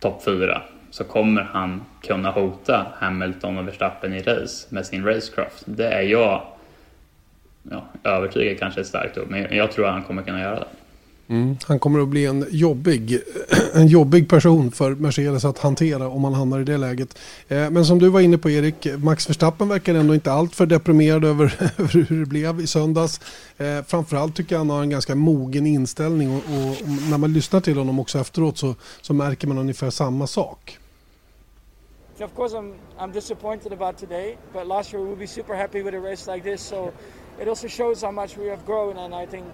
topp 0.00 0.24
fyra 0.24 0.62
så 0.90 1.04
kommer 1.04 1.42
han 1.42 1.84
kunna 2.02 2.30
hota 2.30 2.86
Hamilton 2.94 3.58
och 3.58 3.68
Verstappen 3.68 4.14
i 4.14 4.22
race 4.22 4.66
med 4.74 4.86
sin 4.86 5.04
racecraft. 5.04 5.62
Det 5.64 5.86
är 5.86 6.02
jag 6.02 6.42
ja, 7.62 7.84
övertygad 8.04 8.58
kanske 8.58 8.80
är 8.80 8.84
starkt 8.84 9.18
ord, 9.18 9.26
men 9.28 9.56
jag 9.56 9.72
tror 9.72 9.86
att 9.86 9.92
han 9.92 10.02
kommer 10.02 10.22
kunna 10.22 10.40
göra 10.40 10.60
det. 10.60 10.66
Mm. 11.28 11.56
Han 11.64 11.78
kommer 11.78 12.00
att 12.00 12.08
bli 12.08 12.26
en 12.26 12.46
jobbig, 12.50 13.18
en 13.74 13.86
jobbig 13.86 14.28
person 14.28 14.70
för 14.70 14.94
Mercedes 14.94 15.44
att 15.44 15.58
hantera 15.58 16.08
om 16.08 16.24
han 16.24 16.34
hamnar 16.34 16.60
i 16.60 16.64
det 16.64 16.76
läget. 16.76 17.18
Eh, 17.48 17.70
men 17.70 17.84
som 17.86 17.98
du 17.98 18.08
var 18.08 18.20
inne 18.20 18.38
på 18.38 18.50
Erik, 18.50 18.86
Max 18.98 19.28
Verstappen 19.28 19.68
verkar 19.68 19.94
ändå 19.94 20.14
inte 20.14 20.32
alltför 20.32 20.66
deprimerad 20.66 21.24
över, 21.24 21.44
över 21.78 22.06
hur 22.08 22.20
det 22.20 22.26
blev 22.26 22.60
i 22.60 22.66
söndags. 22.66 23.20
Eh, 23.56 23.82
framförallt 23.86 24.36
tycker 24.36 24.54
jag 24.54 24.60
han 24.60 24.70
har 24.70 24.82
en 24.82 24.90
ganska 24.90 25.14
mogen 25.14 25.66
inställning 25.66 26.30
och, 26.30 26.36
och, 26.36 26.88
när 27.10 27.18
man 27.18 27.32
lyssnar 27.32 27.60
till 27.60 27.78
honom 27.78 27.98
också 27.98 28.18
efteråt 28.18 28.58
så, 28.58 28.74
så 29.00 29.14
märker 29.14 29.48
man 29.48 29.58
ungefär 29.58 29.90
samma 29.90 30.26
sak. 30.26 30.78
Of 32.20 32.34
course 32.36 32.56
I'm, 32.56 32.74
I'm 32.98 33.12
disappointed 33.12 33.72
about 33.72 33.98
today, 33.98 34.36
but 34.52 34.66
last 34.66 34.92
year 34.92 35.02
we 35.02 35.08
would 35.08 35.18
be 35.18 35.26
super 35.26 35.54
happy 35.54 35.82
with 35.82 35.96
a 35.96 36.00
race 36.00 36.32
like 36.34 36.50
this, 36.50 36.60
so 36.62 36.92
it 37.42 37.48
also 37.48 37.68
shows 37.68 38.02
how 38.02 38.12
much 38.12 38.36
we 38.38 38.50
have 38.50 38.64
grown 38.66 38.98
and 38.98 39.14
I 39.14 39.26
think 39.26 39.44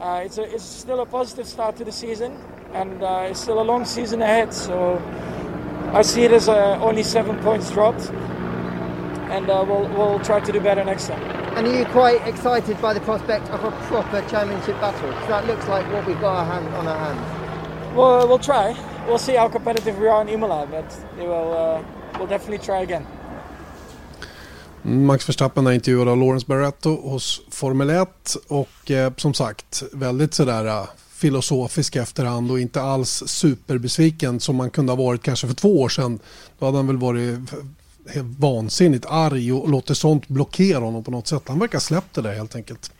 uh, 0.00 0.22
it's, 0.24 0.38
a, 0.38 0.42
it's 0.42 0.64
still 0.64 1.00
a 1.00 1.06
positive 1.06 1.46
start 1.46 1.76
to 1.76 1.84
the 1.84 1.92
season, 1.92 2.36
and 2.72 3.02
uh, 3.02 3.26
it's 3.28 3.40
still 3.40 3.60
a 3.60 3.62
long 3.62 3.84
season 3.84 4.22
ahead. 4.22 4.54
So 4.54 5.02
I 5.92 6.02
see 6.02 6.22
it 6.24 6.32
as 6.32 6.48
uh, 6.48 6.78
only 6.80 7.02
seven 7.02 7.38
points 7.40 7.70
dropped, 7.70 8.10
and 9.30 9.50
uh, 9.50 9.64
we'll, 9.66 9.88
we'll 9.88 10.20
try 10.20 10.40
to 10.40 10.52
do 10.52 10.60
better 10.60 10.84
next 10.84 11.08
time. 11.08 11.22
And 11.56 11.66
are 11.66 11.78
you 11.78 11.84
quite 11.86 12.24
excited 12.26 12.80
by 12.80 12.94
the 12.94 13.00
prospect 13.00 13.48
of 13.48 13.64
a 13.64 13.70
proper 13.88 14.20
championship 14.28 14.80
battle? 14.80 15.08
Because 15.08 15.28
that 15.28 15.46
looks 15.46 15.66
like 15.66 15.90
what 15.92 16.06
we've 16.06 16.20
got 16.20 16.36
our 16.36 16.44
hand, 16.44 16.68
on 16.76 16.86
our 16.86 16.98
hands. 16.98 17.96
Well, 17.96 18.28
we'll 18.28 18.38
try. 18.38 18.76
We'll 19.08 19.18
see 19.18 19.34
how 19.34 19.48
competitive 19.48 19.98
we 19.98 20.06
are 20.06 20.22
in 20.22 20.28
Imola, 20.28 20.68
but 20.70 20.86
will, 21.16 21.56
uh, 21.56 21.82
we'll 22.18 22.28
definitely 22.28 22.64
try 22.64 22.82
again. 22.82 23.04
Max 24.88 25.28
Verstappen 25.28 25.66
är 25.66 25.72
intervjuad 25.72 26.08
av 26.08 26.18
Lawrence 26.18 26.46
Barretto 26.48 27.10
hos 27.10 27.40
Formel 27.50 27.90
1 27.90 28.08
och 28.48 28.90
eh, 28.90 29.12
som 29.16 29.34
sagt 29.34 29.82
väldigt 29.92 30.34
sådär 30.34 30.66
uh, 30.66 30.88
filosofisk 31.14 31.96
efterhand 31.96 32.50
och 32.50 32.60
inte 32.60 32.82
alls 32.82 33.22
superbesviken 33.26 34.40
som 34.40 34.56
man 34.56 34.70
kunde 34.70 34.92
ha 34.92 34.96
varit 34.96 35.22
kanske 35.22 35.46
för 35.46 35.54
två 35.54 35.80
år 35.80 35.88
sedan. 35.88 36.18
Då 36.58 36.66
hade 36.66 36.78
han 36.78 36.86
väl 36.86 36.96
varit 36.96 37.38
eh, 37.38 38.14
helt 38.14 38.38
vansinnigt 38.38 39.06
arg 39.08 39.52
och 39.52 39.68
låter 39.68 39.94
sånt 39.94 40.28
blockera 40.28 40.78
honom 40.78 41.04
på 41.04 41.10
något 41.10 41.26
sätt. 41.26 41.42
Han 41.46 41.58
verkar 41.58 41.78
släppt 41.78 42.14
det 42.14 42.22
där 42.22 42.34
helt 42.34 42.56
enkelt. 42.56 42.90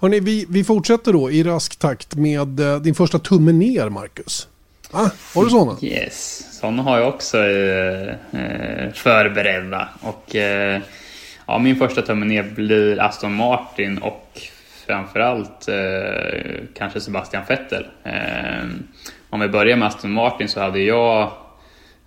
Hörrni, 0.00 0.20
vi, 0.20 0.46
vi 0.48 0.64
fortsätter 0.64 1.12
då 1.12 1.30
i 1.30 1.42
rask 1.42 1.76
takt 1.76 2.14
med 2.14 2.60
eh, 2.60 2.80
din 2.80 2.94
första 2.94 3.18
tumme 3.18 3.52
ner 3.52 3.88
Marcus. 3.88 4.48
Ah, 4.90 5.10
har 5.34 5.44
du 5.44 5.50
sådana? 5.50 5.78
Yes, 5.82 6.44
sådana 6.60 6.82
har 6.82 6.98
jag 6.98 7.08
också 7.08 7.38
eh, 7.38 8.08
eh 8.08 8.92
förberedda. 8.92 9.88
Och 10.00 10.36
eh, 10.36 10.82
ja, 11.46 11.58
min 11.58 11.76
första 11.76 12.02
tumme 12.02 12.26
ner 12.26 12.42
blir 12.42 13.00
Aston 13.00 13.34
Martin 13.34 13.98
och 13.98 14.40
framförallt 14.86 15.68
eh, 15.68 16.62
kanske 16.74 17.00
Sebastian 17.00 17.42
Vettel. 17.48 17.86
Eh, 18.04 18.64
om 19.30 19.40
vi 19.40 19.48
börjar 19.48 19.76
med 19.76 19.88
Aston 19.88 20.12
Martin 20.12 20.48
så 20.48 20.60
hade 20.60 20.80
jag 20.80 21.22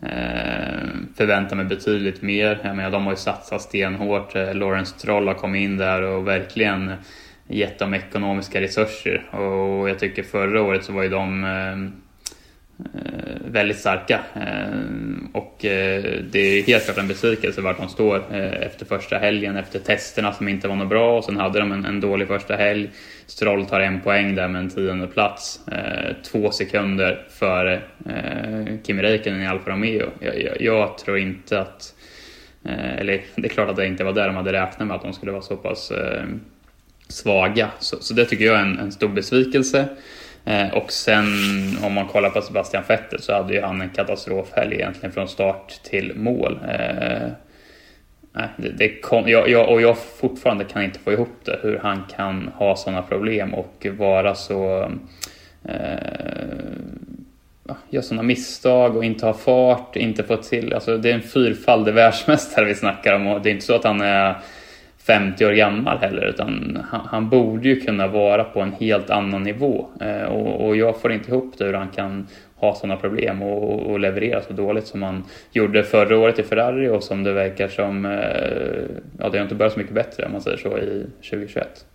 eh, 0.02 0.90
förväntat 1.18 1.58
mig 1.58 1.66
betydligt 1.66 2.22
mer. 2.22 2.60
Jag 2.64 2.76
menar, 2.76 2.92
de 2.92 3.04
har 3.04 3.14
ju 3.14 3.18
satsat 3.18 3.62
stenhårt. 3.62 4.36
Eh, 4.36 4.54
Lawrence 4.54 5.00
Troll 5.00 5.28
har 5.28 5.36
kommit 5.36 5.62
in 5.62 5.78
där 5.78 6.02
och 6.02 6.28
verkligen 6.28 6.94
gett 7.48 7.80
dem 7.80 7.94
ekonomiska 7.94 8.62
resurser. 8.62 9.36
Och 9.36 9.90
jag 9.90 10.00
tycker 10.00 10.24
förra 10.24 10.62
året 10.62 10.84
så 10.84 10.94
var 10.94 11.04
ju 11.04 11.10
de 11.10 11.44
Eh, 11.44 12.05
Eh, 12.80 13.36
väldigt 13.46 13.80
starka. 13.80 14.20
Eh, 14.34 14.80
och 15.34 15.66
eh, 15.66 16.04
det 16.32 16.40
är 16.40 16.64
helt 16.64 16.86
klart 16.86 16.98
en 16.98 17.08
besvikelse 17.08 17.62
vart 17.62 17.78
de 17.78 17.90
står 17.90 18.24
eh, 18.32 18.62
efter 18.62 18.86
första 18.86 19.18
helgen, 19.18 19.56
efter 19.56 19.80
testerna 19.80 20.34
som 20.34 20.48
inte 20.48 20.68
var 20.68 20.76
något 20.76 20.90
bra 20.90 21.18
och 21.18 21.24
sen 21.24 21.38
hade 21.38 21.60
de 21.60 21.72
en, 21.72 21.86
en 21.86 22.00
dålig 22.00 22.28
första 22.28 22.56
helg. 22.56 22.90
Stroll 23.26 23.66
tar 23.66 23.80
en 23.80 24.02
poäng 24.02 24.36
där 24.36 24.48
med 24.48 24.62
en 24.62 24.70
tionde 24.70 25.08
plats. 25.08 25.68
Eh, 25.68 26.16
två 26.24 26.52
sekunder 26.52 27.28
före 27.30 27.82
Kimi 28.84 29.02
Räikkönen 29.02 29.42
i 29.42 29.48
Alfa 29.48 29.72
Romeo. 29.72 30.10
Jag, 30.20 30.42
jag, 30.42 30.62
jag, 30.62 30.98
tror 30.98 31.18
inte 31.18 31.60
att... 31.60 31.94
Eller 32.98 33.22
det 33.36 33.48
är 33.48 33.50
klart 33.50 33.70
att 33.70 33.76
det 33.76 33.88
inte 33.88 34.04
var 34.04 34.14
där 34.14 34.28
de 34.28 34.36
hade 34.36 34.54
räknat 34.54 34.88
med 34.88 34.96
att 34.96 35.02
de 35.02 35.14
skulle 35.14 35.32
vara 35.32 35.42
så 35.42 35.56
pass 35.58 35.92
svaga. 37.08 37.72
Så, 37.80 37.98
så 38.00 38.14
det 38.14 38.26
tycker 38.26 38.46
jag 38.46 38.56
är 38.56 38.62
en, 38.62 38.80
en 38.80 38.92
stor 38.92 39.08
besvikelse. 39.08 39.88
Eh, 40.46 40.74
och 40.74 40.92
sen 40.92 41.26
om 41.84 41.94
man 41.94 42.08
kollar 42.08 42.30
på 42.30 42.42
Sebastian 42.42 42.84
Vettel 42.88 43.22
så 43.22 43.34
hade 43.34 43.54
ju 43.54 43.62
han 43.62 43.82
en 43.82 43.90
katastrofhelg 43.90 44.76
egentligen 44.76 45.12
från 45.12 45.28
start 45.28 45.84
till 45.84 46.16
mål. 46.16 46.60
Eh, 46.68 47.30
det, 48.58 48.70
det 48.70 49.02
kom, 49.02 49.30
jag, 49.30 49.50
jag, 49.50 49.70
och 49.70 49.82
jag 49.82 49.98
fortfarande 49.98 50.64
kan 50.64 50.84
inte 50.84 51.00
få 51.00 51.12
ihop 51.12 51.40
det, 51.44 51.60
hur 51.62 51.80
han 51.80 52.04
kan 52.16 52.48
ha 52.56 52.76
sådana 52.76 53.02
problem 53.02 53.54
och 53.54 53.88
vara 53.98 54.36
så... 54.36 54.92
Eh, 55.64 55.98
ah, 57.70 57.76
göra 57.90 58.04
sådana 58.04 58.24
misstag 58.24 58.98
och 58.98 59.06
inte 59.06 59.26
ha 59.26 59.34
fart, 59.34 59.96
inte 59.96 60.24
få 60.24 60.38
till... 60.38 60.74
Alltså 60.74 60.98
det 60.98 61.10
är 61.10 61.14
en 61.14 61.22
fyrfaldig 61.22 61.94
världsmästare 61.94 62.66
vi 62.66 62.76
snackar 62.76 63.14
om 63.14 63.28
och 63.28 63.42
det 63.42 63.50
är 63.50 63.54
inte 63.54 63.66
så 63.66 63.76
att 63.76 63.84
han 63.84 64.02
är 64.02 64.36
50 65.06 65.46
år 65.46 65.52
gammal 65.52 65.98
heller 65.98 66.26
utan 66.26 66.80
han, 66.92 67.02
han, 67.06 67.30
borde 67.30 67.70
ju 67.70 67.82
kunna 67.82 68.08
vara 68.08 68.44
på 68.44 68.62
en 68.62 68.72
helt 68.72 69.10
annan 69.10 69.44
nivå 69.44 69.88
eh, 70.02 70.24
och, 70.24 70.68
och, 70.68 70.76
jag 70.76 71.02
får 71.02 71.12
inte 71.12 71.32
ihop 71.32 71.54
det 71.58 71.66
hur 71.66 71.74
han 71.74 71.90
kan 71.90 72.28
ha 72.56 72.76
sådana 72.76 72.96
problem 72.96 73.42
och, 73.42 73.92
och, 73.92 74.00
leverera 74.00 74.42
så 74.42 74.54
dåligt 74.54 74.88
som 74.88 75.04
han 75.04 75.24
gjorde 75.52 75.84
förra 75.84 76.18
året 76.20 76.40
i 76.40 76.44
Ferrari 76.44 76.90
och 76.90 77.04
som 77.04 77.24
det 77.24 77.34
verkar 77.34 77.68
som, 77.68 78.06
eh, 78.06 78.12
ja 79.20 79.30
det 79.30 79.38
har 79.38 79.44
inte 79.44 79.56
börjat 79.56 79.74
så 79.74 79.80
mycket 79.80 79.96
bättre 79.96 80.26
om 80.26 80.32
man 80.32 80.42
säger 80.42 80.58
så 80.58 80.78
i 80.78 81.06
2021. 81.30 81.86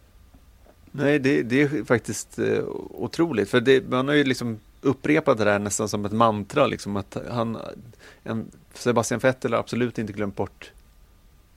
Nej, 0.93 1.19
det, 1.19 1.43
det 1.43 1.63
är 1.63 1.85
faktiskt 1.85 2.39
eh, 2.39 2.65
otroligt 2.91 3.51
för 3.51 3.61
det, 3.61 3.89
man 3.89 4.09
har 4.09 4.15
ju 4.15 4.25
liksom 4.25 4.59
upprepat 4.81 5.39
det 5.39 5.45
där 5.45 5.59
nästan 5.59 5.89
som 5.89 6.05
ett 6.05 6.13
mantra 6.13 6.67
liksom 6.67 6.97
att 6.97 7.17
han, 7.31 7.59
en, 8.23 8.51
Sebastian 8.75 9.21
Vettel 9.21 9.53
har 9.53 9.61
absolut 9.61 9.99
inte 9.99 10.13
glömt 10.13 10.37
bort 10.37 10.73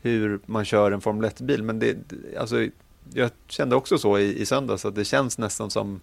hur 0.03 0.39
man 0.45 0.65
kör 0.65 0.91
en 0.91 1.01
Formel 1.01 1.29
1-bil. 1.29 1.63
Men 1.63 1.79
det, 1.79 1.97
alltså, 2.37 2.67
jag 3.13 3.31
kände 3.47 3.75
också 3.75 3.97
så 3.97 4.19
i, 4.19 4.41
i 4.41 4.45
söndags 4.45 4.85
att 4.85 4.95
det 4.95 5.05
känns 5.05 5.37
nästan 5.37 5.69
som 5.69 6.01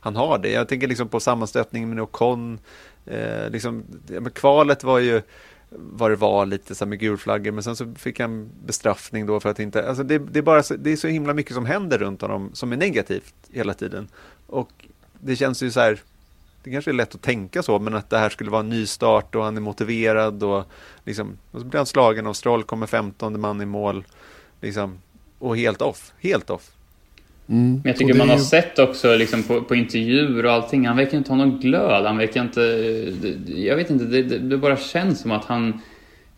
han 0.00 0.16
har 0.16 0.38
det. 0.38 0.50
Jag 0.50 0.68
tänker 0.68 0.88
liksom 0.88 1.08
på 1.08 1.20
sammanstötningen 1.20 1.90
med 1.90 2.02
Ocon. 2.02 2.58
Eh, 3.06 3.50
liksom, 3.50 3.84
kvalet 4.34 4.84
var 4.84 4.98
ju 4.98 5.22
vad 5.68 6.10
det 6.10 6.16
var 6.16 6.46
lite 6.46 6.74
så 6.74 6.86
med 6.86 6.98
gulflaggor 6.98 7.52
men 7.52 7.62
sen 7.62 7.76
så 7.76 7.94
fick 7.94 8.20
han 8.20 8.50
bestraffning 8.66 9.26
då 9.26 9.40
för 9.40 9.48
att 9.48 9.58
inte, 9.58 9.88
alltså 9.88 10.02
det, 10.02 10.18
det, 10.18 10.38
är 10.38 10.42
bara 10.42 10.62
så, 10.62 10.74
det 10.76 10.92
är 10.92 10.96
så 10.96 11.08
himla 11.08 11.34
mycket 11.34 11.54
som 11.54 11.66
händer 11.66 11.98
runt 11.98 12.20
honom 12.22 12.50
som 12.52 12.72
är 12.72 12.76
negativt 12.76 13.34
hela 13.52 13.74
tiden. 13.74 14.08
Och 14.46 14.70
det 15.20 15.36
känns 15.36 15.62
ju 15.62 15.70
så 15.70 15.80
här, 15.80 16.02
det 16.66 16.72
kanske 16.72 16.90
är 16.90 16.92
lätt 16.92 17.14
att 17.14 17.22
tänka 17.22 17.62
så, 17.62 17.78
men 17.78 17.94
att 17.94 18.10
det 18.10 18.18
här 18.18 18.28
skulle 18.28 18.50
vara 18.50 18.60
en 18.60 18.68
ny 18.68 18.86
start 18.86 19.34
och 19.34 19.44
han 19.44 19.56
är 19.56 19.60
motiverad 19.60 20.42
och 20.42 20.64
liksom, 21.04 21.38
och 21.50 21.60
så 21.60 21.66
blir 21.66 21.78
han 21.78 21.86
slagen 21.86 22.26
av 22.26 22.32
Stroll, 22.32 22.62
kommer 22.62 22.86
15 22.86 23.40
man 23.40 23.60
i 23.60 23.66
mål, 23.66 24.04
liksom, 24.60 24.98
och 25.38 25.56
helt 25.56 25.82
off, 25.82 26.12
helt 26.20 26.50
off. 26.50 26.70
Mm. 27.48 27.72
Men 27.72 27.82
jag 27.84 27.96
tycker 27.96 28.14
man 28.14 28.28
har 28.28 28.38
sett 28.38 28.78
också 28.78 29.16
liksom 29.16 29.42
på, 29.42 29.62
på 29.62 29.74
intervjuer 29.74 30.46
och 30.46 30.52
allting, 30.52 30.86
han 30.86 30.96
verkar 30.96 31.18
inte 31.18 31.30
ha 31.30 31.36
någon 31.36 31.60
glöd, 31.60 32.06
han 32.06 32.16
verkar 32.16 32.42
inte, 32.42 32.60
jag 33.56 33.76
vet 33.76 33.90
inte, 33.90 34.04
det, 34.04 34.22
det, 34.22 34.38
det 34.38 34.58
bara 34.58 34.76
känns 34.76 35.20
som 35.20 35.30
att 35.30 35.44
han 35.44 35.80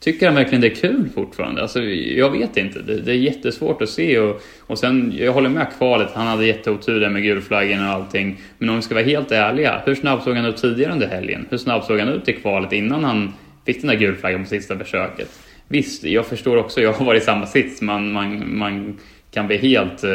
Tycker 0.00 0.26
han 0.26 0.34
verkligen 0.34 0.60
det 0.60 0.66
är 0.66 0.74
kul 0.74 1.08
fortfarande? 1.14 1.62
Alltså, 1.62 1.82
jag 1.82 2.30
vet 2.30 2.56
inte. 2.56 2.78
Det, 2.78 3.00
det 3.00 3.12
är 3.12 3.16
jättesvårt 3.16 3.82
att 3.82 3.88
se. 3.88 4.18
Och, 4.18 4.42
och 4.60 4.78
sen, 4.78 5.14
jag 5.16 5.32
håller 5.32 5.48
med 5.48 5.66
kvalet. 5.78 6.08
Han 6.14 6.26
hade 6.26 6.46
jätteotur 6.46 7.00
där 7.00 7.10
med 7.10 7.22
gulflaggen 7.22 7.80
och 7.80 7.92
allting. 7.92 8.40
Men 8.58 8.68
om 8.68 8.76
vi 8.76 8.82
ska 8.82 8.94
vara 8.94 9.04
helt 9.04 9.32
ärliga. 9.32 9.82
Hur 9.86 9.94
snabb 9.94 10.22
såg 10.22 10.36
han 10.36 10.44
ut 10.44 10.56
tidigare 10.56 10.92
under 10.92 11.08
helgen? 11.08 11.46
Hur 11.50 11.58
snabb 11.58 11.84
såg 11.84 11.98
han 11.98 12.08
ut 12.08 12.28
i 12.28 12.32
kvalet 12.32 12.72
innan 12.72 13.04
han 13.04 13.32
fick 13.66 13.80
den 13.80 13.90
där 13.90 13.96
gulflaggan 13.96 14.42
på 14.42 14.48
sista 14.48 14.78
försöket? 14.78 15.40
Visst, 15.68 16.04
jag 16.04 16.26
förstår 16.26 16.56
också. 16.56 16.80
Jag 16.80 16.92
har 16.92 17.06
varit 17.06 17.22
i 17.22 17.26
samma 17.26 17.46
sits. 17.46 17.82
Man, 17.82 18.12
man, 18.12 18.58
man 18.58 18.98
kan 19.30 19.46
bli 19.46 19.56
helt 19.56 20.04
eh, 20.04 20.10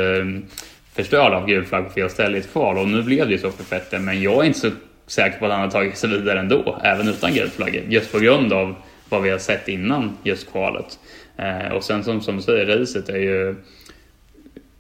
förstörd 0.96 1.34
av 1.34 1.48
gulflagg 1.48 1.88
på 1.88 1.94
fel 1.94 2.10
ställe 2.10 2.38
i 2.38 2.40
ett 2.40 2.52
kval. 2.52 2.78
Och 2.78 2.88
nu 2.88 3.02
blev 3.02 3.26
det 3.28 3.32
ju 3.32 3.40
så 3.40 3.50
för 3.50 3.64
Petter. 3.64 4.00
men 4.00 4.22
jag 4.22 4.44
är 4.44 4.44
inte 4.44 4.60
så 4.60 4.72
säker 5.08 5.40
på 5.40 5.46
att 5.46 5.52
han 5.52 5.62
har 5.62 5.70
tagit 5.70 5.98
sig 5.98 6.10
vidare 6.10 6.40
ändå, 6.40 6.80
även 6.84 7.08
utan 7.08 7.34
gul. 7.34 7.50
Just 7.90 8.12
på 8.12 8.20
grund 8.20 8.54
av 8.54 8.76
vad 9.14 9.22
vi 9.22 9.30
har 9.30 9.38
sett 9.38 9.68
innan 9.68 10.18
just 10.24 10.52
kvalet. 10.52 11.00
Eh, 11.38 11.72
och 11.74 11.84
sen 11.84 12.04
som, 12.04 12.22
som 12.22 12.36
du 12.36 12.42
säger, 12.42 12.66
racet 12.66 13.10
är 13.10 13.18
ju 13.18 13.56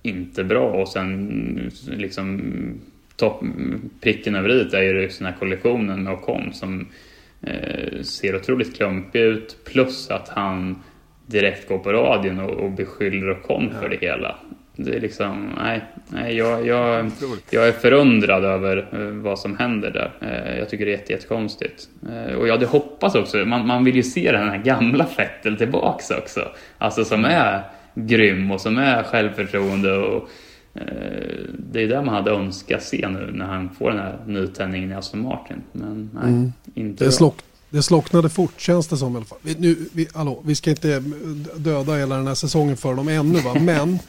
inte 0.02 0.44
bra 0.44 0.70
och 0.70 0.88
sen 0.88 1.72
liksom 1.86 2.42
topp, 3.16 3.44
pricken 4.02 4.36
över 4.36 4.50
i 4.50 4.76
är 4.76 4.82
ju 4.82 5.08
den 5.08 5.28
här 5.28 5.36
kollektionen 5.40 6.04
med 6.04 6.14
Ocon 6.14 6.54
som 6.54 6.88
eh, 7.42 8.02
ser 8.02 8.36
otroligt 8.36 8.76
klumpig 8.76 9.22
ut 9.22 9.58
plus 9.66 10.10
att 10.10 10.30
han 10.30 10.84
direkt 11.26 11.68
går 11.68 11.78
på 11.78 11.94
radion 11.94 12.40
och, 12.40 12.52
och 12.52 12.72
beskyller 12.72 13.32
Ocon 13.32 13.70
ja. 13.74 13.80
för 13.82 13.90
det 13.90 13.98
hela. 14.02 14.36
Det 14.76 14.96
är 14.96 15.00
liksom, 15.00 15.54
nej, 15.58 15.82
nej 16.08 16.36
jag, 16.36 16.68
jag, 16.68 17.12
jag 17.50 17.68
är 17.68 17.72
förundrad 17.72 18.44
över 18.44 18.88
eh, 18.92 19.24
vad 19.24 19.40
som 19.40 19.58
händer 19.58 19.92
där. 19.92 20.12
Eh, 20.22 20.60
jag 20.60 20.70
tycker 20.70 20.86
det 20.86 20.92
är 20.92 20.98
jätte, 20.98 21.14
jättekonstigt. 21.14 21.90
Eh, 22.10 22.36
och 22.36 22.48
jag 22.48 22.54
hade 22.54 22.66
hoppats 22.66 23.16
också, 23.16 23.38
man, 23.38 23.68
man 23.68 23.84
vill 23.84 23.96
ju 23.96 24.04
se 24.04 24.32
den 24.32 24.50
här 24.50 24.58
gamla 24.58 25.06
Fettel 25.06 25.58
tillbaks 25.58 26.12
också. 26.12 26.48
Alltså 26.78 27.06
som 27.06 27.26
är 27.26 27.62
grym 27.96 28.52
och 28.52 28.62
som 28.62 28.78
är 28.78 29.04
självförtroende 29.04 29.98
och 29.98 30.30
det 31.58 31.82
är 31.82 31.88
det 31.88 32.02
man 32.02 32.16
hade 32.16 32.32
önskat 32.32 32.84
se 32.84 33.08
nu 33.10 33.32
när 33.34 33.46
han 33.46 33.70
får 33.70 33.90
den 33.90 34.00
här 34.00 34.20
nytändningen 34.28 34.92
i 34.92 34.94
Aston 34.94 35.22
Martin. 35.22 35.62
Men 35.72 36.10
nej, 36.14 36.24
mm. 36.24 36.54
inte 36.74 37.06
det, 37.06 37.12
slock, 37.12 37.36
det 37.70 37.84
slocknade 37.84 38.30
fort 38.30 38.62
känns 38.62 38.88
det 38.88 38.98
som 38.98 39.14
i 39.14 39.18
alla 39.18 39.26
fall. 39.26 39.38
Vi, 39.42 39.56
nu, 39.60 39.78
vi, 39.94 40.08
hallå, 40.14 40.42
vi 40.46 40.56
ska 40.56 40.70
inte 40.70 41.04
döda 41.56 41.96
hela 41.96 42.16
den 42.16 42.28
här 42.28 42.36
säsongen 42.36 42.78
för 42.78 42.94
dem 42.94 43.08
ännu 43.08 43.40
va, 43.40 43.54
men 43.60 44.00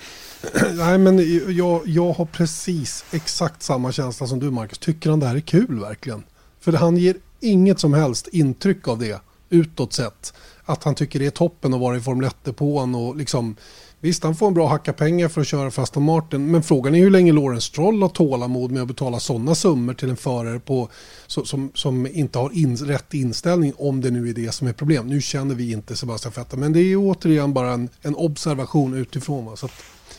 Nej, 0.76 0.98
men 0.98 1.18
jag, 1.56 1.82
jag 1.84 2.12
har 2.12 2.24
precis 2.24 3.04
exakt 3.10 3.62
samma 3.62 3.92
känsla 3.92 4.26
som 4.26 4.40
du 4.40 4.50
Marcus. 4.50 4.78
Tycker 4.78 5.10
han 5.10 5.20
det 5.20 5.26
här 5.26 5.36
är 5.36 5.40
kul 5.40 5.80
verkligen? 5.80 6.22
För 6.60 6.72
han 6.72 6.96
ger 6.96 7.16
inget 7.40 7.80
som 7.80 7.94
helst 7.94 8.28
intryck 8.28 8.88
av 8.88 8.98
det 8.98 9.20
utåt 9.50 9.92
sett. 9.92 10.32
Att 10.64 10.84
han 10.84 10.94
tycker 10.94 11.18
det 11.18 11.26
är 11.26 11.30
toppen 11.30 11.74
att 11.74 11.80
vara 11.80 11.96
i 11.96 12.00
Formel 12.00 12.28
1-depån 12.28 12.94
och 12.94 13.16
liksom 13.16 13.56
Visst, 14.04 14.24
han 14.24 14.36
får 14.36 14.46
en 14.46 14.54
bra 14.54 14.68
hacka 14.68 14.92
pengar 14.92 15.28
för 15.28 15.40
att 15.40 15.46
köra 15.46 15.70
för 15.70 15.82
Aston 15.82 16.02
Martin, 16.02 16.50
men 16.50 16.62
frågan 16.62 16.94
är 16.94 16.98
hur 16.98 17.10
länge 17.10 17.32
Lawrence 17.32 17.66
Stroll 17.66 18.02
har 18.02 18.08
tålamod 18.08 18.70
med 18.70 18.82
att 18.82 18.88
betala 18.88 19.20
sådana 19.20 19.54
summor 19.54 19.94
till 19.94 20.10
en 20.10 20.16
förare 20.16 20.60
på, 20.60 20.88
som, 21.26 21.70
som 21.74 22.06
inte 22.06 22.38
har 22.38 22.50
in, 22.52 22.76
rätt 22.76 23.14
inställning, 23.14 23.72
om 23.78 24.00
det 24.00 24.10
nu 24.10 24.28
är 24.28 24.32
det 24.32 24.54
som 24.54 24.68
är 24.68 24.72
problem. 24.72 25.06
Nu 25.06 25.20
känner 25.20 25.54
vi 25.54 25.72
inte 25.72 25.96
Sebastian 25.96 26.32
Vettel, 26.36 26.58
men 26.58 26.72
det 26.72 26.80
är 26.80 26.96
återigen 26.96 27.52
bara 27.52 27.72
en, 27.72 27.88
en 28.02 28.16
observation 28.16 28.94
utifrån. 28.94 29.44
Va? 29.44 29.56
Så 29.56 29.66
att, 29.66 29.72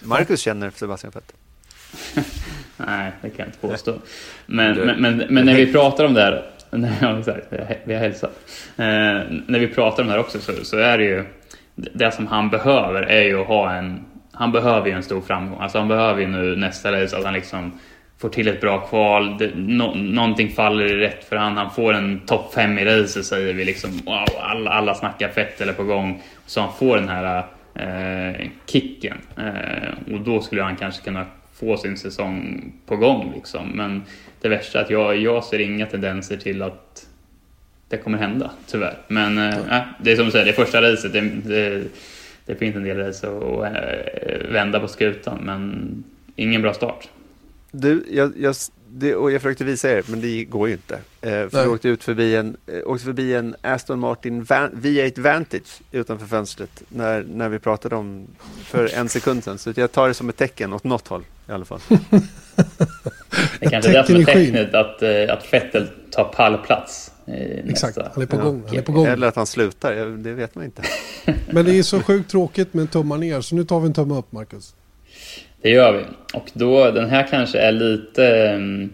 Marcus 0.05 0.41
känner 0.41 0.69
Sebastian 0.69 1.11
Vettel? 1.15 1.35
Nej, 2.77 3.11
det 3.21 3.29
kan 3.29 3.37
jag 3.37 3.47
inte 3.47 3.57
påstå. 3.57 3.93
Men, 4.45 4.77
men, 4.77 5.01
men, 5.01 5.17
men, 5.29 5.45
när 5.45 5.55
vi 5.55 5.71
pratar 5.71 6.05
om 6.05 6.13
det 6.13 6.21
här, 6.21 6.45
ja, 7.01 7.19
exakt, 7.19 7.47
vi 7.83 7.93
har 7.93 8.01
hälsat. 8.01 8.39
Eh, 8.77 8.85
när 9.47 9.59
vi 9.59 9.67
pratar 9.67 10.03
om 10.03 10.07
det 10.07 10.13
här 10.13 10.19
också 10.19 10.39
så, 10.39 10.51
så, 10.65 10.77
är 10.77 10.97
det 10.97 11.03
ju, 11.03 11.25
det 11.75 12.11
som 12.11 12.27
han 12.27 12.49
behöver 12.49 13.01
är 13.01 13.23
ju 13.23 13.41
att 13.41 13.47
ha 13.47 13.73
en, 13.73 14.05
han 14.31 14.51
behöver 14.51 14.87
ju 14.87 14.93
en 14.93 15.03
stor 15.03 15.21
framgång. 15.21 15.61
Alltså 15.61 15.77
han 15.77 15.87
behöver 15.87 16.21
ju 16.21 16.27
nu 16.27 16.55
nästa 16.55 16.91
race 16.91 17.17
att 17.17 17.23
han 17.23 17.33
liksom 17.33 17.79
får 18.17 18.29
till 18.29 18.47
ett 18.47 18.61
bra 18.61 18.77
kval, 18.77 19.37
det, 19.37 19.51
no, 19.55 19.95
någonting 19.95 20.49
faller 20.49 20.87
rätt 20.87 21.23
för 21.29 21.35
han, 21.35 21.57
han 21.57 21.71
får 21.71 21.93
en 21.93 22.19
topp 22.19 22.53
5 22.53 22.79
i 22.79 22.85
racet 22.85 23.25
säger 23.25 23.53
vi 23.53 23.65
liksom, 23.65 23.91
wow, 24.05 24.25
alla, 24.41 24.71
alla 24.71 24.95
snackar 24.95 25.29
fett 25.29 25.61
eller 25.61 25.73
på 25.73 25.83
gång. 25.83 26.21
Så 26.45 26.61
han 26.61 26.73
får 26.79 26.95
den 26.95 27.09
här 27.09 27.43
eh, 27.75 28.47
kicken. 28.65 29.17
Eh, 29.37 30.13
och 30.13 30.21
då 30.21 30.41
skulle 30.41 30.63
han 30.63 30.75
kanske 30.75 31.03
kunna 31.03 31.25
få 31.53 31.77
sin 31.77 31.97
säsong 31.97 32.71
på 32.85 32.95
gång. 32.95 33.31
Liksom. 33.35 33.69
Men 33.69 34.03
det 34.41 34.49
värsta 34.49 34.79
är 34.79 34.83
att 34.83 34.89
jag, 34.89 35.17
jag 35.17 35.43
ser 35.43 35.59
inga 35.59 35.85
tendenser 35.85 36.37
till 36.37 36.61
att 36.61 37.07
det 37.89 37.97
kommer 37.97 38.17
hända, 38.17 38.51
tyvärr. 38.67 38.97
Men 39.07 39.37
eh, 39.37 39.81
det 40.01 40.11
är 40.11 40.15
som 40.15 40.25
du 40.25 40.31
säger, 40.31 40.45
det 40.45 40.53
första 40.53 40.81
racet. 40.81 41.13
Det, 41.13 41.21
det, 41.21 41.83
det 42.45 42.55
finns 42.55 42.75
en 42.75 42.83
del 42.83 42.97
race 42.97 43.27
att 43.27 43.75
äh, 43.75 44.51
vända 44.51 44.79
på 44.79 44.87
skutan, 44.87 45.39
men 45.43 46.03
ingen 46.35 46.61
bra 46.61 46.73
start. 46.73 47.09
Du, 47.71 48.05
jag, 48.11 48.33
jag 48.37 48.55
det, 48.97 49.15
och 49.15 49.31
jag 49.31 49.41
försökte 49.41 49.63
visa 49.63 49.89
er, 49.89 50.03
men 50.07 50.21
det 50.21 50.45
går 50.45 50.67
ju 50.67 50.73
inte. 50.73 50.95
Eh, 51.21 51.49
för 51.49 51.57
jag 51.57 51.71
åkte 51.71 51.89
ut 51.89 52.03
förbi 52.03 52.35
en, 52.35 52.57
eh, 52.67 52.79
åkte 52.85 53.05
förbi 53.05 53.33
en 53.33 53.55
Aston 53.61 53.99
Martin 53.99 54.43
Van, 54.43 54.71
V8 54.71 55.21
Vantage 55.21 55.81
utanför 55.91 56.25
fönstret 56.25 56.83
när, 56.89 57.23
när 57.23 57.49
vi 57.49 57.59
pratade 57.59 57.95
om 57.95 58.27
för 58.63 58.95
en 58.95 59.09
sekund 59.09 59.43
sedan. 59.43 59.57
Så 59.57 59.73
jag 59.75 59.91
tar 59.91 60.07
det 60.07 60.13
som 60.13 60.29
ett 60.29 60.37
tecken 60.37 60.73
åt 60.73 60.83
något 60.83 61.07
håll 61.07 61.23
i 61.49 61.51
alla 61.51 61.65
fall. 61.65 61.79
det 63.59 63.69
kanske 63.69 63.91
är 63.91 64.19
är 64.19 64.25
tecknet 64.25 64.73
att, 64.73 65.01
eh, 65.01 65.33
att 65.33 65.53
Vettel 65.53 65.87
tar 66.11 66.23
pallplats. 66.23 67.11
Exakt, 67.67 67.97
han 68.13 68.23
är 68.23 68.27
på 68.27 68.37
gång. 68.37 68.63
Han 68.67 68.77
är 68.77 68.81
på 68.81 68.91
gång. 68.91 69.05
Eller 69.05 69.27
att 69.27 69.35
han 69.35 69.47
slutar, 69.47 70.17
det 70.17 70.33
vet 70.33 70.55
man 70.55 70.65
inte. 70.65 70.81
men 71.49 71.65
det 71.65 71.79
är 71.79 71.83
så 71.83 72.01
sjukt 72.01 72.31
tråkigt 72.31 72.73
med 72.73 72.81
en 72.81 72.87
tummar 72.87 73.17
ner, 73.17 73.41
så 73.41 73.55
nu 73.55 73.63
tar 73.63 73.79
vi 73.79 73.85
en 73.85 73.93
tumme 73.93 74.15
upp, 74.17 74.31
Marcus. 74.31 74.75
Det 75.65 75.71
gör 75.71 75.93
vi. 75.93 76.03
Och 76.33 76.51
då, 76.53 76.91
den 76.91 77.09
här 77.09 77.27
kanske 77.29 77.59
är 77.59 77.71
lite... 77.71 78.53
Um, 78.55 78.93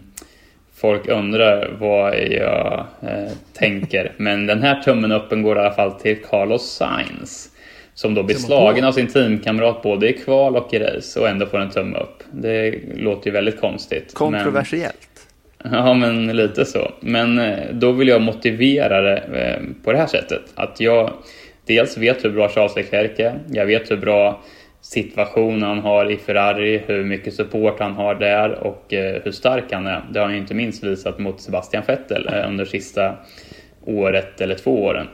folk 0.74 1.08
undrar 1.08 1.76
vad 1.80 2.14
jag 2.30 2.86
uh, 3.02 3.32
tänker. 3.52 4.12
Men 4.16 4.46
den 4.46 4.62
här 4.62 4.82
tummen 4.82 5.12
uppen 5.12 5.42
går 5.42 5.56
i 5.56 5.60
alla 5.60 5.72
fall 5.72 5.92
till 5.92 6.22
Carlos 6.22 6.70
Sainz. 6.70 7.50
Som 7.94 8.14
då 8.14 8.22
blir 8.22 8.36
slagen 8.36 8.84
av 8.84 8.92
sin 8.92 9.06
teamkamrat 9.06 9.82
både 9.82 10.08
i 10.08 10.12
kval 10.12 10.56
och 10.56 10.74
i 10.74 10.78
race 10.78 11.20
och 11.20 11.28
ändå 11.28 11.46
får 11.46 11.58
en 11.58 11.70
tumme 11.70 11.98
upp. 11.98 12.22
Det 12.30 12.74
låter 12.94 13.26
ju 13.26 13.32
väldigt 13.32 13.60
konstigt. 13.60 14.14
Kontroversiellt. 14.14 15.26
Men, 15.64 15.72
ja, 15.72 15.94
men 15.94 16.26
lite 16.26 16.64
så. 16.64 16.92
Men 17.00 17.38
uh, 17.38 17.58
då 17.72 17.92
vill 17.92 18.08
jag 18.08 18.22
motivera 18.22 19.00
det 19.00 19.16
uh, 19.16 19.84
på 19.84 19.92
det 19.92 19.98
här 19.98 20.06
sättet. 20.06 20.42
Att 20.54 20.80
jag 20.80 21.12
dels 21.66 21.98
vet 21.98 22.24
hur 22.24 22.30
bra 22.30 22.48
Charles 22.48 22.76
Leclerc 22.76 23.20
är. 23.20 23.38
Jag 23.50 23.66
vet 23.66 23.90
hur 23.90 23.96
bra 23.96 24.42
situation 24.92 25.62
han 25.62 25.78
har 25.78 26.10
i 26.10 26.16
Ferrari, 26.16 26.82
hur 26.86 27.04
mycket 27.04 27.34
support 27.34 27.80
han 27.80 27.92
har 27.92 28.14
där 28.14 28.50
och 28.50 28.92
eh, 28.92 29.22
hur 29.24 29.32
stark 29.32 29.72
han 29.72 29.86
är. 29.86 30.02
Det 30.12 30.18
har 30.18 30.26
han 30.26 30.34
ju 30.34 30.40
inte 30.40 30.54
minst 30.54 30.84
visat 30.84 31.18
mot 31.18 31.40
Sebastian 31.40 31.82
Vettel 31.86 32.28
eh, 32.32 32.48
under 32.48 32.64
sista 32.64 33.16
året 33.84 34.40
eller 34.40 34.54
två 34.54 34.84
åren. 34.84 35.08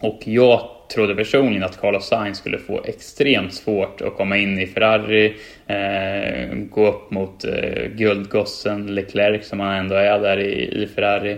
Och 0.00 0.20
jag 0.24 0.60
trodde 0.94 1.14
personligen 1.14 1.64
att 1.64 1.80
Carlos 1.80 2.06
Sainz 2.06 2.38
skulle 2.38 2.58
få 2.58 2.80
extremt 2.84 3.54
svårt 3.54 4.00
att 4.00 4.16
komma 4.16 4.36
in 4.36 4.58
i 4.58 4.66
Ferrari, 4.66 5.34
eh, 5.66 6.54
gå 6.54 6.86
upp 6.86 7.10
mot 7.10 7.44
eh, 7.44 7.86
guldgossen 7.94 8.94
Leclerc 8.94 9.48
som 9.48 9.60
han 9.60 9.74
ändå 9.74 9.94
är 9.94 10.18
där 10.18 10.38
i, 10.38 10.82
i 10.82 10.86
Ferrari. 10.86 11.36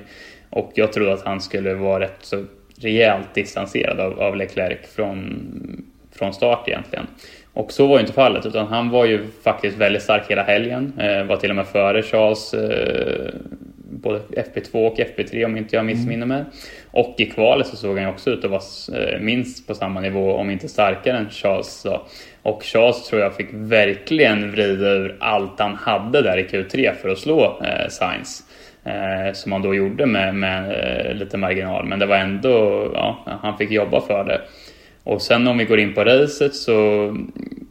Och 0.51 0.73
jag 0.75 0.93
trodde 0.93 1.13
att 1.13 1.25
han 1.25 1.41
skulle 1.41 1.75
vara 1.75 2.01
rätt 2.01 2.19
så 2.21 2.45
rejält 2.81 3.35
distanserad 3.35 4.01
av, 4.01 4.21
av 4.21 4.37
Leclerc 4.37 4.79
från, 4.97 5.85
från 6.13 6.35
start 6.35 6.69
egentligen. 6.69 7.07
Och 7.55 7.73
så 7.73 7.87
var 7.87 7.95
ju 7.95 8.01
inte 8.01 8.13
fallet, 8.13 8.47
utan 8.47 8.67
han 8.67 8.91
var 8.91 9.05
ju 9.05 9.27
faktiskt 9.45 9.77
väldigt 9.77 10.03
stark 10.03 10.31
hela 10.31 10.43
helgen. 10.43 10.93
Eh, 10.99 11.25
var 11.25 11.37
till 11.37 11.51
och 11.51 11.57
med 11.57 11.67
före 11.67 12.03
Charles, 12.03 12.55
eh, 12.55 13.35
både 13.91 14.19
FP2 14.19 14.87
och 14.87 14.99
FP3 14.99 15.45
om 15.45 15.57
inte 15.57 15.77
jag 15.77 15.85
missminner 15.85 16.27
mig. 16.27 16.45
Och 16.91 17.15
i 17.19 17.27
kvalet 17.27 17.67
så 17.67 17.77
såg 17.77 17.97
han 17.97 18.07
ju 18.07 18.11
också 18.11 18.31
ut 18.31 18.45
att 18.45 18.51
vara 18.51 19.03
eh, 19.03 19.21
minst 19.21 19.67
på 19.67 19.75
samma 19.75 20.01
nivå, 20.01 20.35
om 20.35 20.51
inte 20.51 20.69
starkare 20.69 21.19
än 21.19 21.31
Charles. 21.31 21.83
Då. 21.83 22.07
Och 22.43 22.63
Charles 22.63 23.09
tror 23.09 23.23
jag 23.23 23.37
fick 23.37 23.49
verkligen 23.53 24.51
vrida 24.51 24.89
ur 24.91 25.17
allt 25.21 25.61
han 25.61 25.75
hade 25.75 26.23
där 26.23 26.39
i 26.39 26.45
Q3 26.45 26.93
för 26.95 27.09
att 27.09 27.19
slå 27.19 27.63
eh, 27.65 27.89
Sainz. 27.89 28.43
Eh, 28.85 29.33
som 29.33 29.53
han 29.53 29.63
då 29.63 29.75
gjorde 29.75 30.07
med, 30.07 30.35
med 30.35 30.71
eh, 30.71 31.15
lite 31.15 31.37
marginal, 31.37 31.85
men 31.85 31.99
det 31.99 32.07
var 32.07 32.17
ändå, 32.17 32.91
ja, 32.95 33.39
han 33.43 33.59
fick 33.59 33.71
jobba 33.71 34.01
för 34.01 34.25
det. 34.25 34.41
Och 35.05 35.23
sen 35.23 35.49
om 35.49 35.59
vi 35.59 35.65
går 35.65 35.79
in 35.79 35.95
på 35.95 36.05
racet 36.05 36.55
så, 36.55 37.17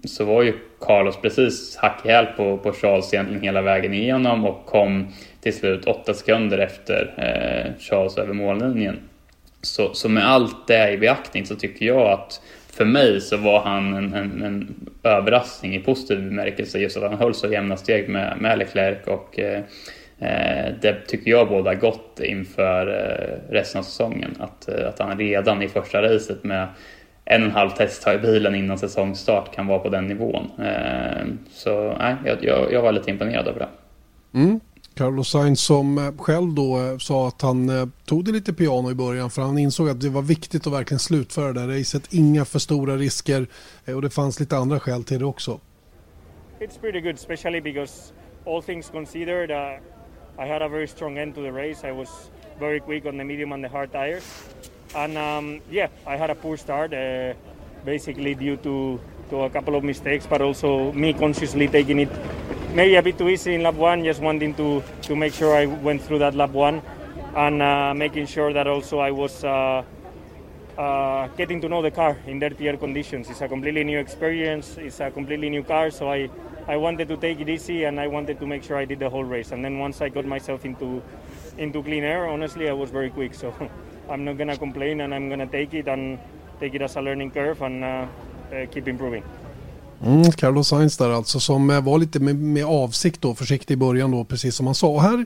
så 0.03 0.25
var 0.25 0.43
ju 0.43 0.53
Carlos 0.79 1.17
precis 1.21 1.75
hack 1.75 2.05
i 2.05 2.07
häl 2.07 2.25
på, 2.25 2.57
på 2.57 2.73
Charles 2.73 3.13
egentligen 3.13 3.43
hela 3.43 3.61
vägen 3.61 3.93
igenom 3.93 4.45
och 4.45 4.65
kom 4.65 5.07
till 5.41 5.53
slut 5.53 5.85
åtta 5.85 6.13
sekunder 6.13 6.57
efter 6.57 7.13
eh, 7.17 7.81
Charles 7.81 8.17
över 8.17 8.33
mållinjen. 8.33 8.99
Så, 9.61 9.93
så 9.93 10.09
med 10.09 10.29
allt 10.29 10.67
det 10.67 10.91
i 10.91 10.97
beaktning 10.97 11.45
så 11.45 11.55
tycker 11.55 11.85
jag 11.85 12.11
att 12.11 12.41
för 12.73 12.85
mig 12.85 13.21
så 13.21 13.37
var 13.37 13.59
han 13.59 13.93
en, 13.93 14.13
en, 14.13 14.43
en 14.43 14.89
överraskning 15.03 15.75
i 15.75 15.79
positiv 15.79 16.23
bemärkelse 16.23 16.79
just 16.79 16.97
att 16.97 17.03
han 17.03 17.19
höll 17.19 17.33
så 17.33 17.47
jämna 17.47 17.77
steg 17.77 18.09
med, 18.09 18.37
med 18.39 18.57
Leclerc 18.57 19.07
och 19.07 19.39
eh, 19.39 19.61
eh 20.19 20.73
det 20.81 21.07
tycker 21.07 21.31
jag 21.31 21.47
båda 21.47 21.75
gott 21.75 22.19
inför 22.23 22.87
eh, 22.87 23.53
resten 23.53 23.79
av 23.79 23.83
säsongen. 23.83 24.35
Att, 24.39 24.69
eh, 24.69 24.87
att 24.87 24.99
han 24.99 25.17
redan 25.17 25.61
i 25.61 25.67
första 25.67 26.01
racet 26.01 26.43
med 26.43 26.67
en 27.31 27.41
och 27.41 27.47
en 27.47 27.55
halv 27.55 27.69
testhöj 27.69 28.17
bilen 28.17 28.55
innan 28.55 28.77
säsongstart 28.77 29.55
kan 29.55 29.67
vara 29.67 29.79
på 29.79 29.89
den 29.89 30.07
nivån. 30.07 30.51
Eh, 30.59 31.25
så 31.51 31.95
nej, 31.99 32.15
jag, 32.25 32.73
jag 32.73 32.81
var 32.81 32.91
lite 32.91 33.11
imponerad 33.11 33.47
över 33.47 33.59
det. 33.59 33.69
Mm. 34.39 34.59
Carlos 34.93 35.29
Sainz 35.29 35.61
som 35.61 35.97
eh, 35.97 36.17
själv 36.17 36.53
då 36.53 36.77
eh, 36.77 36.97
sa 36.97 37.27
att 37.27 37.41
han 37.41 37.91
tog 38.05 38.25
det 38.25 38.31
lite 38.31 38.53
piano 38.53 38.91
i 38.91 38.95
början 38.95 39.29
för 39.29 39.41
han 39.41 39.57
insåg 39.57 39.89
att 39.89 40.01
det 40.01 40.09
var 40.09 40.21
viktigt 40.21 40.67
att 40.67 40.73
verkligen 40.73 40.99
slutföra 40.99 41.53
det 41.53 41.59
här 41.59 41.67
racet. 41.67 42.13
Inga 42.13 42.45
för 42.45 42.59
stora 42.59 42.95
risker 42.95 43.47
och 43.95 44.01
det 44.01 44.09
fanns 44.09 44.39
lite 44.39 44.57
andra 44.57 44.79
skäl 44.79 45.03
till 45.03 45.19
det 45.19 45.25
också. 45.25 45.59
it's 46.61 46.77
pretty 46.77 47.01
good, 47.01 47.15
especially 47.15 47.59
because 47.59 48.13
all 48.45 48.61
things 48.61 48.89
considered, 48.89 49.51
uh, 49.51 49.77
I 50.37 50.45
had 50.45 50.61
a 50.61 50.69
very 50.69 50.87
strong 50.87 51.17
end 51.17 51.35
to 51.35 51.41
the 51.41 51.51
race. 51.51 51.83
I 51.83 51.91
was 51.91 52.29
very 52.59 52.79
quick 52.79 53.05
on 53.05 53.17
the 53.17 53.23
medium 53.23 53.51
and 53.51 53.63
the 53.63 53.69
hard 53.69 53.91
tires, 53.91 54.23
and 54.95 55.17
um, 55.17 55.61
yeah, 55.69 55.87
I 56.05 56.17
had 56.17 56.29
a 56.29 56.35
poor 56.35 56.57
start, 56.57 56.93
uh, 56.93 57.33
basically 57.85 58.35
due 58.35 58.57
to 58.57 58.99
to 59.29 59.43
a 59.43 59.49
couple 59.49 59.75
of 59.75 59.83
mistakes, 59.83 60.27
but 60.27 60.41
also 60.41 60.91
me 60.91 61.13
consciously 61.13 61.67
taking 61.67 61.99
it 61.99 62.09
maybe 62.73 62.95
a 62.95 63.01
bit 63.01 63.17
too 63.17 63.29
easy 63.29 63.55
in 63.55 63.63
lap 63.63 63.75
one, 63.75 64.03
just 64.03 64.21
wanting 64.21 64.53
to 64.55 64.83
to 65.03 65.15
make 65.15 65.33
sure 65.33 65.55
I 65.55 65.65
went 65.65 66.01
through 66.01 66.19
that 66.19 66.35
lap 66.35 66.51
one, 66.51 66.81
and 67.35 67.61
uh, 67.61 67.93
making 67.93 68.27
sure 68.27 68.53
that 68.53 68.67
also 68.67 68.99
I 68.99 69.11
was. 69.11 69.43
Uh, 69.43 69.83
uh, 70.77 71.27
getting 71.37 71.61
to 71.61 71.69
know 71.69 71.81
the 71.81 71.91
car 71.91 72.17
in 72.25 72.39
dirtier 72.39 72.77
conditions. 72.77 73.29
It's 73.29 73.41
a 73.41 73.47
completely 73.47 73.83
new 73.83 73.99
experience. 73.99 74.77
It's 74.77 74.99
a 74.99 75.11
completely 75.11 75.49
new 75.49 75.63
car, 75.63 75.91
so 75.91 76.09
I, 76.09 76.29
I 76.67 76.77
wanted 76.77 77.07
to 77.09 77.17
take 77.17 77.39
it 77.39 77.49
easy 77.49 77.83
and 77.83 77.99
I 77.99 78.07
wanted 78.07 78.39
to 78.39 78.47
make 78.47 78.63
sure 78.63 78.77
I 78.77 78.85
did 78.85 78.99
the 78.99 79.09
whole 79.09 79.23
race. 79.23 79.51
And 79.51 79.63
then 79.63 79.79
once 79.79 80.01
I 80.01 80.09
got 80.09 80.25
myself 80.25 80.65
into 80.65 81.03
into 81.57 81.83
clean 81.83 82.03
air, 82.03 82.27
honestly, 82.27 82.69
I 82.69 82.73
was 82.73 82.89
very 82.89 83.09
quick. 83.09 83.33
So 83.33 83.53
I'm 84.11 84.25
not 84.25 84.37
gonna 84.37 84.55
complain 84.55 85.01
and 85.01 85.13
I'm 85.13 85.29
gonna 85.29 85.47
take 85.47 85.79
it 85.79 85.87
and 85.87 86.17
take 86.59 86.75
it 86.75 86.81
as 86.81 86.97
a 86.97 87.01
learning 87.01 87.31
curve 87.31 87.65
and 87.65 87.83
uh, 87.83 87.87
uh 87.87 88.65
keep 88.73 88.89
improving. 88.89 89.23
Mm, 90.05 90.31
Carlos 90.31 90.67
Sainz 90.67 90.97
där 90.97 91.09
alltså 91.09 91.39
som 91.39 91.69
eh, 91.69 91.81
var 91.81 91.97
lite 91.97 92.19
med, 92.19 92.35
med 92.35 92.65
avsikt 92.65 93.21
då, 93.21 93.35
försiktig 93.35 93.73
i 93.73 93.77
början 93.77 94.11
då, 94.11 94.23
precis 94.23 94.55
som 94.55 94.65
han 94.65 94.75
sa. 94.75 94.87
Och 94.87 95.01
här 95.01 95.25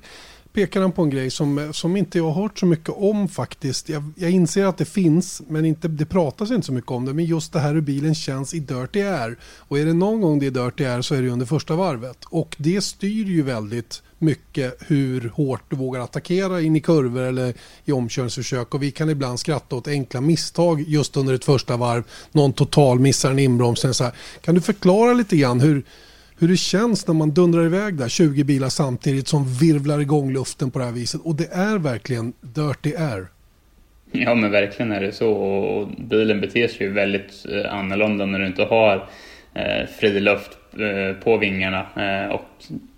pekar 0.53 0.81
han 0.81 0.91
på 0.91 1.01
en 1.01 1.09
grej 1.09 1.31
som, 1.31 1.57
eh, 1.57 1.71
som 1.71 1.97
inte 1.97 2.17
jag 2.17 2.31
har 2.31 2.41
hört 2.41 2.59
så 2.59 2.65
mycket 2.65 2.89
om 2.89 3.27
faktiskt. 3.27 3.89
Jag, 3.89 4.03
jag 4.15 4.31
inser 4.31 4.65
att 4.65 4.77
det 4.77 4.85
finns, 4.85 5.41
men 5.47 5.65
inte, 5.65 5.87
det 5.87 6.05
pratas 6.05 6.51
inte 6.51 6.65
så 6.65 6.73
mycket 6.73 6.91
om 6.91 7.05
det. 7.05 7.13
Men 7.13 7.25
just 7.25 7.53
det 7.53 7.59
här 7.59 7.73
hur 7.73 7.81
bilen 7.81 8.15
känns 8.15 8.53
i 8.53 8.59
Dirty 8.59 9.01
Air. 9.01 9.37
Och 9.43 9.79
är 9.79 9.85
det 9.85 9.93
någon 9.93 10.21
gång 10.21 10.39
det 10.39 10.45
är 10.45 10.51
Dirty 10.51 10.85
Air 10.85 11.01
så 11.01 11.15
är 11.15 11.21
det 11.21 11.29
under 11.29 11.45
första 11.45 11.75
varvet. 11.75 12.25
Och 12.25 12.55
det 12.59 12.81
styr 12.81 13.25
ju 13.25 13.41
väldigt 13.41 14.03
mycket 14.19 14.77
hur 14.87 15.29
hårt 15.29 15.61
du 15.69 15.75
vågar 15.75 16.01
attackera 16.01 16.61
in 16.61 16.75
i 16.75 16.79
kurvor 16.79 17.21
eller 17.21 17.53
i 17.85 17.91
omkörningsförsök. 17.91 18.73
Och 18.73 18.83
vi 18.83 18.91
kan 18.91 19.09
ibland 19.09 19.39
skratta 19.39 19.75
åt 19.75 19.87
enkla 19.87 20.21
misstag 20.21 20.83
just 20.87 21.17
under 21.17 21.33
ett 21.33 21.45
första 21.45 21.77
varv. 21.77 22.03
Någon 22.31 22.53
total 22.53 22.99
missar 22.99 23.31
en 23.31 23.39
inbromsning. 23.39 23.93
Så 23.93 24.03
här. 24.03 24.13
Kan 24.41 24.55
du 24.55 24.61
förklara 24.61 25.13
lite 25.13 25.37
grann 25.37 25.59
hur, 25.59 25.83
hur 26.39 26.47
det 26.47 26.57
känns 26.57 27.07
när 27.07 27.13
man 27.13 27.31
dundrar 27.31 27.65
iväg 27.65 27.97
där 27.97 28.09
20 28.09 28.43
bilar 28.43 28.69
samtidigt 28.69 29.27
som 29.27 29.53
virvlar 29.53 29.99
igång 29.99 30.33
luften 30.33 30.71
på 30.71 30.79
det 30.79 30.85
här 30.85 30.91
viset. 30.91 31.21
Och 31.23 31.35
det 31.35 31.47
är 31.51 31.77
verkligen 31.77 32.33
dirty 32.41 32.95
air. 32.95 33.27
Ja 34.11 34.35
men 34.35 34.51
verkligen 34.51 34.91
är 34.91 35.01
det 35.01 35.11
så 35.11 35.31
och 35.31 35.87
bilen 35.97 36.41
beter 36.41 36.67
sig 36.67 36.87
ju 36.87 36.93
väldigt 36.93 37.45
eh, 37.51 37.73
annorlunda 37.73 38.25
när 38.25 38.39
du 38.39 38.47
inte 38.47 38.63
har 38.63 39.09
eh, 39.53 39.87
fri 39.99 40.19
luft 40.19 40.57
Eh, 40.79 41.15
på 41.23 41.37
vingarna 41.37 41.85
eh, 41.95 42.31
och 42.31 42.45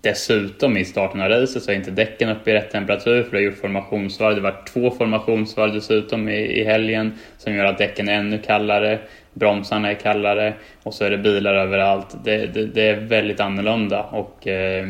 dessutom 0.00 0.76
i 0.76 0.84
starten 0.84 1.20
av 1.20 1.28
racet 1.28 1.62
så 1.62 1.70
är 1.70 1.74
inte 1.74 1.90
däcken 1.90 2.28
uppe 2.28 2.50
i 2.50 2.54
rätt 2.54 2.70
temperatur 2.70 3.22
för 3.22 3.30
det 3.30 3.36
har 3.36 3.42
gjort 3.42 3.60
formationsvarv. 3.60 4.34
Det 4.34 4.40
var 4.40 4.64
två 4.72 4.90
formationsvarv 4.90 5.72
dessutom 5.72 6.28
i, 6.28 6.60
i 6.60 6.64
helgen 6.64 7.12
som 7.38 7.54
gör 7.54 7.64
att 7.64 7.78
däcken 7.78 8.08
är 8.08 8.12
ännu 8.12 8.38
kallare 8.38 8.98
bromsarna 9.38 9.90
är 9.90 9.94
kallare 9.94 10.54
och 10.82 10.94
så 10.94 11.04
är 11.04 11.10
det 11.10 11.18
bilar 11.18 11.54
överallt. 11.54 12.16
Det, 12.24 12.46
det, 12.46 12.66
det 12.66 12.88
är 12.88 13.00
väldigt 13.00 13.40
annorlunda 13.40 14.02
och 14.02 14.46
eh, 14.46 14.86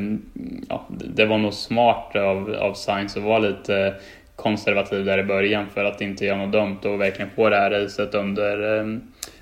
ja, 0.69 0.87
det 0.89 1.25
var 1.25 1.39
nog 1.39 1.55
smart 1.55 2.17
av, 2.17 2.55
av 2.55 2.75
Sainz 2.75 3.17
att 3.17 3.23
vara 3.23 3.39
lite 3.39 3.95
konservativ 4.37 5.05
där 5.05 5.19
i 5.19 5.25
början 5.25 5.67
för 5.75 5.85
att 5.85 6.01
inte 6.01 6.25
göra 6.25 6.37
något 6.37 6.53
dumt 6.53 6.79
och 6.85 7.01
verkligen 7.01 7.31
få 7.31 7.49
det 7.49 7.57
här 7.57 7.71
racet 7.71 8.15
under, 8.15 8.79
eh, 8.79 8.87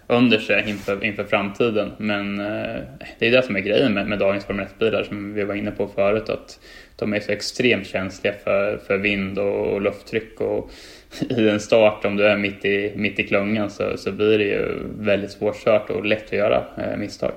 under 0.06 0.38
sig 0.38 0.64
inför, 0.70 1.04
inför 1.04 1.24
framtiden. 1.24 1.92
Men 1.98 2.40
eh, 2.40 2.80
det 3.18 3.26
är 3.26 3.30
det 3.30 3.42
som 3.42 3.56
är 3.56 3.60
grejen 3.60 3.94
med, 3.94 4.06
med 4.06 4.18
dagens 4.18 4.44
Formel 4.44 4.66
1-bilar 4.66 5.02
som 5.02 5.34
vi 5.34 5.44
var 5.44 5.54
inne 5.54 5.70
på 5.70 5.88
förut 5.88 6.28
att 6.28 6.60
de 6.96 7.14
är 7.14 7.20
så 7.20 7.32
extremt 7.32 7.86
känsliga 7.86 8.34
för, 8.44 8.78
för 8.86 8.98
vind 8.98 9.38
och, 9.38 9.66
och 9.66 9.80
lufttryck 9.80 10.40
och 10.40 10.70
i 11.30 11.48
en 11.48 11.60
start, 11.60 12.04
om 12.04 12.16
du 12.16 12.24
är 12.26 12.36
mitt 12.36 12.64
i, 12.64 12.92
mitt 12.96 13.18
i 13.18 13.26
klungan 13.26 13.70
så, 13.70 13.96
så 13.96 14.12
blir 14.12 14.38
det 14.38 14.44
ju 14.44 14.78
väldigt 14.98 15.30
svårkört 15.30 15.90
och 15.90 16.04
lätt 16.04 16.24
att 16.24 16.32
göra 16.32 16.64
eh, 16.76 16.96
misstag. 16.96 17.32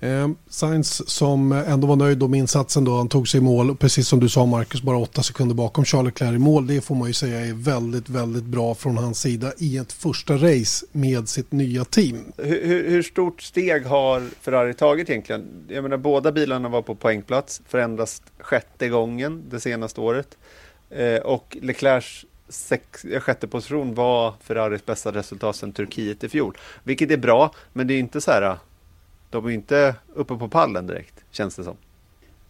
Eh, 0.00 0.28
Sainz 0.48 1.08
som 1.08 1.52
ändå 1.52 1.86
var 1.86 1.96
nöjd 1.96 2.30
med 2.30 2.38
insatsen 2.38 2.84
då 2.84 2.96
han 2.96 3.08
tog 3.08 3.28
sig 3.28 3.38
i 3.38 3.40
mål. 3.40 3.76
Precis 3.76 4.08
som 4.08 4.20
du 4.20 4.28
sa 4.28 4.46
Marcus, 4.46 4.82
bara 4.82 4.98
åtta 4.98 5.22
sekunder 5.22 5.54
bakom 5.54 5.84
Charles 5.84 6.12
Leclerc 6.12 6.34
i 6.34 6.38
mål. 6.38 6.66
Det 6.66 6.80
får 6.80 6.94
man 6.94 7.08
ju 7.08 7.14
säga 7.14 7.40
är 7.40 7.52
väldigt, 7.52 8.08
väldigt 8.08 8.44
bra 8.44 8.74
från 8.74 8.96
hans 8.96 9.20
sida 9.20 9.52
i 9.58 9.76
ett 9.76 9.92
första 9.92 10.34
race 10.34 10.86
med 10.92 11.28
sitt 11.28 11.52
nya 11.52 11.84
team. 11.84 12.32
Hur, 12.36 12.66
hur, 12.66 12.90
hur 12.90 13.02
stort 13.02 13.42
steg 13.42 13.86
har 13.86 14.22
Ferrari 14.40 14.74
tagit 14.74 15.10
egentligen? 15.10 15.66
Jag 15.68 15.82
menar 15.82 15.96
båda 15.96 16.32
bilarna 16.32 16.68
var 16.68 16.82
på 16.82 16.94
poängplats 16.94 17.62
för 17.68 17.78
endast 17.78 18.22
sjätte 18.38 18.88
gången 18.88 19.42
det 19.50 19.60
senaste 19.60 20.00
året. 20.00 20.38
Eh, 20.90 21.16
och 21.16 21.56
Leclercs 21.62 22.24
sex, 22.48 23.04
eh, 23.04 23.20
sjätte 23.20 23.48
position 23.48 23.94
var 23.94 24.34
Ferraris 24.42 24.86
bästa 24.86 25.12
resultat 25.12 25.56
sedan 25.56 25.72
Turkiet 25.72 26.24
i 26.24 26.28
fjol. 26.28 26.56
Vilket 26.84 27.10
är 27.10 27.16
bra, 27.16 27.54
men 27.72 27.86
det 27.86 27.94
är 27.94 27.98
inte 27.98 28.20
så 28.20 28.30
här, 28.30 28.56
de 29.30 29.46
är 29.46 29.50
inte 29.50 29.94
uppe 30.14 30.34
på 30.36 30.48
pallen 30.48 30.86
direkt, 30.86 31.24
känns 31.30 31.56
det 31.56 31.64
som. 31.64 31.76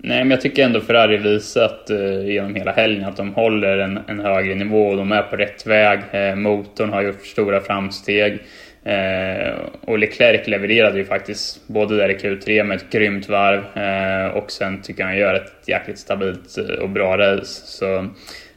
Nej, 0.00 0.18
men 0.18 0.30
jag 0.30 0.40
tycker 0.40 0.64
ändå 0.64 0.80
Ferrari 0.80 1.16
visat 1.16 1.90
eh, 1.90 2.26
genom 2.26 2.54
hela 2.54 2.72
helgen 2.72 3.04
att 3.04 3.16
de 3.16 3.34
håller 3.34 3.78
en, 3.78 3.98
en 4.06 4.20
högre 4.20 4.54
nivå 4.54 4.88
och 4.88 4.96
de 4.96 5.12
är 5.12 5.22
på 5.22 5.36
rätt 5.36 5.66
väg. 5.66 6.00
Eh, 6.10 6.34
motorn 6.34 6.90
har 6.90 7.02
gjort 7.02 7.26
stora 7.26 7.60
framsteg. 7.60 8.38
Eh, 8.84 9.54
och 9.80 9.98
Leclerc 9.98 10.46
levererade 10.46 10.98
ju 10.98 11.04
faktiskt 11.04 11.68
både 11.68 11.96
där 11.96 12.08
i 12.08 12.16
Q3 12.16 12.64
med 12.64 12.76
ett 12.76 12.90
grymt 12.90 13.28
varv 13.28 13.64
eh, 13.76 14.36
och 14.36 14.50
sen 14.50 14.82
tycker 14.82 15.00
jag 15.00 15.08
han 15.08 15.16
gör 15.18 15.34
ett 15.34 15.68
jäkligt 15.68 15.98
stabilt 15.98 16.58
eh, 16.58 16.82
och 16.82 16.90
bra 16.90 17.18
race. 17.18 17.66
Så 17.66 17.96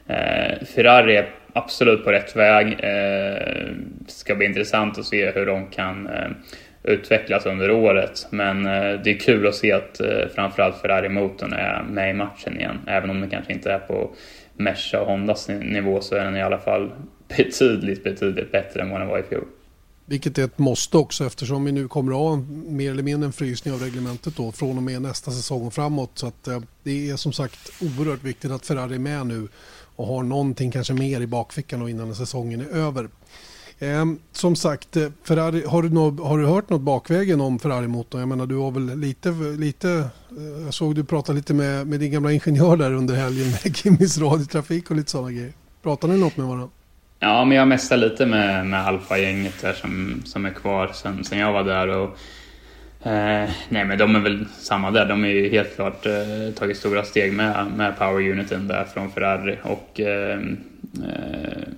eh, 0.06 0.64
Ferrari 0.74 1.16
är 1.16 1.28
absolut 1.52 2.04
på 2.04 2.12
rätt 2.12 2.36
väg. 2.36 2.66
Eh, 2.66 3.66
ska 4.06 4.34
bli 4.34 4.46
intressant 4.46 4.98
att 4.98 5.04
se 5.04 5.30
hur 5.30 5.46
de 5.46 5.66
kan 5.66 6.06
eh, 6.06 6.30
utvecklas 6.82 7.46
under 7.46 7.70
året. 7.70 8.26
Men 8.30 8.66
eh, 8.66 9.00
det 9.04 9.10
är 9.10 9.18
kul 9.18 9.46
att 9.46 9.54
se 9.54 9.72
att 9.72 10.00
eh, 10.00 10.28
framförallt 10.34 10.80
Ferrari-motorn 10.80 11.52
är 11.52 11.82
med 11.82 12.10
i 12.10 12.12
matchen 12.12 12.56
igen. 12.56 12.78
Även 12.86 13.10
om 13.10 13.20
den 13.20 13.30
kanske 13.30 13.52
inte 13.52 13.72
är 13.72 13.78
på 13.78 14.10
Merca 14.56 15.00
och 15.00 15.06
Hondas 15.06 15.48
nivå 15.48 16.00
så 16.00 16.14
är 16.14 16.24
den 16.24 16.36
i 16.36 16.42
alla 16.42 16.58
fall 16.58 16.90
betydligt, 17.28 18.04
betydligt 18.04 18.52
bättre 18.52 18.82
än 18.82 18.90
vad 18.90 19.00
den 19.00 19.08
var 19.08 19.18
i 19.18 19.22
fjol. 19.22 19.44
Vilket 20.06 20.38
är 20.38 20.44
ett 20.44 20.58
måste 20.58 20.96
också 20.96 21.24
eftersom 21.24 21.64
vi 21.64 21.72
nu 21.72 21.88
kommer 21.88 22.12
att 22.12 22.18
ha 22.18 22.36
mer 22.66 22.90
eller 22.90 23.02
mindre 23.02 23.26
en 23.26 23.32
frysning 23.32 23.74
av 23.74 23.80
reglementet 23.80 24.36
då 24.36 24.52
från 24.52 24.76
och 24.76 24.82
med 24.82 25.02
nästa 25.02 25.30
säsong 25.30 25.66
och 25.66 25.74
framåt. 25.74 26.10
Så 26.14 26.26
att 26.26 26.48
eh, 26.48 26.60
det 26.82 27.10
är 27.10 27.16
som 27.16 27.32
sagt 27.32 27.70
oerhört 27.80 28.22
viktigt 28.22 28.50
att 28.50 28.66
Ferrari 28.66 28.94
är 28.94 28.98
med 28.98 29.26
nu 29.26 29.48
och 29.96 30.06
har 30.06 30.22
någonting 30.22 30.70
kanske 30.70 30.94
mer 30.94 31.20
i 31.20 31.26
bakfickan 31.26 31.82
och 31.82 31.90
innan 31.90 32.14
säsongen 32.14 32.60
är 32.60 32.76
över. 32.76 33.08
Eh, 33.82 34.04
som 34.32 34.56
sagt, 34.56 34.96
eh, 34.96 35.08
Ferrari, 35.24 35.64
har, 35.66 35.82
du 35.82 35.90
nå, 35.90 36.10
har 36.10 36.38
du 36.38 36.46
hört 36.46 36.70
något 36.70 36.80
bakvägen 36.80 37.40
om 37.40 37.58
Ferrari-motorn? 37.58 38.20
Jag 38.20 38.28
menar 38.28 38.46
du 38.46 38.56
har 38.56 38.70
väl 38.70 38.98
lite, 38.98 39.30
lite 39.58 39.90
eh, 39.90 40.64
jag 40.64 40.74
såg 40.74 40.94
du 40.94 41.04
prata 41.04 41.32
lite 41.32 41.54
med, 41.54 41.86
med 41.86 42.00
din 42.00 42.12
gamla 42.12 42.32
ingenjör 42.32 42.76
där 42.76 42.92
under 42.92 43.14
helgen 43.14 43.50
med 43.50 43.76
Kimmys 43.76 44.18
radiotrafik 44.18 44.90
och 44.90 44.96
lite 44.96 45.10
sådana 45.10 45.30
grejer. 45.30 45.52
Pratar 45.82 46.08
ni 46.08 46.18
något 46.18 46.36
med 46.36 46.46
varandra? 46.46 46.68
Ja, 47.18 47.44
men 47.44 47.56
jag 47.58 47.68
mästar 47.68 47.96
lite 47.96 48.26
med, 48.26 48.66
med 48.66 48.86
Alfa-gänget 48.86 49.60
där 49.60 49.72
som, 49.72 50.22
som 50.24 50.46
är 50.46 50.50
kvar 50.50 50.90
sen, 50.94 51.24
sen 51.24 51.38
jag 51.38 51.52
var 51.52 51.64
där. 51.64 51.88
Och, 51.88 52.18
eh, 53.06 53.50
nej, 53.68 53.84
men 53.84 53.98
de 53.98 54.16
är 54.16 54.20
väl 54.20 54.46
samma 54.60 54.90
där. 54.90 55.06
De 55.06 55.20
har 55.20 55.28
ju 55.28 55.50
helt 55.50 55.74
klart 55.74 56.06
eh, 56.06 56.54
tagit 56.58 56.76
stora 56.76 57.04
steg 57.04 57.32
med, 57.32 57.66
med 57.76 57.98
Power 57.98 58.30
Uniten 58.30 58.68
där 58.68 58.84
från 58.84 59.10
Ferrari. 59.10 59.58
Och 59.62 60.00
ehm, 60.00 60.56
eh, 61.04 61.52
eh 61.52 61.68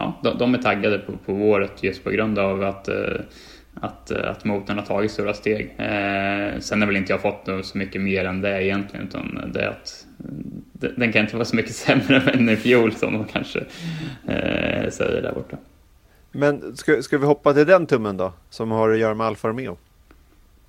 ja, 0.00 0.20
de, 0.22 0.38
de, 0.38 0.54
är 0.54 0.58
taggade 0.58 0.98
på, 0.98 1.12
på 1.26 1.32
året 1.32 1.82
just 1.82 2.04
på 2.04 2.10
grund 2.10 2.38
av 2.38 2.62
att 2.62 2.88
eh, 2.88 3.20
att, 3.74 4.10
att 4.10 4.44
motorn 4.44 4.78
har 4.78 4.84
tagit 4.84 5.10
stora 5.10 5.34
steg. 5.34 5.74
Eh, 5.78 6.60
sen 6.60 6.80
har 6.80 6.86
väl 6.86 6.96
inte 6.96 7.12
jag 7.12 7.22
fått 7.22 7.48
så 7.62 7.78
mycket 7.78 8.00
mer 8.00 8.24
än 8.24 8.40
det 8.40 8.64
egentligen, 8.64 9.06
utan 9.06 9.52
det 9.52 9.60
är 9.60 9.68
att 9.68 10.06
den 10.96 11.12
kan 11.12 11.22
inte 11.22 11.36
vara 11.36 11.44
så 11.44 11.56
mycket 11.56 11.74
sämre 11.76 12.20
än 12.20 12.48
i 12.48 12.56
fjol 12.56 12.94
som 12.94 13.12
de 13.12 13.24
kanske 13.24 13.58
eh, 14.26 14.90
säger 14.90 15.22
där 15.22 15.32
borta. 15.34 15.56
Men 16.32 16.76
ska, 16.76 17.02
ska 17.02 17.18
vi 17.18 17.26
hoppa 17.26 17.54
till 17.54 17.66
den 17.66 17.86
tummen 17.86 18.16
då, 18.16 18.32
som 18.50 18.70
har 18.70 18.90
att 18.90 18.98
göra 18.98 19.14
med 19.14 19.26
Alfa 19.26 19.48
Romeo? 19.48 19.76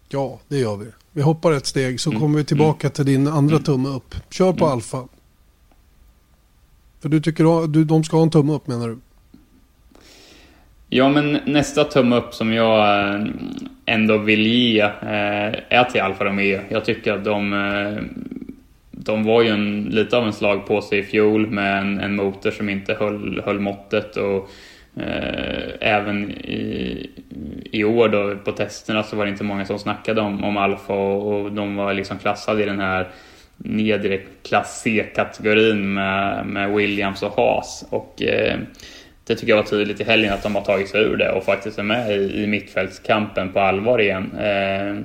Ja, 0.09 0.39
det 0.47 0.57
gör 0.57 0.77
vi. 0.77 0.85
Vi 1.11 1.21
hoppar 1.21 1.51
ett 1.51 1.65
steg 1.65 1.99
så 1.99 2.09
mm. 2.09 2.21
kommer 2.21 2.37
vi 2.37 2.45
tillbaka 2.45 2.87
mm. 2.87 2.93
till 2.93 3.05
din 3.05 3.27
andra 3.27 3.55
mm. 3.55 3.63
tumme 3.63 3.89
upp. 3.89 4.15
Kör 4.29 4.53
på 4.53 4.65
mm. 4.65 4.73
Alfa. 4.73 5.07
För 6.99 7.09
du 7.09 7.21
tycker 7.21 7.67
du, 7.67 7.83
de 7.83 8.03
ska 8.03 8.17
ha 8.17 8.23
en 8.23 8.29
tumme 8.29 8.53
upp 8.53 8.67
menar 8.67 8.87
du? 8.87 8.97
Ja, 10.93 11.09
men 11.09 11.39
nästa 11.45 11.83
tumme 11.83 12.15
upp 12.15 12.33
som 12.33 12.53
jag 12.53 12.99
eh, 12.99 13.25
ändå 13.85 14.17
vill 14.17 14.47
ge 14.47 14.81
eh, 14.81 15.53
är 15.69 15.83
till 15.91 16.01
Alfa 16.01 16.25
Romeo. 16.25 16.59
Jag 16.69 16.85
tycker 16.85 17.13
att 17.13 17.23
de 17.23 17.53
eh, 17.53 18.03
de 18.91 19.23
var 19.23 19.41
ju 19.41 19.49
en, 19.49 19.83
lite 19.83 20.17
av 20.17 20.25
en 20.25 20.33
slag 20.33 20.65
på 20.65 20.81
sig 20.81 20.99
i 20.99 21.03
fjol 21.03 21.47
med 21.47 21.81
en, 21.81 21.99
en 21.99 22.15
motor 22.15 22.51
som 22.51 22.69
inte 22.69 22.93
höll, 22.93 23.41
höll 23.45 23.59
måttet 23.59 24.17
och 24.17 24.49
Eh, 24.95 25.71
även 25.79 26.31
i, 26.31 27.09
i 27.71 27.83
år 27.83 28.09
då 28.09 28.35
på 28.35 28.51
testerna 28.51 29.03
så 29.03 29.15
var 29.15 29.25
det 29.25 29.31
inte 29.31 29.43
många 29.43 29.65
som 29.65 29.79
snackade 29.79 30.21
om, 30.21 30.43
om 30.43 30.57
Alfa 30.57 30.93
och, 30.93 31.41
och 31.41 31.51
de 31.51 31.75
var 31.75 31.93
liksom 31.93 32.19
klassade 32.19 32.63
i 32.63 32.65
den 32.65 32.79
här 32.79 33.07
nedre 33.57 34.17
klass 34.17 34.81
C-kategorin 34.83 35.93
med, 35.93 36.45
med 36.45 36.71
Williams 36.71 37.23
och 37.23 37.35
Haas. 37.35 37.85
Och 37.89 38.21
eh, 38.21 38.59
det 39.31 39.37
tycker 39.37 39.53
jag 39.53 39.57
var 39.57 39.69
tydligt 39.69 40.01
i 40.01 40.03
helgen 40.03 40.33
att 40.33 40.43
de 40.43 40.55
har 40.55 40.61
tagit 40.61 40.89
sig 40.89 41.01
ur 41.01 41.17
det 41.17 41.31
och 41.31 41.43
faktiskt 41.43 41.79
är 41.79 41.83
med 41.83 42.11
i, 42.11 42.43
i 42.43 42.47
mittfältskampen 42.47 43.53
på 43.53 43.59
allvar 43.59 44.01
igen. 44.01 44.31
Eh, 44.39 44.97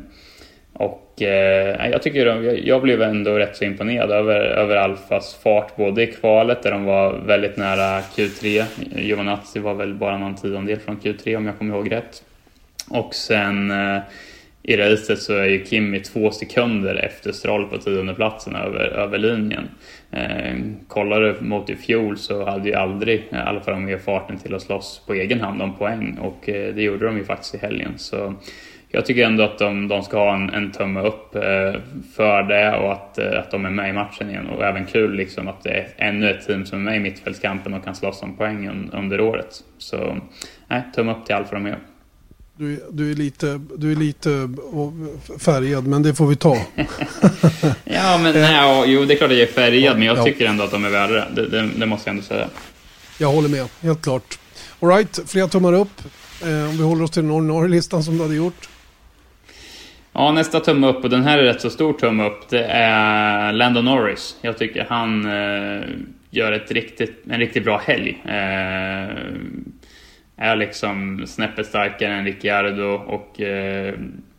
och 0.72 1.22
eh, 1.22 1.90
jag 1.90 2.02
tycker 2.02 2.26
jag, 2.26 2.58
jag 2.58 2.82
blev 2.82 3.02
ändå 3.02 3.38
rätt 3.38 3.56
så 3.56 3.64
imponerad 3.64 4.10
över, 4.10 4.40
över 4.40 4.76
Alfas 4.76 5.34
fart 5.42 5.76
både 5.76 6.02
i 6.02 6.06
kvalet 6.06 6.62
där 6.62 6.70
de 6.70 6.84
var 6.84 7.12
väldigt 7.12 7.56
nära 7.56 8.00
Q3. 8.00 8.64
Giovanazzi 8.96 9.58
var 9.58 9.74
väl 9.74 9.94
bara 9.94 10.18
någon 10.18 10.34
tiondel 10.34 10.78
från 10.78 11.00
Q3 11.00 11.36
om 11.36 11.46
jag 11.46 11.58
kommer 11.58 11.74
ihåg 11.74 11.92
rätt. 11.92 12.22
Och 12.90 13.14
sen 13.14 13.70
eh, 13.70 13.98
i 14.62 14.76
racet 14.76 15.22
så 15.22 15.32
är 15.32 15.44
ju 15.44 15.64
Kimi 15.64 16.00
två 16.00 16.30
sekunder 16.30 16.94
efter 16.94 17.32
Stroll 17.32 17.66
på 17.66 17.78
tiondeplatsen 17.78 18.56
över, 18.56 18.84
över 18.84 19.18
linjen. 19.18 19.68
Eh, 20.10 20.56
kollar 20.88 21.20
du 21.20 21.36
mot 21.40 21.70
i 21.70 21.76
fjol 21.76 22.18
så 22.18 22.44
hade 22.44 22.68
ju 22.68 22.74
aldrig 22.74 23.28
Alfa 23.32 23.72
Romeo 23.72 23.98
farten 23.98 24.38
till 24.38 24.54
att 24.54 24.62
slåss 24.62 25.02
på 25.06 25.14
egen 25.14 25.40
hand 25.40 25.62
om 25.62 25.76
poäng 25.76 26.18
och 26.20 26.48
eh, 26.48 26.74
det 26.74 26.82
gjorde 26.82 27.06
de 27.06 27.16
ju 27.16 27.24
faktiskt 27.24 27.54
i 27.54 27.58
helgen. 27.58 27.92
Så 27.96 28.34
jag 28.88 29.06
tycker 29.06 29.24
ändå 29.24 29.44
att 29.44 29.58
de, 29.58 29.88
de 29.88 30.02
ska 30.02 30.18
ha 30.18 30.34
en, 30.34 30.50
en 30.50 30.72
tumme 30.72 31.00
upp 31.00 31.34
eh, 31.34 31.74
för 32.16 32.42
det 32.42 32.76
och 32.76 32.92
att, 32.92 33.18
eh, 33.18 33.38
att 33.38 33.50
de 33.50 33.64
är 33.64 33.70
med 33.70 33.90
i 33.90 33.92
matchen 33.92 34.30
igen. 34.30 34.46
Och 34.46 34.64
även 34.64 34.86
kul 34.86 35.14
liksom 35.14 35.48
att 35.48 35.62
det 35.62 35.70
är 35.70 35.86
ännu 35.96 36.30
ett 36.30 36.46
team 36.46 36.66
som 36.66 36.78
är 36.78 36.82
med 36.84 36.96
i 36.96 37.00
mittfältskampen 37.00 37.74
och 37.74 37.84
kan 37.84 37.94
slåss 37.94 38.22
om 38.22 38.36
poäng 38.36 38.90
under 38.92 39.20
året. 39.20 39.64
Så 39.78 40.16
nej, 40.68 40.82
tumme 40.94 41.12
upp 41.12 41.26
till 41.26 41.34
Alfa 41.34 41.56
Romeo. 41.56 41.76
Du, 42.58 42.84
du, 42.90 43.10
är 43.10 43.14
lite, 43.14 43.60
du 43.76 43.92
är 43.92 43.96
lite 43.96 44.28
färgad, 45.38 45.86
men 45.86 46.02
det 46.02 46.14
får 46.14 46.26
vi 46.26 46.36
ta. 46.36 46.56
ja, 47.84 48.18
men 48.22 48.34
nej, 48.34 48.84
jo, 48.86 49.04
det 49.04 49.14
är 49.14 49.18
klart 49.18 49.30
att 49.30 49.36
jag 49.36 49.48
är 49.48 49.52
färgad, 49.52 49.98
men 49.98 50.06
jag 50.06 50.24
tycker 50.24 50.46
ändå 50.46 50.64
att 50.64 50.70
de 50.70 50.84
är 50.84 50.90
värre. 50.90 51.28
Det, 51.34 51.48
det, 51.48 51.70
det 51.76 51.86
måste 51.86 52.08
jag 52.08 52.14
ändå 52.14 52.26
säga. 52.26 52.48
Jag 53.18 53.32
håller 53.32 53.48
med, 53.48 53.66
helt 53.80 54.02
klart. 54.02 54.38
Alright, 54.80 55.20
flera 55.26 55.48
tummar 55.48 55.72
upp. 55.72 56.02
Eh, 56.42 56.70
om 56.70 56.76
vi 56.76 56.82
håller 56.82 57.04
oss 57.04 57.10
till 57.10 57.22
den 57.22 57.30
ordinarie 57.30 57.68
listan 57.68 58.02
som 58.02 58.16
du 58.16 58.22
hade 58.22 58.34
gjort. 58.34 58.68
Ja, 60.12 60.32
nästa 60.32 60.60
tumme 60.60 60.86
upp, 60.86 61.04
och 61.04 61.10
den 61.10 61.24
här 61.24 61.38
är 61.38 61.42
rätt 61.42 61.60
så 61.60 61.70
stor 61.70 61.92
tumme 61.92 62.26
upp, 62.26 62.48
det 62.48 62.64
är 62.64 63.52
Lando 63.52 63.82
Norris. 63.82 64.36
Jag 64.40 64.58
tycker 64.58 64.86
han 64.88 65.26
eh, 65.26 65.84
gör 66.30 66.52
ett 66.52 66.70
riktigt, 66.70 67.24
en 67.30 67.40
riktigt 67.40 67.64
bra 67.64 67.78
helg. 67.78 68.22
Eh, 68.24 69.16
är 70.36 70.56
liksom 70.56 71.26
snäppet 71.26 71.66
starkare 71.66 72.14
än 72.14 72.24
Ricciardo 72.24 72.86
och 72.86 73.40
eh, 73.40 73.94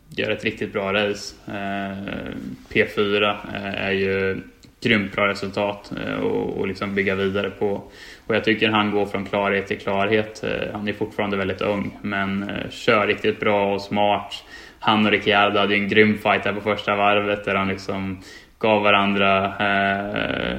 gör 0.08 0.30
ett 0.30 0.44
riktigt 0.44 0.72
bra 0.72 0.92
race. 0.92 1.34
Eh, 1.46 2.32
P4 2.72 3.36
eh, 3.54 3.86
är 3.86 3.92
ju 3.92 4.40
grymt 4.80 5.12
bra 5.12 5.28
resultat 5.28 5.92
eh, 6.06 6.14
och, 6.14 6.58
och 6.58 6.68
liksom 6.68 6.94
bygga 6.94 7.14
vidare 7.14 7.50
på. 7.50 7.82
Och 8.26 8.34
jag 8.34 8.44
tycker 8.44 8.68
han 8.68 8.90
går 8.90 9.06
från 9.06 9.24
klarhet 9.24 9.66
till 9.66 9.78
klarhet. 9.78 10.44
Eh, 10.44 10.72
han 10.72 10.88
är 10.88 10.92
fortfarande 10.92 11.36
väldigt 11.36 11.60
ung 11.60 11.98
men 12.02 12.50
kör 12.70 13.06
riktigt 13.06 13.40
bra 13.40 13.74
och 13.74 13.82
smart. 13.82 14.44
Han 14.78 15.06
och 15.06 15.12
Ricciardo 15.12 15.58
hade 15.58 15.74
ju 15.74 15.82
en 15.82 15.88
grym 15.88 16.18
fight 16.18 16.44
här 16.44 16.52
på 16.52 16.60
första 16.60 16.96
varvet 16.96 17.44
där 17.44 17.54
han 17.54 17.68
liksom 17.68 18.22
gav 18.58 18.82
varandra 18.82 19.44
eh, 19.46 20.58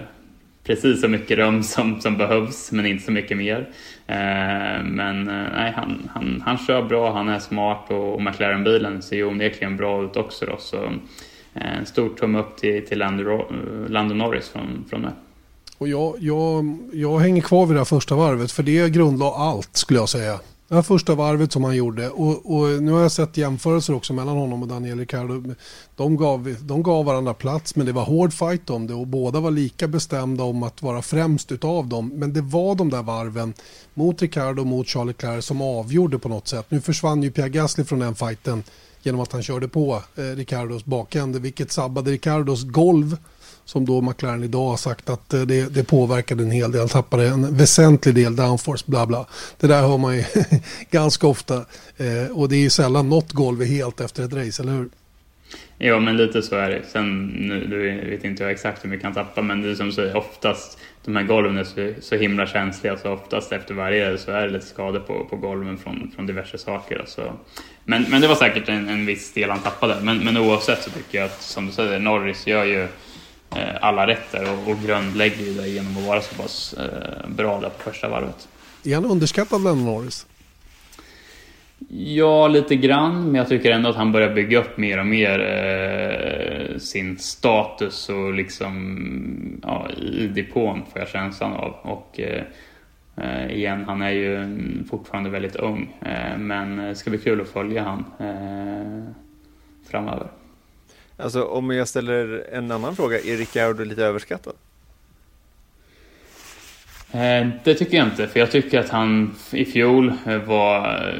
precis 0.63 1.01
så 1.01 1.07
mycket 1.07 1.37
rum 1.37 1.63
som, 1.63 2.01
som 2.01 2.17
behövs, 2.17 2.71
men 2.71 2.85
inte 2.85 3.03
så 3.03 3.11
mycket 3.11 3.37
mer. 3.37 3.67
Eh, 4.09 4.83
men 4.83 5.27
eh, 5.27 5.51
nej, 5.55 5.73
han, 5.75 6.09
han, 6.13 6.43
han 6.45 6.57
kör 6.57 6.81
bra, 6.81 7.13
han 7.13 7.29
är 7.29 7.39
smart 7.39 7.85
och, 7.89 8.13
och 8.13 8.21
McLaren-bilen 8.21 9.01
ser 9.01 9.15
ju 9.15 9.25
onekligen 9.25 9.77
bra 9.77 10.03
ut 10.03 10.15
också. 10.15 10.45
Då, 10.45 10.55
så 10.59 10.83
eh, 11.53 11.77
en 11.77 11.85
stor 11.85 12.09
tumme 12.09 12.39
upp 12.39 12.57
till, 12.57 12.87
till 12.87 12.99
Lando, 12.99 13.45
Lando 13.87 14.15
Norris 14.15 14.49
från, 14.49 14.85
från 14.89 15.01
mig. 15.01 15.11
Och 15.77 15.87
jag, 15.87 16.15
jag, 16.19 16.77
jag 16.93 17.19
hänger 17.19 17.41
kvar 17.41 17.65
vid 17.65 17.75
det 17.75 17.79
här 17.79 17.85
första 17.85 18.15
varvet, 18.15 18.51
för 18.51 18.63
det 18.63 18.89
grundlade 18.89 19.35
allt 19.35 19.75
skulle 19.75 19.99
jag 19.99 20.09
säga. 20.09 20.39
Det 20.69 20.75
här 20.75 20.81
första 20.81 21.15
varvet 21.15 21.51
som 21.51 21.63
han 21.63 21.75
gjorde 21.75 22.09
och, 22.09 22.55
och, 22.55 22.83
nu 22.83 22.91
har 22.91 23.01
jag 23.01 23.11
sett 23.11 23.37
jämförelser 23.37 23.93
också 23.93 24.13
mellan 24.13 24.37
honom 24.37 24.61
och 24.61 24.67
Daniel 24.67 24.99
Ricciardo. 24.99 25.53
De 25.95 26.17
gav, 26.17 26.55
de 26.61 26.83
gav 26.83 27.05
varandra 27.05 27.33
plats 27.33 27.75
men 27.75 27.85
det 27.85 27.91
var 27.91 28.03
hård 28.03 28.33
fight 28.33 28.69
om 28.69 28.87
det 28.87 28.93
och 28.93 29.07
båda 29.07 29.39
var 29.39 29.51
lika 29.51 29.87
bestämda 29.87 30.43
om 30.43 30.63
att 30.63 30.81
vara 30.81 31.01
främst 31.01 31.51
utav 31.51 31.87
dem. 31.87 32.11
Men 32.15 32.33
det 32.33 32.41
var 32.41 32.75
de 32.75 32.89
där 32.89 33.03
varven 33.03 33.53
mot 33.99 34.21
Ricardo 34.21 34.61
och 34.61 34.67
mot 34.67 34.87
Charles 34.87 35.07
Leclerc 35.07 35.45
som 35.45 35.61
avgjorde 35.61 36.19
på 36.19 36.29
något 36.29 36.47
sätt. 36.47 36.65
Nu 36.69 36.81
försvann 36.81 37.23
ju 37.23 37.31
Pierre 37.31 37.49
Gasly 37.49 37.83
från 37.83 37.99
den 37.99 38.15
fighten 38.15 38.63
genom 39.01 39.21
att 39.21 39.31
han 39.31 39.43
körde 39.43 39.67
på 39.67 40.03
eh, 40.15 40.21
Ricardos 40.21 40.85
bakände 40.85 41.39
vilket 41.39 41.71
sabbade 41.71 42.11
Ricardos 42.11 42.63
golv 42.63 43.17
som 43.65 43.85
då 43.85 44.01
McLaren 44.01 44.43
idag 44.43 44.69
har 44.69 44.77
sagt 44.77 45.09
att 45.09 45.33
eh, 45.33 45.41
det, 45.41 45.73
det 45.73 45.83
påverkade 45.83 46.43
en 46.43 46.51
hel 46.51 46.71
del. 46.71 46.79
Han 46.79 46.89
tappade 46.89 47.27
en 47.27 47.57
väsentlig 47.57 48.15
del 48.15 48.35
downforce, 48.35 48.83
bla 48.87 49.05
bla. 49.05 49.25
Det 49.59 49.67
där 49.67 49.81
hör 49.81 49.97
man 49.97 50.15
ju 50.15 50.23
ganska 50.91 51.27
ofta. 51.27 51.65
Eh, 51.97 52.31
och 52.33 52.49
det 52.49 52.55
är 52.55 52.59
ju 52.59 52.69
sällan 52.69 53.09
något 53.09 53.31
golv 53.31 53.61
är 53.61 53.65
helt 53.65 54.01
efter 54.01 54.23
ett 54.23 54.33
race, 54.33 54.63
eller 54.63 54.71
hur? 54.73 54.89
Ja, 55.77 55.99
men 55.99 56.17
lite 56.17 56.41
så 56.41 56.55
är 56.55 56.69
det. 56.69 56.81
Sen 56.87 57.27
nu 57.27 58.09
vet 58.09 58.23
inte 58.23 58.43
jag 58.43 58.51
exakt 58.51 58.83
hur 58.83 58.89
mycket 58.89 59.03
han 59.03 59.13
tappar, 59.13 59.41
men 59.41 59.61
det 59.61 59.69
är 59.69 59.75
som 59.75 59.91
säger 59.91 60.17
oftast 60.17 60.79
de 61.05 61.15
här 61.15 61.23
golven 61.23 61.57
är 61.57 61.63
så, 61.63 61.93
så 62.01 62.15
himla 62.15 62.47
känsliga 62.47 62.97
så 62.97 63.11
oftast 63.11 63.51
efter 63.51 63.73
varje 63.73 64.17
så 64.17 64.31
är 64.31 64.47
det 64.47 64.53
lite 64.53 64.65
skador 64.65 64.99
på, 64.99 65.25
på 65.25 65.35
golven 65.35 65.77
från, 65.77 66.11
från 66.15 66.25
diverse 66.25 66.57
saker. 66.57 66.99
Alltså. 66.99 67.33
Men, 67.85 68.05
men 68.09 68.21
det 68.21 68.27
var 68.27 68.35
säkert 68.35 68.69
en, 68.69 68.89
en 68.89 69.05
viss 69.05 69.33
del 69.33 69.49
han 69.49 69.59
tappade. 69.59 69.97
Men, 70.01 70.17
men 70.17 70.37
oavsett 70.37 70.83
så 70.83 70.89
tycker 70.89 71.17
jag 71.17 71.25
att 71.25 71.41
som 71.41 71.65
du 71.65 71.71
säger, 71.71 71.99
Norris 71.99 72.47
gör 72.47 72.65
ju 72.65 72.87
Eh, 73.55 73.75
alla 73.81 74.07
rätter 74.07 74.53
och, 74.53 74.71
och 74.71 74.79
grundlägger 74.85 75.45
ju 75.45 75.53
det 75.53 75.67
genom 75.67 75.97
att 75.97 76.03
vara 76.03 76.21
så 76.21 76.35
pass 76.35 76.73
eh, 76.73 77.29
bra 77.29 77.59
där 77.59 77.69
på 77.69 77.91
första 77.91 78.09
varvet. 78.09 78.47
Är 78.83 78.95
han 78.95 79.05
underskattad 79.05 79.63
Lennon 79.63 79.85
Norris? 79.85 80.25
Ja, 81.87 82.47
lite 82.47 82.75
grann, 82.75 83.25
men 83.25 83.35
jag 83.35 83.49
tycker 83.49 83.71
ändå 83.71 83.89
att 83.89 83.95
han 83.95 84.11
börjar 84.11 84.33
bygga 84.33 84.59
upp 84.59 84.77
mer 84.77 84.99
och 84.99 85.05
mer 85.05 85.39
eh, 85.39 86.77
sin 86.77 87.17
status 87.17 88.09
och 88.09 88.33
liksom 88.33 89.59
ja, 89.63 89.89
i 89.89 90.27
depån 90.27 90.81
får 90.91 90.99
jag 90.99 91.07
känslan 91.07 91.53
av. 91.53 91.75
Och 91.81 92.19
eh, 92.19 92.43
eh, 93.17 93.51
igen, 93.51 93.83
han 93.87 94.01
är 94.01 94.11
ju 94.11 94.47
fortfarande 94.89 95.29
väldigt 95.29 95.55
ung, 95.55 95.95
eh, 96.01 96.37
men 96.37 96.77
det 96.77 96.95
ska 96.95 97.09
bli 97.09 97.19
kul 97.19 97.41
att 97.41 97.49
följa 97.49 97.83
han 97.83 98.05
eh, 98.19 99.11
framöver. 99.89 100.27
Alltså 101.17 101.43
om 101.43 101.71
jag 101.71 101.87
ställer 101.87 102.45
en 102.51 102.71
annan 102.71 102.95
fråga, 102.95 103.17
är 103.17 103.37
Ricardo 103.37 103.83
lite 103.83 104.03
överskattad? 104.03 104.53
Eh, 107.11 107.47
det 107.63 107.73
tycker 107.73 107.97
jag 107.97 108.07
inte, 108.07 108.27
för 108.27 108.39
jag 108.39 108.51
tycker 108.51 108.79
att 108.79 108.89
han 108.89 109.35
i 109.51 109.65
fjol 109.65 110.13
eh, 110.27 110.37
var 110.37 110.87
eh, 110.87 111.19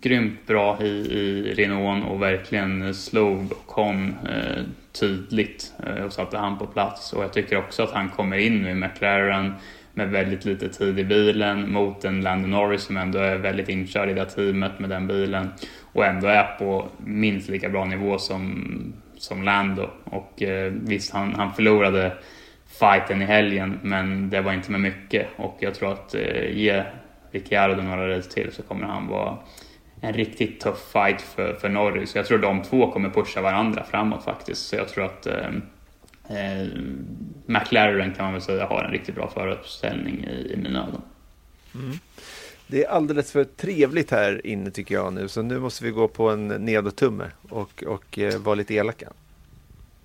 grymt 0.00 0.46
bra 0.46 0.82
i, 0.82 0.88
i 0.88 1.54
Renault 1.54 2.04
och 2.10 2.22
verkligen 2.22 2.94
slog 2.94 3.52
och 3.52 3.66
kom 3.66 4.14
eh, 4.28 4.62
tydligt 5.00 5.72
och 6.06 6.12
satte 6.12 6.38
han 6.38 6.58
på 6.58 6.66
plats. 6.66 7.12
Och 7.12 7.22
jag 7.22 7.32
tycker 7.32 7.58
också 7.58 7.82
att 7.82 7.90
han 7.90 8.08
kommer 8.08 8.36
in 8.36 8.62
nu 8.62 8.70
i 8.70 8.74
McLaren 8.74 9.52
med 9.94 10.10
väldigt 10.10 10.44
lite 10.44 10.68
tid 10.68 10.98
i 10.98 11.04
bilen 11.04 11.72
mot 11.72 12.04
en 12.04 12.20
Landon 12.20 12.50
Norris 12.50 12.82
som 12.82 12.96
ändå 12.96 13.18
är 13.18 13.36
väldigt 13.36 13.68
inkörd 13.68 14.10
i 14.10 14.14
det 14.14 14.24
teamet 14.24 14.78
med 14.78 14.90
den 14.90 15.06
bilen 15.06 15.48
och 15.92 16.06
ändå 16.06 16.26
är 16.26 16.58
på 16.58 16.88
minst 16.98 17.48
lika 17.48 17.68
bra 17.68 17.84
nivå 17.84 18.18
som 18.18 18.64
som 19.16 19.42
Lando. 19.42 19.90
Och 20.04 20.42
eh, 20.42 20.72
visst, 20.72 21.12
han, 21.12 21.34
han 21.34 21.52
förlorade 21.52 22.12
fighten 22.66 23.22
i 23.22 23.24
helgen, 23.24 23.78
men 23.82 24.30
det 24.30 24.40
var 24.40 24.52
inte 24.52 24.70
med 24.70 24.80
mycket. 24.80 25.28
Och 25.36 25.56
jag 25.60 25.74
tror 25.74 25.92
att 25.92 26.14
eh, 26.14 26.56
ge 26.56 26.84
Ricciardo 27.30 27.82
några 27.82 28.16
race 28.16 28.30
till 28.30 28.52
så 28.52 28.62
kommer 28.62 28.86
han 28.86 29.08
vara 29.08 29.38
en 30.00 30.12
riktigt 30.12 30.60
tuff 30.60 30.92
fight 30.92 31.20
för, 31.20 31.54
för 31.54 31.68
Norris. 31.68 32.14
Jag 32.14 32.26
tror 32.26 32.38
de 32.38 32.62
två 32.62 32.92
kommer 32.92 33.10
pusha 33.10 33.40
varandra 33.40 33.84
framåt 33.84 34.24
faktiskt. 34.24 34.66
Så 34.66 34.76
jag 34.76 34.88
tror 34.88 35.04
att 35.04 35.26
eh, 35.26 35.48
eh, 36.28 36.68
McLaren 37.46 38.14
kan 38.14 38.24
man 38.24 38.32
väl 38.32 38.42
säga 38.42 38.66
har 38.66 38.84
en 38.84 38.90
riktigt 38.90 39.14
bra 39.14 39.30
föruppställning 39.30 40.24
i, 40.24 40.52
i 40.52 40.56
mina 40.56 40.86
ögon. 40.88 41.02
Mm. 41.74 41.98
Det 42.66 42.84
är 42.84 42.88
alldeles 42.88 43.32
för 43.32 43.44
trevligt 43.44 44.10
här 44.10 44.46
inne 44.46 44.70
tycker 44.70 44.94
jag 44.94 45.12
nu, 45.12 45.28
så 45.28 45.42
nu 45.42 45.58
måste 45.58 45.84
vi 45.84 45.90
gå 45.90 46.08
på 46.08 46.30
en 46.30 46.48
nedåttumme 46.48 47.24
och, 47.48 47.84
och 47.86 48.18
eh, 48.18 48.38
vara 48.38 48.54
lite 48.54 48.74
elaka. 48.74 49.12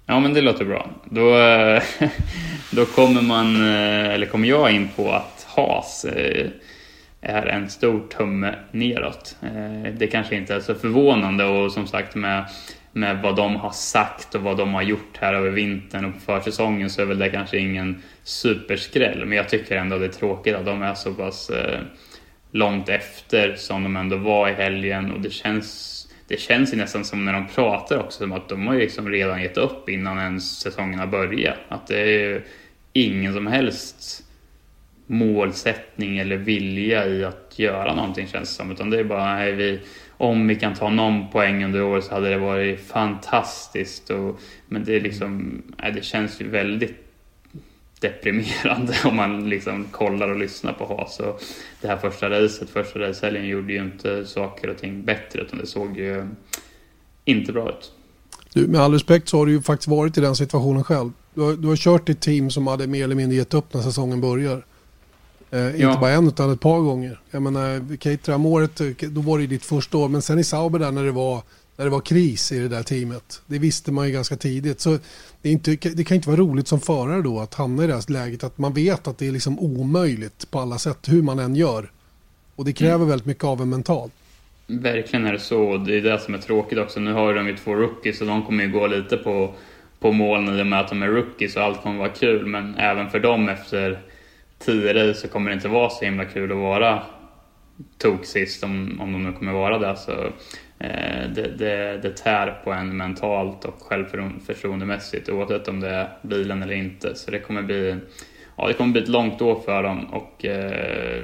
Ja, 0.09 0.19
men 0.19 0.33
det 0.33 0.41
låter 0.41 0.65
bra. 0.65 0.89
Då, 1.05 1.37
eh, 1.37 1.83
då 2.71 2.85
kommer 2.85 3.21
man, 3.21 3.55
eh, 3.55 4.09
eller 4.09 4.25
kommer 4.25 4.47
jag 4.47 4.71
in 4.71 4.89
på 4.95 5.11
att 5.11 5.47
Haas 5.55 6.05
eh, 6.05 6.47
är 7.21 7.45
en 7.45 7.69
stor 7.69 8.07
tumme 8.07 8.55
neråt. 8.71 9.35
Det 9.97 10.07
kanske 10.07 10.35
inte 10.35 10.55
är 10.55 10.59
så 10.59 10.75
förvånande 10.75 11.45
och 11.45 11.71
som 11.71 11.87
sagt 11.87 12.15
med, 12.15 12.45
med 12.91 13.21
vad 13.21 13.35
de 13.35 13.55
har 13.55 13.71
sagt 13.71 14.35
och 14.35 14.41
vad 14.41 14.57
de 14.57 14.73
har 14.73 14.81
gjort 14.81 15.17
här 15.19 15.33
över 15.33 15.49
vintern 15.49 16.05
och 16.05 16.13
på 16.13 16.19
försäsongen 16.19 16.89
så 16.89 17.01
är 17.01 17.05
väl 17.05 17.19
det 17.19 17.29
kanske 17.29 17.57
ingen 17.57 18.01
superskräll. 18.23 19.25
Men 19.25 19.37
jag 19.37 19.49
tycker 19.49 19.77
ändå 19.77 19.97
det 19.97 20.05
är 20.05 20.09
tråkigt 20.09 20.55
att 20.55 20.65
de 20.65 20.81
är 20.81 20.93
så 20.93 21.13
pass 21.13 21.51
långt 22.51 22.89
efter 22.89 23.55
som 23.55 23.83
de 23.83 23.95
ändå 23.95 24.17
var 24.17 24.49
i 24.49 24.53
helgen 24.53 25.11
och 25.11 25.21
det 25.21 25.31
känns 25.33 25.98
det 26.29 26.39
känns 26.39 26.73
ju 26.73 26.77
nästan 26.77 27.05
som 27.05 27.25
när 27.25 27.33
de 27.33 27.47
pratar 27.47 27.99
också 27.99 28.19
som 28.19 28.31
att 28.31 28.49
de 28.49 28.67
har 28.67 28.73
ju 28.73 28.79
liksom 28.79 29.09
redan 29.09 29.41
gett 29.41 29.57
upp 29.57 29.89
innan 29.89 30.19
ens 30.19 30.59
säsongen 30.59 30.99
har 30.99 31.07
börjat. 31.07 31.57
Att 31.67 31.87
det 31.87 31.99
är 31.99 32.05
ju 32.05 32.41
ingen 32.93 33.33
som 33.33 33.47
helst 33.47 34.23
målsättning 35.07 36.17
eller 36.17 36.37
vilja 36.37 37.07
i 37.07 37.23
att 37.23 37.53
göra 37.59 37.95
någonting 37.95 38.27
känns 38.27 38.49
det 38.49 38.55
som. 38.55 38.71
Utan 38.71 38.89
det 38.89 38.99
är 38.99 39.03
bara, 39.03 39.35
nej, 39.35 39.53
vi, 39.53 39.79
om 40.17 40.47
vi 40.47 40.55
kan 40.55 40.73
ta 40.73 40.89
någon 40.89 41.29
poäng 41.29 41.65
under 41.65 41.83
året 41.83 42.03
så 42.03 42.13
hade 42.13 42.29
det 42.29 42.37
varit 42.37 42.87
fantastiskt. 42.87 44.09
Och, 44.09 44.39
men 44.67 44.83
det, 44.83 44.95
är 44.95 45.01
liksom, 45.01 45.61
nej, 45.77 45.91
det 45.91 46.05
känns 46.05 46.41
ju 46.41 46.49
väldigt 46.49 47.08
deprimerande 47.99 48.95
om 49.05 49.15
man 49.15 49.49
liksom 49.49 49.85
kollar 49.91 50.29
och 50.29 50.39
lyssnar 50.39 50.73
på 50.73 50.85
Haas. 50.85 51.19
Och 51.19 51.41
det 51.81 51.87
här 51.87 51.97
första 51.97 52.29
racet, 52.29 52.69
första 52.69 52.99
racehelgen 52.99 53.47
gjorde 53.47 53.73
ju 53.73 53.79
inte 53.79 54.25
saker 54.25 54.69
och 54.69 54.77
ting 54.77 55.03
bättre 55.03 55.41
utan 55.41 55.59
det 55.59 55.67
såg 55.67 55.97
ju 55.97 56.27
inte 57.25 57.51
bra 57.51 57.69
ut. 57.69 57.91
Du, 58.53 58.67
med 58.67 58.81
all 58.81 58.93
respekt 58.93 59.29
så 59.29 59.37
har 59.37 59.45
du 59.45 59.51
ju 59.51 59.61
faktiskt 59.61 59.87
varit 59.87 60.17
i 60.17 60.21
den 60.21 60.35
situationen 60.35 60.83
själv. 60.83 61.11
Du 61.33 61.41
har, 61.41 61.53
du 61.53 61.67
har 61.67 61.75
kört 61.75 62.09
ett 62.09 62.21
team 62.21 62.51
som 62.51 62.67
hade 62.67 62.87
mer 62.87 63.03
eller 63.03 63.15
mindre 63.15 63.37
gett 63.37 63.53
upp 63.53 63.73
när 63.73 63.81
säsongen 63.81 64.21
börjar. 64.21 64.65
Eh, 65.51 65.59
ja. 65.59 65.89
Inte 65.89 65.99
bara 65.99 66.11
en 66.11 66.27
utan 66.27 66.53
ett 66.53 66.59
par 66.59 66.79
gånger. 66.79 67.19
Jag 67.31 67.41
menar, 67.41 67.97
Caterham-året, 67.97 68.81
då 68.99 69.21
var 69.21 69.39
det 69.39 69.47
ditt 69.47 69.65
första 69.65 69.97
år. 69.97 70.09
Men 70.09 70.21
sen 70.21 70.39
i 70.39 70.43
Sauber 70.43 70.79
där 70.79 70.91
när 70.91 71.03
det 71.03 71.11
var 71.11 71.43
när 71.79 71.85
det 71.85 71.91
var 71.91 72.01
kris 72.01 72.51
i 72.51 72.59
det 72.59 72.67
där 72.67 72.83
teamet. 72.83 73.41
Det 73.47 73.59
visste 73.59 73.91
man 73.91 74.07
ju 74.07 74.13
ganska 74.13 74.35
tidigt. 74.35 74.79
Så 74.79 74.97
det, 75.41 75.49
inte, 75.49 75.71
det 75.71 76.03
kan 76.03 76.15
inte 76.15 76.29
vara 76.29 76.39
roligt 76.39 76.67
som 76.67 76.79
förare 76.79 77.21
då 77.21 77.39
att 77.39 77.53
hamna 77.53 77.83
i 77.83 77.87
det 77.87 77.93
här 77.93 78.11
läget 78.11 78.43
att 78.43 78.57
man 78.57 78.73
vet 78.73 79.07
att 79.07 79.17
det 79.17 79.27
är 79.27 79.31
liksom 79.31 79.59
omöjligt 79.59 80.51
på 80.51 80.59
alla 80.59 80.77
sätt 80.77 80.97
hur 81.07 81.21
man 81.21 81.39
än 81.39 81.55
gör. 81.55 81.91
Och 82.55 82.65
det 82.65 82.73
kräver 82.73 82.95
mm. 82.95 83.07
väldigt 83.07 83.25
mycket 83.25 83.43
av 83.43 83.61
en 83.61 83.69
mentalt. 83.69 84.13
Verkligen 84.67 85.25
är 85.25 85.33
det 85.33 85.39
så. 85.39 85.77
Det 85.77 85.97
är 85.97 86.01
det 86.01 86.19
som 86.19 86.33
är 86.33 86.37
tråkigt 86.37 86.79
också. 86.79 86.99
Nu 86.99 87.13
har 87.13 87.33
de 87.33 87.47
ju 87.47 87.57
två 87.57 87.75
rookies 87.75 88.21
och 88.21 88.27
de 88.27 88.45
kommer 88.45 88.63
ju 88.63 88.71
gå 88.71 88.87
lite 88.87 89.17
på, 89.17 89.53
på 89.99 90.11
moln 90.11 90.59
i 90.59 90.61
och 90.61 90.67
med 90.67 90.79
att 90.79 90.89
de 90.89 91.03
är 91.03 91.07
rookies 91.07 91.55
och 91.55 91.63
allt 91.63 91.83
kommer 91.83 91.97
vara 91.97 92.09
kul. 92.09 92.45
Men 92.45 92.75
även 92.75 93.09
för 93.09 93.19
dem 93.19 93.49
efter 93.49 94.01
tio 94.65 94.93
race 94.93 95.21
så 95.21 95.27
kommer 95.27 95.49
det 95.49 95.55
inte 95.55 95.67
vara 95.67 95.89
så 95.89 96.05
himla 96.05 96.25
kul 96.25 96.51
att 96.51 96.57
vara 96.57 97.03
tok 97.97 98.25
sist 98.25 98.63
om, 98.63 99.01
om 99.01 99.11
de 99.11 99.23
nu 99.23 99.33
kommer 99.33 99.53
vara 99.53 99.79
det. 99.79 99.97
Så 99.97 100.31
Eh, 100.79 101.29
det, 101.29 101.57
det, 101.57 101.99
det 102.01 102.17
tär 102.17 102.59
på 102.63 102.71
en 102.71 102.97
mentalt 102.97 103.65
och 103.65 103.81
självförtroendemässigt 103.81 105.29
oavsett 105.29 105.67
om 105.67 105.79
det 105.79 105.89
är 105.89 106.09
bilen 106.21 106.63
eller 106.63 106.73
inte. 106.73 107.15
Så 107.15 107.31
det 107.31 107.39
kommer 107.39 107.61
bli, 107.61 107.95
ja, 108.57 108.67
det 108.67 108.73
kommer 108.73 108.91
bli 108.91 109.01
ett 109.01 109.07
långt 109.07 109.41
år 109.41 109.61
för 109.65 109.83
dem 109.83 110.05
och 110.05 110.45
eh, 110.45 111.23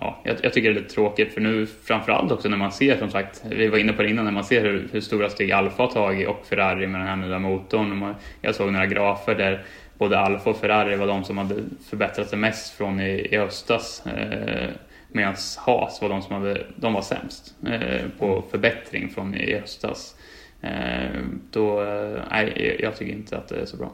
ja, 0.00 0.20
jag, 0.24 0.36
jag, 0.42 0.52
tycker 0.52 0.68
det 0.68 0.78
är 0.78 0.82
lite 0.82 0.94
tråkigt 0.94 1.34
för 1.34 1.40
nu 1.40 1.66
framförallt 1.66 2.32
också 2.32 2.48
när 2.48 2.56
man 2.56 2.72
ser 2.72 2.98
som 2.98 3.10
sagt, 3.10 3.44
vi 3.50 3.68
var 3.68 3.78
inne 3.78 3.92
på 3.92 4.02
det 4.02 4.10
innan, 4.10 4.24
när 4.24 4.32
man 4.32 4.44
ser 4.44 4.60
hur, 4.60 4.88
hur 4.92 5.00
stora 5.00 5.30
steg 5.30 5.52
Alfa 5.52 5.82
har 5.82 5.90
tagit 5.90 6.28
och 6.28 6.46
Ferrari 6.46 6.86
med 6.86 7.00
den 7.00 7.08
här 7.08 7.16
nya 7.16 7.38
motorn. 7.38 8.14
Jag 8.40 8.54
såg 8.54 8.72
några 8.72 8.86
grafer 8.86 9.34
där 9.34 9.62
både 9.98 10.18
Alfa 10.18 10.50
och 10.50 10.56
Ferrari 10.56 10.96
var 10.96 11.06
de 11.06 11.24
som 11.24 11.38
hade 11.38 11.54
förbättrat 11.90 12.28
sig 12.28 12.38
mest 12.38 12.74
från 12.74 13.00
i, 13.00 13.28
i 13.30 13.36
höstas. 13.36 14.06
Eh, 14.06 14.68
Medan 15.14 15.34
Haas 15.58 16.02
var 16.02 16.08
de 16.08 16.22
som 16.22 16.34
hade, 16.34 16.66
de 16.76 16.92
var 16.92 17.02
sämst 17.02 17.54
eh, 17.66 18.08
på 18.18 18.42
förbättring 18.50 19.08
från 19.08 19.34
i 19.34 19.54
höstas. 19.54 20.14
Eh, 20.60 21.22
då, 21.50 21.82
eh, 21.82 22.22
nej, 22.30 22.78
jag 22.82 22.96
tycker 22.96 23.12
inte 23.12 23.38
att 23.38 23.48
det 23.48 23.60
är 23.60 23.66
så 23.66 23.76
bra. 23.76 23.90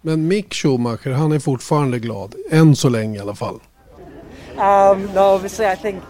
Men 0.00 0.28
Mick 0.28 0.54
Schumacher, 0.54 1.10
han 1.10 1.32
är 1.32 1.38
fortfarande 1.38 1.98
glad. 1.98 2.34
Än 2.50 2.76
så 2.76 2.88
länge 2.88 3.18
i 3.18 3.20
alla 3.20 3.34
fall. 3.34 3.54
Um, 4.50 5.04
no, 5.14 5.20
obviously 5.20 5.66
I 5.72 5.76
think 5.76 6.02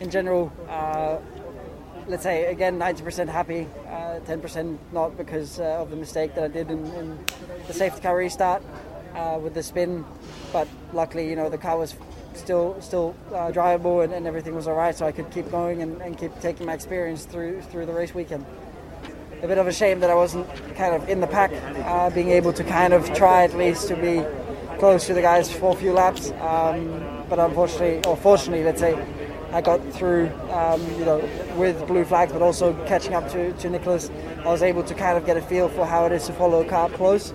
in 0.00 0.10
general, 0.10 0.50
uh, 0.68 1.16
let's 2.08 2.22
say 2.22 2.44
again 2.44 2.78
90% 2.78 3.28
happy, 3.28 3.66
uh, 3.86 4.20
10% 4.26 4.78
not 4.92 5.16
because 5.16 5.62
uh, 5.62 5.82
of 5.82 5.90
the 5.90 5.96
mistake 5.96 6.34
that 6.34 6.44
I 6.44 6.48
did 6.48 6.70
in, 6.70 6.86
in 7.00 7.18
the 7.66 7.72
safety 7.72 8.02
car 8.02 8.16
restart 8.16 8.62
uh, 9.14 9.38
with 9.44 9.54
the 9.54 9.62
spin. 9.62 10.04
But 10.52 10.68
luckily, 10.92 11.30
you 11.30 11.36
know, 11.36 11.48
the 11.48 11.58
car 11.58 11.78
was 11.78 11.94
still 12.34 12.80
still 12.80 13.14
uh, 13.28 13.50
drivable 13.50 14.04
and, 14.04 14.12
and, 14.12 14.26
everything 14.26 14.54
was 14.54 14.68
all 14.68 14.74
right, 14.74 14.94
so 14.94 15.06
I 15.06 15.12
could 15.12 15.30
keep 15.30 15.50
going 15.50 15.82
and, 15.82 16.00
and, 16.00 16.16
keep 16.16 16.38
taking 16.40 16.66
my 16.66 16.74
experience 16.74 17.24
through 17.24 17.62
through 17.62 17.86
the 17.86 17.92
race 17.92 18.14
weekend. 18.14 18.44
A 19.42 19.46
bit 19.46 19.58
of 19.58 19.66
a 19.66 19.72
shame 19.72 20.00
that 20.00 20.10
I 20.10 20.14
wasn't 20.14 20.48
kind 20.74 20.94
of 20.94 21.08
in 21.08 21.20
the 21.20 21.26
pack, 21.26 21.52
uh, 21.86 22.10
being 22.10 22.30
able 22.30 22.52
to 22.52 22.64
kind 22.64 22.92
of 22.92 23.12
try 23.14 23.44
at 23.44 23.56
least 23.56 23.88
to 23.88 23.96
be 23.96 24.24
close 24.78 25.06
to 25.06 25.14
the 25.14 25.22
guys 25.22 25.52
for 25.52 25.72
a 25.72 25.76
few 25.76 25.92
laps. 25.92 26.30
Um, 26.40 27.24
but 27.28 27.38
unfortunately, 27.38 28.04
or 28.08 28.16
fortunately, 28.16 28.64
let's 28.64 28.80
say, 28.80 28.94
I 29.52 29.60
got 29.60 29.80
through, 29.92 30.30
um, 30.50 30.80
you 30.98 31.04
know, 31.04 31.18
with 31.56 31.86
blue 31.86 32.04
flags, 32.04 32.32
but 32.32 32.42
also 32.42 32.74
catching 32.86 33.14
up 33.14 33.30
to, 33.30 33.52
to 33.52 33.70
Nicholas. 33.70 34.10
I 34.40 34.48
was 34.48 34.62
able 34.62 34.82
to 34.84 34.94
kind 34.94 35.16
of 35.16 35.24
get 35.24 35.36
a 35.36 35.42
feel 35.42 35.68
for 35.68 35.86
how 35.86 36.06
it 36.06 36.12
is 36.12 36.26
to 36.26 36.32
follow 36.34 36.62
a 36.62 36.68
car 36.68 36.88
close, 36.90 37.32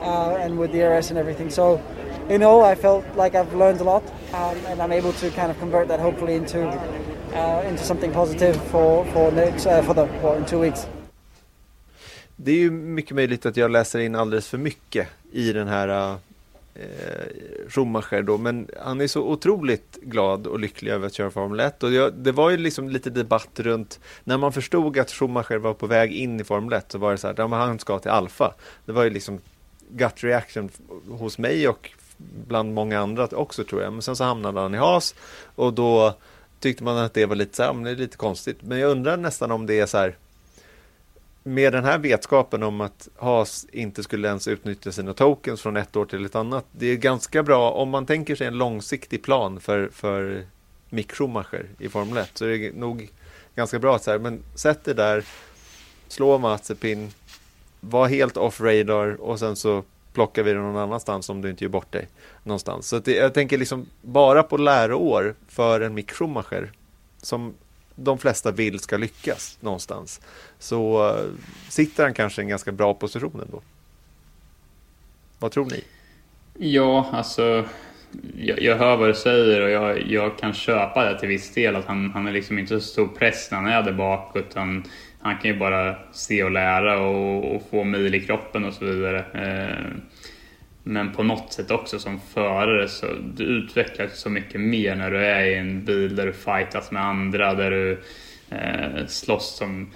uh, 0.00 0.36
and 0.40 0.58
with 0.58 0.72
the 0.72 0.82
RS 0.82 1.10
and 1.10 1.18
everything. 1.18 1.50
So 1.50 1.82
in 2.28 2.42
all, 2.42 2.62
I 2.62 2.74
felt 2.74 3.04
like 3.16 3.34
I've 3.34 3.52
learned 3.54 3.80
a 3.80 3.84
lot, 3.84 4.04
um, 4.32 4.56
and 4.66 4.80
I'm 4.82 4.92
able 4.92 5.12
to 5.12 5.30
kind 5.30 5.50
of 5.50 5.58
convert 5.58 5.88
that 5.88 6.00
hopefully 6.00 6.34
into 6.34 6.58
uh, 6.58 7.68
into 7.68 7.84
something 7.84 8.12
positive 8.12 8.56
for 8.70 9.04
for 9.04 9.32
next 9.32 9.66
uh, 9.66 9.82
for 9.82 9.94
the 9.94 10.06
for 10.20 10.36
in 10.36 10.44
two 10.44 10.60
weeks. 10.60 10.86
Det 12.36 12.50
är 12.50 12.56
ju 12.56 12.70
mycket 12.70 13.14
möjligt 13.14 13.46
att 13.46 13.56
jag 13.56 13.70
läser 13.70 13.98
in 13.98 14.14
alldeles 14.14 14.48
för 14.48 14.58
mycket 14.58 15.08
i 15.32 15.52
den 15.52 15.68
här 15.68 15.88
uh, 15.88 16.16
eh, 16.74 17.68
Schumacher 17.68 18.22
då, 18.22 18.38
men 18.38 18.68
han 18.82 19.00
är 19.00 19.06
så 19.06 19.22
otroligt 19.22 19.98
glad 20.02 20.46
och 20.46 20.60
lycklig 20.60 20.90
över 20.90 21.06
att 21.06 21.14
köra 21.14 21.30
Formel 21.30 21.60
1 21.60 21.82
och 21.82 21.92
jag, 21.92 22.12
det 22.14 22.32
var 22.32 22.50
ju 22.50 22.56
liksom 22.56 22.88
lite 22.88 23.10
debatt 23.10 23.60
runt 23.60 24.00
när 24.24 24.38
man 24.38 24.52
förstod 24.52 24.98
att 24.98 25.10
Schumacher 25.10 25.58
var 25.58 25.74
på 25.74 25.86
väg 25.86 26.12
in 26.12 26.40
i 26.40 26.44
Formel 26.44 26.72
1 26.72 26.92
så 26.92 26.98
var 26.98 27.12
det 27.12 27.18
så 27.18 27.26
här, 27.26 27.34
ja, 27.38 27.46
han 27.46 27.78
ska 27.78 27.98
till 27.98 28.10
Alfa. 28.10 28.54
Det 28.84 28.92
var 28.92 29.04
ju 29.04 29.10
liksom 29.10 29.40
gut 29.90 30.24
reaction 30.24 30.70
hos 31.08 31.38
mig 31.38 31.68
och 31.68 31.90
bland 32.16 32.74
många 32.74 33.00
andra 33.00 33.26
också 33.26 33.64
tror 33.64 33.82
jag. 33.82 33.92
Men 33.92 34.02
sen 34.02 34.16
så 34.16 34.24
hamnade 34.24 34.60
han 34.60 34.74
i 34.74 34.78
HAS 34.78 35.14
och 35.54 35.72
då 35.72 36.14
tyckte 36.60 36.84
man 36.84 36.98
att 36.98 37.14
det 37.14 37.26
var 37.26 37.36
lite 37.36 37.56
så 37.56 37.62
här, 37.62 37.72
men 37.72 37.84
det 37.84 37.90
är 37.90 37.96
lite 37.96 38.16
konstigt. 38.16 38.62
Men 38.62 38.78
jag 38.78 38.90
undrar 38.90 39.16
nästan 39.16 39.50
om 39.50 39.66
det 39.66 39.80
är 39.80 39.86
så 39.86 39.98
här 39.98 40.16
med 41.42 41.72
den 41.72 41.84
här 41.84 41.98
vetskapen 41.98 42.62
om 42.62 42.80
att 42.80 43.08
Haas 43.16 43.66
inte 43.72 44.02
skulle 44.02 44.28
ens 44.28 44.48
utnyttja 44.48 44.92
sina 44.92 45.12
tokens 45.12 45.62
från 45.62 45.76
ett 45.76 45.96
år 45.96 46.04
till 46.04 46.24
ett 46.24 46.34
annat. 46.34 46.64
Det 46.72 46.86
är 46.86 46.96
ganska 46.96 47.42
bra 47.42 47.70
om 47.70 47.88
man 47.88 48.06
tänker 48.06 48.36
sig 48.36 48.46
en 48.46 48.58
långsiktig 48.58 49.22
plan 49.22 49.60
för, 49.60 49.88
för 49.92 50.46
Mick 50.90 51.12
i 51.78 51.88
Formel 51.88 52.16
1 52.16 52.30
så 52.34 52.44
är 52.44 52.58
det 52.58 52.76
nog 52.76 53.10
ganska 53.54 53.78
bra 53.78 53.96
att 53.96 54.02
säga, 54.02 54.18
men 54.18 54.42
sätt 54.54 54.80
det 54.84 54.94
där, 54.94 55.24
slå 56.08 56.38
Mazepin, 56.38 57.12
var 57.80 58.08
helt 58.08 58.36
off 58.36 58.60
radar 58.60 59.20
och 59.20 59.38
sen 59.38 59.56
så 59.56 59.84
plockar 60.16 60.42
vi 60.42 60.52
det 60.52 60.58
någon 60.58 60.76
annanstans 60.76 61.28
om 61.28 61.42
du 61.42 61.50
inte 61.50 61.64
gör 61.64 61.68
bort 61.70 61.92
dig 61.92 62.08
någonstans. 62.42 62.88
Så 62.88 62.98
det, 62.98 63.12
jag 63.12 63.34
tänker 63.34 63.58
liksom 63.58 63.86
bara 64.02 64.42
på 64.42 64.56
läroår 64.56 65.34
för 65.48 65.80
en 65.80 65.94
Mick 65.94 66.12
Schumacher 66.12 66.72
som 67.22 67.54
de 67.94 68.18
flesta 68.18 68.50
vill 68.50 68.80
ska 68.80 68.96
lyckas 68.96 69.58
någonstans. 69.60 70.20
Så 70.58 71.08
eh, 71.08 71.24
sitter 71.68 72.04
han 72.04 72.14
kanske 72.14 72.40
i 72.40 72.44
en 72.44 72.48
ganska 72.48 72.72
bra 72.72 72.94
position 72.94 73.40
ändå. 73.44 73.62
Vad 75.38 75.52
tror 75.52 75.64
ni? 75.64 75.84
Ja, 76.58 77.10
alltså 77.12 77.64
jag, 78.36 78.62
jag 78.62 78.76
hör 78.76 78.96
vad 78.96 79.08
du 79.08 79.14
säger 79.14 79.62
och 79.62 79.70
jag, 79.70 80.10
jag, 80.10 80.38
kan 80.38 80.52
köpa 80.52 81.04
det 81.04 81.20
till 81.20 81.28
viss 81.28 81.54
del. 81.54 81.76
Att 81.76 81.84
han, 81.84 82.10
han 82.10 82.26
är 82.26 82.32
liksom 82.32 82.58
inte 82.58 82.80
så 82.80 82.86
stor 82.86 83.08
press 83.08 83.48
när 83.50 83.58
han 83.58 83.66
är 83.66 83.82
där 83.82 83.92
bak 83.92 84.36
utan 84.36 84.84
han 85.26 85.36
kan 85.36 85.50
ju 85.50 85.56
bara 85.56 85.96
se 86.12 86.42
och 86.42 86.50
lära 86.50 87.00
och, 87.00 87.54
och 87.54 87.62
få 87.70 87.84
mil 87.84 88.14
i 88.14 88.20
kroppen 88.20 88.64
och 88.64 88.74
så 88.74 88.84
vidare. 88.84 89.24
Eh, 89.34 89.86
men 90.82 91.12
på 91.12 91.22
något 91.22 91.52
sätt 91.52 91.70
också 91.70 91.98
som 91.98 92.20
förare 92.34 92.88
så 92.88 93.06
du 93.34 93.44
utvecklas 93.44 94.18
så 94.18 94.30
mycket 94.30 94.60
mer 94.60 94.94
när 94.94 95.10
du 95.10 95.18
är 95.18 95.44
i 95.44 95.54
en 95.54 95.84
bil 95.84 96.16
där 96.16 96.26
du 96.26 96.32
fightas 96.32 96.90
med 96.90 97.04
andra, 97.04 97.54
där 97.54 97.70
du 97.70 98.02
eh, 98.50 99.06
slåss 99.06 99.56
som 99.56 99.90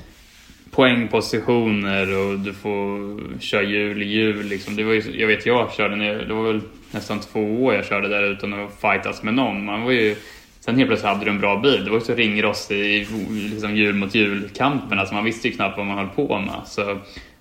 poängpositioner 0.70 2.18
och 2.18 2.38
du 2.38 2.52
får 2.52 3.20
köra 3.40 3.62
hjul 3.62 4.02
i 4.02 4.06
hjul. 4.06 4.46
Liksom. 4.46 4.76
Det 4.76 4.84
var 4.84 4.92
ju, 4.92 5.20
jag 5.20 5.26
vet 5.26 5.46
jag 5.46 5.72
körde, 5.72 6.24
det 6.24 6.34
var 6.34 6.52
väl 6.52 6.60
nästan 6.90 7.20
två 7.20 7.64
år 7.64 7.74
jag 7.74 7.84
körde 7.84 8.08
där 8.08 8.22
utan 8.22 8.54
att 8.54 8.80
fightas 8.80 9.22
med 9.22 9.34
någon. 9.34 9.64
Man 9.64 9.82
var 9.82 9.92
ju 9.92 10.16
Sen 10.60 10.76
helt 10.76 10.88
plötsligt 10.88 11.08
hade 11.08 11.24
du 11.24 11.30
en 11.30 11.40
bra 11.40 11.56
bil. 11.56 11.84
Det 11.84 11.90
var 11.90 11.98
ju 11.98 12.04
så 12.04 12.14
ringrostig 12.14 12.76
i 12.76 13.06
liksom 13.50 13.76
jul 13.76 13.94
mot 13.94 14.14
jul-kampen. 14.14 14.98
Alltså 14.98 15.14
man 15.14 15.24
visste 15.24 15.48
ju 15.48 15.54
knappt 15.54 15.76
vad 15.76 15.86
man 15.86 15.98
höll 15.98 16.08
på 16.08 16.38
med. 16.38 16.60
Så, 16.66 16.90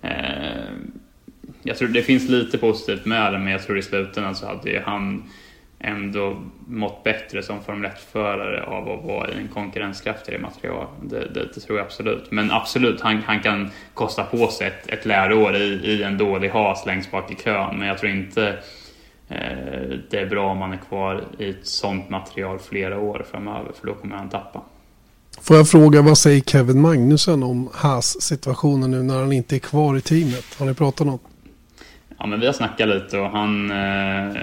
eh, 0.01 0.70
jag 1.63 1.78
tror 1.78 1.88
det 1.88 2.01
finns 2.01 2.30
lite 2.30 2.57
positivt 2.57 3.05
med 3.05 3.34
det, 3.34 3.39
men 3.39 3.51
jag 3.51 3.63
tror 3.63 3.78
i 3.78 3.82
slutändan 3.82 4.36
så 4.36 4.47
hade 4.47 4.70
ju 4.70 4.80
han 4.80 5.24
ändå 5.80 6.41
mått 6.67 7.03
bättre 7.03 7.43
som 7.43 7.63
Formel 7.63 7.91
1-förare 7.91 8.63
av 8.63 8.89
att 8.89 9.05
vara 9.05 9.32
i 9.32 9.38
en 9.38 9.47
konkurrenskraftigare 9.47 10.41
material. 10.41 10.88
Det, 11.03 11.20
det, 11.20 11.49
det, 11.55 11.59
tror 11.59 11.78
jag 11.78 11.86
absolut. 11.86 12.32
Men 12.32 12.51
absolut, 12.51 13.01
han, 13.01 13.17
han 13.17 13.39
kan 13.39 13.70
kosta 13.93 14.24
på 14.24 14.47
sig 14.47 14.67
ett, 14.67 14.89
ett 14.89 15.05
läroår 15.05 15.55
i, 15.55 15.67
i 15.84 16.03
en 16.03 16.17
dålig 16.17 16.49
has 16.49 16.86
längst 16.86 17.11
bak 17.11 17.32
i 17.32 17.36
kön. 17.36 17.80
Men 17.80 17.88
jag 17.88 17.97
tror 17.97 18.11
inte 18.11 18.57
det 20.09 20.19
är 20.19 20.25
bra 20.30 20.51
om 20.51 20.57
man 20.57 20.73
är 20.73 20.77
kvar 20.77 21.23
i 21.38 21.49
ett 21.49 21.67
sånt 21.67 22.09
material 22.09 22.59
flera 22.59 22.99
år 22.99 23.25
framöver 23.32 23.71
för 23.80 23.88
då 23.88 23.93
kommer 23.93 24.15
han 24.15 24.30
tappa. 24.30 24.61
Får 25.41 25.55
jag 25.55 25.69
fråga 25.69 26.01
vad 26.01 26.17
säger 26.17 26.41
Kevin 26.41 26.82
Magnussen 26.82 27.43
om 27.43 27.69
Haas 27.73 28.21
situationen 28.21 28.91
nu 28.91 29.03
när 29.03 29.19
han 29.19 29.34
inte 29.34 29.55
är 29.55 29.59
kvar 29.59 29.97
i 29.97 30.01
teamet? 30.01 30.45
Har 30.59 30.65
ni 30.65 30.73
pratat 30.73 31.07
något? 31.07 31.21
Ja 32.17 32.25
men 32.25 32.39
vi 32.39 32.45
har 32.45 32.53
snackat 32.53 32.88
lite 32.88 33.19
och 33.19 33.30
han 33.30 33.71
eh, 33.71 34.38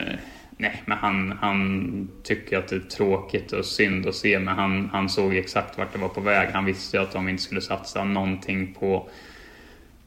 Nej, 0.58 0.82
men 0.86 0.98
han, 0.98 1.38
han 1.40 2.08
tycker 2.22 2.58
att 2.58 2.68
det 2.68 2.76
är 2.76 2.80
tråkigt 2.80 3.52
och 3.52 3.64
synd 3.64 4.06
att 4.06 4.14
se, 4.14 4.38
men 4.38 4.54
han, 4.54 4.88
han 4.92 5.08
såg 5.08 5.36
exakt 5.36 5.78
vart 5.78 5.92
det 5.92 5.98
var 5.98 6.08
på 6.08 6.20
väg. 6.20 6.48
Han 6.52 6.64
visste 6.64 6.96
ju 6.96 7.02
att 7.02 7.12
de 7.12 7.28
inte 7.28 7.42
skulle 7.42 7.60
satsa 7.60 8.04
någonting 8.04 8.74
på, 8.80 9.08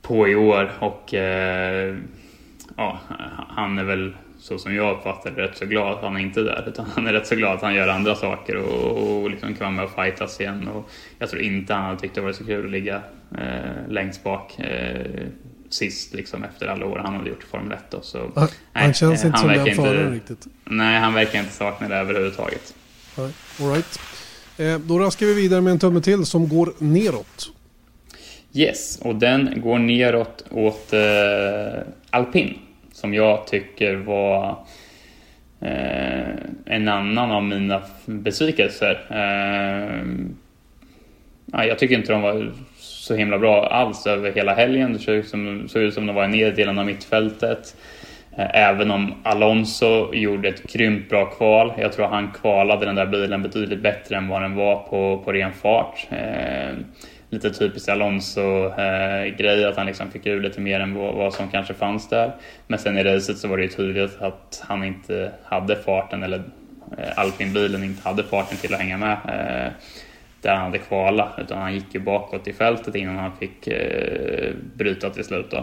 på 0.02 0.28
i 0.28 0.36
år 0.36 0.72
och 0.80 1.14
eh, 1.14 1.98
ja, 2.78 3.00
han 3.48 3.80
är 3.80 3.84
väl 3.84 4.14
så 4.40 4.58
som 4.58 4.76
jag 4.76 4.98
uppfattar 4.98 5.32
det 5.32 5.42
rätt 5.42 5.58
så 5.58 5.66
glad 5.66 5.94
att 5.94 6.02
han 6.02 6.16
är 6.16 6.20
inte 6.20 6.40
är 6.40 6.44
där. 6.44 6.66
Utan 6.68 6.86
han 6.96 7.08
är 7.08 7.14
rätt 7.14 7.28
så 7.28 7.36
glad 7.36 7.56
att 7.56 7.62
han 7.62 7.76
gör 7.76 7.88
andra 7.88 8.16
saker 8.16 8.56
och, 8.56 9.22
och 9.22 9.30
liksom 9.30 9.56
kan 9.56 9.60
vara 9.60 9.72
med 9.72 9.86
och 9.86 10.04
fightas 10.04 10.42
igen. 10.42 10.68
Och 10.68 10.90
jag 11.20 11.30
tror 11.30 11.42
inte 11.42 11.74
han 11.74 11.84
hade 11.84 12.00
tyckt 12.00 12.16
det 12.16 12.22
var 12.22 12.32
så 12.32 12.46
kul 12.46 12.66
att 12.66 12.72
ligga 12.72 13.02
eh, 13.38 13.90
längst 13.90 14.24
bak. 14.24 14.60
Eh, 14.60 15.28
sist 15.70 16.14
liksom 16.14 16.44
efter 16.44 16.68
alla 16.68 16.86
år 16.86 17.02
han 17.06 17.16
hade 17.16 17.30
gjort 17.30 17.44
i 17.44 17.46
Formel 17.46 17.72
1. 17.72 17.84
Då, 17.90 18.02
så, 18.02 18.18
han, 18.20 18.30
nej, 18.36 18.50
han 18.84 18.94
känns 18.94 19.26
inte 19.26 19.38
han 19.38 19.56
som 19.56 19.66
den 19.66 19.76
föraren 19.76 20.14
riktigt. 20.14 20.48
Nej, 20.64 21.00
han 21.00 21.14
verkar 21.14 21.40
inte 21.40 21.54
sakna 21.54 21.88
det 21.88 21.96
överhuvudtaget. 21.96 22.74
All 23.18 23.72
right. 23.72 24.00
Eh, 24.58 24.80
då 24.80 25.00
raskar 25.00 25.26
vi 25.26 25.34
vidare 25.34 25.62
med 25.62 25.72
en 25.72 25.80
tumme 25.80 26.02
till 26.02 26.26
som 26.26 26.50
går 26.50 26.74
neråt. 26.78 27.52
Yes, 28.54 29.00
och 29.02 29.16
den 29.16 29.62
går 29.62 29.80
neråt 29.80 30.46
åt 30.52 30.94
eh, 30.94 31.00
alpin. 32.10 32.58
Som 33.00 33.14
jag 33.14 33.48
tycker 33.48 33.96
var 33.96 34.56
eh, 35.62 36.30
en 36.66 36.88
annan 36.88 37.32
av 37.32 37.44
mina 37.44 37.82
besvikelser. 38.06 39.06
Eh, 39.10 40.06
jag 41.68 41.80
tycker 41.80 41.96
inte 41.96 42.12
de 42.12 42.22
var 42.22 42.52
så 42.78 43.16
himla 43.16 43.40
bra 43.40 43.68
alls 43.68 44.08
över 44.08 44.32
hela 44.32 44.54
helgen. 44.54 44.94
Det 44.94 45.00
såg 45.00 45.16
ut 45.16 45.28
som, 45.28 45.68
såg 45.68 45.82
ut 45.82 45.94
som 45.94 46.06
de 46.06 46.16
var 46.16 46.26
i 46.26 46.28
nedre 46.28 46.52
delen 46.52 46.80
av 46.80 46.86
mittfältet. 46.86 47.76
Eh, 48.38 48.48
även 48.54 48.92
om 48.92 49.14
Alonso 49.24 50.14
gjorde 50.14 50.50
ett 50.50 50.74
grymt 50.74 51.10
bra 51.10 51.26
kval. 51.26 51.74
Jag 51.78 51.94
tror 51.94 52.08
han 52.08 52.32
kvalade 52.32 52.86
den 52.86 52.96
där 52.96 53.06
bilen 53.06 53.44
betydligt 53.44 53.82
bättre 53.82 54.18
än 54.18 54.28
vad 54.28 54.42
den 54.42 54.56
var 54.56 54.76
på, 54.76 55.22
på 55.26 55.32
ren 55.32 55.54
fart. 55.54 56.08
Eh, 56.10 56.76
Lite 57.30 57.50
typiskt 57.50 57.90
Alonso-grej, 57.90 59.64
eh, 59.64 59.70
att 59.70 59.78
han 59.78 59.86
liksom 59.86 60.12
fick 60.12 60.26
ur 60.26 60.42
lite 60.42 60.62
mer 60.62 60.80
än 60.80 60.94
vad, 60.94 61.16
vad, 61.16 61.34
som 61.34 61.50
kanske 61.50 61.74
fanns 61.74 62.10
där. 62.10 62.32
Men 62.68 62.80
sen 62.80 62.98
i 62.98 63.04
racet 63.04 63.38
så 63.38 63.48
var 63.48 63.58
det 63.58 63.64
ju 63.64 63.70
tydligt 63.70 64.22
att 64.22 64.64
han 64.68 64.84
inte 64.84 65.32
hade 65.44 65.76
farten, 65.76 66.24
eller 66.24 66.44
eh, 66.98 67.20
Alpin-bilen 67.20 67.84
inte 67.84 68.10
hade 68.10 68.24
farten 68.24 68.58
till 68.58 68.74
att 68.74 68.80
hänga 68.80 68.98
med. 68.98 69.14
Eh, 69.14 69.72
där 70.42 70.56
han 70.56 70.66
hade 70.66 70.78
kvala 70.78 71.32
utan 71.38 71.58
han 71.58 71.74
gick 71.74 71.94
ju 71.94 72.00
bakåt 72.00 72.48
i 72.48 72.54
fältet 72.54 72.96
innan 72.96 73.18
han 73.18 73.38
fick 73.38 73.68
eh, 73.68 74.54
bryta 74.74 75.10
till 75.10 75.24
slut. 75.24 75.52
Då. 75.52 75.58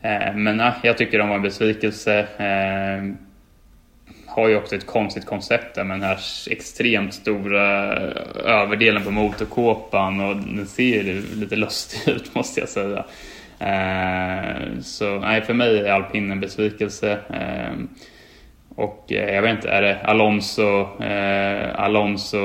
Eh, 0.00 0.34
men 0.34 0.60
eh, 0.60 0.72
jag 0.82 0.98
tycker 0.98 1.18
de 1.18 1.28
var 1.28 1.36
en 1.36 1.42
besvikelse. 1.42 2.18
Eh, 2.18 3.29
Eh, 4.30 4.34
har 4.34 4.48
ju 4.48 4.56
också 4.56 4.76
ett 4.76 4.86
konstigt 4.86 5.26
koncept 5.26 5.74
där 5.74 5.84
med 5.84 6.00
den 6.00 6.08
här 6.08 6.20
extremt 6.50 7.14
stora 7.14 7.62
överdelen 8.44 9.04
på 9.04 9.10
motorkåpan 9.10 10.20
och 10.20 10.36
den 10.36 10.66
ser 10.66 11.02
lite 11.36 11.56
lustig 11.56 12.12
ut 12.12 12.34
måste 12.34 12.60
jag 12.60 12.68
säga. 12.68 13.04
Eh, 13.58 14.80
så 14.80 15.18
nej, 15.18 15.42
för 15.42 15.54
mig 15.54 15.78
är 15.78 15.92
alpin 15.92 16.30
en 16.30 16.40
besvikelse. 16.40 17.18
Eh, 17.30 17.74
och 18.76 19.12
eh, 19.12 19.34
jag 19.34 19.42
vet 19.42 19.50
inte, 19.50 19.68
är 19.68 19.82
det 19.82 20.00
Alonso, 20.04 21.02
eh, 21.02 21.80
Alonso, 21.80 22.38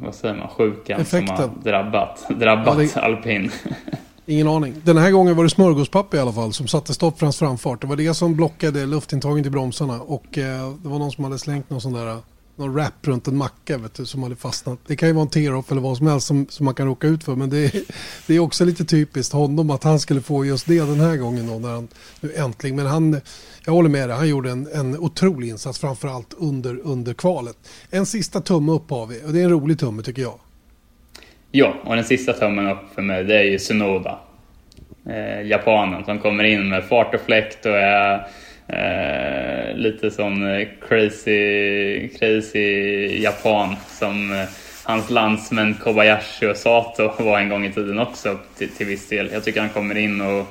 vad 0.00 0.14
säger 0.14 0.34
man, 0.34 0.48
sjukan 0.48 1.00
Effekten. 1.00 1.36
som 1.36 1.50
har 1.50 1.62
drabbat, 1.64 2.26
drabbat 2.28 2.78
ja, 2.78 3.00
det... 3.00 3.00
alpin? 3.00 3.50
Ingen 4.26 4.48
aning. 4.48 4.74
Den 4.84 4.96
här 4.96 5.10
gången 5.10 5.36
var 5.36 5.44
det 5.44 5.50
smörgåspapper 5.50 6.18
i 6.18 6.20
alla 6.20 6.32
fall 6.32 6.52
som 6.52 6.68
satte 6.68 6.94
stopp 6.94 7.18
för 7.18 7.26
hans 7.26 7.38
framfart. 7.38 7.80
Det 7.80 7.86
var 7.86 7.96
det 7.96 8.14
som 8.14 8.36
blockade 8.36 8.86
luftintagen 8.86 9.42
till 9.42 9.52
bromsarna 9.52 10.00
och 10.00 10.38
eh, 10.38 10.72
det 10.82 10.88
var 10.88 10.98
någon 10.98 11.12
som 11.12 11.24
hade 11.24 11.38
slängt 11.38 11.70
någon 11.70 11.80
sån 11.80 11.92
där 11.92 12.18
någon 12.56 12.74
wrap 12.74 13.06
runt 13.06 13.28
en 13.28 13.36
macka 13.36 13.78
vet 13.78 13.94
du, 13.94 14.06
som 14.06 14.22
hade 14.22 14.36
fastnat. 14.36 14.78
Det 14.86 14.96
kan 14.96 15.08
ju 15.08 15.12
vara 15.12 15.22
en 15.22 15.28
tear-off 15.28 15.70
eller 15.70 15.80
vad 15.80 15.96
som 15.96 16.06
helst 16.06 16.26
som, 16.26 16.46
som 16.50 16.64
man 16.64 16.74
kan 16.74 16.86
råka 16.86 17.06
ut 17.06 17.24
för. 17.24 17.36
Men 17.36 17.50
det 17.50 17.58
är, 17.58 17.84
det 18.26 18.34
är 18.34 18.38
också 18.38 18.64
lite 18.64 18.84
typiskt 18.84 19.32
honom 19.32 19.70
att 19.70 19.84
han 19.84 20.00
skulle 20.00 20.20
få 20.20 20.44
just 20.44 20.66
det 20.66 20.80
den 20.80 21.00
här 21.00 21.16
gången 21.16 21.46
då, 21.46 21.58
när 21.58 21.72
han 21.72 21.88
nu 22.20 22.32
äntligen. 22.34 22.76
Men 22.76 22.86
han, 22.86 23.20
jag 23.64 23.72
håller 23.72 23.90
med 23.90 24.08
dig, 24.08 24.16
han 24.16 24.28
gjorde 24.28 24.50
en, 24.50 24.68
en 24.72 24.98
otrolig 24.98 25.48
insats 25.48 25.78
framförallt 25.78 26.34
under, 26.38 26.80
under 26.84 27.14
kvalet. 27.14 27.56
En 27.90 28.06
sista 28.06 28.40
tumme 28.40 28.72
upp 28.72 28.90
har 28.90 29.06
vi 29.06 29.22
och 29.24 29.32
det 29.32 29.40
är 29.40 29.44
en 29.44 29.50
rolig 29.50 29.78
tumme 29.78 30.02
tycker 30.02 30.22
jag. 30.22 30.38
Ja, 31.56 31.74
och 31.84 31.94
den 31.94 32.04
sista 32.04 32.32
tummen 32.32 32.70
upp 32.70 32.94
för 32.94 33.02
mig 33.02 33.24
det 33.24 33.38
är 33.38 33.42
ju 33.42 33.58
Sunoda. 33.58 34.18
Eh, 35.08 35.46
japanen 35.46 36.04
som 36.04 36.18
kommer 36.18 36.44
in 36.44 36.68
med 36.68 36.84
fart 36.84 37.14
och 37.14 37.20
fläkt 37.20 37.66
och 37.66 37.78
är 37.78 38.26
Eh, 38.68 39.76
lite 39.76 40.10
som 40.10 40.46
eh, 40.46 40.68
crazy, 40.88 42.08
crazy 42.08 43.22
japan 43.22 43.76
som 43.88 44.32
eh, 44.32 44.48
hans 44.84 45.10
landsmän 45.10 45.74
Kobayashi 45.74 46.46
och 46.46 46.56
Sato 46.56 47.12
var 47.24 47.38
en 47.38 47.48
gång 47.48 47.64
i 47.64 47.72
tiden 47.72 47.98
också 47.98 48.38
till, 48.58 48.68
till 48.68 48.86
viss 48.86 49.08
del. 49.08 49.30
Jag 49.32 49.44
tycker 49.44 49.60
han 49.60 49.70
kommer 49.70 49.94
in 49.94 50.20
och 50.20 50.46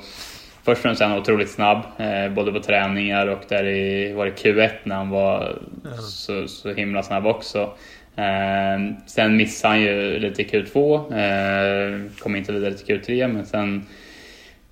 först 0.63 0.77
och 0.77 0.77
främst 0.77 1.01
är 1.01 1.05
han 1.05 1.17
otroligt 1.17 1.51
snabb, 1.51 1.81
eh, 1.97 2.29
både 2.29 2.51
på 2.51 2.59
träningar 2.59 3.27
och 3.27 3.41
där 3.47 3.65
i 3.65 4.13
var 4.13 4.25
det 4.25 4.43
Q1 4.43 4.71
när 4.83 4.95
han 4.95 5.09
var 5.09 5.59
mm. 5.85 5.97
så, 5.97 6.47
så 6.47 6.73
himla 6.73 7.03
snabb 7.03 7.27
också. 7.27 7.69
Eh, 8.15 8.95
sen 9.05 9.37
missade 9.37 9.73
han 9.73 9.81
ju 9.81 10.19
lite 10.19 10.41
i 10.41 10.45
Q2, 10.45 10.95
eh, 11.13 12.01
kom 12.19 12.35
inte 12.35 12.51
vidare 12.51 12.73
till 12.73 12.95
Q3 12.95 13.27
men 13.27 13.45
sen 13.45 13.85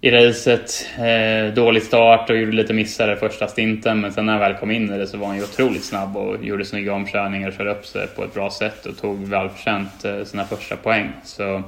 i 0.01 0.11
racet. 0.11 0.89
Eh, 0.97 1.53
dålig 1.53 1.83
start 1.83 2.29
och 2.29 2.37
gjorde 2.37 2.51
lite 2.51 2.73
missar 2.73 3.13
i 3.13 3.15
första 3.15 3.47
stinten 3.47 4.01
men 4.01 4.13
sen 4.13 4.25
när 4.25 4.33
han 4.33 4.41
väl 4.41 4.53
kom 4.53 4.71
in 4.71 4.93
i 4.93 4.97
det 4.97 5.07
så 5.07 5.17
var 5.17 5.27
han 5.27 5.37
ju 5.37 5.43
otroligt 5.43 5.83
snabb 5.83 6.17
och 6.17 6.45
gjorde 6.45 6.65
snygga 6.65 6.93
omkörningar 6.93 7.47
och 7.47 7.53
körde 7.53 7.71
upp 7.71 7.85
sig 7.85 8.07
på 8.07 8.23
ett 8.23 8.33
bra 8.33 8.49
sätt 8.49 8.85
och 8.85 8.97
tog 8.97 9.27
välförtjänt 9.27 10.05
eh, 10.05 10.23
sina 10.23 10.45
första 10.45 10.75
poäng. 10.75 11.09
Så 11.23 11.63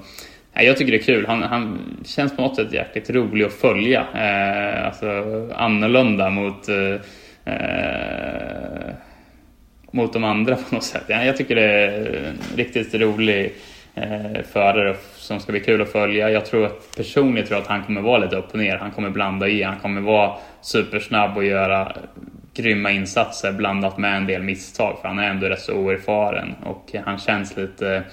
eh, 0.54 0.64
jag 0.64 0.78
tycker 0.78 0.92
det 0.92 0.98
är 0.98 1.04
kul. 1.04 1.26
Han, 1.28 1.44
han, 1.44 1.80
känns 2.06 2.36
på 2.36 2.42
något 2.42 2.56
sätt 2.56 2.74
jäkligt 2.74 3.10
rolig 3.10 3.46
att 3.46 3.54
följa. 3.54 4.06
Eh, 4.16 4.86
alltså 4.86 5.08
annorlunda 5.56 6.30
mot 6.30 6.70
eh, 6.70 7.54
eh, 7.54 8.94
mot 9.94 10.14
de 10.14 10.24
andra 10.24 10.56
på 10.56 10.76
något 10.76 10.84
sätt. 10.84 11.04
Jag 11.08 11.38
tycker 11.38 11.56
det 11.56 11.62
är 11.62 12.26
en 12.26 12.58
riktigt 12.58 12.96
rolig 12.96 13.54
eh, 13.96 14.44
förare 14.54 14.96
som 15.16 15.40
ska 15.40 15.52
bli 15.52 15.62
kul 15.62 15.82
att 15.82 15.92
följa. 15.92 16.30
Jag 16.30 16.46
tror 16.46 16.66
att 16.66 16.96
personligen 16.98 17.48
tror 17.48 17.58
att 17.58 17.68
han 17.68 17.84
kommer 17.84 18.02
vara 18.02 18.18
lite 18.18 18.36
upp 18.36 18.52
och 18.52 18.60
ner. 18.60 18.78
Han 18.78 18.92
kommer 18.92 19.10
blanda 19.10 19.48
i. 19.48 19.64
Han 19.64 19.80
kommer 19.80 20.02
vara 20.02 20.36
supersnabb 20.62 21.38
och 21.38 21.44
göra 21.44 21.96
grymma 22.54 22.92
insatser 22.92 23.52
blandat 23.52 23.98
med 23.98 24.18
en 24.18 24.28
del 24.28 24.44
misstag. 24.44 24.98
För 25.02 25.08
han 25.08 25.20
är 25.20 25.30
ändå 25.30 25.48
rätt 25.48 25.62
så 25.62 25.74
oerfaren 25.74 26.56
och 26.64 26.96
han 27.06 27.18
känns 27.18 27.58
lite 27.58 28.04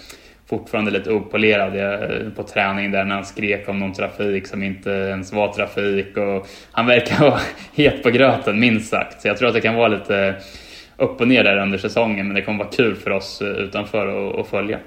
fortfarande 0.49 0.91
lite 0.91 1.12
opolerad 1.12 1.76
eh, 1.76 2.31
på 2.31 2.43
träning 2.43 2.91
där 2.91 3.05
när 3.05 3.14
han 3.14 3.24
skrek 3.24 3.68
om 3.68 3.78
någon 3.78 3.93
trafik 3.93 4.47
som 4.47 4.62
inte 4.62 4.91
ens 4.91 5.33
var 5.33 5.53
trafik. 5.53 6.16
Och 6.16 6.47
han 6.72 6.87
verkar 6.87 7.20
vara 7.31 7.41
het 7.74 8.03
på 8.03 8.11
gröten 8.11 8.61
minst 8.61 8.91
sagt. 8.91 9.22
Så 9.22 9.28
jag 9.28 9.37
tror 9.37 9.49
att 9.49 9.55
det 9.55 9.61
kan 9.61 9.74
vara 9.74 9.89
lite 9.89 10.35
upp 11.01 11.20
och 11.20 11.28
ner 11.28 11.44
där 11.44 11.59
under 11.59 11.78
säsongen 11.78 12.26
men 12.26 12.34
det 12.34 12.42
kommer 12.42 12.59
vara 12.59 12.68
kul 12.68 12.96
för 12.96 13.11
oss 13.11 13.42
utanför 13.42 14.40
att 14.40 14.46
följa. 14.46 14.78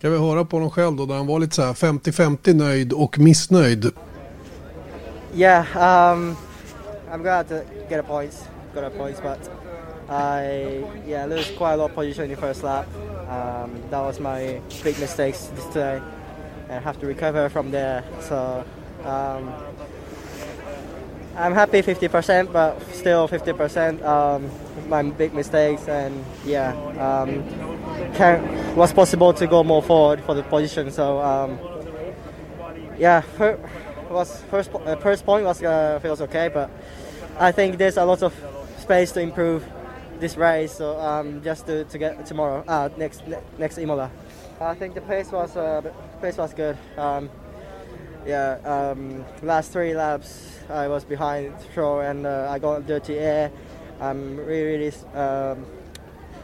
Kan 0.00 0.12
vi 0.12 0.18
höra 0.18 0.44
på 0.44 0.56
honom 0.56 0.70
själv 0.70 0.96
då, 0.96 1.06
där 1.06 1.14
han 1.14 1.26
var 1.26 1.38
lite 1.38 1.54
så 1.54 1.62
här 1.62 1.72
50-50 1.72 2.54
nöjd 2.54 2.92
och 2.92 3.18
missnöjd? 3.18 3.92
Yeah, 5.34 5.66
um, 5.76 6.36
I'm 7.12 7.22
glad 7.22 7.48
to 7.48 7.54
get 7.90 8.00
a 8.00 8.02
points, 8.02 8.48
got 8.74 8.84
a 8.84 8.90
points, 8.90 9.20
but 9.20 9.50
I 10.08 10.84
yeah 11.06 11.26
lose 11.26 11.50
quite 11.58 11.72
a 11.72 11.76
lot 11.76 11.90
of 11.90 11.94
position 11.94 12.24
in 12.24 12.30
the 12.30 12.36
first 12.36 12.62
lap. 12.62 12.86
Um, 13.28 13.70
that 13.90 14.00
was 14.00 14.20
my 14.20 14.60
big 14.84 14.98
mistakes 15.00 15.50
this 15.54 15.66
today, 15.66 16.00
and 16.70 16.84
have 16.84 16.98
to 17.00 17.06
recover 17.06 17.48
from 17.48 17.70
there. 17.70 18.02
So 18.20 18.64
um, 19.04 19.52
I'm 21.36 21.52
happy 21.52 21.82
50%, 21.82 22.50
but 22.50 22.80
still 22.94 23.28
50%. 23.28 24.02
Um, 24.02 24.50
my 24.88 25.02
big 25.02 25.34
mistakes, 25.34 25.86
and 25.88 26.24
yeah, 26.44 26.72
um, 26.98 27.42
can, 28.14 28.76
was 28.76 28.92
possible 28.92 29.34
to 29.34 29.46
go 29.46 29.62
more 29.62 29.82
forward 29.82 30.22
for 30.22 30.34
the 30.34 30.42
position. 30.42 30.90
So 30.90 31.20
um, 31.20 31.58
yeah, 32.98 33.22
per, 33.36 33.58
was 34.10 34.42
first 34.50 34.70
uh, 34.74 34.96
first 34.96 35.26
point 35.26 35.44
was 35.44 35.62
uh, 35.62 35.98
feels 36.00 36.20
okay, 36.22 36.48
but 36.48 36.70
I 37.38 37.52
think 37.52 37.78
there's 37.78 37.96
a 37.96 38.04
lot 38.04 38.22
of 38.22 38.32
space 38.78 39.12
to 39.12 39.20
improve 39.20 39.64
this 40.20 40.36
race. 40.36 40.72
So 40.72 40.98
um, 40.98 41.42
just 41.42 41.66
to, 41.66 41.84
to 41.84 41.98
get 41.98 42.24
tomorrow, 42.24 42.64
uh, 42.66 42.88
next 42.96 43.22
next 43.58 43.78
Imola. 43.78 44.10
I 44.60 44.74
think 44.74 44.94
the 44.94 45.02
pace 45.02 45.30
was 45.32 45.56
uh, 45.56 45.82
pace 46.22 46.38
was 46.38 46.54
good. 46.54 46.78
Um, 46.96 47.28
yeah, 48.26 48.58
um, 48.64 49.24
last 49.42 49.72
three 49.72 49.94
laps 49.94 50.58
I 50.68 50.88
was 50.88 51.04
behind 51.04 51.58
throw 51.72 52.00
and 52.00 52.26
uh, 52.26 52.48
I 52.50 52.58
got 52.58 52.86
dirty 52.86 53.18
air, 53.18 53.52
I'm 54.00 54.36
really, 54.36 54.78
really 54.78 54.92
um, 55.14 55.64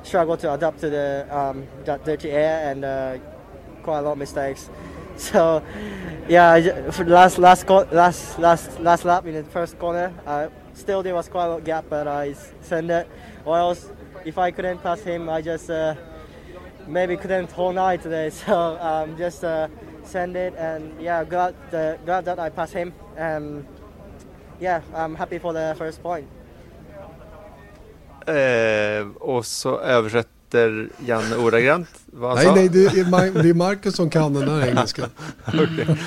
struggle 0.02 0.36
to 0.36 0.54
adapt 0.54 0.80
to 0.80 0.90
the 0.90 1.26
um, 1.30 1.66
dirty 2.04 2.30
air 2.30 2.70
and 2.70 2.84
uh, 2.84 3.18
quite 3.82 3.98
a 3.98 4.02
lot 4.02 4.12
of 4.12 4.18
mistakes. 4.18 4.70
So 5.14 5.62
yeah, 6.26 6.90
for 6.90 7.04
the 7.04 7.12
last 7.12 7.36
last 7.36 7.68
last 7.68 8.38
last 8.38 8.80
last 8.80 9.04
lap 9.04 9.26
in 9.26 9.34
the 9.34 9.44
first 9.44 9.78
corner, 9.78 10.10
still 10.72 11.02
there 11.02 11.14
was 11.14 11.28
quite 11.28 11.44
a 11.44 11.48
lot 11.48 11.64
gap, 11.64 11.84
but 11.90 12.08
I 12.08 12.32
sent 12.62 12.90
it. 12.90 13.06
Or 13.44 13.58
else, 13.58 13.90
if 14.24 14.38
I 14.38 14.50
couldn't 14.50 14.82
pass 14.82 15.02
him, 15.02 15.28
I 15.28 15.42
just 15.42 15.68
uh, 15.68 15.96
maybe 16.86 17.18
couldn't 17.18 17.52
whole 17.52 17.72
night 17.72 18.02
today. 18.02 18.30
So 18.46 18.78
um, 18.80 19.18
just 19.18 19.44
uh, 19.44 19.68
send 20.04 20.36
it, 20.36 20.54
and 20.58 20.92
yeah, 21.00 21.24
glad 21.28 21.54
the, 21.70 21.96
glad 22.04 22.24
that 22.24 22.38
I 22.38 22.50
passed 22.50 22.74
him. 22.74 22.92
Um, 23.18 23.64
yeah, 24.60 24.82
I'm 24.94 25.16
happy 25.16 25.38
for 25.38 25.52
the 25.52 25.74
first 25.78 26.02
point. 26.02 26.26
Eh, 28.26 29.06
och 29.20 29.46
så 29.46 29.78
översätter 29.78 30.88
Janne 31.06 31.36
ordagrant 31.36 31.88
vad 32.06 32.30
han 32.30 32.36
Nej, 32.38 32.46
sa. 32.46 32.54
nej, 32.54 32.68
det 32.68 32.84
är, 32.86 33.42
det 33.42 33.48
är 33.48 33.54
Marcus 33.54 33.96
som 33.96 34.10
kan 34.10 34.34
den 34.34 34.48
här 34.48 34.68
engelska. 34.68 35.02
Okej. 35.46 35.98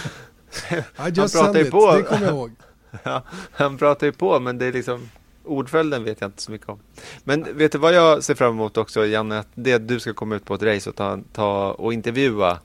I 0.69 0.81
Han 0.95 1.13
pratar 1.13 1.59
ju 1.59 1.71
på. 1.71 1.95
det 1.95 2.03
kommer 2.03 2.21
jag 2.25 2.35
ihåg. 2.35 2.51
Ja, 3.03 3.21
han 3.51 3.77
pratar 3.77 4.07
ju 4.07 4.13
på 4.13 4.39
men 4.39 4.57
det 4.57 4.65
är 4.65 4.73
liksom 4.73 5.09
Ordföljden 5.45 6.03
vet 6.03 6.21
jag 6.21 6.27
inte 6.27 6.41
så 6.41 6.51
mycket 6.51 6.69
om. 6.69 6.79
Men 7.23 7.57
vet 7.57 7.71
du 7.71 7.77
vad 7.77 7.93
jag 7.93 8.23
ser 8.23 8.35
fram 8.35 8.51
emot 8.51 8.77
också 8.77 9.05
Janne? 9.05 9.39
Att 9.39 9.47
det 9.55 9.77
du 9.77 9.99
ska 9.99 10.13
komma 10.13 10.35
ut 10.35 10.45
på 10.45 10.55
ett 10.55 10.63
race 10.63 10.89
och 10.89 10.95
ta, 10.95 11.19
ta 11.33 11.71
och 11.71 11.93
intervjua 11.93 12.59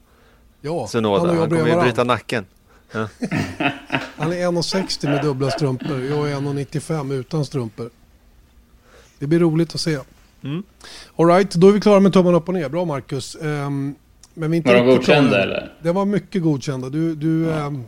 Ja, 0.61 0.87
Sunoda. 0.87 1.27
han 1.29 1.39
Han 1.39 1.49
kommer 1.51 1.69
ju 1.69 1.81
bryta 1.81 2.05
nacken. 2.05 2.47
Ja. 2.93 2.99
Han 4.17 4.33
är 4.33 4.37
1,60 4.37 5.09
med 5.09 5.25
dubbla 5.25 5.51
strumpor. 5.51 6.01
Jag 6.05 6.31
är 6.31 6.37
1,95 6.37 7.15
utan 7.15 7.45
strumpor. 7.45 7.91
Det 9.19 9.27
blir 9.27 9.39
roligt 9.39 9.75
att 9.75 9.81
se. 9.81 9.99
Mm. 10.43 10.63
Alright, 11.17 11.51
då 11.55 11.69
är 11.69 11.73
vi 11.73 11.81
klara 11.81 12.01
med 12.01 12.13
tummen 12.13 12.35
upp 12.35 12.49
och 12.49 12.55
ner. 12.55 12.69
Bra 12.69 12.85
Marcus. 12.85 13.37
Ehm, 13.43 13.95
men 14.35 14.51
vi 14.51 14.57
inte 14.57 14.69
Var 14.69 14.77
de 14.77 14.87
riktigt 14.87 15.05
klara 15.05 15.19
godkända 15.21 15.37
än. 15.43 15.49
eller? 15.49 15.73
Det 15.83 15.93
var 15.93 16.05
mycket 16.05 16.43
godkända. 16.43 16.89
Du, 16.89 17.15
du, 17.15 17.53
ehm, 17.53 17.85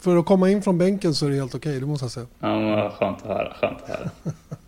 för 0.00 0.16
att 0.16 0.26
komma 0.26 0.50
in 0.50 0.62
från 0.62 0.78
bänken 0.78 1.14
så 1.14 1.26
är 1.26 1.30
det 1.30 1.36
helt 1.36 1.54
okej, 1.54 1.80
det 1.80 1.86
måste 1.86 2.04
jag 2.04 2.12
säga. 2.12 2.26
Ja, 2.40 2.60
men 2.60 2.90
skönt 2.90 3.18
att 3.22 3.28
höra. 3.28 3.54
Skönt 3.60 3.82
att 3.82 3.88
höra. 3.88 4.10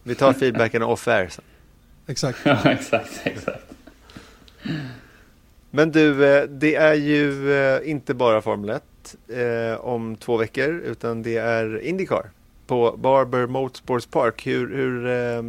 Vi 0.02 0.14
tar 0.14 0.32
feedbacken 0.32 0.82
off-air 0.82 1.28
sen. 1.28 1.44
Exakt. 2.06 2.38
Ja, 2.44 2.58
exakt, 2.64 3.10
exakt. 3.24 3.62
Men 5.76 5.90
du, 5.92 6.26
eh, 6.26 6.42
det 6.44 6.74
är 6.74 6.94
ju 6.94 7.52
eh, 7.52 7.90
inte 7.90 8.14
bara 8.14 8.42
Formel 8.42 8.70
1 8.70 8.82
eh, 9.28 9.80
om 9.80 10.16
två 10.16 10.36
veckor 10.36 10.80
utan 10.84 11.22
det 11.22 11.36
är 11.36 11.82
Indycar 11.82 12.30
på 12.66 12.96
Barber 12.98 13.46
Motorsports 13.46 14.06
Park. 14.06 14.46
Hur, 14.46 14.76
hur 14.76 15.06
eh, 15.06 15.42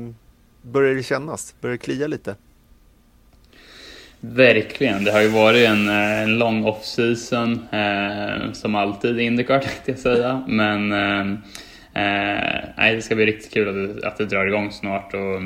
börjar 0.62 0.96
det 0.96 1.04
kännas? 1.04 1.56
Börjar 1.62 1.72
det 1.72 1.78
klia 1.78 2.08
lite? 2.08 2.36
Verkligen. 4.20 5.04
Det 5.04 5.12
har 5.12 5.22
ju 5.22 5.28
varit 5.28 5.68
en, 5.68 5.90
eh, 5.90 6.22
en 6.22 6.40
lång 6.40 6.64
off-season, 6.66 7.68
eh, 7.72 8.52
som 8.52 8.76
alltid 8.76 9.20
i 9.20 9.24
Indycar 9.24 9.60
tänkte 9.62 9.92
jag 9.92 10.00
säga. 10.00 10.44
Men 10.48 10.92
ehm, 10.92 11.38
eh, 11.94 12.88
eh, 12.88 12.96
det 12.96 13.02
ska 13.02 13.16
bli 13.16 13.26
riktigt 13.26 13.54
kul 13.54 13.70
att 13.70 14.02
det, 14.02 14.08
att 14.08 14.18
det 14.18 14.26
drar 14.26 14.46
igång 14.46 14.72
snart. 14.72 15.14
Och 15.14 15.42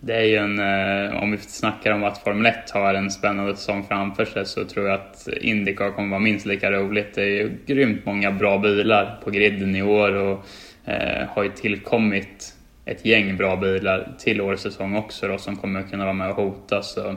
det 0.00 0.14
är 0.14 0.24
ju 0.24 0.36
en, 0.36 0.58
eh, 0.58 1.22
om 1.22 1.30
vi 1.30 1.38
snackar 1.38 1.92
om 1.92 2.04
att 2.04 2.18
Formel 2.18 2.46
1 2.46 2.70
har 2.70 2.94
en 2.94 3.10
spännande 3.10 3.56
säsong 3.56 3.84
framför 3.88 4.24
sig 4.24 4.46
så 4.46 4.64
tror 4.64 4.86
jag 4.88 4.94
att 4.94 5.28
Indycar 5.40 5.90
kommer 5.90 6.08
vara 6.08 6.20
minst 6.20 6.46
lika 6.46 6.70
roligt. 6.70 7.14
Det 7.14 7.22
är 7.22 7.26
ju 7.26 7.50
grymt 7.66 8.06
många 8.06 8.30
bra 8.32 8.58
bilar 8.58 9.20
på 9.24 9.30
griden 9.30 9.76
i 9.76 9.82
år 9.82 10.12
och 10.12 10.46
eh, 10.84 11.28
har 11.28 11.42
ju 11.42 11.50
tillkommit 11.50 12.54
ett 12.84 13.04
gäng 13.06 13.36
bra 13.36 13.56
bilar 13.56 14.12
till 14.18 14.40
årets 14.40 14.62
säsong 14.62 14.96
också 14.96 15.28
då, 15.28 15.38
som 15.38 15.56
kommer 15.56 15.82
kunna 15.82 16.04
vara 16.04 16.14
med 16.14 16.30
och 16.30 16.36
hota. 16.36 16.82
Så, 16.82 17.16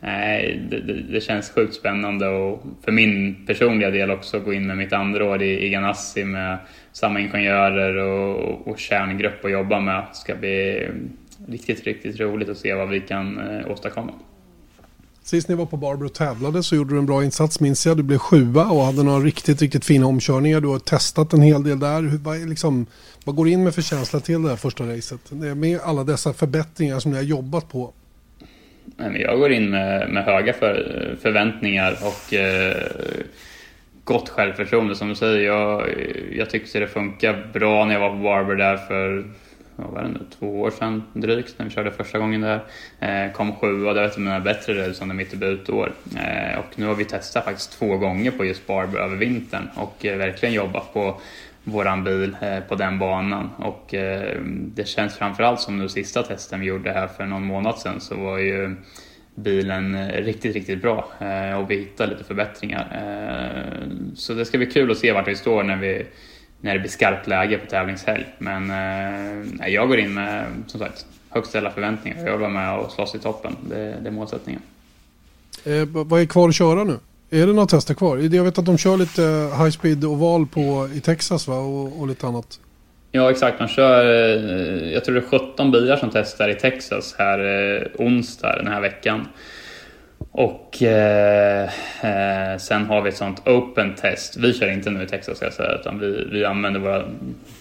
nej, 0.00 0.60
det, 0.70 0.80
det, 0.80 0.92
det 0.92 1.20
känns 1.20 1.50
sjukt 1.50 1.74
spännande 1.74 2.28
och 2.28 2.62
för 2.84 2.92
min 2.92 3.46
personliga 3.46 3.90
del 3.90 4.10
också 4.10 4.40
gå 4.40 4.52
in 4.52 4.66
med 4.66 4.76
mitt 4.76 4.92
andra 4.92 5.24
år 5.24 5.42
i, 5.42 5.66
i 5.66 5.68
Ganassi 5.68 6.24
med 6.24 6.58
samma 6.92 7.20
ingenjörer 7.20 7.96
och, 7.96 8.68
och 8.68 8.78
kärngrupp 8.78 9.44
att 9.44 9.50
jobba 9.50 9.80
med. 9.80 10.04
Ska 10.12 10.34
bli 10.34 10.88
riktigt, 11.48 11.84
riktigt 11.84 12.20
roligt 12.20 12.48
att 12.48 12.58
se 12.58 12.74
vad 12.74 12.88
vi 12.88 13.00
kan 13.00 13.38
eh, 13.38 13.70
åstadkomma. 13.70 14.12
Sist 15.22 15.48
ni 15.48 15.54
var 15.54 15.66
på 15.66 15.76
Barber 15.76 16.06
och 16.06 16.14
tävlade 16.14 16.62
så 16.62 16.76
gjorde 16.76 16.94
du 16.94 16.98
en 16.98 17.06
bra 17.06 17.24
insats 17.24 17.60
minns 17.60 17.86
jag. 17.86 17.96
Du 17.96 18.02
blev 18.02 18.18
sjua 18.18 18.64
och 18.64 18.84
hade 18.84 19.02
några 19.02 19.18
riktigt, 19.18 19.62
riktigt 19.62 19.84
fina 19.84 20.06
omkörningar. 20.06 20.60
Du 20.60 20.68
har 20.68 20.78
testat 20.78 21.32
en 21.32 21.40
hel 21.40 21.62
del 21.62 21.80
där. 21.80 22.02
Hur, 22.02 22.18
vad, 22.18 22.48
liksom, 22.48 22.86
vad 23.24 23.36
går 23.36 23.48
in 23.48 23.64
med 23.64 23.74
för 23.74 23.82
känsla 23.82 24.20
till 24.20 24.42
det 24.42 24.48
här 24.48 24.56
första 24.56 24.84
racet? 24.84 25.32
Med 25.32 25.80
alla 25.80 26.04
dessa 26.04 26.32
förbättringar 26.32 26.98
som 26.98 27.10
ni 27.10 27.16
har 27.16 27.24
jobbat 27.24 27.68
på. 27.68 27.92
Jag 28.96 29.38
går 29.38 29.52
in 29.52 29.70
med, 29.70 30.10
med 30.10 30.24
höga 30.24 30.52
för, 30.52 31.16
förväntningar 31.22 31.98
och 32.02 32.34
eh, 32.34 32.76
gott 34.04 34.28
självförtroende 34.28 34.94
som 34.94 35.08
du 35.08 35.14
säger. 35.14 35.46
Jag, 35.46 35.88
jag 36.32 36.50
tyckte 36.50 36.78
det 36.78 36.86
funkar 36.86 37.50
bra 37.52 37.84
när 37.84 37.94
jag 37.94 38.00
var 38.00 38.10
på 38.10 38.22
Barber 38.22 38.56
där 38.56 38.76
för 38.76 39.24
vad 39.76 39.90
var 39.90 40.02
det 40.02 40.08
nu, 40.08 40.20
två 40.38 40.60
år 40.60 40.70
sedan 40.70 41.02
drygt 41.12 41.54
när 41.58 41.66
vi 41.66 41.72
körde 41.72 41.90
första 41.90 42.18
gången 42.18 42.40
där. 42.40 42.60
Eh, 43.00 43.32
kom 43.32 43.56
sjua, 43.56 43.92
det 43.92 44.00
var 44.00 44.06
ett 44.06 44.14
av 44.14 44.20
mina 44.20 44.40
bättre 44.40 44.88
race 44.88 45.02
under 45.02 45.14
mitt 45.14 45.30
debutår. 45.30 45.92
Eh, 46.16 46.58
och 46.58 46.78
nu 46.78 46.86
har 46.86 46.94
vi 46.94 47.04
testat 47.04 47.44
faktiskt 47.44 47.78
två 47.78 47.96
gånger 47.96 48.30
på 48.30 48.44
just 48.44 48.66
Barber 48.66 48.98
över 48.98 49.16
vintern 49.16 49.68
och 49.74 50.04
eh, 50.04 50.16
verkligen 50.16 50.54
jobbat 50.54 50.92
på 50.92 51.20
våran 51.64 52.04
bil 52.04 52.36
eh, 52.40 52.60
på 52.60 52.74
den 52.74 52.98
banan. 52.98 53.50
Och 53.58 53.94
eh, 53.94 54.40
det 54.50 54.88
känns 54.88 55.16
framförallt 55.16 55.60
som 55.60 55.78
nu 55.78 55.88
sista 55.88 56.22
testen 56.22 56.60
vi 56.60 56.66
gjorde 56.66 56.92
här 56.92 57.06
för 57.06 57.26
någon 57.26 57.44
månad 57.44 57.78
sedan 57.78 58.00
så 58.00 58.16
var 58.16 58.38
ju 58.38 58.76
bilen 59.34 59.94
eh, 59.94 60.22
riktigt, 60.22 60.54
riktigt 60.54 60.82
bra 60.82 61.08
eh, 61.18 61.58
och 61.58 61.70
vi 61.70 61.76
hittade 61.76 62.12
lite 62.12 62.24
förbättringar. 62.24 62.88
Eh, 62.92 63.88
så 64.14 64.34
det 64.34 64.44
ska 64.44 64.58
bli 64.58 64.66
kul 64.66 64.90
att 64.90 64.98
se 64.98 65.12
vart 65.12 65.28
vi 65.28 65.36
står 65.36 65.62
när, 65.62 65.76
vi, 65.76 66.06
när 66.64 66.74
det 66.74 66.80
blir 66.80 66.90
skarpt 66.90 67.26
läge 67.26 67.58
på 67.58 67.66
tävlingshelg. 67.66 68.26
Men 68.38 68.70
eh, 68.70 69.68
jag 69.68 69.88
går 69.88 69.98
in 69.98 70.14
med 70.14 70.46
som 70.66 70.80
sagt 70.80 71.06
högt 71.30 71.48
ställda 71.48 71.70
förväntningar. 71.70 72.18
Jag 72.18 72.32
vill 72.32 72.40
vara 72.40 72.50
med 72.50 72.78
och 72.78 72.92
slåss 72.92 73.14
i 73.14 73.18
toppen. 73.18 73.56
Det, 73.68 73.96
det 74.02 74.08
är 74.08 74.10
målsättningen. 74.10 74.62
Eh, 75.64 75.84
vad 75.88 76.20
är 76.20 76.26
kvar 76.26 76.48
att 76.48 76.54
köra 76.54 76.84
nu? 76.84 76.98
Är 77.30 77.46
det 77.46 77.52
några 77.52 77.66
tester 77.66 77.94
kvar? 77.94 78.16
Jag 78.16 78.44
vet 78.44 78.58
att 78.58 78.64
de 78.64 78.78
kör 78.78 78.96
lite 78.96 79.22
high 79.58 79.70
speed 79.70 80.04
oval 80.04 80.46
på, 80.46 80.88
i 80.94 81.00
Texas 81.00 81.48
va? 81.48 81.58
Och, 81.58 82.00
och 82.00 82.08
lite 82.08 82.26
annat. 82.26 82.60
Ja, 83.12 83.30
exakt. 83.30 83.58
Man 83.58 83.68
kör, 83.68 84.04
eh, 84.04 84.92
jag 84.92 85.04
tror 85.04 85.14
det 85.14 85.20
är 85.20 85.38
17 85.38 85.70
bilar 85.70 85.96
som 85.96 86.10
testar 86.12 86.48
i 86.48 86.54
Texas 86.54 87.14
här 87.18 87.38
eh, 87.38 88.06
onsdag 88.06 88.56
den 88.56 88.68
här 88.68 88.80
veckan. 88.80 89.28
Och 90.36 90.82
eh, 90.82 91.70
eh, 92.02 92.58
sen 92.58 92.86
har 92.86 93.02
vi 93.02 93.08
ett 93.08 93.16
sånt 93.16 93.48
open 93.48 93.94
test. 93.94 94.36
Vi 94.36 94.52
kör 94.52 94.70
inte 94.70 94.90
nu 94.90 95.02
i 95.02 95.06
Texas 95.06 95.36
ska 95.36 95.46
jag 95.46 95.52
säga, 95.52 95.72
utan 95.72 95.98
vi, 95.98 96.28
vi 96.32 96.44
använder 96.44 96.80
våra 96.80 97.04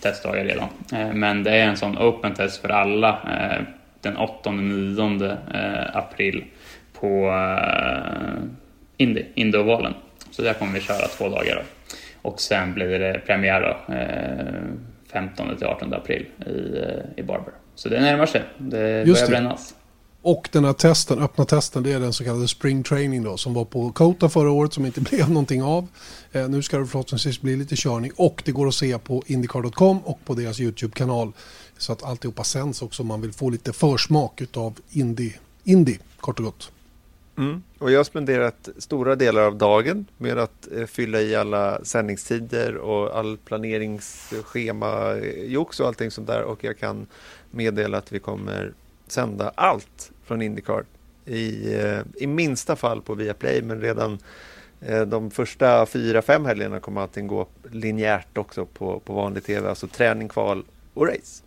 testdagar 0.02 0.44
redan. 0.46 0.68
Eh, 0.94 1.14
men 1.14 1.44
det 1.44 1.52
är 1.52 1.68
en 1.68 1.78
sån 1.78 1.98
open 1.98 2.34
test 2.34 2.62
för 2.62 2.70
alla 2.70 3.10
eh, 3.10 3.64
den 4.02 4.18
8-9 4.18 5.38
eh, 5.54 5.98
april 5.98 6.44
på 7.00 7.28
eh, 7.28 8.44
Indy, 8.98 9.26
Indy-ovalen. 9.36 9.94
Så 10.32 10.42
där 10.42 10.54
kommer 10.54 10.74
vi 10.74 10.82
köra 10.82 11.08
två 11.08 11.30
dagar. 11.30 11.56
Då. 11.56 11.62
Och 12.30 12.40
sen 12.40 12.74
blir 12.74 13.00
det 13.00 13.22
premiär 13.26 13.62
då, 13.62 13.94
eh, 13.94 14.64
15 15.14 15.58
till 15.58 15.68
18 15.68 15.94
april 15.94 16.26
i, 16.46 16.78
eh, 16.78 17.20
i 17.20 17.24
Barber. 17.24 17.54
Så 17.76 17.90
det 17.90 18.00
närmar 18.00 18.26
sig. 18.26 18.42
Det 18.58 19.04
Just 19.04 19.22
börjar 19.22 19.26
det. 19.26 19.32
brännas. 19.44 19.76
Och 20.26 20.50
den 20.52 20.66
här 20.66 20.74
testen, 20.74 21.20
öppna 21.20 21.46
testen, 21.46 21.84
det 21.84 21.92
är 21.92 22.00
den 22.00 22.14
så 22.14 22.24
kallade 22.24 22.48
spring 22.48 22.84
training 22.84 23.24
då 23.24 23.38
som 23.38 23.54
var 23.54 23.66
på 23.66 23.92
Kota 23.92 24.30
förra 24.30 24.52
året 24.52 24.74
som 24.74 24.86
inte 24.86 25.02
blev 25.12 25.30
någonting 25.30 25.64
av. 25.64 25.88
Eh, 26.32 26.50
nu 26.50 26.62
ska 26.62 26.78
det 26.78 26.86
förhoppningsvis 26.86 27.42
bli 27.42 27.56
lite 27.56 27.76
körning 27.76 28.12
och 28.16 28.42
det 28.46 28.52
går 28.52 28.68
att 28.68 28.76
se 28.76 28.98
på 28.98 29.24
Indycar.com 29.26 30.00
och 30.00 30.20
på 30.26 30.34
deras 30.34 30.60
YouTube-kanal. 30.60 31.32
Så 31.78 31.94
att 31.94 32.04
alltihopa 32.04 32.44
sänds 32.44 32.82
också 32.82 33.04
om 33.04 33.08
man 33.08 33.22
vill 33.22 33.34
få 33.34 33.50
lite 33.50 33.74
försmak 33.74 34.42
av 34.54 34.80
Indy, 34.90 35.32
Indy 35.64 35.98
kort 36.20 36.40
och 36.40 36.46
gott. 36.46 36.72
Mm. 37.38 37.64
Och 37.80 37.92
jag 37.92 38.00
har 38.00 38.04
spenderat 38.04 38.70
stora 38.78 39.16
delar 39.16 39.42
av 39.42 39.58
dagen 39.58 40.06
med 40.18 40.38
att 40.38 40.72
eh, 40.76 40.86
fylla 40.86 41.22
i 41.22 41.36
alla 41.36 41.84
sändningstider 41.84 42.78
och 42.78 43.18
all 43.18 43.38
planeringsschema, 43.38 45.16
eh, 45.16 45.44
jox 45.46 45.80
och 45.80 45.88
allting 45.88 46.12
sånt 46.12 46.28
där. 46.28 46.42
Och 46.42 46.64
jag 46.64 46.78
kan 46.78 47.08
meddela 47.52 47.98
att 47.98 48.12
vi 48.12 48.20
kommer 48.20 48.74
sända 49.08 49.52
allt 49.56 50.12
från 50.26 50.42
Indycar. 50.42 50.86
I, 51.26 51.76
eh, 51.76 52.00
i 52.16 52.28
minsta 52.28 52.76
fall 52.76 53.02
på 53.02 53.14
Viaplay, 53.16 53.62
men 53.62 53.82
redan 53.82 54.20
eh, 54.82 55.02
de 55.02 55.32
första 55.32 55.86
fyra, 55.86 56.22
fem 56.22 56.46
helgerna 56.46 56.80
kommer 56.80 57.02
allting 57.02 57.28
gå 57.28 57.48
linjärt 57.72 58.38
också 58.38 58.66
på, 58.66 59.00
på 59.00 59.14
vanlig 59.14 59.44
tv. 59.44 59.70
Alltså 59.70 59.88
träning, 59.88 60.30
kval 60.30 60.64
och 60.94 61.08
race. 61.08 61.44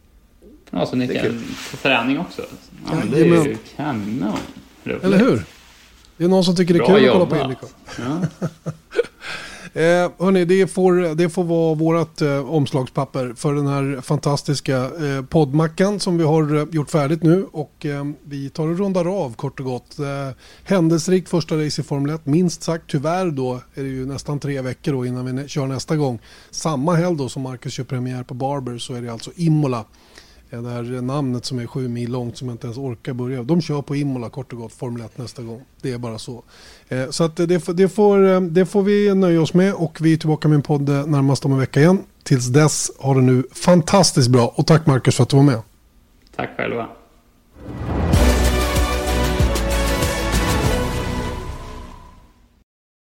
Ja, 0.70 0.86
så 0.86 0.96
ni 0.96 1.08
kan 1.08 1.38
få 1.38 1.76
träning 1.76 2.18
också? 2.18 2.42
Ja, 2.90 3.02
det 3.12 3.20
är 3.20 3.24
ju 3.24 3.56
kanon. 3.76 4.38
Eller 4.84 5.18
hur? 5.18 5.44
Det 6.16 6.24
är 6.24 6.28
någon 6.28 6.44
som 6.44 6.56
tycker 6.56 6.74
det 6.74 6.80
är 6.80 6.86
Bra 6.86 6.96
kul 6.96 7.06
att 7.06 7.12
kolla 7.12 7.26
på 7.26 7.36
jobbat. 7.36 7.50
Indycar. 7.50 7.68
Ja. 7.98 8.48
Eh, 9.76 10.10
hörni, 10.18 10.44
det 10.44 10.66
får, 10.66 11.14
det 11.14 11.28
får 11.30 11.44
vara 11.44 11.74
vårt 11.74 12.22
eh, 12.22 12.50
omslagspapper 12.50 13.34
för 13.36 13.54
den 13.54 13.66
här 13.66 14.00
fantastiska 14.00 14.76
eh, 14.76 15.24
poddmackan 15.28 16.00
som 16.00 16.18
vi 16.18 16.24
har 16.24 16.56
eh, 16.56 16.64
gjort 16.72 16.90
färdigt 16.90 17.22
nu. 17.22 17.46
Och 17.52 17.86
eh, 17.86 18.04
vi 18.24 18.50
tar 18.50 18.68
och 18.68 18.78
rundar 18.78 19.22
av 19.22 19.34
kort 19.34 19.60
och 19.60 19.66
gott. 19.66 19.98
Eh, 19.98 20.36
händelserikt 20.64 21.28
första 21.28 21.64
race 21.64 21.80
i 21.80 21.84
Formel 21.84 22.14
1, 22.14 22.26
minst 22.26 22.62
sagt. 22.62 22.84
Tyvärr 22.88 23.30
då 23.30 23.60
är 23.74 23.82
det 23.82 23.88
ju 23.88 24.06
nästan 24.06 24.38
tre 24.40 24.60
veckor 24.60 24.92
då 24.92 25.06
innan 25.06 25.36
vi 25.36 25.48
kör 25.48 25.66
nästa 25.66 25.96
gång. 25.96 26.18
Samma 26.50 26.94
helg 26.94 27.16
då 27.16 27.28
som 27.28 27.42
Marcus 27.42 27.72
kör 27.72 27.84
premiär 27.84 28.22
på 28.22 28.34
Barber 28.34 28.78
så 28.78 28.94
är 28.94 29.02
det 29.02 29.12
alltså 29.12 29.30
Imola 29.36 29.84
det 30.62 30.70
här 30.70 31.00
namnet 31.00 31.44
som 31.44 31.58
är 31.58 31.66
sju 31.66 31.88
mil 31.88 32.10
långt 32.10 32.36
som 32.36 32.48
jag 32.48 32.54
inte 32.54 32.66
ens 32.66 32.78
orkar 32.78 33.12
börja. 33.12 33.42
De 33.42 33.60
kör 33.60 33.82
på 33.82 33.96
Imola 33.96 34.30
kort 34.30 34.52
och 34.52 34.58
gott 34.58 34.72
Formel 34.72 35.02
1 35.02 35.18
nästa 35.18 35.42
gång. 35.42 35.62
Det 35.80 35.92
är 35.92 35.98
bara 35.98 36.18
så. 36.18 36.42
Eh, 36.88 37.10
så 37.10 37.24
att 37.24 37.36
det, 37.36 37.46
det, 37.46 37.88
får, 37.88 38.28
eh, 38.28 38.40
det 38.40 38.66
får 38.66 38.82
vi 38.82 39.14
nöja 39.14 39.42
oss 39.42 39.54
med 39.54 39.74
och 39.74 39.98
vi 40.00 40.12
är 40.12 40.16
tillbaka 40.16 40.48
med 40.48 40.56
en 40.56 40.62
podd 40.62 40.88
eh, 40.88 41.06
närmast 41.06 41.44
om 41.44 41.52
en 41.52 41.58
vecka 41.58 41.80
igen. 41.80 41.98
Tills 42.22 42.46
dess, 42.46 42.90
ha 42.98 43.14
det 43.14 43.22
nu 43.22 43.42
fantastiskt 43.52 44.28
bra 44.28 44.52
och 44.56 44.66
tack 44.66 44.86
Marcus 44.86 45.16
för 45.16 45.22
att 45.22 45.28
du 45.28 45.36
var 45.36 45.44
med. 45.44 45.60
Tack 46.36 46.50
själva. 46.56 46.88